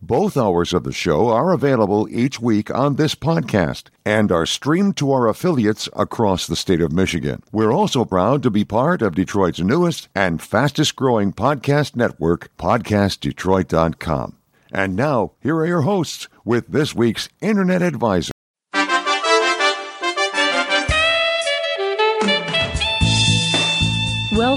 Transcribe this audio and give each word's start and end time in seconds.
Both 0.00 0.36
hours 0.36 0.72
of 0.72 0.84
the 0.84 0.92
show 0.92 1.28
are 1.30 1.50
available 1.50 2.06
each 2.08 2.40
week 2.40 2.70
on 2.72 2.94
this 2.94 3.16
podcast 3.16 3.86
and 4.04 4.30
are 4.30 4.46
streamed 4.46 4.96
to 4.98 5.10
our 5.10 5.26
affiliates 5.26 5.88
across 5.92 6.46
the 6.46 6.54
state 6.54 6.80
of 6.80 6.92
Michigan. 6.92 7.42
We're 7.50 7.72
also 7.72 8.04
proud 8.04 8.44
to 8.44 8.50
be 8.50 8.64
part 8.64 9.02
of 9.02 9.16
Detroit's 9.16 9.58
newest 9.58 10.08
and 10.14 10.40
fastest 10.40 10.94
growing 10.94 11.32
podcast 11.32 11.96
network, 11.96 12.56
PodcastDetroit.com. 12.58 14.36
And 14.70 14.94
now, 14.94 15.32
here 15.40 15.56
are 15.56 15.66
your 15.66 15.82
hosts 15.82 16.28
with 16.44 16.68
this 16.68 16.94
week's 16.94 17.28
Internet 17.40 17.82
Advisor. 17.82 18.32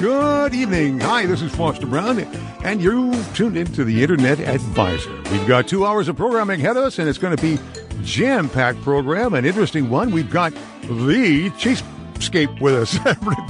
Good 0.00 0.54
evening. 0.54 0.98
Hi, 1.00 1.26
this 1.26 1.42
is 1.42 1.54
Foster 1.54 1.86
Brown, 1.86 2.20
and 2.64 2.80
you've 2.80 3.36
tuned 3.36 3.58
into 3.58 3.84
the 3.84 4.02
Internet 4.02 4.40
Advisor. 4.40 5.14
We've 5.30 5.46
got 5.46 5.68
two 5.68 5.84
hours 5.84 6.08
of 6.08 6.16
programming 6.16 6.58
ahead 6.58 6.78
of 6.78 6.84
us, 6.84 6.98
and 6.98 7.06
it's 7.06 7.18
going 7.18 7.36
to 7.36 7.42
be 7.42 7.58
jam-packed 8.02 8.80
program, 8.80 9.34
an 9.34 9.44
interesting 9.44 9.90
one. 9.90 10.10
We've 10.10 10.30
got 10.30 10.54
the 10.84 11.50
Cheapskate 11.50 12.62
with 12.62 12.76
us, 12.76 12.94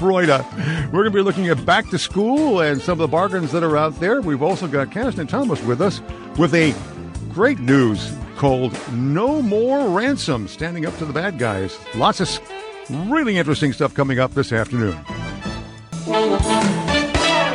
Broida. 0.01 0.45
We're 0.87 1.05
going 1.05 1.13
to 1.13 1.19
be 1.19 1.23
looking 1.23 1.47
at 1.47 1.65
back 1.65 1.89
to 1.91 2.01
school 2.01 2.59
and 2.59 2.83
some 2.83 2.95
of 2.95 2.99
the 2.99 3.07
bargains 3.07 3.53
that 3.53 3.63
are 3.63 3.77
out 3.77 4.01
there. 4.01 4.21
We've 4.21 4.43
also 4.43 4.67
got 4.67 4.91
Caston 4.91 5.29
Thomas 5.29 5.63
with 5.63 5.81
us 5.81 6.03
with 6.37 6.53
a 6.55 6.75
great 7.33 7.61
news 7.61 8.13
called 8.37 8.77
No 8.91 9.41
More 9.41 9.89
Ransom, 9.89 10.49
standing 10.49 10.85
up 10.85 10.99
to 10.99 11.05
the 11.05 11.13
bad 11.13 11.39
guys. 11.39 11.79
Lots 11.95 12.19
of 12.19 13.09
really 13.09 13.39
interesting 13.39 13.73
stuff 13.73 13.95
coming 13.95 14.19
up 14.19 14.35
this 14.35 14.53
afternoon. 14.53 14.99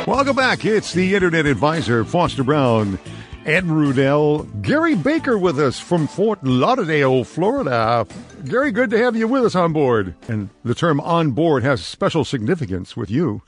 Welcome 0.06 0.34
back. 0.34 0.64
It's 0.64 0.94
the 0.94 1.14
Internet 1.14 1.44
Advisor, 1.44 2.06
Foster 2.06 2.42
Brown, 2.42 2.98
Ed 3.44 3.64
Rudell, 3.64 4.62
Gary 4.62 4.94
Baker 4.94 5.36
with 5.36 5.60
us 5.60 5.78
from 5.78 6.06
Fort 6.06 6.42
Lauderdale, 6.42 7.22
Florida. 7.24 8.06
Gary, 8.46 8.70
good 8.70 8.88
to 8.90 8.98
have 8.98 9.14
you 9.14 9.28
with 9.28 9.44
us 9.44 9.54
on 9.54 9.74
board. 9.74 10.14
And 10.26 10.48
the 10.64 10.74
term 10.74 11.00
on 11.00 11.32
board 11.32 11.64
has 11.64 11.84
special 11.84 12.24
significance 12.24 12.96
with 12.96 13.10
you. 13.10 13.42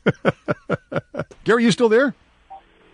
Gary, 1.44 1.64
you 1.64 1.70
still 1.70 1.88
there? 1.88 2.14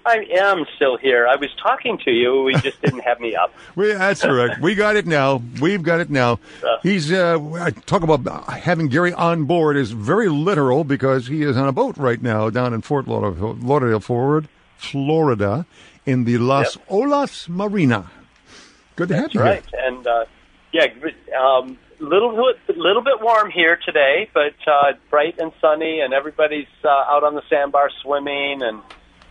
I 0.07 0.27
am 0.39 0.67
still 0.77 0.97
here. 0.97 1.27
I 1.27 1.37
was 1.37 1.49
talking 1.63 1.99
to 2.05 2.11
you. 2.11 2.43
We 2.43 2.55
just 2.57 2.81
didn't 2.83 3.01
have 3.01 3.21
me 3.21 3.35
up. 3.35 3.55
we, 3.77 3.93
that's 3.93 4.23
correct. 4.23 4.61
We 4.61 4.75
got 4.75 4.97
it 4.97 5.07
now. 5.07 5.43
We've 5.61 5.83
got 5.83 6.01
it 6.01 6.11
now. 6.11 6.41
Uh, 6.63 6.77
He's 6.83 7.11
uh, 7.11 7.71
talk 7.87 8.03
about 8.03 8.49
having 8.49 8.89
Gary 8.89 9.13
on 9.15 9.45
board 9.45 9.77
is 9.77 9.93
very 9.93 10.29
literal 10.29 10.85
because 10.85 11.27
he 11.29 11.43
is 11.43 11.57
on 11.57 11.69
a 11.69 11.73
boat 11.73 11.97
right 11.97 12.21
now 12.21 12.51
down 12.51 12.75
in 12.75 12.83
Fort 12.83 13.09
Lauderdale, 13.09 13.55
Lauderdale 13.61 14.01
Forward, 14.01 14.49
Florida, 14.77 15.65
in 16.05 16.25
the 16.25 16.37
Las 16.39 16.77
Yep. 16.77 16.89
Olas 16.89 17.49
Marina. 17.49 18.11
Good 18.97 19.09
to 19.09 19.17
have 19.17 19.33
you 19.35 19.41
right. 19.41 19.65
And 19.73 20.07
uh, 20.07 20.25
yeah, 20.73 20.87
um, 21.41 21.79
little 21.99 22.53
bit, 22.67 22.77
little 22.77 23.03
bit 23.03 23.21
warm 23.21 23.51
here 23.51 23.79
today, 23.85 24.29
but 24.35 24.55
uh, 24.67 24.93
bright 25.11 25.39
and 25.39 25.53
sunny, 25.61 26.01
and 26.01 26.13
everybody's 26.13 26.67
uh, 26.85 26.89
out 26.89 27.25
on 27.25 27.35
the 27.35 27.43
sandbar 27.49 27.91
swimming 28.03 28.63
and 28.63 28.83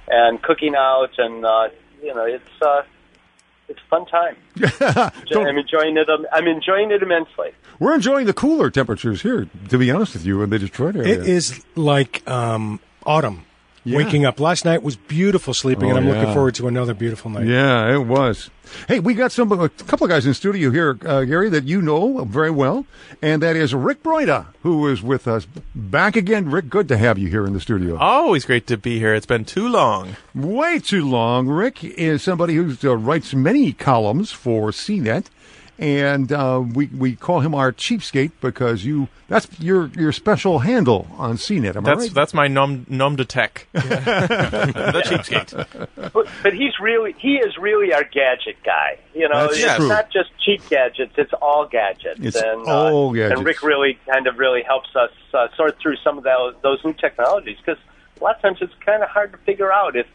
and 0.08 0.42
cooking 0.42 0.76
out, 0.76 1.12
and 1.18 1.46
uh, 1.46 1.70
you 2.02 2.14
know 2.14 2.26
it's 2.26 2.62
uh, 2.62 2.84
it's 3.70 3.80
a 3.80 3.90
fun 3.90 4.06
time. 4.06 4.36
I'm 5.36 5.58
enjoying 5.58 5.98
it. 5.98 6.10
um, 6.10 6.26
I'm 6.32 6.48
enjoying 6.48 6.92
it 6.92 7.02
immensely. 7.02 7.52
We're 7.80 7.96
enjoying 7.96 8.26
the 8.28 8.34
cooler 8.34 8.70
temperatures 8.70 9.22
here, 9.22 9.48
to 9.70 9.78
be 9.78 9.90
honest 9.92 10.14
with 10.14 10.26
you, 10.26 10.42
in 10.44 10.50
the 10.50 10.60
Detroit 10.60 10.96
area. 10.96 11.14
It 11.22 11.28
is 11.28 11.64
like 11.76 12.28
um, 12.30 12.80
autumn. 13.06 13.46
Yeah. 13.86 13.98
Waking 13.98 14.26
up 14.26 14.40
last 14.40 14.64
night 14.64 14.82
was 14.82 14.96
beautiful 14.96 15.54
sleeping, 15.54 15.88
Oh, 15.88 15.90
and 15.90 16.00
I'm 16.00 16.08
yeah. 16.08 16.20
looking 16.20 16.34
forward 16.34 16.56
to 16.56 16.68
another 16.70 16.94
beautiful 16.94 17.30
night. 17.30 17.48
Yeah, 17.48 17.94
it 17.94 18.06
was. 18.06 18.50
Hey, 18.88 19.00
we 19.02 19.14
got 19.14 19.34
some 19.34 19.52
a 19.52 19.68
couple 19.68 20.06
of 20.06 20.10
guys 20.10 20.26
in 20.26 20.34
studio 20.34 20.72
here, 20.72 20.98
uh, 21.06 21.24
Gary, 21.26 21.50
that 21.50 21.66
you 21.66 21.82
know 21.82 22.24
very 22.24 22.50
well, 22.50 22.86
and 23.22 23.42
that 23.44 23.58
is 23.58 23.76
Rick 23.76 24.02
Broida, 24.02 24.46
who 24.62 24.88
is 24.88 25.04
with 25.04 25.28
us 25.28 25.46
back 25.76 26.16
again. 26.16 26.50
Rick, 26.50 26.70
good 26.70 26.88
to 26.88 26.98
have 26.98 27.18
you 27.18 27.28
here 27.28 27.46
in 27.46 27.52
the 27.52 27.60
studio. 27.60 27.98
Always 27.98 28.46
great 28.46 28.68
to 28.68 28.78
be 28.78 29.00
here. 29.00 29.14
It's 29.14 29.26
been 29.26 29.44
too 29.44 29.68
long. 29.68 30.16
Way 30.34 30.80
too 30.80 31.06
long. 31.08 31.48
Rick 31.50 31.84
is 31.84 32.24
somebody 32.24 32.56
who 32.56 32.76
uh, 32.86 32.96
writes 32.96 33.34
many 33.34 33.74
columns 33.74 34.32
for 34.32 34.72
CNET, 34.72 35.26
and 35.80 36.32
uh, 36.32 36.64
we 36.74 36.88
we 36.88 37.16
call 37.16 37.40
him 37.40 37.56
our 37.56 37.72
cheapskate 37.72 38.32
because 38.42 38.86
you 38.86 39.08
that's 39.28 39.48
your 39.60 39.88
your 39.90 40.12
special 40.12 40.60
handle 40.60 41.08
on 41.18 41.36
CNET. 41.38 41.76
Am 41.76 41.86
I 41.86 41.90
That's 41.90 42.02
right? 42.02 42.14
that's 42.14 42.34
my 42.34 42.48
nom 42.48 42.86
nom 42.90 43.16
de 43.16 43.26
tech. 43.26 43.68
the 43.74 43.82
cheapskate. 45.06 45.88
But, 46.14 46.28
but 46.44 46.54
he's 46.54 46.80
really 46.80 47.16
he 47.18 47.36
is 47.36 47.58
really 47.58 47.94
our 47.94 48.04
gadget 48.04 48.58
guy. 48.64 49.00
You 49.14 49.30
know, 49.30 49.48
That's 49.48 49.64
it's 49.64 49.76
true. 49.76 49.88
not 49.88 50.12
just 50.12 50.30
cheap 50.44 50.68
gadgets; 50.70 51.14
it's 51.18 51.34
all 51.42 51.68
gadgets. 51.68 52.20
It's 52.22 52.36
and, 52.36 52.68
all 52.68 53.10
uh, 53.10 53.14
gadgets. 53.14 53.40
And 53.40 53.46
Rick 53.46 53.64
really 53.64 53.98
kind 54.08 54.28
of 54.28 54.38
really 54.38 54.64
helps 54.64 54.96
us 54.96 55.12
uh, 55.34 55.48
sort 55.56 55.80
through 55.80 55.98
some 56.04 56.18
of 56.18 56.24
those, 56.24 56.56
those 56.62 56.84
new 56.84 56.94
technologies 56.94 57.58
because 57.58 57.82
a 58.20 58.24
lot 58.24 58.36
of 58.36 58.42
times 58.42 58.58
it's 58.62 58.74
kind 58.86 59.04
of 59.04 59.10
hard 59.10 59.32
to 59.32 59.38
figure 59.40 59.72
out 59.72 59.96
if 59.96 60.08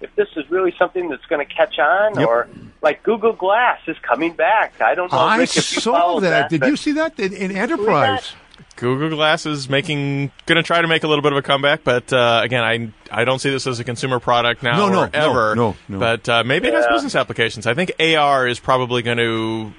if 0.00 0.14
this 0.16 0.28
is 0.36 0.50
really 0.50 0.74
something 0.78 1.08
that's 1.08 1.24
going 1.26 1.46
to 1.46 1.52
catch 1.54 1.78
on 1.78 2.18
Yep. 2.18 2.28
or 2.28 2.48
like 2.82 3.02
Google 3.02 3.32
Glass 3.32 3.80
is 3.86 3.96
coming 4.02 4.32
back. 4.34 4.80
I 4.80 4.94
don't 4.94 5.10
know. 5.10 5.18
I 5.18 5.38
Rick, 5.38 5.56
if 5.56 5.74
you 5.74 5.80
saw 5.80 5.92
followed 5.98 6.20
that. 6.20 6.50
Did 6.50 6.64
you 6.64 6.76
see 6.76 6.92
that 6.92 7.18
in, 7.18 7.32
in 7.32 7.56
Enterprise? 7.56 8.32
Google 8.76 9.10
Glass 9.10 9.46
is 9.46 9.68
making 9.68 10.32
going 10.46 10.56
to 10.56 10.62
try 10.62 10.82
to 10.82 10.88
make 10.88 11.04
a 11.04 11.08
little 11.08 11.22
bit 11.22 11.30
of 11.32 11.38
a 11.38 11.42
comeback, 11.42 11.84
but 11.84 12.12
uh, 12.12 12.40
again, 12.42 12.64
I 12.64 12.92
I 13.20 13.24
don't 13.24 13.38
see 13.38 13.50
this 13.50 13.66
as 13.68 13.78
a 13.78 13.84
consumer 13.84 14.18
product 14.18 14.62
now 14.64 14.76
No, 14.76 14.88
no, 14.88 15.08
ever. 15.14 15.54
no, 15.54 15.70
no, 15.70 15.76
no. 15.88 15.98
But 16.00 16.28
uh, 16.28 16.42
maybe 16.44 16.68
it 16.68 16.74
has 16.74 16.86
business 16.88 17.14
applications. 17.14 17.66
I 17.68 17.74
think 17.74 17.92
AR 18.00 18.46
is 18.48 18.58
probably 18.58 19.02
going 19.02 19.18
to 19.18 19.72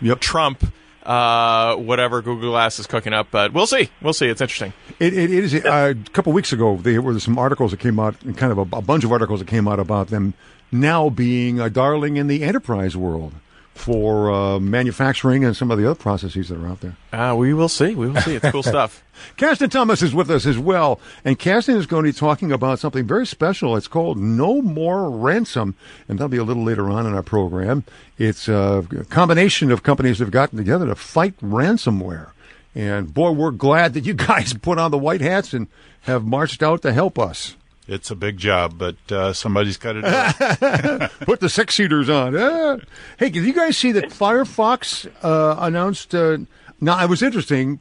Yep. 0.00 0.20
trump 0.20 0.64
uh, 1.08 1.74
whatever 1.76 2.20
Google 2.22 2.50
Glass 2.50 2.78
is 2.78 2.86
cooking 2.86 3.12
up. 3.12 3.28
But 3.30 3.52
we'll 3.52 3.66
see. 3.66 3.88
We'll 4.02 4.12
see. 4.12 4.28
It's 4.28 4.40
interesting. 4.40 4.74
It, 5.00 5.14
it 5.14 5.30
is 5.30 5.54
uh, 5.54 5.94
a 5.96 6.10
couple 6.10 6.32
weeks 6.32 6.52
ago. 6.52 6.76
There 6.76 7.00
were 7.00 7.18
some 7.18 7.38
articles 7.38 7.70
that 7.72 7.80
came 7.80 7.98
out, 7.98 8.14
kind 8.36 8.52
of 8.52 8.58
a, 8.58 8.76
a 8.76 8.82
bunch 8.82 9.04
of 9.04 9.10
articles 9.10 9.40
that 9.40 9.48
came 9.48 9.66
out 9.66 9.80
about 9.80 10.08
them 10.08 10.34
now 10.70 11.08
being 11.08 11.58
a 11.58 11.70
darling 11.70 12.18
in 12.18 12.26
the 12.26 12.42
enterprise 12.44 12.94
world 12.94 13.32
for 13.78 14.30
uh, 14.30 14.58
manufacturing 14.58 15.44
and 15.44 15.56
some 15.56 15.70
of 15.70 15.78
the 15.78 15.88
other 15.88 15.98
processes 15.98 16.48
that 16.48 16.58
are 16.58 16.66
out 16.66 16.80
there. 16.80 16.96
Uh, 17.12 17.34
we 17.34 17.54
will 17.54 17.68
see. 17.68 17.94
We 17.94 18.08
will 18.08 18.20
see. 18.20 18.34
It's 18.34 18.50
cool 18.50 18.62
stuff. 18.64 19.04
Caston 19.36 19.70
Thomas 19.70 20.02
is 20.02 20.14
with 20.14 20.30
us 20.30 20.46
as 20.46 20.58
well, 20.58 21.00
and 21.24 21.38
Caston 21.38 21.76
is 21.76 21.86
going 21.86 22.04
to 22.04 22.12
be 22.12 22.16
talking 22.18 22.52
about 22.52 22.78
something 22.78 23.06
very 23.06 23.26
special. 23.26 23.76
It's 23.76 23.88
called 23.88 24.18
No 24.18 24.60
More 24.60 25.10
Ransom, 25.10 25.76
and 26.08 26.18
that'll 26.18 26.28
be 26.28 26.36
a 26.36 26.44
little 26.44 26.64
later 26.64 26.90
on 26.90 27.06
in 27.06 27.14
our 27.14 27.22
program. 27.22 27.84
It's 28.18 28.48
a 28.48 28.84
combination 29.10 29.70
of 29.70 29.82
companies 29.82 30.18
that 30.18 30.24
have 30.24 30.32
gotten 30.32 30.58
together 30.58 30.86
to 30.86 30.94
fight 30.94 31.36
ransomware. 31.38 32.30
And 32.74 33.12
boy, 33.12 33.30
we're 33.32 33.50
glad 33.50 33.94
that 33.94 34.04
you 34.04 34.14
guys 34.14 34.52
put 34.62 34.78
on 34.78 34.90
the 34.90 34.98
white 34.98 35.20
hats 35.20 35.52
and 35.54 35.68
have 36.02 36.24
marched 36.24 36.62
out 36.62 36.82
to 36.82 36.92
help 36.92 37.18
us. 37.18 37.56
It's 37.88 38.10
a 38.10 38.14
big 38.14 38.36
job, 38.36 38.74
but 38.76 38.96
uh, 39.10 39.32
somebody's 39.32 39.78
got 39.78 39.94
to 39.94 40.02
do 40.02 40.08
it. 40.08 41.10
Put 41.26 41.40
the 41.40 41.48
six 41.48 41.74
seaters 41.74 42.10
on. 42.10 42.36
Ah. 42.36 42.76
Hey, 43.18 43.30
did 43.30 43.44
you 43.44 43.54
guys 43.54 43.78
see 43.78 43.92
that 43.92 44.10
Firefox 44.10 45.10
uh, 45.24 45.56
announced? 45.58 46.14
Uh, 46.14 46.38
now, 46.82 47.02
it 47.02 47.08
was 47.08 47.22
interesting. 47.22 47.80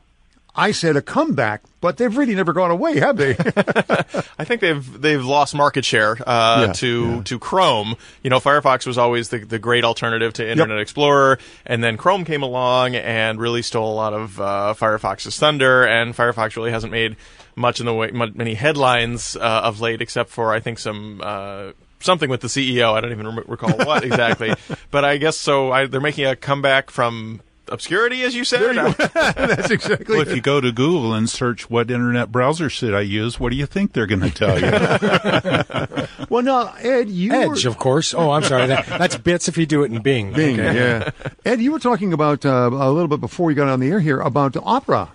I 0.59 0.71
said 0.71 0.95
a 0.97 1.03
comeback, 1.03 1.61
but 1.81 1.97
they've 1.97 2.17
really 2.17 2.33
never 2.33 2.51
gone 2.51 2.71
away, 2.71 2.99
have 2.99 3.17
they? 3.17 3.31
I 4.39 4.43
think 4.43 4.61
they've 4.61 5.01
they've 5.01 5.23
lost 5.23 5.53
market 5.53 5.85
share 5.85 6.17
uh, 6.27 6.65
Yeah, 6.67 6.73
to 6.73 7.05
yeah. 7.17 7.21
to 7.25 7.37
Chrome. 7.37 7.95
You 8.23 8.31
know, 8.31 8.39
Firefox 8.39 8.87
was 8.87 8.97
always 8.97 9.29
the, 9.29 9.37
the 9.39 9.59
great 9.59 9.83
alternative 9.83 10.33
to 10.33 10.49
Internet 10.49 10.79
Explorer, 10.79 11.37
and 11.65 11.83
then 11.83 11.95
Chrome 11.95 12.25
came 12.25 12.41
along 12.41 12.95
and 12.95 13.39
really 13.39 13.61
stole 13.61 13.93
a 13.93 13.93
lot 13.93 14.13
of 14.13 14.41
uh, 14.41 14.73
Firefox's 14.75 15.37
thunder. 15.37 15.85
And 15.85 16.15
Firefox 16.15 16.55
really 16.55 16.71
hasn't 16.71 16.91
made 16.91 17.17
much 17.57 17.79
in 17.79 17.85
the 17.85 17.93
way 17.93 18.11
many 18.11 18.53
headlines 18.53 19.35
uh, 19.35 19.39
of 19.63 19.81
late, 19.81 20.01
except 20.01 20.29
for 20.29 20.53
I 20.53 20.59
think 20.59 20.79
some. 20.79 21.21
Uh, 21.23 21.71
Something 21.99 22.29
with 22.29 22.41
the 22.41 22.47
CEO. 22.47 22.93
I 22.93 23.01
don't 23.01 23.11
even 23.11 23.25
rem- 23.25 23.43
recall 23.47 23.75
what 23.75 24.03
exactly, 24.03 24.53
but 24.91 25.03
I 25.03 25.17
guess 25.17 25.35
so. 25.35 25.71
I, 25.71 25.87
they're 25.87 25.99
making 25.99 26.27
a 26.27 26.35
comeback 26.35 26.91
from 26.91 27.41
obscurity, 27.69 28.23
as 28.23 28.35
you 28.35 28.43
said. 28.43 28.75
That's 29.13 29.69
exactly. 29.71 30.17
Well, 30.17 30.27
if 30.27 30.35
you 30.35 30.41
go 30.41 30.61
to 30.61 30.71
Google 30.71 31.13
and 31.13 31.29
search 31.29 31.69
what 31.69 31.89
internet 31.91 32.31
browser 32.31 32.69
should 32.69 32.93
I 32.93 33.01
use, 33.01 33.39
what 33.39 33.49
do 33.51 33.55
you 33.55 33.65
think 33.65 33.93
they're 33.93 34.05
going 34.07 34.21
to 34.21 34.29
tell 34.31 34.59
you? 34.59 36.07
well, 36.29 36.43
no, 36.43 36.71
Ed, 36.79 37.09
you 37.09 37.31
Edge, 37.33 37.65
were, 37.65 37.69
of 37.71 37.77
course. 37.77 38.13
Oh, 38.13 38.31
I'm 38.31 38.43
sorry. 38.43 38.67
That, 38.67 38.85
that's 38.85 39.17
bits 39.17 39.47
if 39.47 39.57
you 39.57 39.65
do 39.65 39.83
it 39.83 39.91
in 39.91 40.01
Bing. 40.01 40.33
Bing, 40.33 40.59
Okay. 40.59 40.75
yeah. 40.75 41.09
Ed, 41.45 41.61
you 41.61 41.71
were 41.71 41.79
talking 41.79 42.13
about 42.13 42.45
uh, 42.45 42.69
a 42.71 42.91
little 42.91 43.07
bit 43.07 43.19
before 43.19 43.45
we 43.45 43.53
got 43.53 43.67
on 43.67 43.79
the 43.79 43.89
air 43.89 43.99
here 43.99 44.19
about 44.19 44.55
Opera. 44.57 45.09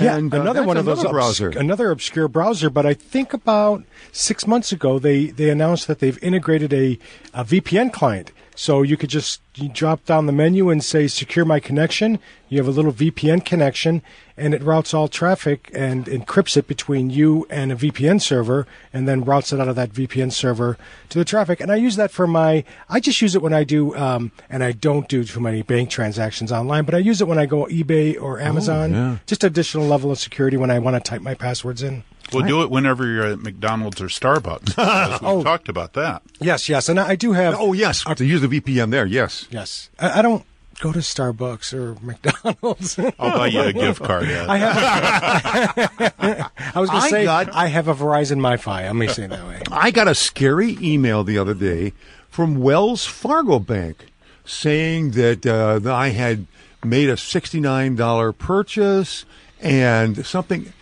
Yeah, 0.00 0.16
and, 0.16 0.32
uh, 0.32 0.40
another 0.40 0.64
one 0.64 0.76
of 0.76 0.84
those 0.84 1.00
another 1.00 1.18
obs- 1.20 1.38
browser. 1.38 1.58
another 1.58 1.90
obscure 1.90 2.28
browser. 2.28 2.70
But 2.70 2.86
I 2.86 2.94
think 2.94 3.32
about 3.32 3.84
six 4.12 4.46
months 4.46 4.72
ago, 4.72 4.98
they 4.98 5.26
they 5.26 5.50
announced 5.50 5.86
that 5.88 5.98
they've 5.98 6.18
integrated 6.22 6.72
a, 6.72 6.98
a 7.34 7.44
VPN 7.44 7.92
client. 7.92 8.32
So 8.54 8.82
you 8.82 8.96
could 8.98 9.08
just 9.10 9.40
you 9.54 9.68
drop 9.68 10.04
down 10.06 10.26
the 10.26 10.32
menu 10.32 10.70
and 10.70 10.82
say 10.82 11.06
secure 11.06 11.44
my 11.44 11.60
connection. 11.60 12.18
You 12.48 12.58
have 12.58 12.66
a 12.68 12.70
little 12.70 12.92
VPN 12.92 13.44
connection, 13.44 14.02
and 14.36 14.54
it 14.54 14.62
routes 14.62 14.94
all 14.94 15.08
traffic 15.08 15.70
and 15.74 16.06
encrypts 16.06 16.56
it 16.56 16.66
between 16.66 17.10
you 17.10 17.46
and 17.50 17.70
a 17.70 17.76
VPN 17.76 18.20
server, 18.20 18.66
and 18.92 19.06
then 19.06 19.24
routes 19.24 19.52
it 19.52 19.60
out 19.60 19.68
of 19.68 19.76
that 19.76 19.90
VPN 19.92 20.32
server 20.32 20.78
to 21.10 21.18
the 21.18 21.24
traffic. 21.24 21.60
And 21.60 21.70
I 21.70 21.76
use 21.76 21.96
that 21.96 22.10
for 22.10 22.26
my. 22.26 22.64
I 22.88 22.98
just 23.00 23.20
use 23.20 23.34
it 23.34 23.42
when 23.42 23.52
I 23.52 23.64
do, 23.64 23.94
um, 23.96 24.32
and 24.48 24.64
I 24.64 24.72
don't 24.72 25.06
do 25.08 25.22
too 25.24 25.40
many 25.40 25.62
bank 25.62 25.90
transactions 25.90 26.50
online, 26.50 26.84
but 26.84 26.94
I 26.94 26.98
use 26.98 27.20
it 27.20 27.28
when 27.28 27.38
I 27.38 27.46
go 27.46 27.66
eBay 27.66 28.20
or 28.20 28.40
Amazon. 28.40 28.92
yeah. 28.92 29.16
Just 29.26 29.44
additional 29.44 29.86
level 29.86 30.10
of 30.10 30.18
security 30.18 30.56
when 30.56 30.70
I 30.70 30.78
want 30.78 30.96
to 30.96 31.00
type 31.10 31.20
my 31.22 31.34
passwords 31.34 31.82
in. 31.82 32.04
We'll 32.32 32.46
do 32.46 32.62
it 32.62 32.70
whenever 32.70 33.06
you're 33.06 33.26
at 33.26 33.40
McDonald's 33.40 34.00
or 34.00 34.06
Starbucks. 34.06 34.64
because 34.76 35.20
we 35.20 35.26
Oh. 35.26 35.42
talked 35.42 35.68
about 35.68 35.92
that. 35.94 36.22
Yes, 36.40 36.66
yes, 36.66 36.88
and 36.88 36.98
I 36.98 37.10
I 37.10 37.16
do 37.16 37.32
have. 37.32 37.54
Oh, 37.58 37.74
yes, 37.74 38.04
have 38.06 38.16
to 38.18 38.24
use 38.24 38.40
the 38.40 38.48
VPN 38.48 38.90
there, 38.90 39.04
yes. 39.04 39.41
Yes. 39.50 39.90
I, 39.98 40.18
I 40.18 40.22
don't 40.22 40.44
go 40.80 40.92
to 40.92 40.98
Starbucks 41.00 41.72
or 41.74 41.96
McDonald's. 42.04 42.98
I'll 42.98 43.38
buy 43.38 43.46
you 43.48 43.60
a 43.60 43.72
gift 43.72 44.02
card. 44.02 44.24
Ed. 44.24 44.46
I 44.48 44.56
have. 44.58 46.50
I 46.74 46.80
was 46.80 46.90
going 46.90 47.02
I 47.02 47.06
to 47.08 47.10
say 47.10 47.24
got- 47.24 47.54
I 47.54 47.66
have 47.68 47.88
a 47.88 47.94
Verizon 47.94 48.38
MiFi. 48.40 48.84
Let 48.84 48.96
me 48.96 49.08
say 49.08 49.24
it 49.24 49.30
that 49.30 49.46
way. 49.46 49.60
I 49.70 49.90
got 49.90 50.08
a 50.08 50.14
scary 50.14 50.76
email 50.80 51.24
the 51.24 51.38
other 51.38 51.54
day 51.54 51.92
from 52.28 52.56
Wells 52.60 53.04
Fargo 53.04 53.58
Bank 53.58 54.06
saying 54.44 55.12
that, 55.12 55.46
uh, 55.46 55.78
that 55.78 55.92
I 55.92 56.08
had 56.08 56.46
made 56.84 57.08
a 57.08 57.14
$69 57.14 58.36
purchase 58.38 59.24
and 59.60 60.26
something. 60.26 60.72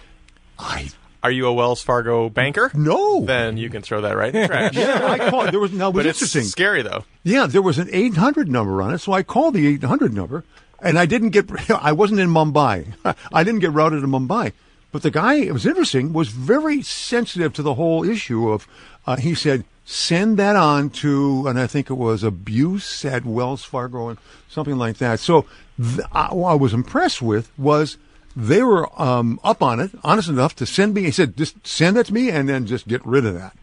I 0.58 0.90
Are 1.22 1.30
you 1.30 1.46
a 1.46 1.52
Wells 1.52 1.82
Fargo 1.82 2.28
banker? 2.30 2.70
no. 2.74 3.24
Then 3.24 3.58
you 3.58 3.68
can 3.68 3.82
throw 3.82 4.00
that 4.00 4.16
right 4.16 4.34
in 4.34 4.42
the 4.42 4.48
trash. 4.48 4.74
yeah, 4.76 5.06
I 5.06 5.30
called. 5.30 5.52
There 5.52 5.60
was 5.60 5.72
no. 5.72 5.88
It 5.90 5.94
was 5.94 6.06
but 6.06 6.34
it's 6.36 6.50
scary 6.50 6.82
though. 6.82 7.04
Yeah, 7.22 7.46
there 7.46 7.60
was 7.62 7.78
an 7.78 7.88
800 7.92 8.48
number 8.48 8.80
on 8.80 8.94
it, 8.94 8.98
so 8.98 9.12
I 9.12 9.22
called 9.22 9.54
the 9.54 9.66
800 9.66 10.14
number, 10.14 10.44
and 10.80 10.98
I 10.98 11.04
didn't 11.06 11.30
get. 11.30 11.50
I 11.70 11.92
wasn't 11.92 12.20
in 12.20 12.30
Mumbai. 12.30 12.94
I 13.32 13.44
didn't 13.44 13.60
get 13.60 13.72
routed 13.72 14.00
to 14.00 14.06
Mumbai. 14.08 14.52
But 14.92 15.02
the 15.02 15.10
guy, 15.10 15.34
it 15.34 15.52
was 15.52 15.66
interesting, 15.66 16.12
was 16.12 16.30
very 16.30 16.82
sensitive 16.82 17.52
to 17.54 17.62
the 17.62 17.74
whole 17.74 18.02
issue 18.02 18.48
of. 18.48 18.66
Uh, 19.06 19.16
he 19.16 19.34
said, 19.34 19.64
"Send 19.84 20.38
that 20.38 20.56
on 20.56 20.90
to," 20.90 21.46
and 21.46 21.60
I 21.60 21.66
think 21.66 21.90
it 21.90 21.94
was 21.94 22.22
abuse 22.22 23.04
at 23.04 23.24
Wells 23.26 23.62
Fargo 23.62 24.08
and 24.08 24.18
something 24.48 24.76
like 24.76 24.96
that. 24.98 25.20
So, 25.20 25.44
th- 25.76 26.00
I, 26.12 26.32
what 26.34 26.50
I 26.50 26.54
was 26.54 26.72
impressed 26.72 27.20
with 27.20 27.50
was. 27.58 27.98
They 28.36 28.62
were 28.62 28.88
um, 29.00 29.40
up 29.42 29.62
on 29.62 29.80
it, 29.80 29.90
honest 30.04 30.28
enough 30.28 30.54
to 30.56 30.66
send 30.66 30.94
me. 30.94 31.02
He 31.02 31.10
said, 31.10 31.36
"Just 31.36 31.66
send 31.66 31.96
that 31.96 32.06
to 32.06 32.14
me, 32.14 32.30
and 32.30 32.48
then 32.48 32.66
just 32.66 32.86
get 32.86 33.04
rid 33.04 33.26
of 33.26 33.34
that," 33.34 33.56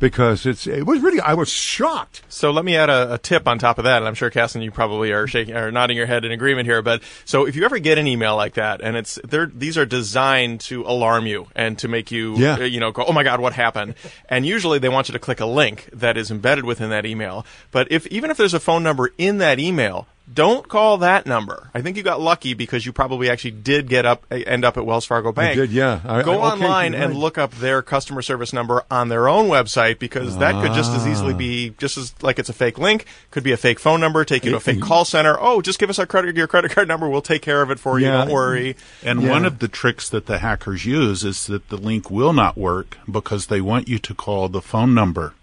because 0.00 0.46
it's. 0.46 0.66
It 0.66 0.84
was 0.84 1.00
really. 1.00 1.20
I 1.20 1.34
was 1.34 1.48
shocked. 1.48 2.22
So 2.28 2.50
let 2.50 2.64
me 2.64 2.76
add 2.76 2.90
a, 2.90 3.14
a 3.14 3.18
tip 3.18 3.46
on 3.46 3.58
top 3.60 3.78
of 3.78 3.84
that, 3.84 3.98
and 3.98 4.08
I'm 4.08 4.14
sure 4.14 4.30
Caston, 4.30 4.62
you 4.62 4.72
probably 4.72 5.12
are 5.12 5.28
shaking 5.28 5.54
or 5.54 5.70
nodding 5.70 5.96
your 5.96 6.06
head 6.06 6.24
in 6.24 6.32
agreement 6.32 6.66
here. 6.66 6.82
But 6.82 7.02
so 7.24 7.46
if 7.46 7.54
you 7.54 7.64
ever 7.64 7.78
get 7.78 7.96
an 7.96 8.08
email 8.08 8.34
like 8.34 8.54
that, 8.54 8.80
and 8.80 8.96
it's 8.96 9.18
they're 9.22 9.46
these 9.46 9.78
are 9.78 9.86
designed 9.86 10.60
to 10.62 10.82
alarm 10.82 11.26
you 11.26 11.46
and 11.54 11.78
to 11.78 11.86
make 11.88 12.10
you 12.10 12.36
Yeah. 12.36 12.58
you 12.58 12.80
know 12.80 12.90
go, 12.90 13.04
oh 13.06 13.12
my 13.12 13.22
god, 13.22 13.38
what 13.38 13.52
happened? 13.52 13.94
and 14.28 14.44
usually 14.44 14.80
they 14.80 14.88
want 14.88 15.08
you 15.08 15.12
to 15.12 15.20
click 15.20 15.38
a 15.38 15.46
link 15.46 15.88
that 15.92 16.16
is 16.16 16.32
embedded 16.32 16.64
within 16.64 16.90
that 16.90 17.06
email. 17.06 17.46
But 17.70 17.92
if 17.92 18.08
even 18.08 18.30
if 18.32 18.36
there's 18.36 18.54
a 18.54 18.60
phone 18.60 18.82
number 18.82 19.12
in 19.18 19.38
that 19.38 19.60
email. 19.60 20.08
Don't 20.32 20.66
call 20.66 20.98
that 20.98 21.26
number. 21.26 21.70
I 21.74 21.82
think 21.82 21.98
you 21.98 22.02
got 22.02 22.18
lucky 22.18 22.54
because 22.54 22.86
you 22.86 22.92
probably 22.94 23.28
actually 23.28 23.50
did 23.50 23.88
get 23.88 24.06
up, 24.06 24.24
eh, 24.30 24.42
end 24.46 24.64
up 24.64 24.78
at 24.78 24.86
Wells 24.86 25.04
Fargo 25.04 25.32
Bank. 25.32 25.56
did, 25.56 25.70
yeah. 25.70 26.00
I- 26.02 26.22
Go 26.22 26.40
I- 26.40 26.54
okay, 26.54 26.64
online 26.64 26.94
and 26.94 27.12
right. 27.12 27.20
look 27.20 27.36
up 27.36 27.52
their 27.56 27.82
customer 27.82 28.22
service 28.22 28.52
number 28.52 28.84
on 28.90 29.10
their 29.10 29.28
own 29.28 29.48
website 29.48 29.98
because 29.98 30.38
that 30.38 30.54
could 30.62 30.72
just 30.72 30.92
as 30.92 31.06
easily 31.06 31.34
ah. 31.34 31.36
be 31.36 31.74
just 31.76 31.98
as 31.98 32.14
like 32.22 32.38
it's 32.38 32.48
a 32.48 32.54
fake 32.54 32.78
link, 32.78 33.04
could 33.30 33.42
be 33.42 33.52
a 33.52 33.56
fake 33.58 33.78
phone 33.78 34.00
number, 34.00 34.24
take 34.24 34.46
you 34.46 34.52
to 34.52 34.56
a 34.56 34.60
fake 34.60 34.80
call 34.80 35.04
center. 35.04 35.36
Oh, 35.38 35.60
just 35.60 35.78
give 35.78 35.90
us 35.90 35.98
our 35.98 36.06
credit 36.06 36.36
your 36.36 36.46
credit 36.46 36.70
card 36.70 36.88
number, 36.88 37.06
we'll 37.08 37.20
take 37.20 37.42
care 37.42 37.60
of 37.60 37.70
it 37.70 37.78
for 37.78 37.98
you. 38.00 38.06
Yeah. 38.06 38.24
Don't 38.24 38.32
worry. 38.32 38.76
And 39.02 39.20
Yeah. 39.20 39.30
one 39.30 39.44
of 39.44 39.58
the 39.58 39.68
tricks 39.68 40.08
that 40.08 40.24
the 40.24 40.38
hackers 40.38 40.86
use 40.86 41.22
is 41.22 41.46
that 41.48 41.68
the 41.68 41.76
link 41.76 42.10
will 42.10 42.32
not 42.32 42.56
work 42.56 42.96
because 43.10 43.46
they 43.46 43.60
want 43.60 43.88
you 43.88 43.98
to 43.98 44.14
call 44.14 44.48
the 44.48 44.62
phone 44.62 44.94
number. 44.94 45.34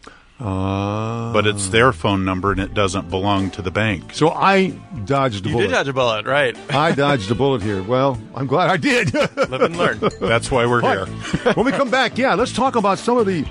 Uh, 0.41 1.31
But 1.33 1.45
it's 1.45 1.69
their 1.69 1.93
phone 1.93 2.25
number 2.25 2.51
and 2.51 2.59
it 2.59 2.73
doesn't 2.73 3.09
belong 3.09 3.51
to 3.51 3.61
the 3.61 3.69
bank. 3.71 4.13
so 4.13 4.29
I 4.31 4.69
dodged 5.05 5.45
a 5.45 5.49
You 5.49 5.55
bullet. 5.55 5.67
did 5.67 5.71
dodge 5.73 5.87
a 5.87 5.93
bullet, 5.93 6.25
right? 6.25 6.57
I 6.73 6.93
dodged 6.93 7.29
a 7.31 7.35
bullet 7.35 7.61
here. 7.61 7.83
Well, 7.83 8.19
I'm 8.35 8.47
glad 8.47 8.69
I 8.69 8.77
did. 8.77 9.13
Live 9.13 9.61
and 9.61 9.75
learn. 9.77 9.99
That's 10.19 10.49
why 10.49 10.65
we're 10.65 10.81
here. 10.81 11.05
when 11.53 11.65
we 11.65 11.71
come 11.71 11.89
back, 11.91 12.17
yeah, 12.17 12.33
let's 12.33 12.53
talk 12.53 12.75
about 12.75 12.97
some 12.97 13.17
of 13.17 13.25
the 13.27 13.45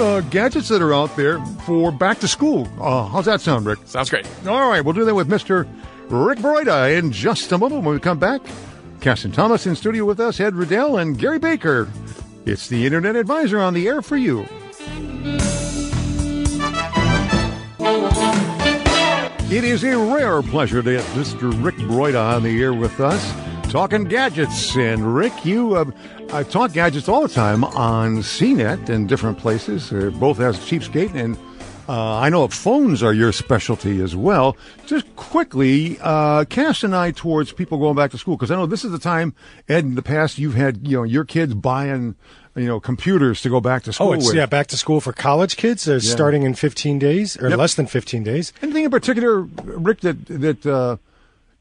uh, 0.00 0.20
gadgets 0.22 0.68
that 0.68 0.82
are 0.82 0.92
out 0.94 1.14
there 1.16 1.38
for 1.66 1.92
back 1.92 2.18
to 2.20 2.28
school. 2.28 2.68
Uh, 2.80 3.06
how's 3.06 3.26
that 3.26 3.40
sound, 3.40 3.64
Rick? 3.66 3.78
Sounds 3.84 4.10
great. 4.10 4.26
All 4.46 4.68
right, 4.68 4.80
we'll 4.84 4.94
do 4.94 5.04
that 5.04 5.14
with 5.14 5.28
Mr. 5.28 5.68
Rick 6.08 6.38
Broida 6.40 6.98
in 6.98 7.12
just 7.12 7.52
a 7.52 7.58
moment 7.58 7.84
when 7.84 7.94
we 7.94 8.00
come 8.00 8.18
back. 8.18 8.40
Caston 9.00 9.32
Thomas 9.32 9.66
in 9.66 9.76
studio 9.76 10.04
with 10.04 10.18
us, 10.20 10.40
Ed 10.40 10.54
Riddell, 10.54 10.96
and 10.96 11.18
Gary 11.18 11.38
Baker. 11.38 11.88
It's 12.46 12.68
the 12.68 12.84
Internet 12.86 13.16
Advisor 13.16 13.60
on 13.60 13.74
the 13.74 13.86
air 13.86 14.00
for 14.02 14.16
you. 14.16 14.46
It 17.84 19.64
is 19.64 19.82
a 19.82 19.98
rare 19.98 20.40
pleasure 20.40 20.82
to 20.82 21.00
have 21.00 21.04
Mr. 21.16 21.52
Rick 21.64 21.74
Broida 21.74 22.36
on 22.36 22.44
the 22.44 22.62
air 22.62 22.72
with 22.72 23.00
us, 23.00 23.32
talking 23.72 24.04
gadgets. 24.04 24.76
And 24.76 25.14
Rick, 25.14 25.44
you 25.44 25.74
uh, 25.74 25.90
uh, 26.30 26.44
talk 26.44 26.72
gadgets 26.72 27.08
all 27.08 27.22
the 27.22 27.28
time 27.28 27.64
on 27.64 28.18
CNET 28.18 28.88
and 28.88 29.08
different 29.08 29.38
places, 29.38 29.92
uh, 29.92 30.10
both 30.14 30.38
as 30.38 30.58
Cheapskate 30.58 31.14
and 31.14 31.36
uh, 31.88 32.18
I 32.18 32.28
know 32.28 32.46
phones 32.46 33.02
are 33.02 33.12
your 33.12 33.32
specialty 33.32 34.00
as 34.00 34.14
well. 34.14 34.56
Just 34.86 35.14
quickly, 35.16 35.98
uh, 36.00 36.44
cast 36.44 36.84
an 36.84 36.94
eye 36.94 37.10
towards 37.10 37.52
people 37.52 37.78
going 37.78 37.96
back 37.96 38.12
to 38.12 38.18
school 38.18 38.36
because 38.36 38.52
I 38.52 38.54
know 38.54 38.66
this 38.66 38.84
is 38.84 38.92
the 38.92 39.00
time, 39.00 39.34
Ed. 39.68 39.84
In 39.84 39.94
the 39.96 40.02
past, 40.02 40.38
you've 40.38 40.54
had 40.54 40.86
you 40.86 40.98
know 40.98 41.02
your 41.02 41.24
kids 41.24 41.54
buying 41.54 42.14
you 42.54 42.66
know 42.66 42.80
computers 42.80 43.40
to 43.42 43.48
go 43.48 43.60
back 43.60 43.82
to 43.84 43.92
school 43.92 44.08
Oh, 44.08 44.12
it's 44.12 44.26
with. 44.26 44.36
yeah, 44.36 44.46
back 44.46 44.66
to 44.68 44.76
school 44.76 45.00
for 45.00 45.12
college 45.12 45.56
kids. 45.56 45.84
They're 45.84 46.00
starting 46.00 46.42
in 46.42 46.54
15 46.54 46.98
days 46.98 47.36
or 47.40 47.48
Yep. 47.48 47.58
less 47.58 47.74
than 47.74 47.86
15 47.86 48.22
days. 48.22 48.52
Anything 48.62 48.84
in 48.84 48.90
particular, 48.90 49.40
Rick, 49.64 50.00
that 50.00 50.26
that 50.26 50.66
uh, 50.66 50.96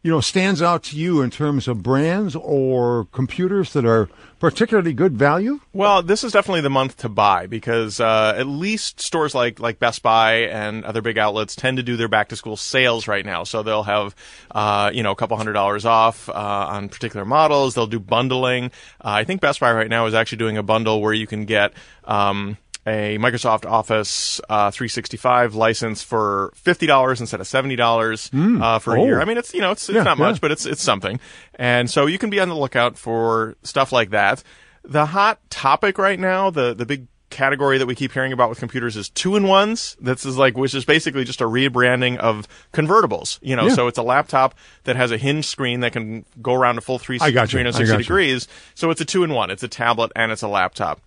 you 0.04 0.12
know 0.12 0.22
stands 0.22 0.62
out 0.62 0.84
to 0.84 0.98
you 0.98 1.22
in 1.22 1.30
terms 1.30 1.68
of 1.68 1.84
brands 1.84 2.36
or 2.36 3.06
computers 3.12 3.74
that 3.74 3.86
are 3.86 4.10
particularly 4.40 4.94
good 4.94 5.16
value? 5.16 5.60
Well, 5.74 6.02
this 6.02 6.24
is 6.24 6.32
definitely 6.32 6.62
the 6.62 6.70
month 6.72 6.98
to 6.98 7.10
buy 7.10 7.46
because 7.46 8.00
uh, 8.00 8.34
at 8.36 8.48
least 8.48 9.00
stores 9.00 9.36
like 9.36 9.60
like 9.60 9.80
Best 9.80 10.02
Buy 10.02 10.48
and 10.48 10.84
other 10.84 11.02
big 11.02 11.18
outlets 11.18 11.56
tend 11.56 11.78
to 11.78 11.84
do 11.84 11.98
their 11.98 12.08
back 12.08 12.30
to 12.30 12.36
school 12.36 12.58
sales 12.58 13.08
right 13.08 13.26
now. 13.26 13.44
So 13.44 13.62
they'll 13.62 13.84
have 13.84 14.16
uh, 14.50 14.92
you 14.94 15.04
know 15.04 15.12
a 15.12 15.16
couple 15.16 15.38
hundred 15.38 15.54
dollars 15.54 15.86
off 15.86 16.30
uh, 16.30 16.34
on 16.34 16.90
particular 16.90 17.26
models. 17.26 17.76
They'll 17.76 17.88
do 17.88 18.00
bundling. 18.00 18.66
Uh, 19.00 19.22
I 19.22 19.24
think 19.24 19.42
Best 19.42 19.60
Buy 19.60 19.72
right 19.72 19.90
now 19.90 20.08
is 20.08 20.14
actually 20.14 20.40
doing 20.40 20.58
a 20.58 20.64
bundle 20.64 21.02
where 21.02 21.14
you 21.14 21.28
can 21.28 21.46
get. 21.46 21.74
Um, 22.06 22.58
a 22.88 23.18
Microsoft 23.20 23.70
Office 23.70 24.42
uh, 24.50 24.72
365 24.72 25.54
license 25.56 26.02
for 26.04 26.52
fifty 26.56 26.88
dollars 26.88 27.20
instead 27.22 27.40
of 27.40 27.48
seventy 27.48 27.76
dollars 27.76 28.30
uh, 28.34 28.80
for 28.80 28.96
a 28.96 29.02
Oh. 29.02 29.06
year. 29.06 29.22
I 29.22 29.26
mean, 29.26 29.38
it's 29.38 29.54
you 29.54 29.62
know 29.62 29.72
it's, 29.72 29.88
it's 29.90 29.96
Yeah, 29.96 30.04
not 30.04 30.18
yeah. 30.18 30.26
much, 30.32 30.42
but 30.42 30.52
it's 30.52 30.66
it's 30.66 30.82
something. 30.82 31.20
And 31.56 31.90
so 31.90 32.06
you 32.08 32.18
can 32.18 32.30
be 32.30 32.40
on 32.40 32.50
the 32.50 32.56
lookout 32.56 32.98
for 32.98 33.56
stuff 33.64 33.92
like 33.92 34.10
that. 34.12 34.44
The 34.84 35.06
hot 35.06 35.40
topic 35.52 35.98
right 36.00 36.20
now, 36.20 36.50
the 36.50 36.74
the 36.74 36.86
big 36.86 37.08
category 37.30 37.78
that 37.78 37.86
we 37.86 37.96
keep 37.96 38.12
hearing 38.12 38.34
about 38.34 38.50
with 38.50 38.60
computers 38.60 38.98
is 38.98 39.10
two 39.10 39.38
in 39.38 39.48
ones. 39.48 39.96
This 40.02 40.26
is 40.26 40.38
like 40.38 40.58
which 40.58 40.74
is 40.74 40.84
basically 40.84 41.24
just 41.24 41.40
a 41.40 41.46
rebranding 41.46 42.18
of 42.18 42.48
convertibles. 42.74 43.38
You 43.42 43.56
know, 43.56 43.68
Yeah. 43.68 43.74
so 43.76 43.88
it's 43.88 43.98
a 44.00 44.04
laptop 44.04 44.56
that 44.86 44.96
has 44.96 45.12
a 45.12 45.18
hinge 45.18 45.46
screen 45.48 45.82
that 45.82 45.94
can 45.94 46.26
go 46.42 46.54
around 46.56 46.78
a 46.78 46.82
full 46.82 46.98
three 47.00 47.20
I 47.22 47.30
got 47.32 47.54
you. 47.54 47.60
I 47.60 47.64
360 47.72 47.86
got 47.92 47.98
you. 48.00 48.04
degrees. 48.04 48.48
So 48.76 48.90
it's 48.90 49.00
a 49.02 49.06
two 49.06 49.24
in 49.24 49.32
one. 49.34 49.50
It's 49.52 49.64
a 49.64 49.68
tablet 49.70 50.12
and 50.16 50.32
it's 50.32 50.42
a 50.42 50.48
laptop. 50.50 51.00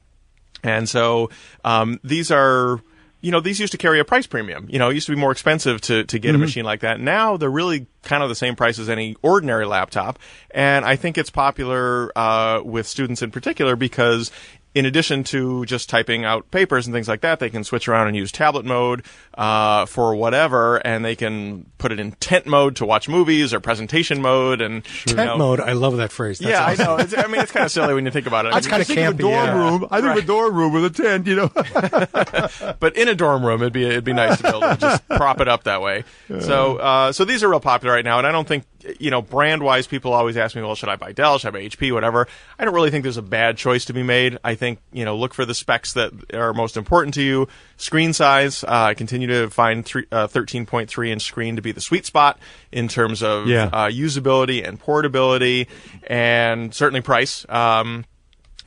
And 0.65 0.89
so 0.89 1.31
um, 1.65 2.01
these 2.03 2.31
are, 2.33 2.81
you 3.21 3.31
know, 3.31 3.41
these 3.41 3.61
used 3.61 3.73
to 3.73 3.79
carry 3.79 4.01
a 4.01 4.05
price 4.05 4.27
premium. 4.27 4.67
You 4.69 4.79
know, 4.79 4.91
it 4.91 4.95
used 4.95 5.07
to 5.07 5.15
be 5.15 5.21
more 5.21 5.31
expensive 5.31 5.81
to, 5.83 6.05
to 6.05 6.19
get 6.19 6.35
a 6.35 6.39
machine 6.39 6.65
like 6.65 6.81
that. 6.81 7.01
Now 7.01 7.37
they're 7.37 7.51
really 7.51 7.87
kind 8.03 8.23
of 8.23 8.29
the 8.29 8.35
same 8.35 8.57
price 8.57 8.79
as 8.79 8.89
any 8.89 9.17
ordinary 9.23 9.67
laptop. 9.67 10.19
And 10.51 10.85
I 10.85 10.97
think 10.97 11.17
it's 11.17 11.31
popular 11.31 12.11
uh, 12.19 12.63
with 12.65 12.87
students 12.87 13.23
in 13.23 13.31
particular 13.31 13.77
because 13.77 14.31
in 14.75 14.87
addition 14.87 15.23
to 15.25 15.65
just 15.67 15.89
typing 15.89 16.25
out 16.25 16.51
papers 16.51 16.87
and 16.87 16.93
things 16.95 17.07
like 17.09 17.21
that, 17.21 17.39
they 17.39 17.49
can 17.51 17.63
switch 17.65 17.89
around 17.89 18.09
and 18.09 18.17
use 18.17 18.33
tablet 18.33 18.65
mode 18.65 19.05
uh, 19.39 19.87
for 19.87 20.15
whatever, 20.17 20.77
and 20.79 21.05
they 21.05 21.15
can 21.15 21.67
put 21.79 21.93
it 21.93 22.01
in 22.01 22.13
tent 22.13 22.45
mode 22.47 22.77
to 22.77 22.85
watch 22.85 23.09
movies 23.09 23.55
or 23.55 23.61
presentation 23.61 24.21
mode. 24.21 24.61
And 24.61 24.77
you 25.07 25.15
Tent 25.15 25.29
know- 25.31 25.39
mode. 25.39 25.61
I 25.61 25.73
love 25.73 25.97
that 25.99 26.11
phrase. 26.13 26.39
That's 26.41 26.51
yeah, 26.51 26.65
awesome. 26.65 26.83
I 26.83 26.85
know. 26.85 26.97
It's, 26.99 27.17
I 27.17 27.27
mean, 27.29 27.41
it's 27.41 27.53
kind 27.53 27.65
of 27.67 27.71
silly 27.73 27.95
when 27.95 28.05
you 28.05 28.11
think 28.11 28.27
about 28.27 28.47
it. 28.47 28.49
I 28.49 28.55
That's 28.61 28.67
mean, 28.67 28.71
kinda 28.73 28.85
Think 28.85 28.99
of 29.01 29.07
a 29.07 29.17
campy, 29.17 29.19
dorm 29.19 29.47
yeah. 29.47 29.71
room. 29.71 29.87
I 29.91 30.01
think 30.01 30.19
of 30.19 30.25
a 30.25 30.27
dorm 30.27 30.55
room 30.57 30.73
with 30.73 30.85
a 30.87 30.91
tent, 30.91 31.27
you 31.27 31.37
know. 31.37 32.75
but 32.81 32.97
in 32.97 33.09
a 33.09 33.15
dorm 33.15 33.45
room, 33.45 33.61
it'd 33.63 33.73
be 33.73 33.85
it'd 33.85 34.05
be 34.05 34.13
nice 34.13 34.37
to 34.39 34.43
be 34.43 34.49
able 34.49 34.61
to 34.61 34.77
just 34.77 35.09
prop 35.09 35.41
it 35.41 35.49
up 35.49 35.65
that 35.65 35.81
way. 35.83 36.05
So 36.41 36.77
uh, 36.79 37.13
so 37.13 37.25
these 37.25 37.43
are 37.43 37.49
real 37.49 37.61
popular 37.61 37.95
right 37.95 38.05
now, 38.05 38.19
and 38.19 38.27
I 38.27 38.33
don't 38.33 38.47
think 38.49 38.65
you 38.99 39.11
know 39.11 39.23
brand 39.23 39.63
wise, 39.63 39.87
people 39.87 40.13
always 40.13 40.37
ask 40.37 40.55
me, 40.57 40.63
well, 40.63 40.75
should 40.75 40.89
I 40.89 40.97
buy 40.97 41.13
Dell? 41.13 41.39
Should 41.39 41.49
I 41.49 41.51
buy 41.53 41.63
HP? 41.67 41.93
Whatever. 41.93 42.27
I 42.59 42.65
don't 42.65 42.75
really 42.75 42.91
think 42.91 43.03
there's 43.03 43.17
a 43.17 43.23
bad 43.23 43.57
choice 43.57 43.85
to 43.87 43.93
be 43.93 44.03
made. 44.03 44.39
I 44.45 44.55
think 44.55 44.79
you 44.93 45.05
know 45.05 45.17
look 45.17 45.35
for 45.35 45.45
the 45.45 45.55
specs 45.55 45.93
that 45.95 46.13
are 46.35 46.53
most 46.53 46.77
important 46.77 47.15
to 47.15 47.23
you. 47.23 47.49
Screen 47.77 48.13
size. 48.13 48.63
Uh, 48.65 48.69
I 48.71 48.95
continue 48.95 49.27
to 49.29 49.51
find 49.51 49.85
three, 49.85 50.07
uh, 50.13 50.27
13.3 50.29 51.09
inch 51.11 51.23
screen 51.23 51.57
to 51.57 51.63
be 51.63 51.73
the 51.73 51.81
sweet 51.81 52.07
spot 52.07 52.39
in 52.73 52.89
terms 52.89 53.23
of 53.23 53.47
Yeah. 53.47 53.65
uh, 53.73 53.89
usability 53.89 54.67
and 54.67 54.79
portability, 54.79 55.69
and 56.07 56.75
certainly 56.75 57.01
price. 57.01 57.45
Um, 57.49 58.05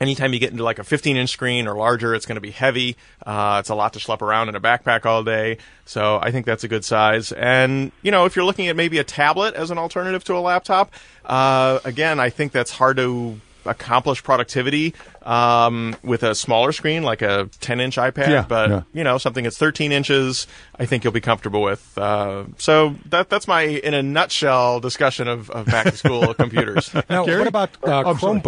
anytime 0.00 0.32
you 0.32 0.38
get 0.38 0.50
into 0.50 0.64
like 0.64 0.78
a 0.78 0.84
15 0.84 1.16
inch 1.16 1.30
screen 1.30 1.66
or 1.66 1.76
larger, 1.76 2.14
it's 2.14 2.26
going 2.26 2.36
to 2.36 2.40
be 2.40 2.50
heavy. 2.50 2.96
Uh, 3.24 3.58
it's 3.60 3.68
a 3.68 3.74
lot 3.74 3.92
to 3.94 3.98
schlep 3.98 4.22
around 4.22 4.48
in 4.48 4.54
a 4.54 4.60
backpack 4.60 5.06
all 5.06 5.22
day. 5.22 5.58
So 5.84 6.18
I 6.20 6.30
think 6.30 6.46
that's 6.46 6.64
a 6.64 6.68
good 6.68 6.84
size. 6.84 7.32
And, 7.32 7.92
you 8.02 8.10
know, 8.10 8.24
if 8.24 8.36
you're 8.36 8.44
looking 8.44 8.68
at 8.68 8.76
maybe 8.76 8.98
a 8.98 9.04
tablet 9.04 9.54
as 9.54 9.70
an 9.70 9.78
alternative 9.78 10.24
to 10.24 10.36
a 10.36 10.40
laptop, 10.40 10.92
uh, 11.24 11.80
again, 11.84 12.20
I 12.20 12.30
think 12.30 12.52
that's 12.52 12.70
hard 12.70 12.96
to 12.98 13.40
accomplish 13.66 14.22
productivity 14.22 14.94
um, 15.22 15.94
with 16.02 16.22
a 16.22 16.34
smaller 16.34 16.72
screen 16.72 17.02
like 17.02 17.20
a 17.20 17.50
10 17.60 17.80
inch 17.80 17.96
iPad. 17.96 18.28
Yeah, 18.28 18.44
but, 18.48 18.70
yeah. 18.70 18.82
you 18.92 19.04
know, 19.04 19.18
something 19.18 19.44
that's 19.44 19.58
13 19.58 19.92
inches, 19.92 20.46
I 20.78 20.86
think 20.86 21.04
you'll 21.04 21.12
be 21.12 21.20
comfortable 21.20 21.62
with. 21.62 21.96
Uh, 21.98 22.44
so 22.56 22.96
that, 23.06 23.28
that's 23.28 23.46
my, 23.46 23.62
in 23.62 23.94
a 23.94 24.02
nutshell, 24.02 24.80
discussion 24.80 25.28
of, 25.28 25.50
of 25.50 25.66
back 25.66 25.86
to 25.86 25.96
school 25.96 26.32
computers. 26.38 26.94
Now, 27.10 27.26
Gary? 27.26 27.40
what 27.40 27.48
about 27.48 27.70
uh, 27.86 28.04
I'm 28.04 28.18
sorry. 28.18 28.40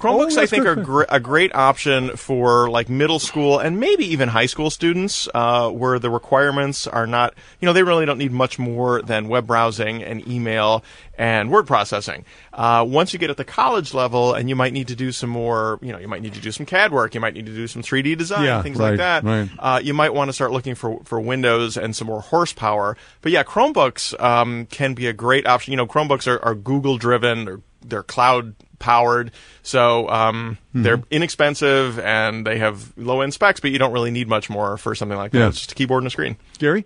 Chromebooks? 0.00 0.30
Chromebooks, 0.30 0.38
I 0.38 0.46
think, 0.46 0.66
are 0.66 0.74
gr- 0.76 1.02
a 1.08 1.20
great 1.20 1.54
option 1.54 2.16
for 2.16 2.70
like 2.70 2.88
middle 2.88 3.18
school 3.18 3.58
and 3.58 3.78
maybe 3.78 4.06
even 4.06 4.28
high 4.28 4.46
school 4.46 4.70
students, 4.70 5.28
uh, 5.34 5.70
where 5.70 5.98
the 5.98 6.10
requirements 6.10 6.86
are 6.86 7.06
not, 7.06 7.34
you 7.60 7.66
know, 7.66 7.72
they 7.72 7.82
really 7.82 8.06
don't 8.06 8.18
need 8.18 8.32
much 8.32 8.58
more 8.58 9.02
than 9.02 9.28
web 9.28 9.46
browsing 9.46 10.02
and 10.02 10.26
email 10.26 10.82
and 11.18 11.50
word 11.50 11.66
processing. 11.66 12.24
Uh, 12.52 12.84
once 12.88 13.12
you 13.12 13.18
get 13.18 13.28
at 13.30 13.36
the 13.36 13.44
college 13.44 13.92
level, 13.92 14.32
and 14.32 14.48
you 14.48 14.56
might 14.56 14.72
need 14.72 14.88
to 14.88 14.96
do 14.96 15.12
some 15.12 15.28
more, 15.28 15.78
you 15.82 15.92
know, 15.92 15.98
you 15.98 16.08
might 16.08 16.22
need 16.22 16.32
to 16.34 16.40
do 16.40 16.50
some 16.50 16.64
CAD 16.64 16.92
work, 16.92 17.14
you 17.14 17.20
might 17.20 17.34
need 17.34 17.44
to 17.46 17.54
do 17.54 17.66
some 17.66 17.82
3D 17.82 18.16
design, 18.16 18.44
Yeah, 18.44 18.62
things 18.62 18.78
right, 18.78 18.90
like 18.90 18.98
that. 18.98 19.24
right. 19.24 19.50
Uh, 19.58 19.80
you 19.82 19.92
might 19.92 20.14
want 20.14 20.28
to 20.30 20.32
start 20.32 20.50
looking 20.50 20.74
for 20.74 21.00
for 21.04 21.20
Windows 21.20 21.76
and 21.76 21.94
some 21.94 22.06
more 22.06 22.22
horsepower. 22.22 22.96
But 23.20 23.32
yeah, 23.32 23.42
Chromebooks 23.42 24.18
um, 24.18 24.66
can 24.66 24.94
be 24.94 25.06
a 25.08 25.12
great 25.12 25.46
option. 25.46 25.72
You 25.72 25.76
know, 25.76 25.86
Chromebooks 25.86 26.26
are, 26.26 26.42
are 26.42 26.54
Google 26.54 26.96
driven, 26.96 27.48
or 27.48 27.60
they're 27.84 28.02
cloud 28.02 28.54
powered, 28.80 29.30
so 29.62 30.08
um, 30.08 30.58
Mm-hmm. 30.70 30.82
they're 30.82 31.02
inexpensive 31.10 31.98
and 32.00 32.44
they 32.46 32.58
have 32.58 32.92
low 32.96 33.20
end 33.22 33.34
specs, 33.34 33.60
but 33.60 33.70
you 33.70 33.78
don't 33.78 33.92
really 33.92 34.10
need 34.12 34.28
much 34.28 34.48
more 34.50 34.76
for 34.76 34.94
something 34.94 35.16
like 35.18 35.30
that. 35.32 35.38
Yeah. 35.38 35.48
It's 35.48 35.58
just 35.58 35.72
a 35.72 35.74
keyboard 35.76 36.02
and 36.02 36.06
a 36.08 36.10
screen. 36.10 36.36
Gary? 36.58 36.84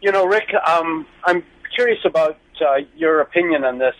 You 0.00 0.10
know, 0.12 0.24
Rick, 0.26 0.50
um, 0.66 1.06
I'm 1.24 1.42
curious 1.74 1.98
about 2.04 2.38
uh, 2.60 2.78
your 2.96 3.20
opinion 3.20 3.64
on 3.64 3.78
this. 3.78 3.94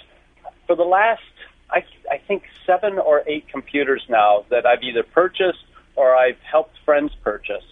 For 0.69 0.76
the 0.76 0.85
last, 0.85 1.23
I, 1.71 1.85
I 2.11 2.19
think, 2.28 2.45
seven 2.66 2.99
or 2.99 3.23
eight 3.26 3.49
computers 3.49 4.02
now 4.09 4.45
that 4.50 4.66
I've 4.66 4.83
either 4.83 5.02
purchased 5.02 5.64
or 5.97 6.14
I've 6.16 6.38
helped 6.49 6.76
friends 6.85 7.12
purchase, 7.25 7.64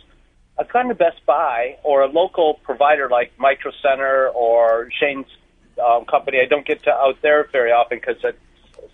I've 0.59 0.69
gone 0.69 0.89
to 0.89 0.95
Best 0.95 1.25
Buy 1.27 1.77
or 1.85 2.03
a 2.03 2.09
local 2.09 2.55
provider 2.65 3.09
like 3.09 3.33
Micro 3.39 3.71
Center 3.83 4.29
or 4.29 4.89
Shane's 5.01 5.27
um, 5.85 6.05
company. 6.07 6.39
I 6.41 6.47
don't 6.47 6.67
get 6.67 6.83
to 6.85 6.91
out 6.93 7.19
there 7.23 7.49
very 7.53 7.71
often 7.71 7.99
because 7.99 8.17
it's 8.25 8.39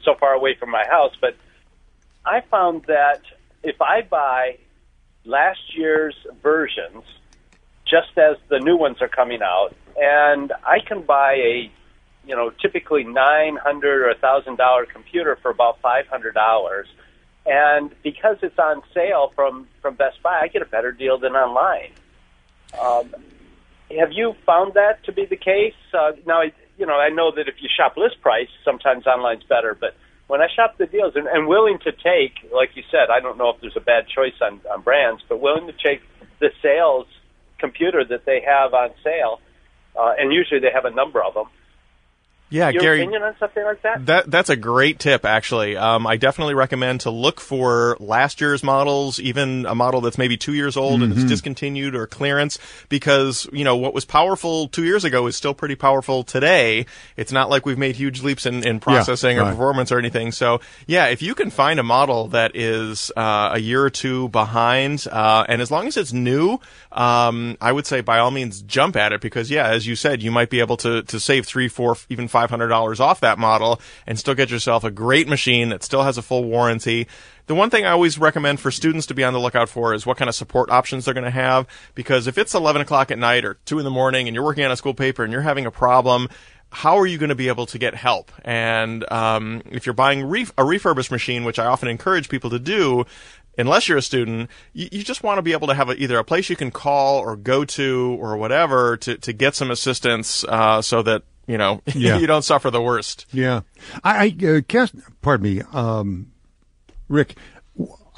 so 0.04 0.14
far 0.14 0.32
away 0.32 0.54
from 0.54 0.70
my 0.70 0.84
house, 0.88 1.14
but 1.20 1.36
I 2.24 2.40
found 2.50 2.84
that 2.86 3.22
if 3.62 3.80
I 3.80 4.02
buy 4.02 4.58
last 5.24 5.76
year's 5.76 6.16
versions, 6.42 7.04
just 7.84 8.16
as 8.18 8.36
the 8.48 8.58
new 8.58 8.76
ones 8.76 9.00
are 9.00 9.08
coming 9.08 9.42
out, 9.42 9.74
and 9.96 10.52
I 10.66 10.80
can 10.80 11.02
buy 11.02 11.34
a, 11.34 11.70
you 12.26 12.34
know, 12.34 12.50
typically 12.50 13.04
nine 13.04 13.56
hundred 13.56 14.02
or 14.02 14.10
a 14.10 14.16
thousand 14.16 14.56
dollar 14.56 14.86
computer 14.86 15.36
for 15.40 15.50
about 15.50 15.80
five 15.80 16.06
hundred 16.08 16.34
dollars, 16.34 16.88
and 17.44 17.94
because 18.02 18.38
it's 18.42 18.58
on 18.58 18.82
sale 18.92 19.32
from 19.34 19.68
from 19.80 19.94
Best 19.94 20.22
Buy, 20.22 20.40
I 20.42 20.48
get 20.48 20.62
a 20.62 20.66
better 20.66 20.92
deal 20.92 21.18
than 21.18 21.34
online. 21.34 21.92
Um, 22.80 23.14
have 23.96 24.12
you 24.12 24.34
found 24.44 24.74
that 24.74 25.04
to 25.04 25.12
be 25.12 25.26
the 25.26 25.36
case? 25.36 25.74
Uh, 25.94 26.12
now, 26.26 26.42
you 26.78 26.87
know, 26.87 26.99
I 26.99 27.09
know 27.09 27.33
that 27.35 27.49
if 27.49 27.56
you 27.61 27.68
shop 27.75 27.97
list 27.97 28.21
price, 28.21 28.49
sometimes 28.64 29.06
online's 29.06 29.45
better, 29.45 29.76
but 29.78 29.95
when 30.26 30.40
I 30.40 30.49
shop 30.54 30.76
the 30.78 30.87
deals 30.87 31.14
and, 31.14 31.26
and 31.26 31.47
willing 31.47 31.78
to 31.85 31.92
take, 31.92 32.50
like 32.52 32.71
you 32.75 32.83
said, 32.90 33.11
I 33.11 33.21
don't 33.21 33.38
know 33.38 33.50
if 33.50 33.61
there's 33.61 33.76
a 33.76 33.80
bad 33.80 34.09
choice 34.09 34.35
on, 34.42 34.61
on 34.73 34.83
brands, 34.83 35.23
but 35.28 35.40
willing 35.40 35.66
to 35.66 35.73
take 35.73 36.02
the 36.40 36.50
sales 36.62 37.06
computer 37.59 38.04
that 38.04 38.25
they 38.26 38.42
have 38.47 38.75
on 38.75 38.90
sale, 39.02 39.40
uh, 39.99 40.12
and 40.18 40.33
usually 40.33 40.61
they 40.61 40.71
have 40.73 40.85
a 40.85 40.90
number 40.90 41.23
of 41.23 41.35
them. 41.35 41.47
Yeah, 42.48 42.68
Your 42.68 42.82
Gary. 42.82 43.00
opinion 43.00 43.22
on 43.22 43.34
something 43.40 43.64
like 43.64 43.82
that? 43.82 44.06
That 44.06 44.30
that's 44.30 44.50
a 44.50 44.56
great 44.56 45.00
tip, 45.00 45.24
actually. 45.24 45.76
Um, 45.76 46.06
I 46.06 46.16
definitely 46.16 46.54
recommend 46.54 47.00
to 47.00 47.10
look 47.10 47.40
for 47.40 47.96
last 47.98 48.40
year's 48.40 48.62
models, 48.62 49.18
even 49.18 49.66
a 49.66 49.74
model 49.74 50.00
that's 50.00 50.16
maybe 50.16 50.36
two 50.36 50.54
years 50.54 50.76
old 50.76 51.02
and 51.02 51.12
it's 51.12 51.24
discontinued 51.24 51.96
or 51.96 52.06
clearance, 52.06 52.58
because 52.88 53.48
you 53.52 53.64
know 53.64 53.76
what 53.76 53.94
was 53.94 54.04
powerful 54.04 54.68
two 54.68 54.84
years 54.84 55.04
ago 55.04 55.26
is 55.26 55.34
still 55.36 55.54
pretty 55.54 55.74
powerful 55.74 56.22
today. 56.22 56.86
It's 57.16 57.32
not 57.32 57.50
like 57.50 57.66
we've 57.66 57.78
made 57.78 57.96
huge 57.96 58.22
leaps 58.22 58.46
in, 58.46 58.64
in 58.64 58.78
processing 58.78 59.38
or 59.38 59.42
right. 59.42 59.50
performance 59.50 59.90
or 59.90 59.98
anything. 59.98 60.30
So 60.30 60.60
yeah, 60.86 61.06
if 61.06 61.22
you 61.22 61.34
can 61.34 61.50
find 61.50 61.80
a 61.80 61.84
model 61.84 62.28
that 62.28 62.54
is 62.54 63.10
uh, 63.16 63.50
a 63.54 63.58
year 63.58 63.82
or 63.82 63.90
two 63.90 64.28
behind, 64.28 65.04
uh, 65.10 65.44
and 65.48 65.60
as 65.60 65.72
long 65.72 65.88
as 65.88 65.96
it's 65.96 66.12
new, 66.12 66.60
um, 66.92 67.56
I 67.60 67.72
would 67.72 67.86
say 67.86 68.02
by 68.02 68.20
all 68.20 68.30
means 68.30 68.62
jump 68.62 68.94
at 68.94 69.12
it 69.12 69.20
because 69.20 69.50
yeah, 69.50 69.66
as 69.66 69.84
you 69.84 69.96
said, 69.96 70.22
you 70.22 70.30
might 70.30 70.48
be 70.48 70.60
able 70.60 70.76
to 70.78 71.02
to 71.02 71.18
save 71.18 71.44
three, 71.44 71.66
four, 71.66 71.96
even 72.08 72.28
five 72.28 72.35
hundred 72.44 72.68
dollars 72.68 73.00
off 73.00 73.20
that 73.20 73.38
model 73.38 73.80
and 74.06 74.18
still 74.18 74.34
get 74.34 74.50
yourself 74.50 74.84
a 74.84 74.90
great 74.90 75.28
machine 75.28 75.70
that 75.70 75.82
still 75.82 76.02
has 76.02 76.18
a 76.18 76.22
full 76.22 76.44
warranty. 76.44 77.06
The 77.46 77.54
one 77.54 77.70
thing 77.70 77.86
I 77.86 77.90
always 77.90 78.18
recommend 78.18 78.60
for 78.60 78.70
students 78.70 79.06
to 79.06 79.14
be 79.14 79.22
on 79.22 79.32
the 79.32 79.38
lookout 79.38 79.68
for 79.68 79.94
is 79.94 80.04
what 80.04 80.16
kind 80.16 80.28
of 80.28 80.34
support 80.34 80.70
options 80.70 81.04
they're 81.04 81.14
going 81.14 81.24
to 81.24 81.30
have. 81.30 81.66
Because 81.94 82.26
if 82.26 82.38
it's 82.38 82.54
11 82.54 82.82
o'clock 82.82 83.10
at 83.10 83.18
night 83.18 83.44
or 83.44 83.54
2 83.66 83.78
in 83.78 83.84
the 83.84 83.90
morning 83.90 84.26
and 84.26 84.34
you're 84.34 84.44
working 84.44 84.64
on 84.64 84.72
a 84.72 84.76
school 84.76 84.94
paper 84.94 85.22
and 85.22 85.32
you're 85.32 85.42
having 85.42 85.64
a 85.64 85.70
problem, 85.70 86.28
how 86.70 86.98
are 86.98 87.06
you 87.06 87.18
going 87.18 87.28
to 87.28 87.36
be 87.36 87.48
able 87.48 87.66
to 87.66 87.78
get 87.78 87.94
help? 87.94 88.32
And 88.44 89.10
um, 89.12 89.62
if 89.70 89.86
you're 89.86 89.94
buying 89.94 90.24
ref- 90.24 90.52
a 90.58 90.64
refurbished 90.64 91.12
machine, 91.12 91.44
which 91.44 91.58
I 91.58 91.66
often 91.66 91.88
encourage 91.88 92.28
people 92.28 92.50
to 92.50 92.58
do, 92.58 93.06
unless 93.56 93.88
you're 93.88 93.98
a 93.98 94.02
student, 94.02 94.50
you, 94.72 94.88
you 94.90 95.02
just 95.02 95.22
want 95.22 95.38
to 95.38 95.42
be 95.42 95.52
able 95.52 95.68
to 95.68 95.74
have 95.74 95.88
a, 95.88 95.94
either 95.94 96.18
a 96.18 96.24
place 96.24 96.50
you 96.50 96.56
can 96.56 96.70
call 96.70 97.18
or 97.18 97.36
go 97.36 97.64
to 97.64 98.16
or 98.20 98.36
whatever 98.36 98.96
to, 98.98 99.16
to 99.18 99.32
get 99.32 99.54
some 99.54 99.70
assistance 99.70 100.44
uh, 100.44 100.82
so 100.82 101.02
that 101.02 101.22
you 101.46 101.58
know 101.58 101.82
Yeah. 101.94 102.18
you 102.18 102.26
don't 102.26 102.42
suffer 102.42 102.70
the 102.70 102.82
worst. 102.82 103.26
Yeah, 103.32 103.62
I, 104.04 104.34
I 104.42 104.46
uh, 104.46 104.60
cast. 104.66 104.94
Pardon 105.22 105.44
me, 105.56 105.62
um, 105.72 106.32
Rick. 107.08 107.36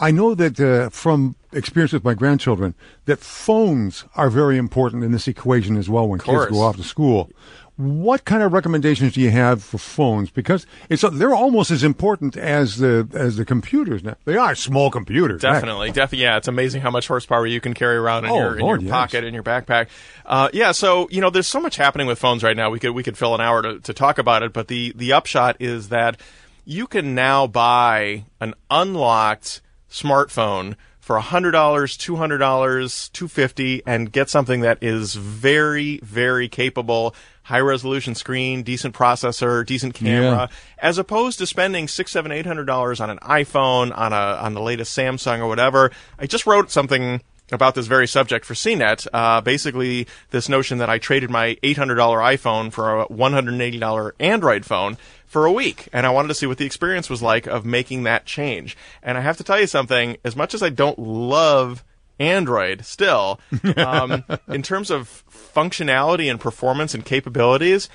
I 0.00 0.12
know 0.12 0.34
that 0.36 0.60
uh, 0.60 0.90
from 0.90 1.34
experience 1.52 1.92
with 1.92 2.04
my 2.04 2.14
grandchildren 2.14 2.74
that 3.06 3.18
phones 3.18 4.04
are 4.14 4.30
very 4.30 4.56
important 4.56 5.02
in 5.02 5.10
this 5.10 5.26
equation 5.26 5.76
as 5.76 5.88
well 5.88 6.08
when 6.08 6.20
kids 6.20 6.46
go 6.46 6.60
off 6.60 6.76
to 6.76 6.84
school. 6.84 7.30
What 7.78 8.24
kind 8.24 8.42
of 8.42 8.52
recommendations 8.52 9.12
do 9.14 9.20
you 9.20 9.30
have 9.30 9.62
for 9.62 9.78
phones? 9.78 10.30
Because 10.30 10.66
it's 10.88 11.04
they're 11.12 11.32
almost 11.34 11.70
as 11.70 11.84
important 11.84 12.36
as 12.36 12.78
the 12.78 13.08
as 13.14 13.36
the 13.36 13.44
computers 13.44 14.02
now. 14.02 14.16
They 14.24 14.36
are 14.36 14.56
small 14.56 14.90
computers. 14.90 15.40
Definitely, 15.42 15.92
definitely. 15.92 16.24
Yeah, 16.24 16.38
it's 16.38 16.48
amazing 16.48 16.80
how 16.80 16.90
much 16.90 17.06
horsepower 17.06 17.46
you 17.46 17.60
can 17.60 17.74
carry 17.74 17.96
around 17.96 18.24
in 18.24 18.32
Oh, 18.32 18.36
your 18.36 18.54
in 18.56 18.62
Lord, 18.62 18.82
your 18.82 18.88
yes. 18.88 18.92
pocket, 18.92 19.22
in 19.22 19.32
your 19.32 19.44
backpack. 19.44 19.86
Uh, 20.26 20.48
yeah, 20.52 20.72
so 20.72 21.06
you 21.12 21.20
know, 21.20 21.30
there's 21.30 21.46
so 21.46 21.60
much 21.60 21.76
happening 21.76 22.08
with 22.08 22.18
phones 22.18 22.42
right 22.42 22.56
now. 22.56 22.68
We 22.68 22.80
could 22.80 22.90
we 22.90 23.04
could 23.04 23.16
fill 23.16 23.36
an 23.36 23.40
hour 23.40 23.62
to, 23.62 23.78
to 23.78 23.94
talk 23.94 24.18
about 24.18 24.42
it, 24.42 24.52
but 24.52 24.66
the 24.66 24.92
the 24.96 25.12
upshot 25.12 25.56
is 25.60 25.88
that 25.90 26.20
you 26.64 26.88
can 26.88 27.14
now 27.14 27.46
buy 27.46 28.24
an 28.40 28.54
unlocked 28.70 29.60
smartphone 29.88 30.74
for 30.98 31.18
hundred 31.20 31.52
dollars, 31.52 31.96
two 31.96 32.16
hundred 32.16 32.38
dollars, 32.38 33.08
two 33.10 33.28
fifty, 33.28 33.82
and 33.86 34.12
get 34.12 34.28
something 34.28 34.60
that 34.62 34.78
is 34.82 35.14
very, 35.14 35.98
very 36.02 36.48
capable, 36.48 37.14
high 37.48 37.60
resolution 37.60 38.14
screen, 38.14 38.62
decent 38.62 38.94
processor, 38.94 39.64
decent 39.64 39.94
camera, 39.94 40.50
as 40.78 40.98
opposed 40.98 41.38
to 41.38 41.46
spending 41.46 41.88
six, 41.88 42.12
seven, 42.12 42.30
eight 42.30 42.44
hundred 42.44 42.66
dollars 42.66 43.00
on 43.00 43.08
an 43.08 43.18
iPhone, 43.18 43.96
on 43.96 44.12
a 44.12 44.16
on 44.16 44.52
the 44.52 44.60
latest 44.60 44.96
Samsung 44.96 45.40
or 45.40 45.48
whatever. 45.48 45.90
I 46.18 46.26
just 46.26 46.46
wrote 46.46 46.70
something 46.70 47.22
about 47.50 47.74
this 47.74 47.86
very 47.86 48.06
subject 48.06 48.44
for 48.44 48.52
CNET. 48.52 49.06
Uh, 49.12 49.40
basically, 49.40 50.06
this 50.30 50.50
notion 50.50 50.76
that 50.78 50.90
I 50.90 50.98
traded 50.98 51.30
my 51.30 51.56
$800 51.62 51.96
iPhone 51.96 52.70
for 52.70 53.00
a 53.00 53.06
$180 53.08 54.12
Android 54.20 54.66
phone 54.66 54.98
for 55.26 55.46
a 55.46 55.52
week, 55.52 55.88
and 55.90 56.04
I 56.04 56.10
wanted 56.10 56.28
to 56.28 56.34
see 56.34 56.46
what 56.46 56.58
the 56.58 56.66
experience 56.66 57.08
was 57.08 57.22
like 57.22 57.46
of 57.46 57.64
making 57.64 58.02
that 58.02 58.26
change. 58.26 58.76
And 59.02 59.16
I 59.16 59.22
have 59.22 59.38
to 59.38 59.44
tell 59.44 59.58
you 59.58 59.66
something. 59.66 60.18
As 60.22 60.36
much 60.36 60.52
as 60.52 60.62
I 60.62 60.68
don't 60.68 60.98
love 60.98 61.82
Android 62.18 62.84
still, 62.84 63.40
um, 63.76 64.24
in 64.48 64.62
terms 64.62 64.90
of 64.90 65.24
functionality 65.54 66.30
and 66.30 66.40
performance 66.40 66.94
and 66.94 67.04
capabilities, 67.04 67.88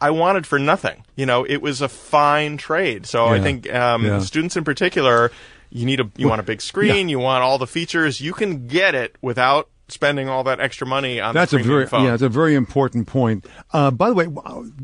I 0.00 0.10
wanted 0.10 0.46
for 0.46 0.58
nothing. 0.58 1.04
You 1.16 1.26
know, 1.26 1.44
it 1.44 1.60
was 1.62 1.80
a 1.80 1.88
fine 1.88 2.56
trade. 2.56 3.06
So 3.06 3.26
I 3.26 3.40
think 3.40 3.72
um, 3.74 4.04
Yeah. 4.04 4.18
students 4.20 4.56
in 4.56 4.64
particular, 4.64 5.30
you 5.70 5.84
need 5.86 6.00
a 6.00 6.10
you 6.16 6.28
want 6.28 6.40
a 6.40 6.44
big 6.44 6.60
screen, 6.60 7.08
yeah. 7.08 7.12
you 7.12 7.18
want 7.18 7.42
all 7.42 7.58
the 7.58 7.66
features. 7.66 8.20
You 8.20 8.32
can 8.32 8.66
get 8.68 8.94
it 8.94 9.16
without 9.20 9.68
spending 9.88 10.28
all 10.28 10.44
that 10.44 10.60
extra 10.60 10.86
money 10.86 11.20
on 11.20 11.34
That's 11.34 11.50
the 11.50 11.58
a 11.58 11.62
very 11.62 11.86
phone. 11.86 12.04
yeah, 12.04 12.14
it's 12.14 12.22
a 12.22 12.28
very 12.28 12.54
important 12.54 13.06
point. 13.06 13.46
Uh, 13.72 13.90
by 13.90 14.08
the 14.08 14.14
way, 14.14 14.28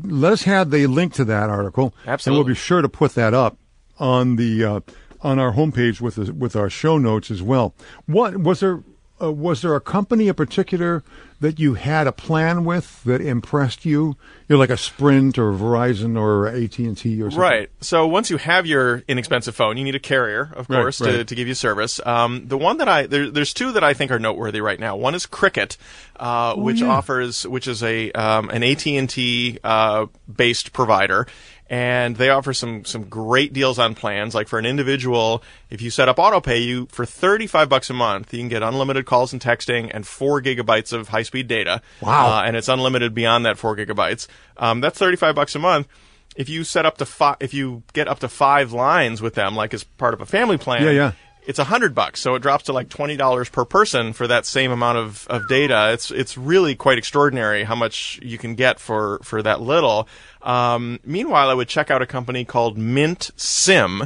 let 0.03 0.33
us 0.33 0.43
have 0.43 0.69
the 0.69 0.85
link 0.87 1.13
to 1.13 1.25
that 1.25 1.49
article, 1.49 1.93
absolutely 2.05 2.39
and 2.41 2.45
we'll 2.45 2.53
be 2.53 2.59
sure 2.59 2.81
to 2.81 2.89
put 2.89 3.15
that 3.15 3.33
up 3.33 3.57
on 3.99 4.35
the 4.35 4.63
uh, 4.63 4.79
on 5.21 5.39
our 5.39 5.53
homepage 5.53 6.01
with 6.01 6.15
the, 6.15 6.33
with 6.33 6.55
our 6.55 6.69
show 6.69 6.97
notes 6.97 7.31
as 7.31 7.41
well. 7.41 7.73
What 8.05 8.37
was 8.37 8.59
there? 8.59 8.83
Uh, 9.21 9.31
was 9.31 9.61
there 9.61 9.75
a 9.75 9.79
company 9.81 10.27
in 10.27 10.33
particular 10.33 11.03
that 11.41 11.59
you 11.59 11.73
had 11.73 12.07
a 12.07 12.11
plan 12.13 12.63
with 12.63 13.03
that 13.03 13.19
impressed 13.19 13.83
you? 13.85 14.15
You're 14.47 14.57
like 14.57 14.69
a 14.69 14.77
Sprint 14.77 15.37
or 15.37 15.51
Verizon 15.53 16.17
or 16.19 16.47
AT 16.47 16.77
and 16.79 16.97
T 16.97 17.21
or 17.21 17.25
something. 17.31 17.39
Right. 17.39 17.69
So 17.81 18.07
once 18.07 18.29
you 18.29 18.37
have 18.37 18.65
your 18.65 19.03
inexpensive 19.07 19.55
phone, 19.55 19.75
you 19.77 19.83
need 19.83 19.95
a 19.95 19.99
carrier, 19.99 20.51
of 20.55 20.69
Right, 20.69 20.81
course, 20.81 20.97
To, 20.99 21.03
right. 21.17 21.27
to 21.27 21.35
give 21.35 21.47
you 21.47 21.53
service. 21.53 21.99
Um, 22.05 22.47
the 22.47 22.57
one 22.57 22.77
that 22.77 22.87
I 22.87 23.05
there, 23.07 23.29
there's 23.29 23.53
two 23.53 23.71
that 23.73 23.83
I 23.83 23.93
think 23.93 24.11
are 24.11 24.19
noteworthy 24.19 24.61
right 24.61 24.79
now. 24.79 24.95
One 24.95 25.15
is 25.15 25.25
Cricket, 25.25 25.77
uh, 26.17 26.55
which 26.55 26.81
Oh, 26.81 26.85
yeah. 26.85 26.91
offers 26.91 27.45
which 27.47 27.67
is 27.67 27.81
a 27.83 28.11
um, 28.13 28.49
an 28.49 28.63
AT 28.63 28.85
and 28.87 29.09
T 29.09 29.57
uh, 29.63 30.05
based 30.33 30.73
provider. 30.73 31.27
And 31.71 32.17
they 32.17 32.29
offer 32.29 32.53
some 32.53 32.83
some 32.83 33.05
great 33.05 33.53
deals 33.53 33.79
on 33.79 33.95
plans. 33.95 34.35
Like 34.35 34.49
for 34.49 34.59
an 34.59 34.65
individual, 34.65 35.41
if 35.69 35.81
you 35.81 35.89
set 35.89 36.09
up 36.09 36.17
autopay, 36.17 36.65
you 36.65 36.87
for 36.91 37.05
thirty 37.05 37.47
five 37.47 37.69
bucks 37.69 37.89
a 37.89 37.93
month, 37.93 38.33
you 38.33 38.39
can 38.39 38.49
get 38.49 38.61
unlimited 38.61 39.05
calls 39.05 39.31
and 39.31 39.41
texting 39.41 39.89
and 39.93 40.05
four 40.05 40.41
gigabytes 40.41 40.91
of 40.91 41.07
high 41.07 41.23
speed 41.23 41.47
data. 41.47 41.81
Wow. 42.01 42.27
Uh, 42.39 42.41
and 42.43 42.57
it's 42.57 42.67
unlimited 42.67 43.13
beyond 43.13 43.45
that 43.45 43.57
four 43.57 43.77
gigabytes. 43.77 44.27
Um, 44.57 44.81
that's 44.81 44.99
thirty 44.99 45.15
five 45.15 45.33
bucks 45.33 45.55
a 45.55 45.59
month. 45.59 45.87
If 46.35 46.49
you 46.49 46.65
set 46.65 46.85
up 46.85 46.97
to 46.97 47.05
five, 47.05 47.37
if 47.39 47.53
you 47.53 47.83
get 47.93 48.09
up 48.09 48.19
to 48.19 48.27
five 48.27 48.73
lines 48.73 49.21
with 49.21 49.35
them, 49.35 49.55
like 49.55 49.73
as 49.73 49.85
part 49.85 50.13
of 50.13 50.19
a 50.19 50.25
family 50.25 50.57
plan, 50.57 50.83
Yeah, 50.83 50.91
yeah. 50.91 51.11
It's 51.45 51.59
a 51.59 51.63
hundred 51.65 51.93
bucks. 51.95 52.21
So 52.21 52.35
it 52.35 52.41
drops 52.41 52.65
to 52.65 52.73
like 52.73 52.89
twenty 52.89 53.17
dollars 53.17 53.49
per 53.49 53.65
person 53.65 54.13
for 54.13 54.27
that 54.27 54.45
same 54.45 54.71
amount 54.71 54.97
of, 54.97 55.27
of 55.29 55.47
data. 55.47 55.91
It's 55.93 56.11
it's 56.11 56.37
really 56.37 56.75
quite 56.75 56.97
extraordinary 56.97 57.63
how 57.63 57.75
much 57.75 58.19
you 58.21 58.37
can 58.37 58.55
get 58.55 58.79
for 58.79 59.19
for 59.23 59.41
that 59.41 59.61
little. 59.61 60.07
Um, 60.41 60.99
meanwhile, 61.05 61.49
I 61.49 61.53
would 61.53 61.67
check 61.67 61.89
out 61.91 62.01
a 62.01 62.05
company 62.05 62.45
called 62.45 62.77
Mint 62.77 63.31
Sim, 63.35 64.03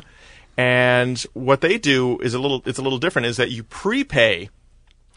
and 0.57 1.19
what 1.33 1.61
they 1.61 1.77
do 1.77 2.19
is 2.19 2.33
a 2.33 2.39
little 2.39 2.61
it's 2.65 2.79
a 2.79 2.81
little 2.81 2.99
different. 2.99 3.25
Is 3.27 3.37
that 3.37 3.51
you 3.51 3.63
prepay 3.63 4.49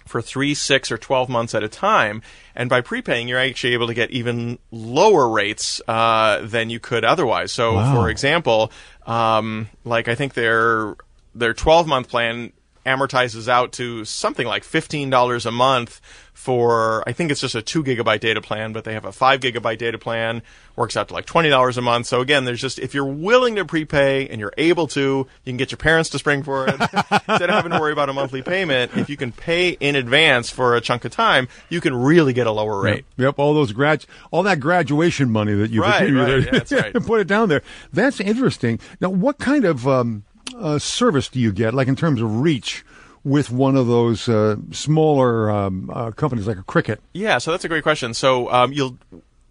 for 0.06 0.22
three, 0.22 0.54
six, 0.54 0.90
or 0.90 0.96
12 0.96 1.28
months 1.28 1.54
at 1.54 1.62
a 1.62 1.68
time. 1.68 2.22
And 2.56 2.70
by 2.70 2.80
prepaying, 2.80 3.28
you're 3.28 3.38
actually 3.38 3.74
able 3.74 3.88
to 3.88 3.92
get 3.94 4.10
even 4.10 4.58
lower 4.70 5.28
rates 5.28 5.82
uh, 5.86 6.40
than 6.40 6.70
you 6.70 6.80
could 6.80 7.04
otherwise. 7.04 7.52
So, 7.52 7.74
Wow. 7.74 7.94
for 7.94 8.08
example, 8.08 8.72
um, 9.06 9.68
like 9.84 10.08
I 10.08 10.14
think 10.14 10.32
their 10.32 10.96
their 11.34 11.54
12 11.54 11.86
month 11.86 12.08
plan 12.08 12.52
amortizes 12.86 13.48
out 13.48 13.72
to 13.72 14.04
something 14.06 14.46
like 14.46 14.62
$15 14.62 15.44
a 15.46 15.50
month 15.50 16.00
for 16.32 17.02
I 17.06 17.12
think 17.12 17.30
it's 17.30 17.40
just 17.40 17.54
a 17.56 17.60
2 17.60 17.82
gigabyte 17.84 18.20
data 18.20 18.40
plan 18.40 18.72
but 18.72 18.84
they 18.84 18.94
have 18.94 19.04
a 19.04 19.12
5 19.12 19.40
gigabyte 19.40 19.76
data 19.76 19.98
plan 19.98 20.40
works 20.76 20.96
out 20.96 21.08
to 21.08 21.14
like 21.14 21.26
$20 21.26 21.76
a 21.76 21.80
month 21.82 22.06
so 22.06 22.20
again 22.22 22.44
there's 22.46 22.60
just 22.60 22.78
if 22.78 22.94
you're 22.94 23.04
willing 23.04 23.56
to 23.56 23.64
prepay 23.66 24.28
and 24.28 24.40
you're 24.40 24.54
able 24.56 24.86
to 24.86 25.00
you 25.44 25.50
can 25.52 25.56
get 25.58 25.70
your 25.72 25.76
parents 25.76 26.08
to 26.10 26.18
spring 26.18 26.42
for 26.44 26.66
it 26.68 26.74
instead 26.80 27.42
of 27.42 27.50
having 27.50 27.72
to 27.72 27.78
worry 27.80 27.92
about 27.92 28.08
a 28.08 28.12
monthly 28.12 28.40
payment 28.40 28.96
if 28.96 29.10
you 29.10 29.16
can 29.16 29.32
pay 29.32 29.70
in 29.70 29.96
advance 29.96 30.48
for 30.48 30.76
a 30.76 30.80
chunk 30.80 31.04
of 31.04 31.10
time 31.10 31.48
you 31.68 31.80
can 31.80 31.94
really 31.94 32.32
get 32.32 32.46
a 32.46 32.52
lower 32.52 32.80
rate 32.80 33.04
Yep, 33.18 33.34
all 33.38 33.52
those 33.52 33.72
grad, 33.72 34.06
all 34.30 34.44
that 34.44 34.60
graduation 34.60 35.30
money 35.30 35.52
that 35.54 35.70
you've 35.70 35.82
Right, 35.84 36.02
accumulated. 36.04 36.44
right, 36.44 36.52
that's 36.52 36.72
right. 36.94 36.94
Put 36.94 37.20
it 37.20 37.26
down 37.26 37.48
there. 37.48 37.62
That's 37.92 38.20
interesting. 38.20 38.78
Now, 39.00 39.10
what 39.10 39.38
kind 39.38 39.64
of 39.64 39.88
um, 39.88 40.22
uh, 40.56 40.78
service 40.78 41.28
do 41.28 41.40
you 41.40 41.52
get, 41.52 41.74
like 41.74 41.88
in 41.88 41.96
terms 41.96 42.20
of 42.20 42.40
reach, 42.40 42.84
with 43.24 43.50
one 43.50 43.76
of 43.76 43.86
those 43.86 44.28
uh, 44.28 44.56
smaller 44.70 45.50
um, 45.50 45.90
uh, 45.92 46.10
companies 46.12 46.46
like 46.46 46.58
a 46.58 46.62
Cricket? 46.62 47.00
Yeah, 47.12 47.38
so 47.38 47.50
that's 47.50 47.64
a 47.64 47.68
great 47.68 47.82
question. 47.82 48.14
So 48.14 48.50
um, 48.50 48.72
you'll 48.72 48.96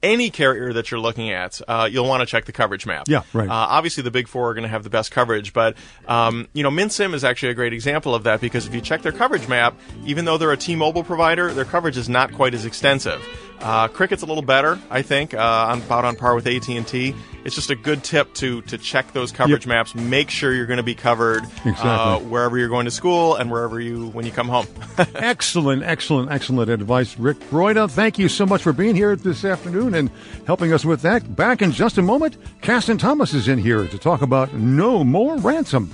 any 0.04 0.30
carrier 0.30 0.74
that 0.74 0.92
you're 0.92 1.00
looking 1.00 1.32
at, 1.32 1.60
uh, 1.68 1.90
you'll 1.92 2.08
want 2.08 2.22
to 2.22 2.26
check 2.26 2.46
the 2.46 2.52
coverage 2.52 2.86
map. 2.86 3.08
Yeah, 3.08 3.24
right. 3.34 3.50
Uh, 3.50 3.54
obviously, 3.54 4.04
the 4.04 4.12
big 4.12 4.28
four 4.28 4.50
are 4.50 4.54
going 4.54 4.64
to 4.64 4.70
have 4.70 4.84
the 4.84 4.90
best 4.90 5.12
coverage, 5.12 5.54
but 5.54 5.76
um, 6.08 6.48
you 6.54 6.64
know, 6.64 6.72
Mint 6.72 6.92
Sim 6.92 7.14
is 7.14 7.24
actually 7.24 7.50
a 7.50 7.56
great 7.56 7.74
example 7.74 8.14
of 8.14 8.24
that 8.24 8.42
because 8.42 8.68
if 8.68 8.76
you 8.76 8.82
check 8.82 9.02
their 9.02 9.12
coverage 9.12 9.48
map, 9.48 9.78
even 10.06 10.26
though 10.26 10.38
they're 10.38 10.52
a 10.52 10.58
T-Mobile 10.58 11.04
provider, 11.04 11.52
their 11.54 11.66
coverage 11.66 11.98
is 11.98 12.10
not 12.10 12.32
quite 12.34 12.54
as 12.54 12.66
extensive. 12.66 13.26
Uh, 13.62 13.88
Cricket's 13.88 14.22
a 14.22 14.26
little 14.26 14.44
better, 14.44 14.80
I 14.90 15.02
think, 15.02 15.34
uh, 15.34 15.68
on, 15.72 15.80
about 15.82 16.06
on 16.06 16.16
par 16.16 16.36
with 16.36 16.46
AT 16.48 16.70
and 16.70 16.88
T. 16.88 17.16
It's 17.44 17.56
just 17.56 17.70
a 17.70 17.76
good 17.76 18.04
tip 18.04 18.34
to 18.36 18.62
to 18.64 18.78
check 18.78 19.14
those 19.14 19.32
coverage 19.32 19.66
Yep. 19.66 19.70
maps, 19.70 19.96
make 19.96 20.30
sure 20.30 20.54
you're 20.54 20.66
going 20.66 20.78
to 20.78 20.84
be 20.84 20.96
covered 20.96 21.44
uh, 21.66 22.20
wherever 22.20 22.58
you're 22.58 22.68
going 22.68 22.86
to 22.86 22.92
school 22.92 23.36
and 23.36 23.50
wherever 23.50 23.80
you 23.80 24.08
when 24.10 24.26
you 24.26 24.32
come 24.32 24.48
home. 24.50 24.68
excellent, 25.16 25.84
excellent, 25.84 26.30
excellent 26.32 26.70
advice, 26.70 27.18
Rick 27.18 27.40
Broida. 27.50 27.90
Thank 27.90 28.20
you 28.20 28.28
so 28.30 28.46
much 28.46 28.62
for 28.62 28.74
being 28.74 28.96
here 28.96 29.16
this 29.16 29.46
afternoon 29.46 29.94
and 29.96 30.12
helping 30.46 30.74
us 30.74 30.84
with 30.86 31.02
that. 31.04 31.36
Back 31.36 31.62
in 31.62 31.72
just 31.72 31.98
a 31.98 32.02
moment, 32.02 32.38
Caston 32.62 32.98
Thomas 32.98 33.34
is 33.34 33.48
in 33.48 33.60
here 33.60 33.88
to 33.88 33.98
talk 33.98 34.22
about 34.22 34.54
No 34.54 35.04
More 35.04 35.38
Ransom. 35.38 35.92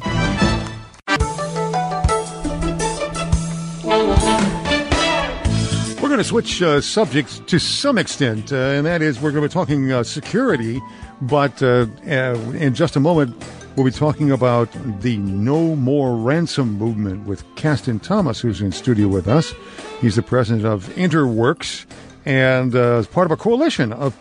Going 6.13 6.21
to 6.21 6.29
switch 6.29 6.61
uh, 6.61 6.79
subjects 6.79 7.39
to 7.47 7.57
some 7.57 7.97
extent, 7.97 8.53
uh, 8.53 8.55
and 8.55 8.85
that 8.85 9.01
is 9.01 9.19
we're 9.19 9.31
going 9.31 9.41
to 9.41 9.49
be 9.49 9.51
talking 9.51 9.91
uh, 9.91 10.03
security, 10.03 10.79
but 11.21 11.63
uh, 11.63 11.87
uh, 12.05 12.37
in 12.53 12.75
just 12.75 12.95
a 12.95 12.99
moment, 12.99 13.35
we'll 13.75 13.83
be 13.83 13.89
talking 13.89 14.29
about 14.29 14.69
the 15.01 15.17
No 15.17 15.75
More 15.75 16.15
Ransom 16.15 16.77
movement 16.77 17.25
with 17.25 17.43
Caston 17.55 17.99
Thomas, 17.99 18.39
who's 18.39 18.61
in 18.61 18.71
studio 18.71 19.07
with 19.07 19.27
us. 19.27 19.55
He's 20.01 20.15
the 20.15 20.21
president 20.21 20.65
of 20.67 20.85
Interworks 20.89 21.87
and 22.25 22.75
uh, 22.75 22.97
is 22.97 23.07
part 23.07 23.25
of 23.25 23.31
a 23.31 23.37
coalition 23.37 23.91
of 23.91 24.15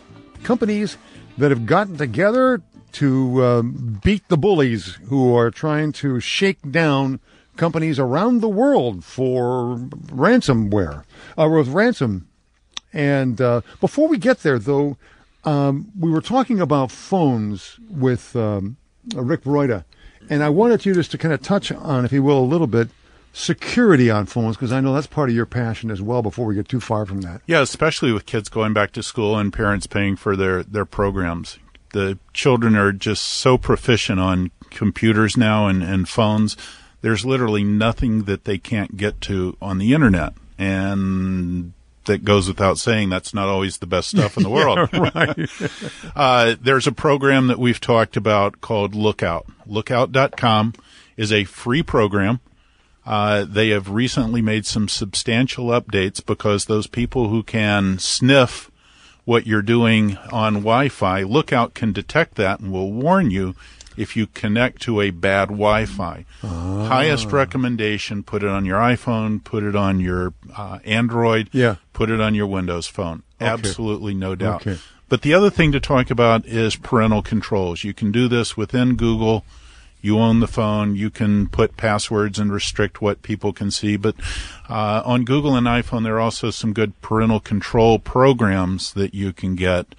companies 0.44 0.96
that 1.36 1.50
have 1.50 1.66
gotten 1.66 1.98
together 1.98 2.62
to 2.92 3.62
beat 4.02 4.26
the 4.28 4.38
bullies 4.38 4.94
who 5.10 5.36
are 5.36 5.50
trying 5.50 5.92
to 5.92 6.20
shake 6.20 6.70
down 6.70 7.20
companies 7.56 7.98
around 7.98 8.40
the 8.40 8.48
world 8.48 9.04
for 9.04 9.76
ransomware, 9.76 11.04
uh, 11.38 11.48
with 11.48 11.68
ransom. 11.68 12.28
And 12.92 13.40
uh, 13.40 13.62
before 13.80 14.08
we 14.08 14.18
get 14.18 14.40
there, 14.40 14.58
though, 14.58 14.96
um, 15.44 15.90
we 15.98 16.10
were 16.10 16.20
talking 16.20 16.60
about 16.60 16.90
phones 16.90 17.78
with 17.90 18.36
um, 18.36 18.76
Rick 19.14 19.42
Broida, 19.42 19.84
and 20.30 20.42
I 20.42 20.48
wanted 20.48 20.84
you 20.84 20.94
just 20.94 21.10
to 21.12 21.18
kind 21.18 21.34
of 21.34 21.42
touch 21.42 21.72
on, 21.72 22.04
if 22.04 22.12
you 22.12 22.22
will, 22.22 22.38
a 22.38 22.44
little 22.44 22.66
bit 22.66 22.88
security 23.32 24.10
on 24.10 24.26
phones 24.26 24.56
because 24.56 24.72
I 24.72 24.80
know 24.80 24.92
that's 24.92 25.06
part 25.06 25.30
of 25.30 25.34
your 25.34 25.46
passion 25.46 25.90
as 25.90 26.02
well. 26.02 26.22
Before 26.22 26.46
we 26.46 26.54
get 26.54 26.68
too 26.68 26.80
far 26.80 27.06
from 27.06 27.22
that, 27.22 27.40
Yeah, 27.46 27.62
especially 27.62 28.12
with 28.12 28.26
kids 28.26 28.48
going 28.48 28.72
back 28.72 28.92
to 28.92 29.02
school 29.02 29.38
and 29.38 29.52
parents 29.52 29.86
paying 29.86 30.16
for 30.16 30.36
their, 30.36 30.62
their 30.62 30.84
programs. 30.84 31.58
The 31.92 32.18
children 32.32 32.76
are 32.76 32.92
just 32.92 33.22
so 33.22 33.58
proficient 33.58 34.20
on 34.20 34.50
computers 34.70 35.36
now 35.36 35.66
and, 35.66 35.82
and 35.82 36.08
phones. 36.08 36.56
There's 37.02 37.26
literally 37.26 37.64
nothing 37.64 38.24
that 38.24 38.44
they 38.44 38.58
can't 38.58 38.96
get 38.96 39.20
to 39.22 39.56
on 39.60 39.78
the 39.78 39.92
internet. 39.92 40.34
And 40.56 41.72
that 42.06 42.24
goes 42.24 42.48
without 42.48 42.78
saying 42.78 43.10
that's 43.10 43.34
not 43.34 43.48
always 43.48 43.78
the 43.78 43.86
best 43.86 44.08
stuff 44.08 44.36
in 44.36 44.42
the 44.42 44.50
world. 44.58 44.88
right? 44.92 45.50
Uh, 46.14 46.56
there's 46.60 46.86
a 46.86 46.92
program 46.92 47.46
that 47.46 47.58
we've 47.58 47.80
talked 47.80 48.18
about 48.18 48.60
called 48.60 48.94
Lookout. 48.94 49.46
Lookout.com 49.66 50.74
is 51.16 51.32
a 51.32 51.44
free 51.44 51.82
program. 51.82 52.40
Uh, 53.06 53.44
they 53.44 53.70
have 53.70 53.88
recently 53.88 54.42
made 54.42 54.66
some 54.66 54.88
substantial 54.88 55.68
updates 55.68 56.24
because 56.24 56.66
those 56.66 56.86
people 56.86 57.28
who 57.28 57.42
can 57.42 57.98
sniff 57.98 58.70
what 59.24 59.46
you're 59.46 59.62
doing 59.62 60.18
on 60.30 60.54
Wi-Fi, 60.54 61.22
Lookout 61.22 61.74
can 61.74 61.92
detect 61.92 62.34
that 62.34 62.60
and 62.60 62.72
will 62.72 62.92
warn 62.92 63.30
you 63.30 63.54
if 63.96 64.16
you 64.16 64.26
connect 64.26 64.82
to 64.82 65.00
a 65.00 65.10
bad 65.10 65.48
Wi-Fi. 65.48 66.24
Highest 66.42 67.32
recommendation: 67.32 68.22
put 68.22 68.42
it 68.42 68.48
on 68.48 68.64
your 68.64 68.78
iPhone, 68.78 69.42
put 69.42 69.62
it 69.62 69.76
on 69.76 70.00
your 70.00 70.34
uh, 70.56 70.78
Android, 70.84 71.48
Yeah. 71.52 71.76
put 71.92 72.10
it 72.10 72.20
on 72.20 72.34
your 72.34 72.46
Windows 72.46 72.86
phone. 72.86 73.22
Absolutely, 73.40 74.14
no 74.14 74.34
doubt. 74.34 74.66
Okay. 74.66 74.78
But 75.08 75.22
the 75.22 75.34
other 75.34 75.50
thing 75.50 75.72
to 75.72 75.80
talk 75.80 76.10
about 76.10 76.46
is 76.46 76.76
parental 76.76 77.22
controls. 77.22 77.84
You 77.84 77.92
can 77.92 78.10
do 78.12 78.28
this 78.28 78.56
within 78.56 78.96
Google. 78.96 79.44
You 80.00 80.18
own 80.18 80.40
the 80.40 80.48
phone. 80.48 80.96
You 80.96 81.10
can 81.10 81.48
put 81.48 81.76
passwords 81.76 82.38
and 82.38 82.52
restrict 82.52 83.00
what 83.00 83.22
people 83.22 83.52
can 83.52 83.70
see. 83.70 83.96
But 83.96 84.16
uh, 84.68 85.02
on 85.04 85.24
Google 85.24 85.54
and 85.54 85.66
iPhone, 85.66 86.02
there 86.02 86.16
are 86.16 86.20
also 86.20 86.50
some 86.50 86.72
good 86.72 87.00
parental 87.02 87.40
control 87.40 87.98
programs 87.98 88.94
that 88.94 89.14
you 89.14 89.32
can 89.32 89.54
get 89.54 89.94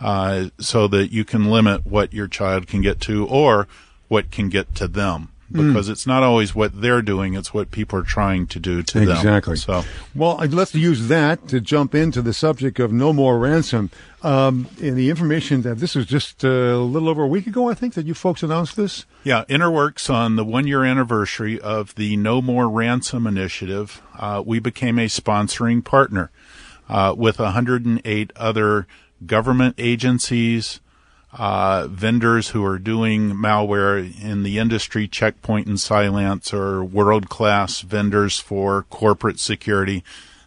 uh, 0.00 0.46
so 0.58 0.86
that 0.88 1.12
you 1.12 1.24
can 1.24 1.50
limit 1.50 1.86
what 1.86 2.12
your 2.12 2.28
child 2.28 2.66
can 2.66 2.82
get 2.82 3.00
to 3.02 3.26
or 3.26 3.66
what 4.08 4.30
can 4.30 4.48
get 4.48 4.74
to 4.76 4.88
them. 4.88 5.30
Hmm. 5.52 5.68
Because 5.68 5.88
it's 5.88 6.08
not 6.08 6.24
always 6.24 6.56
what 6.56 6.80
they're 6.80 7.02
doing; 7.02 7.34
it's 7.34 7.54
what 7.54 7.70
people 7.70 8.00
are 8.00 8.04
trying 8.04 8.48
to 8.48 8.58
do 8.58 8.82
to 8.82 9.06
them. 9.06 9.16
Exactly. 9.16 9.54
So, 9.54 9.84
Well, 10.12 10.38
let's 10.38 10.74
use 10.74 11.06
that 11.06 11.46
to 11.48 11.60
jump 11.60 11.94
into 11.94 12.20
the 12.20 12.32
subject 12.32 12.80
of 12.80 12.92
no 12.92 13.12
more 13.12 13.38
ransom. 13.38 13.90
Um, 14.24 14.66
in 14.80 14.96
the 14.96 15.08
information 15.08 15.62
that 15.62 15.78
this 15.78 15.94
was 15.94 16.04
just 16.04 16.44
uh, 16.44 16.48
a 16.48 16.78
little 16.78 17.08
over 17.08 17.22
a 17.22 17.28
week 17.28 17.46
ago, 17.46 17.70
I 17.70 17.74
think, 17.74 17.94
that 17.94 18.06
you 18.06 18.14
folks 18.14 18.42
announced 18.42 18.74
this. 18.74 19.06
Yeah, 19.22 19.44
Interworks 19.48 20.12
on 20.12 20.34
the 20.34 20.44
one 20.44 20.66
year 20.66 20.84
anniversary 20.84 21.60
of 21.60 21.94
the 21.94 22.16
No 22.16 22.42
More 22.42 22.68
Ransom 22.68 23.24
initiative, 23.28 24.02
uh, 24.18 24.42
we 24.44 24.58
became 24.58 24.98
a 24.98 25.06
sponsoring 25.06 25.84
partner 25.84 26.32
uh, 26.88 27.14
with 27.16 27.38
108 27.38 28.32
other 28.34 28.88
government 29.24 29.74
agencies, 29.78 30.80
uh, 31.32 31.86
vendors 31.88 32.48
who 32.48 32.64
are 32.64 32.78
doing 32.78 33.32
malware 33.32 34.22
in 34.22 34.42
the 34.42 34.58
industry, 34.58 35.06
Checkpoint 35.06 35.66
and 35.66 35.78
Cylance, 35.78 36.52
are 36.52 36.84
world 36.84 37.28
class 37.28 37.80
vendors 37.80 38.38
for 38.38 38.84
corporate 38.84 39.38
security. 39.38 40.02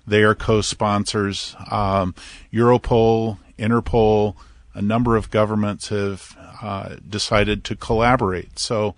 They 0.06 0.24
are 0.24 0.36
co 0.36 0.62
sponsors. 0.62 1.56
Um, 1.70 2.16
Europol, 2.52 3.38
Interpol, 3.58 4.36
a 4.74 4.82
number 4.82 5.16
of 5.16 5.30
governments 5.30 5.90
have 5.90 6.36
uh, 6.62 6.96
decided 7.08 7.64
to 7.66 7.76
collaborate. 7.76 8.58
So, 8.58 8.96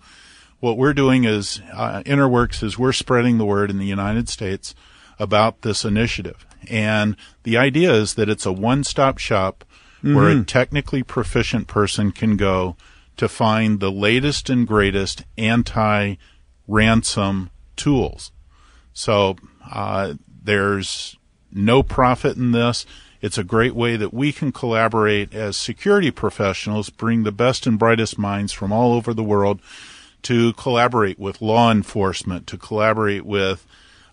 what 0.60 0.78
we're 0.78 0.94
doing 0.94 1.24
is 1.24 1.60
uh, 1.72 2.02
Interworks 2.06 2.62
is 2.62 2.78
we're 2.78 2.92
spreading 2.92 3.36
the 3.36 3.44
word 3.44 3.68
in 3.68 3.78
the 3.78 3.86
United 3.86 4.28
States 4.28 4.74
about 5.18 5.62
this 5.62 5.84
initiative, 5.84 6.46
and 6.68 7.16
the 7.42 7.56
idea 7.56 7.92
is 7.92 8.14
that 8.14 8.28
it's 8.28 8.46
a 8.46 8.52
one-stop 8.52 9.18
shop 9.18 9.64
where 10.02 10.30
a 10.30 10.44
technically 10.44 11.04
proficient 11.04 11.68
person 11.68 12.10
can 12.10 12.36
go 12.36 12.76
to 13.16 13.28
find 13.28 13.78
the 13.78 13.92
latest 13.92 14.50
and 14.50 14.66
greatest 14.66 15.24
anti-ransom 15.38 16.18
tools. 17.76 18.32
So 18.92 19.36
uh, 19.70 20.14
there's 20.42 21.16
no 21.52 21.84
profit 21.84 22.36
in 22.36 22.50
this. 22.50 22.84
It's 23.20 23.38
a 23.38 23.44
great 23.44 23.76
way 23.76 23.96
that 23.96 24.12
we 24.12 24.32
can 24.32 24.50
collaborate 24.50 25.32
as 25.32 25.56
security 25.56 26.10
professionals, 26.10 26.90
bring 26.90 27.22
the 27.22 27.30
best 27.30 27.64
and 27.64 27.78
brightest 27.78 28.18
minds 28.18 28.52
from 28.52 28.72
all 28.72 28.92
over 28.92 29.14
the 29.14 29.22
world 29.22 29.60
to 30.22 30.52
collaborate 30.54 31.20
with 31.20 31.40
law 31.40 31.70
enforcement, 31.70 32.48
to 32.48 32.58
collaborate 32.58 33.24
with 33.24 33.64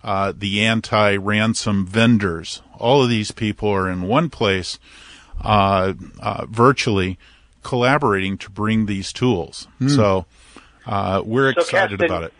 uh, 0.03 0.33
the 0.35 0.65
anti-ransom 0.65 1.85
vendors. 1.85 2.62
All 2.77 3.03
of 3.03 3.09
these 3.09 3.31
people 3.31 3.69
are 3.69 3.89
in 3.89 4.03
one 4.03 4.29
place, 4.29 4.79
uh, 5.41 5.93
uh, 6.19 6.45
virtually 6.47 7.17
collaborating 7.63 8.38
to 8.38 8.49
bring 8.49 8.85
these 8.85 9.12
tools. 9.12 9.67
So 9.88 10.25
uh, 10.85 11.21
we're 11.25 11.53
So, 11.53 11.62
excited 11.62 11.99
Captain, 11.99 12.05
about 12.05 12.23
it. 12.23 12.33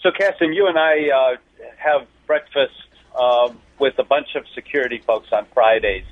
So, 0.00 0.10
Caston, 0.10 0.52
you 0.52 0.66
and 0.66 0.78
I 0.78 1.08
uh, 1.08 1.36
have 1.76 2.06
breakfast 2.26 2.74
um, 3.18 3.58
with 3.78 3.98
a 3.98 4.04
bunch 4.04 4.34
of 4.34 4.44
security 4.54 5.02
folks 5.06 5.28
on 5.32 5.46
Fridays. 5.54 6.04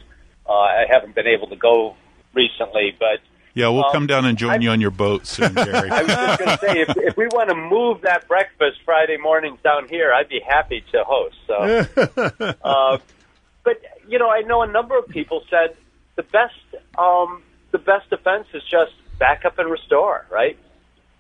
Uh, 0.49 0.53
I 0.53 0.85
haven't 0.89 1.15
been 1.15 1.27
able 1.27 1.49
to 1.49 1.57
go 1.57 1.97
recently, 2.35 2.97
but 2.99 3.21
Yeah, 3.55 3.69
we'll 3.69 3.85
Um, 3.85 3.93
come 3.93 4.07
down 4.07 4.25
and 4.25 4.39
join 4.39 4.53
I- 4.53 4.57
you 4.59 4.71
on 4.71 4.81
your 4.81 4.91
boat 4.91 5.27
soon, 5.27 5.53
Gary. 5.55 5.91
I 5.91 6.03
was 6.03 6.13
just 6.13 6.39
going 6.39 6.59
to 6.59 6.67
say, 6.67 6.81
if, 6.81 6.97
if 6.97 7.17
we 7.17 7.27
want 7.29 7.51
to 7.51 7.55
move 7.55 8.01
that 8.03 8.27
breakfast 8.29 8.79
Friday 8.85 9.17
mornings 9.19 9.59
down 9.63 9.89
here, 9.89 10.13
I'd 10.13 10.29
be 10.29 10.41
happy 10.41 10.83
to 10.93 11.05
host. 11.05 11.37
So, 11.47 12.55
uh, 12.65 12.99
but 13.65 13.81
you 14.09 14.19
know, 14.19 14.31
I 14.31 14.41
know 14.41 14.63
a 14.63 14.67
number 14.67 14.97
of 14.99 15.07
people 15.09 15.45
said 15.51 15.77
the 16.17 16.23
best 16.23 16.55
um, 16.99 17.43
the 17.73 17.79
best 17.79 18.09
defense 18.11 18.47
is 18.55 18.63
just 18.65 18.93
back 19.19 19.45
up 19.45 19.59
and 19.59 19.71
restore, 19.71 20.27
right? 20.31 20.59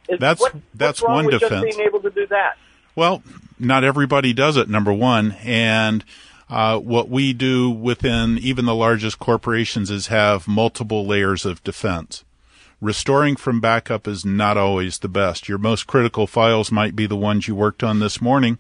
Is, 0.09 0.18
That's- 0.18 0.40
what, 0.40 0.55
that's 0.75 1.01
one 1.03 1.27
defense. 1.27 1.51
Just 1.51 1.62
being 1.77 1.87
able 1.87 2.01
to 2.01 2.11
do 2.11 2.27
that. 2.29 2.57
Well, 2.97 3.23
not 3.59 3.85
everybody 3.85 4.33
does 4.33 4.57
it, 4.57 4.68
number 4.68 4.92
one. 4.92 5.33
And 5.45 6.05
uh, 6.53 6.79
what 6.79 7.09
we 7.09 7.33
do 7.33 7.71
within 7.71 8.37
even 8.37 8.67
the 8.67 8.75
largest 8.75 9.19
corporations 9.19 9.91
is 9.91 10.09
have 10.09 10.47
multiple 10.47 11.07
layers 11.07 11.47
of 11.47 11.65
defense. 11.65 12.25
Restoring 12.79 13.37
from 13.37 13.59
backup 13.59 14.07
is 14.07 14.23
not 14.23 14.59
always 14.59 14.99
the 14.99 15.09
best. 15.09 15.49
Your 15.49 15.57
most 15.57 15.87
critical 15.87 16.27
files 16.27 16.71
might 16.71 16.95
be 16.95 17.07
the 17.07 17.17
ones 17.17 17.49
you 17.49 17.55
worked 17.55 17.83
on 17.83 18.01
this 18.01 18.21
morning, 18.21 18.59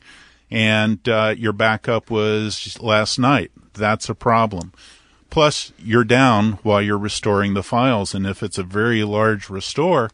and 0.50 1.06
uh, 1.06 1.34
your 1.36 1.52
backup 1.52 2.10
was 2.10 2.80
last 2.80 3.18
night. 3.18 3.50
That's 3.74 4.08
a 4.08 4.14
problem. 4.14 4.72
Plus, 5.28 5.74
you're 5.78 6.02
down 6.02 6.52
while 6.62 6.80
you're 6.80 6.96
restoring 6.96 7.52
the 7.52 7.62
files, 7.62 8.14
and 8.14 8.26
if 8.26 8.42
it's 8.42 8.56
a 8.56 8.62
very 8.62 9.04
large 9.04 9.50
restore, 9.50 10.10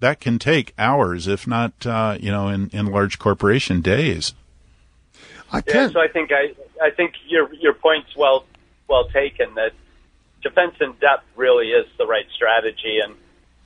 that 0.00 0.18
can 0.18 0.40
take 0.40 0.74
hours, 0.78 1.28
if 1.28 1.46
not, 1.46 1.86
uh, 1.86 2.18
you 2.18 2.32
know, 2.32 2.48
in, 2.48 2.70
in 2.70 2.86
large 2.86 3.20
corporation 3.20 3.82
days. 3.82 4.34
I 5.52 5.58
Yeah, 5.66 5.72
can't. 5.72 5.92
so 5.92 6.00
I 6.00 6.08
think 6.08 6.30
I 6.32 6.54
I 6.82 6.90
think 6.90 7.14
your 7.26 7.52
your 7.54 7.74
point's 7.74 8.14
well 8.16 8.44
well 8.88 9.08
taken 9.08 9.54
that 9.54 9.72
defense 10.42 10.74
in 10.80 10.92
depth 11.00 11.24
really 11.36 11.68
is 11.68 11.86
the 11.98 12.06
right 12.06 12.26
strategy 12.34 12.98
and 13.04 13.14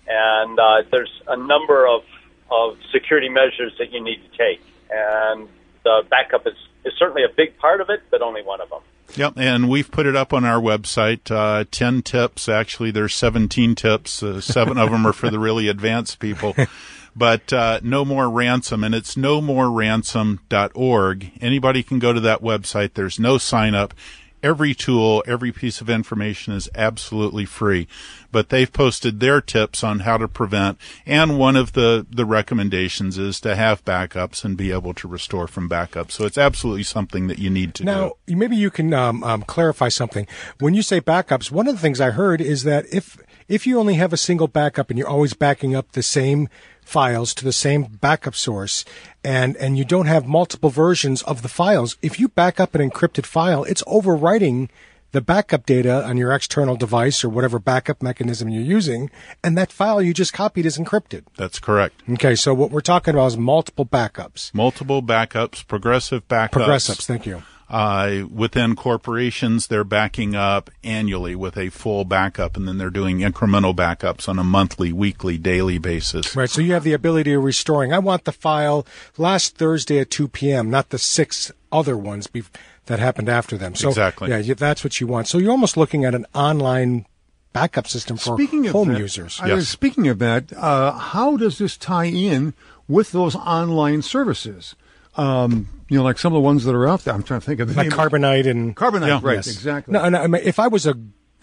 and 0.07 0.59
uh, 0.59 0.83
there's 0.91 1.23
a 1.29 1.37
number 1.37 1.87
of 1.87 2.03
of 2.51 2.77
security 2.93 3.29
measures 3.29 3.73
that 3.79 3.91
you 3.93 4.03
need 4.03 4.21
to 4.23 4.37
take 4.37 4.61
and 4.91 5.49
the 5.85 6.03
backup 6.11 6.47
is 6.47 6.55
is 6.85 6.93
certainly 6.99 7.23
a 7.25 7.33
big 7.35 7.57
part 7.59 7.81
of 7.81 7.89
it 7.91 8.03
but 8.11 8.21
only 8.23 8.43
one 8.43 8.61
of 8.61 8.69
them. 8.71 8.81
Yep, 9.17 9.35
and 9.37 9.69
we've 9.69 9.91
put 9.91 10.07
it 10.07 10.17
up 10.17 10.33
on 10.33 10.45
our 10.47 10.59
website. 10.61 11.31
Uh, 11.31 11.65
Ten 11.71 12.01
tips. 12.03 12.49
Actually, 12.49 12.91
there's 12.91 13.15
17 13.15 13.75
tips. 13.75 14.23
Uh, 14.23 14.41
seven 14.41 14.79
of 14.79 14.91
them 14.91 15.07
are 15.07 15.13
for 15.13 15.29
the 15.31 15.39
really 15.39 15.69
advanced 15.69 16.19
people. 16.19 16.57
But 17.17 17.53
uh, 17.53 17.81
no 17.83 18.05
more 18.05 18.29
ransom, 18.29 18.83
and 18.83 18.95
it's 18.95 19.17
no 19.17 19.41
more 19.41 19.71
ransom.org. 19.71 21.31
Anybody 21.41 21.83
can 21.83 21.99
go 21.99 22.13
to 22.13 22.21
that 22.21 22.43
website. 22.43 22.95
There's 22.95 23.21
no 23.21 23.39
sign 23.39 23.75
up. 23.75 23.95
Every 24.43 24.75
tool, 24.75 25.25
every 25.27 25.53
piece 25.53 25.81
of 25.81 25.89
information 25.89 26.53
is 26.53 26.69
absolutely 26.75 27.47
free. 27.47 27.89
But 28.31 28.51
they've 28.51 28.71
posted 28.71 29.19
their 29.19 29.41
tips 29.41 29.83
on 29.83 30.01
how 30.01 30.19
to 30.19 30.29
prevent, 30.29 30.77
and 31.07 31.39
one 31.39 31.57
of 31.57 31.73
the, 31.73 32.07
the 32.11 32.27
recommendations 32.27 33.17
is 33.17 33.41
to 33.41 33.57
have 33.57 33.85
backups 33.87 34.45
and 34.45 34.55
be 34.55 34.71
able 34.71 34.93
to 34.95 35.09
restore 35.09 35.47
from 35.47 35.71
backups. 35.71 36.11
So 36.11 36.27
it's 36.27 36.37
absolutely 36.37 36.83
something 36.83 37.27
that 37.29 37.39
you 37.39 37.49
need 37.49 37.75
to 37.77 37.85
do. 37.85 37.87
Now, 37.87 38.13
maybe 38.27 38.57
you 38.57 38.71
can 38.71 38.93
um, 38.93 39.25
um, 39.25 39.43
clarify 39.43 39.89
something. 39.89 40.27
When 40.59 40.75
you 40.75 40.83
say 40.83 41.01
backups, 41.01 41.51
one 41.51 41.67
of 41.67 41.75
the 41.75 41.81
things 41.81 42.01
I 42.01 42.11
heard 42.11 42.43
is 42.43 42.65
that 42.65 42.85
if 42.93 43.17
if 43.49 43.67
you 43.67 43.79
only 43.79 43.95
have 43.95 44.13
a 44.13 44.17
single 44.17 44.49
backup 44.49 44.91
and 44.91 44.99
you're 44.99 45.09
always 45.09 45.35
backing 45.35 45.75
up 45.75 45.93
the 45.93 46.03
same 46.03 46.49
files 46.85 47.35
to 47.35 47.45
the 47.45 47.53
same 47.53 47.85
backup 47.85 48.35
source, 48.35 48.85
and 49.25 49.57
and 49.57 49.77
you 49.79 49.85
don't 49.85 50.07
have 50.07 50.27
multiple 50.27 50.71
versions 50.71 51.23
of 51.23 51.43
the 51.43 51.49
files, 51.49 51.97
if 52.03 52.21
you 52.21 52.29
back 52.29 52.61
up 52.61 52.75
an 52.75 52.89
encrypted 52.89 53.27
file, 53.27 53.65
it's 53.65 53.83
overwriting 53.85 54.69
the 55.13 55.21
backup 55.21 55.65
data 55.65 56.05
on 56.05 56.17
your 56.17 56.33
external 56.33 56.75
device 56.75 57.23
or 57.25 57.29
whatever 57.29 57.61
backup 57.61 58.03
mechanism 58.03 58.49
you're 58.49 58.63
using, 58.63 59.11
and 59.45 59.57
that 59.57 59.71
file 59.71 60.03
you 60.03 60.13
just 60.13 60.33
copied 60.33 60.67
is 60.67 60.77
encrypted. 60.77 61.23
That's 61.37 61.61
correct. 61.61 62.03
Okay, 62.11 62.35
so 62.35 62.53
what 62.53 62.73
we're 62.73 62.81
talking 62.81 63.15
about 63.15 63.27
is 63.27 63.37
multiple 63.37 63.87
backups. 63.87 64.53
multiple 64.53 65.03
backups, 65.03 65.67
progressive 65.67 66.27
backups. 66.27 66.53
Progressives, 66.53 67.07
thank 67.07 67.27
you. 67.27 67.43
Uh, 67.69 68.25
within 68.31 68.77
corporations, 68.77 69.69
they're 69.69 69.85
backing 69.85 70.35
up 70.35 70.71
annually 70.83 71.35
with 71.35 71.57
a 71.57 71.71
full 71.71 72.05
backup, 72.05 72.57
and 72.57 72.69
then 72.69 72.79
they're 72.79 72.91
doing 72.91 73.21
incremental 73.21 73.75
backups 73.75 74.29
on 74.29 74.39
a 74.39 74.45
monthly, 74.45 74.93
weekly, 74.93 75.39
daily 75.39 75.79
basis. 75.79 76.37
Right, 76.37 76.51
so 76.51 76.61
you 76.61 76.75
have 76.75 76.85
the 76.85 76.93
ability 76.93 77.33
of 77.33 77.43
restoring. 77.43 77.93
I 77.93 77.99
want 77.99 78.25
the 78.25 78.33
file 78.33 78.87
last 79.17 79.57
Thursday 79.57 79.99
at 79.99 80.11
2 80.11 80.29
p.m., 80.29 80.71
not 80.71 80.91
the 80.91 80.99
six 80.99 81.51
other 81.73 81.97
ones 81.97 82.27
bef 82.27 82.49
that 82.87 82.99
happened 82.99 83.29
after 83.31 83.57
them. 83.57 83.75
So, 83.75 83.89
Exactly. 83.89 84.29
Yeah, 84.29 84.39
you, 84.39 84.55
that's 84.55 84.85
what 84.85 85.01
you 85.01 85.07
want. 85.07 85.27
So 85.27 85.39
you're 85.39 85.51
almost 85.51 85.77
looking 85.77 86.05
at 86.05 86.15
an 86.15 86.27
online 86.35 87.07
backup 87.55 87.89
system 87.89 88.19
for 88.19 88.37
Speaking 88.37 88.67
of 88.67 88.73
home 88.73 88.89
that, 88.89 88.99
users. 88.99 89.41
I 89.41 89.55
was 89.55 89.65
Yes. 89.65 89.69
speaking 89.69 90.07
of 90.09 90.19
that, 90.19 90.53
uh, 90.53 90.93
how 90.93 91.37
does 91.39 91.57
this 91.59 91.79
tie 91.79 92.05
in 92.07 92.53
with 92.87 93.13
those 93.13 93.35
online 93.35 94.03
services? 94.03 94.75
Um, 95.17 95.69
you 95.95 96.01
know, 96.01 96.05
like 96.05 96.19
some 96.19 96.33
of 96.33 96.37
the 96.37 96.41
ones 96.41 96.65
that 96.65 96.75
are 96.75 96.89
out 96.89 97.05
there. 97.05 97.15
I'm 97.15 97.23
trying 97.23 97.41
to 97.41 97.47
think 97.47 97.61
of 97.61 97.69
the 97.69 97.75
like 97.75 97.89
name. 97.89 97.99
Carbonite 97.99 98.47
and 98.51 98.77
Carbonite, 98.77 99.07
Yeah. 99.07 99.21
right? 99.23 99.37
Yes. 99.37 99.47
Exactly. 99.47 99.93
No, 99.93 100.09
no, 100.09 100.19
I 100.21 100.27
mean, 100.27 100.43
if 100.45 100.59
I 100.59 100.67
was 100.69 100.87
a 100.87 100.95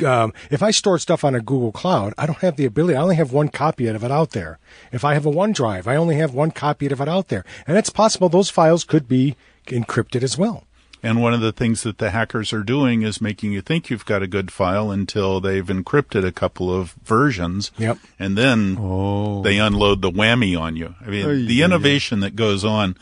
um, 0.05 0.33
if 0.49 0.63
I 0.63 0.71
stored 0.71 0.99
stuff 1.01 1.23
on 1.23 1.35
a 1.35 1.39
Google 1.41 1.71
Cloud, 1.71 2.13
I 2.17 2.25
don't 2.25 2.39
have 2.39 2.55
the 2.57 2.65
ability. 2.65 2.95
I 2.97 3.01
only 3.01 3.15
have 3.17 3.31
one 3.31 3.49
copy 3.49 3.87
of 3.87 4.03
it 4.03 4.11
out 4.11 4.31
there. 4.31 4.57
If 4.91 5.05
I 5.05 5.13
have 5.13 5.25
a 5.27 5.31
OneDrive, 5.31 5.85
I 5.87 5.95
only 5.95 6.15
have 6.17 6.33
one 6.33 6.49
copy 6.51 6.87
of 6.87 6.99
it 6.99 7.07
out 7.07 7.27
there, 7.27 7.45
and 7.67 7.77
it's 7.77 7.89
possible 7.91 8.27
those 8.27 8.49
files 8.49 8.83
could 8.83 9.07
be 9.07 9.35
encrypted 9.67 10.23
as 10.23 10.37
well. 10.39 10.63
And 11.03 11.21
one 11.21 11.33
of 11.33 11.41
the 11.41 11.51
things 11.51 11.81
that 11.83 11.97
the 11.97 12.11
hackers 12.11 12.51
are 12.53 12.61
doing 12.63 13.01
is 13.03 13.21
making 13.21 13.51
you 13.53 13.61
think 13.61 13.89
you've 13.89 14.05
got 14.05 14.21
a 14.21 14.27
good 14.27 14.51
file 14.51 14.91
until 14.91 15.39
they've 15.41 15.65
encrypted 15.65 16.23
a 16.25 16.31
couple 16.31 16.71
of 16.71 16.93
versions. 17.03 17.71
Yep. 17.79 17.97
And 18.19 18.37
then 18.37 18.77
Oh. 18.79 19.41
they 19.41 19.57
unload 19.57 20.01
the 20.03 20.11
whammy 20.11 20.59
on 20.59 20.75
you. 20.75 20.93
I 21.03 21.09
mean, 21.09 21.25
Ay, 21.27 21.45
the 21.47 21.61
ay, 21.61 21.65
innovation 21.65 22.19
that 22.19 22.35
goes 22.35 22.63
on 22.63 22.95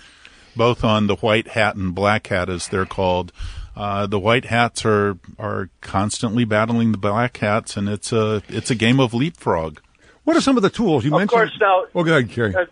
both 0.56 0.84
on 0.84 1.08
the 1.08 1.16
white 1.18 1.50
hat 1.50 1.76
and 1.76 1.94
black 1.96 2.28
hat, 2.28 2.50
as 2.50 2.68
they're 2.68 2.86
called. 2.86 3.32
Uh, 3.76 4.06
the 4.08 4.20
white 4.20 4.46
hats 4.46 4.84
are 4.86 5.18
are 5.38 5.70
constantly 5.82 6.44
battling 6.46 6.92
the 6.92 6.98
black 6.98 7.38
hats, 7.38 7.78
and 7.78 7.88
it's 7.88 8.12
a 8.12 8.42
it's 8.50 8.70
a 8.70 8.76
game 8.76 9.00
of 9.00 9.14
leapfrog. 9.14 9.80
What 10.26 10.36
are 10.36 10.42
some 10.42 10.58
of 10.58 10.64
the 10.64 10.70
tools 10.70 11.06
you 11.06 11.12
Of 11.14 11.20
mentioned? 11.20 11.30
course, 11.30 11.58
now- 11.60 11.86
Oh, 11.96 12.04
go 12.04 12.12
ahead, 12.18 12.30
Kerry. 12.30 12.54
Uh, 12.56 12.66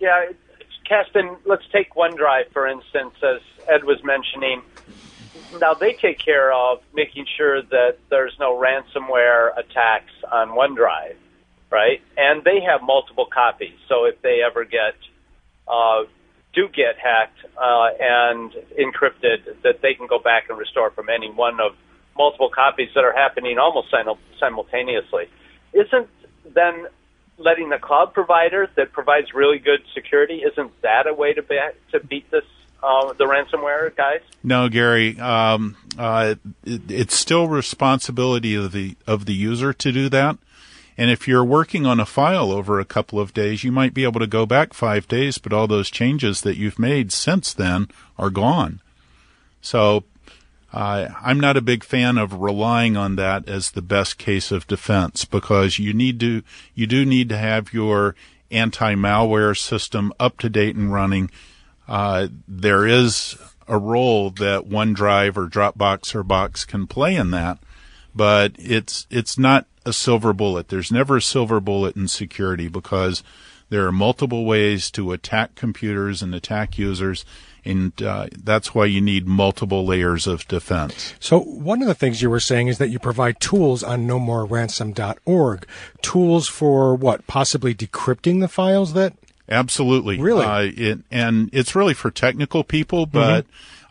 yeah, 0.00 0.26
Caston, 0.88 1.36
let's 1.44 1.64
take 1.72 1.94
OneDrive, 1.94 2.52
for 2.52 2.66
instance, 2.66 3.14
as 3.22 3.40
Ed 3.68 3.84
was 3.84 4.02
mentioning. 4.04 4.62
Now, 5.60 5.74
they 5.74 5.92
take 5.94 6.18
care 6.18 6.52
of 6.52 6.80
making 6.94 7.26
sure 7.36 7.60
that 7.60 7.98
there's 8.08 8.34
no 8.38 8.54
ransomware 8.56 9.56
attacks 9.58 10.12
on 10.30 10.50
OneDrive, 10.50 11.16
right? 11.70 12.00
And 12.16 12.44
they 12.44 12.60
have 12.60 12.82
multiple 12.82 13.26
copies. 13.26 13.74
So 13.88 14.04
if 14.04 14.22
they 14.22 14.42
ever 14.42 14.64
get, 14.64 14.94
uh, 15.68 16.04
do 16.56 16.68
get 16.68 16.96
hacked 16.98 17.38
uh, 17.56 17.88
and 18.00 18.50
encrypted, 18.80 19.62
that 19.62 19.82
they 19.82 19.94
can 19.94 20.06
go 20.08 20.18
back 20.18 20.48
and 20.48 20.58
restore 20.58 20.90
from 20.90 21.08
any 21.10 21.30
one 21.30 21.60
of 21.60 21.76
multiple 22.16 22.48
copies 22.48 22.88
that 22.94 23.04
are 23.04 23.12
happening 23.12 23.58
almost 23.58 23.88
simultaneously. 24.40 25.28
Isn't 25.74 26.08
then 26.54 26.86
letting 27.38 27.68
the 27.68 27.76
cloud 27.78 28.14
provider 28.14 28.68
that 28.76 28.92
provides 28.92 29.34
really 29.34 29.58
good 29.58 29.80
security 29.94 30.42
isn't 30.50 30.72
that 30.80 31.06
a 31.06 31.12
way 31.12 31.34
to 31.34 31.42
be, 31.42 31.58
to 31.92 32.00
beat 32.00 32.30
this 32.30 32.44
uh, 32.82 33.12
the 33.14 33.24
ransomware 33.24 33.94
guys? 33.94 34.20
No, 34.42 34.68
Gary, 34.68 35.18
um, 35.18 35.76
uh, 35.98 36.36
it, 36.64 36.90
it's 36.90 37.14
still 37.14 37.48
responsibility 37.48 38.54
of 38.54 38.72
the 38.72 38.96
of 39.06 39.26
the 39.26 39.34
user 39.34 39.72
to 39.72 39.92
do 39.92 40.08
that. 40.10 40.38
And 40.98 41.10
if 41.10 41.28
you're 41.28 41.44
working 41.44 41.84
on 41.84 42.00
a 42.00 42.06
file 42.06 42.50
over 42.50 42.80
a 42.80 42.84
couple 42.84 43.20
of 43.20 43.34
days, 43.34 43.64
you 43.64 43.72
might 43.72 43.92
be 43.92 44.04
able 44.04 44.20
to 44.20 44.26
go 44.26 44.46
back 44.46 44.72
five 44.72 45.06
days, 45.08 45.38
but 45.38 45.52
all 45.52 45.66
those 45.66 45.90
changes 45.90 46.40
that 46.40 46.56
you've 46.56 46.78
made 46.78 47.12
since 47.12 47.52
then 47.52 47.88
are 48.18 48.30
gone. 48.30 48.80
So 49.60 50.04
uh, 50.72 51.08
I'm 51.22 51.40
not 51.40 51.56
a 51.56 51.62
big 51.62 51.84
fan 51.84 52.18
of 52.18 52.40
relying 52.40 52.96
on 52.96 53.16
that 53.16 53.48
as 53.48 53.70
the 53.70 53.82
best 53.82 54.18
case 54.18 54.50
of 54.50 54.66
defense 54.66 55.24
because 55.24 55.78
you 55.78 55.92
need 55.92 56.20
to 56.20 56.42
you 56.74 56.86
do 56.86 57.04
need 57.04 57.28
to 57.30 57.38
have 57.38 57.72
your 57.72 58.14
anti-malware 58.50 59.56
system 59.56 60.12
up 60.20 60.38
to 60.38 60.48
date 60.48 60.76
and 60.76 60.92
running. 60.92 61.30
Uh, 61.88 62.28
there 62.46 62.86
is 62.86 63.36
a 63.68 63.78
role 63.78 64.30
that 64.30 64.68
OneDrive 64.68 65.36
or 65.36 65.48
Dropbox 65.48 66.14
or 66.14 66.22
Box 66.22 66.64
can 66.64 66.86
play 66.86 67.16
in 67.16 67.30
that, 67.32 67.58
but 68.16 68.52
it's 68.58 69.06
it's 69.10 69.38
not 69.38 69.66
a 69.84 69.92
silver 69.92 70.32
bullet. 70.32 70.68
There's 70.68 70.90
never 70.90 71.18
a 71.18 71.22
silver 71.22 71.60
bullet 71.60 71.94
in 71.94 72.08
security 72.08 72.68
because 72.68 73.22
there 73.68 73.86
are 73.86 73.92
multiple 73.92 74.44
ways 74.44 74.90
to 74.92 75.12
attack 75.12 75.54
computers 75.54 76.22
and 76.22 76.34
attack 76.34 76.78
users, 76.78 77.24
and 77.64 78.00
uh, 78.02 78.28
that's 78.32 78.74
why 78.74 78.86
you 78.86 79.00
need 79.00 79.26
multiple 79.26 79.84
layers 79.84 80.26
of 80.26 80.48
defense. 80.48 81.14
So 81.20 81.40
one 81.40 81.82
of 81.82 81.88
the 81.88 81.94
things 81.94 82.22
you 82.22 82.30
were 82.30 82.40
saying 82.40 82.68
is 82.68 82.78
that 82.78 82.88
you 82.88 82.98
provide 82.98 83.40
tools 83.40 83.82
on 83.82 84.06
nomoreransom.org. 84.06 85.66
Tools 86.00 86.48
for 86.48 86.94
what? 86.94 87.26
Possibly 87.26 87.74
decrypting 87.74 88.40
the 88.40 88.48
files 88.48 88.92
that 88.94 89.14
Absolutely. 89.48 90.18
Really? 90.18 90.44
Uh, 90.44 90.72
it, 90.76 90.98
and 91.10 91.50
it's 91.52 91.76
really 91.76 91.94
for 91.94 92.10
technical 92.10 92.64
people, 92.64 93.06
but 93.06 93.46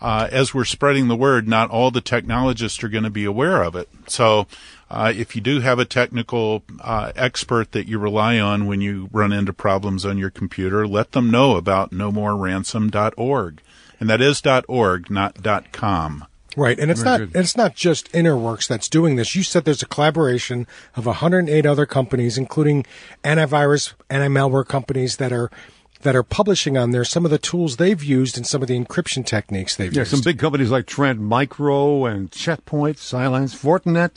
uh, 0.05 0.29
as 0.31 0.53
we're 0.53 0.63
spreading 0.63 1.07
the 1.07 1.15
word, 1.15 1.47
not 1.47 1.71
all 1.71 1.89
the 1.89 1.99
technologists 1.99 2.83
are 2.83 2.89
going 2.89 3.03
to 3.03 3.09
be 3.09 3.25
aware 3.25 3.63
of 3.63 3.75
it. 3.75 3.89
So 4.05 4.45
uh, 4.87 5.11
if 5.15 5.35
you 5.35 5.41
do 5.41 5.61
have 5.61 5.79
a 5.79 5.85
technical 5.85 6.61
uh, 6.79 7.11
expert 7.15 7.71
that 7.71 7.87
you 7.87 7.97
rely 7.97 8.39
on 8.39 8.67
when 8.67 8.81
you 8.81 9.09
run 9.11 9.33
into 9.33 9.51
problems 9.51 10.05
on 10.05 10.19
your 10.19 10.29
computer, 10.29 10.87
let 10.87 11.13
them 11.13 11.31
know 11.31 11.55
about 11.57 11.89
nomoreransom.org. 11.89 13.61
And 13.99 14.07
that 14.07 14.21
is 14.21 14.43
.org, 14.67 15.09
not 15.09 15.71
.com. 15.71 16.27
Right, 16.55 16.79
and 16.79 16.91
it's 16.91 17.01
Very 17.01 17.19
not 17.25 17.33
good. 17.33 17.39
it's 17.39 17.57
not 17.57 17.75
just 17.75 18.11
InterWorks 18.11 18.67
that's 18.67 18.87
doing 18.87 19.15
this. 19.15 19.35
You 19.35 19.41
said 19.41 19.65
there's 19.65 19.81
a 19.81 19.87
collaboration 19.87 20.67
of 20.95 21.07
108 21.07 21.65
other 21.65 21.87
companies, 21.87 22.37
including 22.37 22.85
antivirus, 23.23 23.93
anti-malware 24.11 24.67
companies 24.67 25.17
that 25.17 25.33
are 25.33 25.49
that 26.01 26.15
are 26.15 26.23
publishing 26.23 26.77
on 26.77 26.91
there 26.91 27.03
some 27.05 27.25
of 27.25 27.31
the 27.31 27.38
tools 27.38 27.77
they've 27.77 28.03
used 28.03 28.38
and 28.38 28.45
some 28.45 28.62
of 28.62 28.67
the 28.67 28.77
encryption 28.79 29.25
techniques 29.25 29.75
they've 29.75 29.93
Yeah, 29.93 30.01
used. 30.01 30.12
Yeah, 30.12 30.17
some 30.17 30.23
big 30.23 30.39
companies 30.39 30.69
like 30.71 30.86
Trend 30.86 31.21
Micro 31.21 32.05
and 32.05 32.31
Checkpoint, 32.31 32.97
Cylance, 32.99 33.55
Fortinet, 33.55 34.12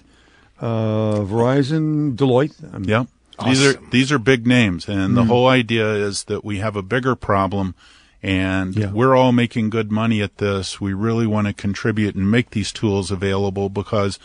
uh, 0.61 1.21
Verizon, 1.21 2.15
Deloitte. 2.17 2.75
Um, 2.75 2.85
Yeah. 2.85 3.05
These 3.45 3.65
are 3.65 3.75
these 3.93 4.11
are 4.11 4.19
big 4.19 4.49
names, 4.49 4.89
and 4.89 5.17
the 5.17 5.23
whole 5.27 5.47
idea 5.47 5.95
is 5.95 6.25
that 6.25 6.45
we 6.45 6.59
have 6.59 6.75
a 6.75 6.83
bigger 6.83 7.15
problem, 7.15 7.77
and 8.21 8.75
Yeah. 8.77 8.91
we're 8.91 9.15
all 9.15 9.31
making 9.31 9.71
good 9.71 9.93
money 9.93 10.21
at 10.21 10.39
this. 10.39 10.81
We 10.81 10.93
really 10.93 11.25
want 11.25 11.47
to 11.47 11.53
contribute 11.53 12.17
and 12.17 12.29
make 12.29 12.51
these 12.51 12.73
tools 12.73 13.13
available 13.13 13.69
because 13.69 14.19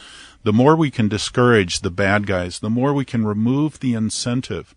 the 0.44 0.52
more 0.52 0.76
we 0.76 0.90
can 0.90 1.08
discourage 1.10 1.82
the 1.82 1.92
bad 1.92 2.26
guys, 2.26 2.58
the 2.58 2.72
more 2.72 2.92
we 2.92 3.06
can 3.06 3.24
remove 3.24 3.82
the 3.82 3.94
incentive 3.94 4.74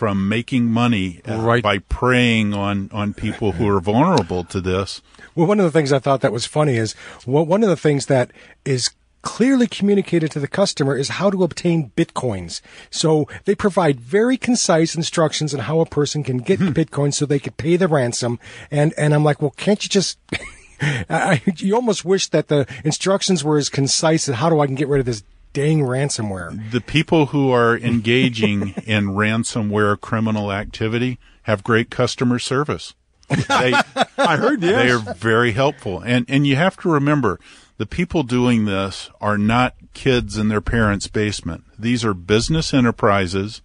from 0.00 0.28
making 0.30 0.64
money 0.64 1.20
uh, 1.28 1.36
Right. 1.36 1.62
by 1.62 1.76
preying 2.00 2.54
on 2.54 2.88
on 2.90 3.12
people 3.12 3.52
who 3.52 3.68
are 3.68 3.80
vulnerable 3.80 4.44
to 4.44 4.58
this. 4.60 5.02
Well, 5.34 5.46
one 5.46 5.60
of 5.60 5.66
the 5.70 5.70
things 5.78 5.92
I 5.92 5.98
thought 5.98 6.22
that 6.22 6.32
was 6.32 6.46
funny 6.46 6.76
is 6.84 6.94
well, 7.26 7.44
one 7.44 7.62
of 7.62 7.68
the 7.68 7.76
things 7.76 8.06
that 8.06 8.30
is 8.64 8.90
clearly 9.20 9.66
communicated 9.66 10.30
to 10.30 10.40
the 10.40 10.48
customer 10.48 10.96
is 10.96 11.08
how 11.20 11.28
to 11.28 11.44
obtain 11.44 11.92
bitcoins. 11.98 12.62
So 12.90 13.28
they 13.44 13.54
provide 13.54 14.00
very 14.00 14.38
concise 14.38 14.94
instructions 14.96 15.52
on 15.52 15.60
how 15.68 15.80
a 15.80 15.86
person 15.98 16.24
can 16.24 16.38
get 16.38 16.60
bitcoins 16.60 17.14
so 17.14 17.26
they 17.26 17.38
could 17.38 17.58
pay 17.58 17.76
the 17.76 17.86
ransom. 17.86 18.38
And 18.70 18.94
and 18.96 19.12
I'm 19.12 19.22
like, 19.22 19.42
well, 19.42 19.54
can't 19.64 19.82
you 19.84 19.90
just? 19.90 20.16
I, 21.10 21.42
you 21.58 21.74
almost 21.74 22.06
wish 22.06 22.28
that 22.28 22.48
the 22.48 22.66
instructions 22.84 23.44
were 23.44 23.58
as 23.58 23.68
concise 23.68 24.30
as 24.30 24.36
how 24.36 24.48
do 24.48 24.60
I 24.60 24.66
can 24.66 24.76
get 24.76 24.88
rid 24.88 25.00
of 25.00 25.04
this 25.06 25.22
dang 25.52 25.80
ransomware. 25.80 26.70
The 26.70 26.80
people 26.80 27.26
who 27.26 27.50
are 27.50 27.76
engaging 27.76 28.74
in 28.86 29.08
ransomware 29.08 30.00
criminal 30.00 30.52
activity 30.52 31.18
have 31.42 31.64
great 31.64 31.90
customer 31.90 32.38
service. 32.38 32.94
They, 33.28 33.72
I 34.18 34.36
heard 34.36 34.62
yes. 34.62 34.82
They 34.82 34.90
are 34.90 35.14
very 35.14 35.52
helpful. 35.52 36.00
And 36.00 36.26
and 36.28 36.46
you 36.46 36.56
have 36.56 36.76
to 36.78 36.90
remember 36.90 37.38
the 37.78 37.86
people 37.86 38.22
doing 38.22 38.64
this 38.64 39.10
are 39.20 39.38
not 39.38 39.74
kids 39.94 40.36
in 40.36 40.48
their 40.48 40.60
parents' 40.60 41.06
basement. 41.06 41.64
These 41.78 42.04
are 42.04 42.14
business 42.14 42.74
enterprises. 42.74 43.62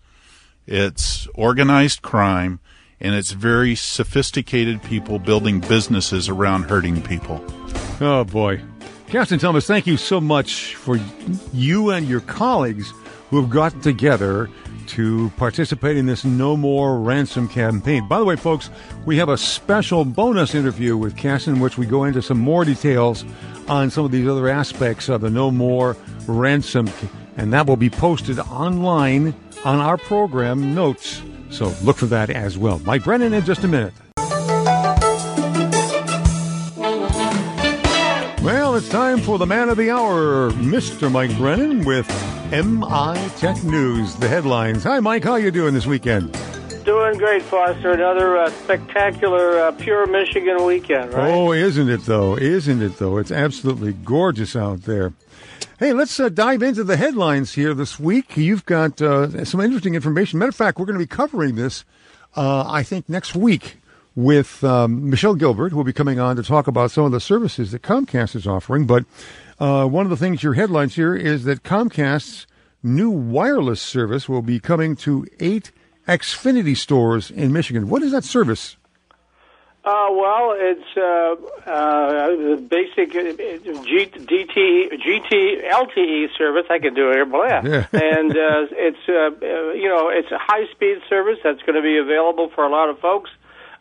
It's 0.67 1.27
organized 1.35 2.01
crime 2.01 2.59
and 2.99 3.13
it's 3.13 3.31
very 3.31 3.75
sophisticated 3.75 4.81
people 4.83 5.19
building 5.19 5.59
businesses 5.59 6.29
around 6.29 6.63
hurting 6.63 7.01
people. 7.01 7.43
Oh 8.01 8.23
boy, 8.23 8.61
Caston 9.15 9.39
Thomas, 9.39 9.65
thank 9.65 9.87
you 9.87 9.95
so 9.95 10.19
much 10.19 10.75
for 10.75 10.99
you 11.53 11.91
and 11.91 12.05
your 12.05 12.19
colleagues 12.19 12.91
who 13.29 13.39
have 13.39 13.49
gotten 13.49 13.79
together 13.79 14.49
to 14.87 15.31
participate 15.37 15.95
in 15.95 16.05
this 16.05 16.25
No 16.25 16.57
More 16.57 16.99
Ransom 16.99 17.47
campaign. 17.47 18.05
By 18.09 18.19
the 18.19 18.25
way, 18.25 18.35
folks, 18.35 18.69
we 19.05 19.15
have 19.15 19.29
a 19.29 19.37
special 19.37 20.03
bonus 20.03 20.53
interview 20.53 20.97
with 20.97 21.15
Cass 21.15 21.47
in 21.47 21.61
which 21.61 21.77
we 21.77 21.85
go 21.85 22.03
into 22.03 22.21
some 22.21 22.39
more 22.39 22.65
details 22.65 23.23
on 23.69 23.89
some 23.89 24.03
of 24.03 24.11
these 24.11 24.27
other 24.27 24.49
aspects 24.49 25.07
of 25.07 25.21
the 25.21 25.29
No 25.29 25.49
More 25.49 25.95
Ransom, 26.27 26.89
and 27.37 27.53
that 27.53 27.67
will 27.67 27.77
be 27.77 27.89
posted 27.89 28.37
online 28.39 29.33
on 29.63 29.79
our 29.79 29.97
program 29.97 30.75
notes. 30.75 31.21
So 31.51 31.73
look 31.83 31.95
for 31.95 32.07
that 32.07 32.29
as 32.29 32.57
well. 32.57 32.79
Mike 32.79 33.05
Brennan 33.05 33.33
in 33.33 33.45
just 33.45 33.63
a 33.63 33.69
minute. 33.69 33.93
Well, 38.75 38.83
it's 38.83 38.91
time 38.91 39.21
for 39.21 39.37
the 39.37 39.45
man 39.45 39.69
of 39.69 39.77
the 39.77 39.89
hour, 39.89 40.51
Mr. 40.51 41.09
Mike 41.09 41.33
Brennan 41.37 41.85
with 41.85 42.05
MI 42.51 43.29
Tech 43.37 43.63
News. 43.63 44.15
The 44.15 44.27
headlines. 44.27 44.83
Hi, 44.83 44.99
Mike. 44.99 45.23
How 45.23 45.35
you 45.35 45.49
doing 45.49 45.73
this 45.73 45.85
weekend? 45.85 46.37
Doing 46.83 47.17
great, 47.17 47.41
Foster. 47.43 47.91
Another 47.91 48.35
uh, 48.35 48.49
spectacular, 48.49 49.59
uh, 49.59 49.71
pure 49.71 50.05
Michigan 50.07 50.65
weekend, 50.65 51.13
right? 51.13 51.33
Oh, 51.33 51.53
isn't 51.53 51.87
it 51.87 52.01
though? 52.01 52.37
Isn't 52.37 52.81
it 52.81 52.97
though? 52.97 53.17
It's 53.17 53.31
absolutely 53.31 53.93
gorgeous 53.93 54.57
out 54.57 54.81
there. 54.81 55.13
Hey, 55.79 55.93
let's 55.93 56.19
uh, 56.19 56.27
dive 56.27 56.61
into 56.61 56.83
the 56.83 56.97
headlines 56.97 57.53
here 57.53 57.73
this 57.73 57.97
week. 57.97 58.35
You've 58.35 58.65
got 58.65 59.01
uh, 59.01 59.45
some 59.45 59.61
interesting 59.61 59.95
information. 59.95 60.37
Matter 60.37 60.49
of 60.49 60.55
fact, 60.55 60.79
we're 60.79 60.85
going 60.85 60.99
to 60.99 61.05
be 61.05 61.07
covering 61.07 61.55
this, 61.55 61.85
uh, 62.35 62.65
I 62.67 62.83
think, 62.83 63.07
next 63.07 63.35
week 63.35 63.77
with 64.15 64.63
um, 64.63 65.09
Michelle 65.09 65.35
Gilbert, 65.35 65.69
who 65.69 65.77
will 65.77 65.83
be 65.83 65.93
coming 65.93 66.19
on 66.19 66.35
to 66.37 66.43
talk 66.43 66.67
about 66.67 66.91
some 66.91 67.05
of 67.05 67.11
the 67.11 67.19
services 67.19 67.71
that 67.71 67.81
Comcast 67.81 68.35
is 68.35 68.47
offering. 68.47 68.85
But 68.85 69.05
uh, 69.59 69.87
one 69.87 70.05
of 70.05 70.09
the 70.09 70.17
things, 70.17 70.41
your 70.41 70.53
headlines 70.53 70.95
here, 70.95 71.15
is 71.15 71.43
that 71.43 71.63
Comcast's 71.63 72.47
new 72.81 73.09
wireless 73.09 73.81
service 73.81 74.29
will 74.29 74.41
be 74.41 74.59
coming 74.59 74.95
to 74.97 75.27
eight 75.39 75.71
Xfinity 76.07 76.77
stores 76.77 77.31
in 77.31 77.51
Michigan. 77.51 77.89
What 77.89 78.03
is 78.03 78.11
that 78.11 78.23
service? 78.23 78.77
Uh, 79.83 80.07
well, 80.09 80.55
it's 80.57 80.97
uh, 80.97 81.69
uh, 81.69 82.27
the 82.29 82.57
basic 82.57 83.15
uh, 83.15 83.83
G, 83.85 84.07
DT, 84.07 84.89
GT, 84.99 85.69
LTE 85.69 86.35
service. 86.35 86.65
I 86.71 86.79
can 86.79 86.95
do 86.95 87.11
it 87.11 87.13
here, 87.13 87.25
blah. 87.25 87.61
Yeah. 87.63 87.85
and 87.93 88.31
uh, 88.31 88.65
it's 88.71 88.97
uh, 89.07 89.45
uh, 89.45 89.73
you 89.73 89.87
know 89.87 90.09
it's 90.09 90.31
a 90.31 90.39
high 90.39 90.65
speed 90.71 91.01
service 91.07 91.37
that's 91.43 91.61
going 91.61 91.75
to 91.75 91.83
be 91.83 91.97
available 91.97 92.49
for 92.55 92.63
a 92.63 92.69
lot 92.69 92.89
of 92.89 92.97
folks. 92.97 93.29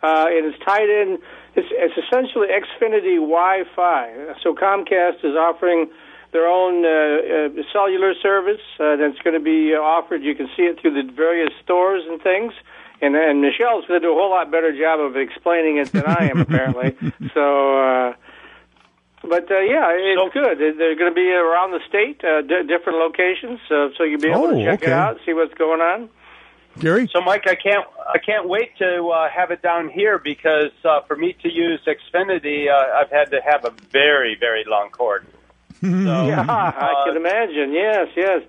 Uh, 0.04 0.26
it 0.28 0.44
is 0.44 0.54
tied 0.66 0.90
in. 1.00 1.18
It's, 1.56 1.68
it's 1.70 1.96
essentially 1.96 2.48
Xfinity 2.48 3.16
Wi-Fi. 3.16 4.34
So 4.42 4.54
Comcast 4.54 5.24
is 5.24 5.34
offering 5.34 5.88
their 6.32 6.46
own 6.46 6.84
uh, 6.84 6.90
uh, 6.90 7.62
cellular 7.72 8.12
service 8.20 8.60
uh, 8.80 8.96
that's 8.96 9.18
going 9.24 9.32
to 9.34 9.40
be 9.40 9.72
offered. 9.72 10.22
You 10.22 10.34
can 10.34 10.48
see 10.56 10.64
it 10.64 10.80
through 10.80 10.94
the 11.00 11.10
various 11.12 11.50
stores 11.62 12.02
and 12.08 12.20
things. 12.20 12.52
And, 13.00 13.16
and 13.16 13.40
Michelle's 13.40 13.84
going 13.86 14.00
to 14.00 14.06
do 14.06 14.12
a 14.12 14.14
whole 14.14 14.30
lot 14.30 14.50
better 14.50 14.76
job 14.76 15.00
of 15.00 15.16
explaining 15.16 15.78
it 15.78 15.92
than 15.92 16.04
I 16.06 16.28
am, 16.30 16.40
apparently. 16.46 16.96
So, 17.34 17.78
uh, 17.78 18.12
but 19.22 19.50
uh, 19.50 19.60
yeah, 19.60 19.88
it's 19.94 20.34
good. 20.34 20.58
They're- 20.58 20.74
They're 20.74 20.96
going 20.96 21.10
to 21.10 21.14
be 21.14 21.30
around 21.30 21.70
the 21.72 21.80
state, 21.88 22.22
uh, 22.24 22.42
d- 22.42 22.66
different 22.68 22.98
locations, 22.98 23.60
uh, 23.70 23.88
so 23.96 24.04
you'll 24.04 24.20
be 24.20 24.28
able 24.28 24.44
Oh, 24.48 24.50
to 24.58 24.64
check 24.64 24.82
okay. 24.82 24.90
it 24.90 24.92
out, 24.92 25.18
see 25.24 25.32
what's 25.34 25.54
going 25.54 25.80
on. 25.80 26.08
Gary? 26.78 27.08
So, 27.12 27.20
Mike, 27.20 27.46
I 27.46 27.54
can't 27.54 27.86
I 28.12 28.18
can't 28.18 28.48
wait 28.48 28.76
to 28.78 29.08
uh, 29.08 29.28
have 29.30 29.50
it 29.50 29.62
down 29.62 29.88
here 29.88 30.18
because 30.18 30.72
uh, 30.84 31.00
for 31.02 31.16
me 31.16 31.34
to 31.42 31.52
use 31.52 31.80
Xfinity, 31.86 32.68
uh, 32.70 32.98
I've 33.00 33.10
had 33.10 33.30
to 33.30 33.40
have 33.42 33.64
a 33.64 33.70
very 33.90 34.36
very 34.38 34.64
long 34.66 34.90
cord. 34.90 35.26
So, 35.80 35.88
Yeah, 35.88 36.46
I 36.48 37.04
can 37.06 37.16
imagine. 37.16 37.72
Yes, 37.72 38.08
yes. 38.16 38.42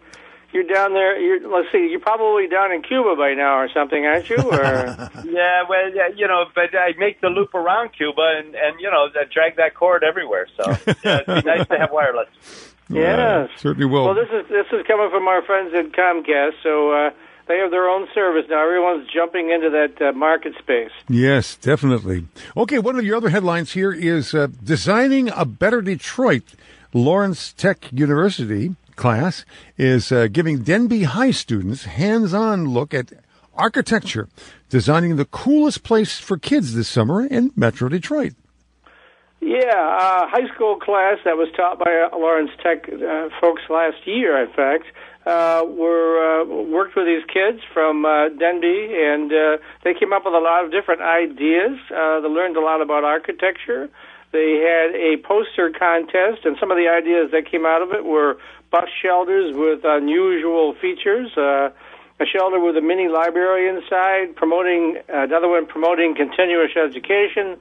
You're 0.53 0.63
down 0.63 0.93
there. 0.93 1.19
You're, 1.19 1.49
let's 1.49 1.69
see. 1.69 1.89
You're 1.89 1.99
probably 1.99 2.47
down 2.47 2.71
in 2.71 2.81
Cuba 2.81 3.17
by 3.17 3.33
now 3.33 3.57
or 3.57 3.67
something, 3.73 4.05
aren't 4.05 4.29
you? 4.29 4.37
Or 4.37 4.61
yeah, 5.25 5.63
well, 5.67 5.93
yeah, 5.93 6.07
you 6.15 6.27
know, 6.29 6.45
but 6.55 6.73
I 6.73 6.93
make 6.97 7.19
the 7.19 7.27
loop 7.27 7.53
around 7.53 7.89
Cuba 7.89 8.35
and 8.37 8.55
and 8.55 8.79
you 8.79 8.89
know 8.89 9.09
I 9.13 9.25
drag 9.25 9.57
that 9.57 9.73
cord 9.75 10.03
everywhere. 10.03 10.47
So 10.55 10.63
yeah, 11.03 11.19
it'd 11.27 11.43
be 11.43 11.49
nice 11.49 11.67
to 11.67 11.77
have 11.77 11.91
wireless. 11.91 12.29
yes. 12.89 13.49
Certainly 13.57 13.87
will. 13.87 14.05
Well, 14.05 14.15
this 14.15 14.29
is 14.31 14.47
this 14.47 14.67
is 14.71 14.85
coming 14.87 15.09
from 15.09 15.27
our 15.27 15.41
friends 15.41 15.73
at 15.73 15.91
Comcast. 15.91 16.53
So 16.63 16.91
uh, 16.91 17.09
they 17.47 17.57
have 17.59 17.71
their 17.71 17.87
own 17.87 18.07
service 18.13 18.45
now. 18.49 18.63
Everyone's 18.63 19.07
jumping 19.13 19.51
into 19.51 19.69
that 19.69 20.01
uh, 20.01 20.11
market 20.13 20.53
space. 20.59 20.91
Yes, 21.07 21.55
definitely. 21.55 22.27
Okay, 22.55 22.79
one 22.79 22.97
of 22.97 23.05
your 23.05 23.17
other 23.17 23.29
headlines 23.29 23.73
here 23.73 23.91
is 23.91 24.33
uh, 24.33 24.47
Designing 24.63 25.29
a 25.29 25.45
Better 25.45 25.81
Detroit. 25.81 26.43
Lawrence 26.93 27.51
Tech 27.53 27.91
University 27.91 28.75
class 28.95 29.43
is 29.77 30.11
uh, 30.11 30.27
giving 30.27 30.63
Denby 30.63 31.03
High 31.03 31.31
students 31.31 31.83
hands-on 31.83 32.69
look 32.69 32.93
at 32.93 33.11
architecture, 33.53 34.29
designing 34.69 35.17
the 35.17 35.25
coolest 35.25 35.83
place 35.83 36.17
for 36.19 36.37
kids 36.37 36.73
this 36.73 36.87
summer 36.87 37.25
in 37.25 37.51
Metro 37.55 37.89
Detroit. 37.89 38.33
Yeah, 39.41 39.75
uh, 39.75 40.27
high 40.27 40.47
school 40.55 40.77
class 40.77 41.17
that 41.25 41.37
was 41.37 41.49
taught 41.55 41.77
by 41.77 42.09
uh, 42.11 42.17
Lawrence 42.17 42.51
Tech 42.63 42.89
uh, 42.89 43.29
folks 43.39 43.61
last 43.69 43.97
year, 44.05 44.41
in 44.41 44.51
fact, 44.53 44.85
uh, 45.25 45.63
were 45.67 46.41
uh, 46.41 46.45
worked 46.45 46.95
with 46.95 47.05
these 47.05 47.23
kids 47.25 47.59
from 47.73 48.05
uh, 48.05 48.29
Denby, 48.29 48.93
and 48.93 49.31
uh, 49.33 49.57
they 49.83 49.93
came 49.93 50.13
up 50.13 50.25
with 50.25 50.33
a 50.33 50.39
lot 50.39 50.65
of 50.65 50.71
different 50.71 51.01
ideas. 51.01 51.79
Uh, 51.89 52.19
they 52.21 52.27
learned 52.27 52.57
a 52.57 52.61
lot 52.61 52.81
about 52.81 53.03
architecture. 53.03 53.89
They 54.31 54.61
had 54.61 54.93
a 54.95 55.17
poster 55.23 55.71
contest, 55.71 56.45
and 56.45 56.57
some 56.59 56.69
of 56.69 56.77
the 56.77 56.89
ideas 56.89 57.31
that 57.31 57.49
came 57.49 57.65
out 57.65 57.81
of 57.81 57.91
it 57.91 58.05
were 58.05 58.37
bus 58.69 58.89
shelters 59.01 59.55
with 59.55 59.81
unusual 59.83 60.75
features. 60.75 61.35
Uh, 61.37 61.69
a 62.17 62.25
shelter 62.25 62.59
with 62.59 62.77
a 62.77 62.81
mini 62.81 63.09
library 63.09 63.67
inside, 63.67 64.35
promoting 64.35 64.97
uh, 65.09 65.23
another 65.23 65.49
one 65.49 65.65
promoting 65.65 66.15
continuous 66.15 66.71
education, 66.77 67.57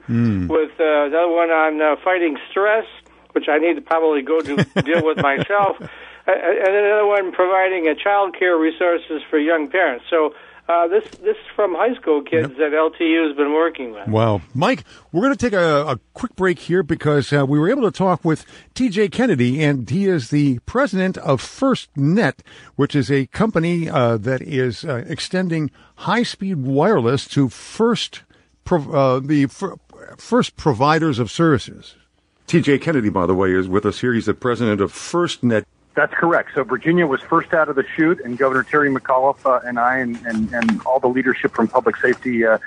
with 0.47 0.71
uh, 0.79 1.05
another 1.07 1.27
one 1.29 1.49
on 1.49 1.81
uh, 1.81 1.95
fighting 2.03 2.37
stress, 2.51 2.85
which 3.33 3.49
I 3.49 3.57
need 3.57 3.75
to 3.75 3.81
probably 3.81 4.21
go 4.21 4.39
to 4.39 4.55
deal 4.83 5.03
with 5.03 5.17
myself, 5.17 5.77
and 6.27 6.75
another 6.75 7.05
one 7.05 7.31
providing 7.31 7.87
uh, 7.87 7.93
child 7.95 8.35
care 8.37 8.57
resources 8.57 9.21
for 9.29 9.37
young 9.37 9.69
parents. 9.69 10.05
So 10.09 10.33
uh, 10.67 10.87
this 10.87 11.03
this 11.21 11.37
is 11.37 11.45
from 11.55 11.75
high 11.75 11.93
school 11.93 12.23
kids 12.23 12.57
that 12.57 12.71
LTU 12.71 13.27
has 13.27 13.37
been 13.37 13.53
working 13.53 13.91
with. 13.91 14.07
Wow. 14.07 14.41
Mike, 14.55 14.83
we're 15.11 15.21
going 15.21 15.35
to 15.35 15.37
take 15.37 15.53
a, 15.53 15.85
a 15.85 15.99
quick 16.15 16.35
break 16.35 16.57
here 16.57 16.81
because 16.81 17.31
uh, 17.31 17.45
we 17.45 17.59
were 17.59 17.69
able 17.69 17.83
to 17.83 17.91
talk 17.91 18.25
with 18.25 18.45
TJ 18.73 19.11
Kennedy, 19.11 19.63
and 19.63 19.87
he 19.87 20.07
is 20.07 20.31
the 20.31 20.57
president 20.65 21.19
of 21.19 21.39
FirstNet, 21.39 22.39
which 22.75 22.95
is 22.95 23.11
a 23.11 23.27
company 23.27 23.87
uh, 23.87 24.17
that 24.17 24.41
is 24.41 24.83
uh, 24.83 25.03
extending 25.07 25.69
high 25.97 26.23
speed 26.23 26.57
wireless 26.57 27.27
to 27.27 27.47
first 27.47 28.23
pro- 28.63 28.91
uh, 28.91 29.19
the 29.19 29.45
fir- 29.45 29.75
first 30.17 30.55
providers 30.55 31.19
of 31.19 31.29
services. 31.29 31.95
TJ 32.47 32.81
Kennedy, 32.81 33.09
by 33.09 33.27
the 33.27 33.35
way, 33.35 33.51
is 33.51 33.67
with 33.67 33.85
us 33.85 34.01
here. 34.01 34.13
He's 34.13 34.25
the 34.25 34.33
president 34.33 34.81
of 34.81 34.91
FirstNet. 34.91 35.65
That's 35.95 36.13
correct. 36.13 36.51
So 36.53 36.63
Virginia 36.63 37.07
was 37.07 37.21
first 37.21 37.53
out 37.53 37.69
of 37.69 37.75
the 37.75 37.85
chute, 37.95 38.19
and 38.19 38.37
Governor 38.37 38.63
Terry 38.63 38.89
McAuliffe 38.89 39.45
uh, 39.45 39.65
and 39.65 39.79
I 39.79 39.99
and, 39.99 40.17
and, 40.25 40.53
and 40.53 40.81
all 40.85 40.99
the 40.99 41.07
leadership 41.07 41.53
from 41.53 41.69
public 41.69 41.95
safety, 41.95 42.45
uh, 42.45 42.57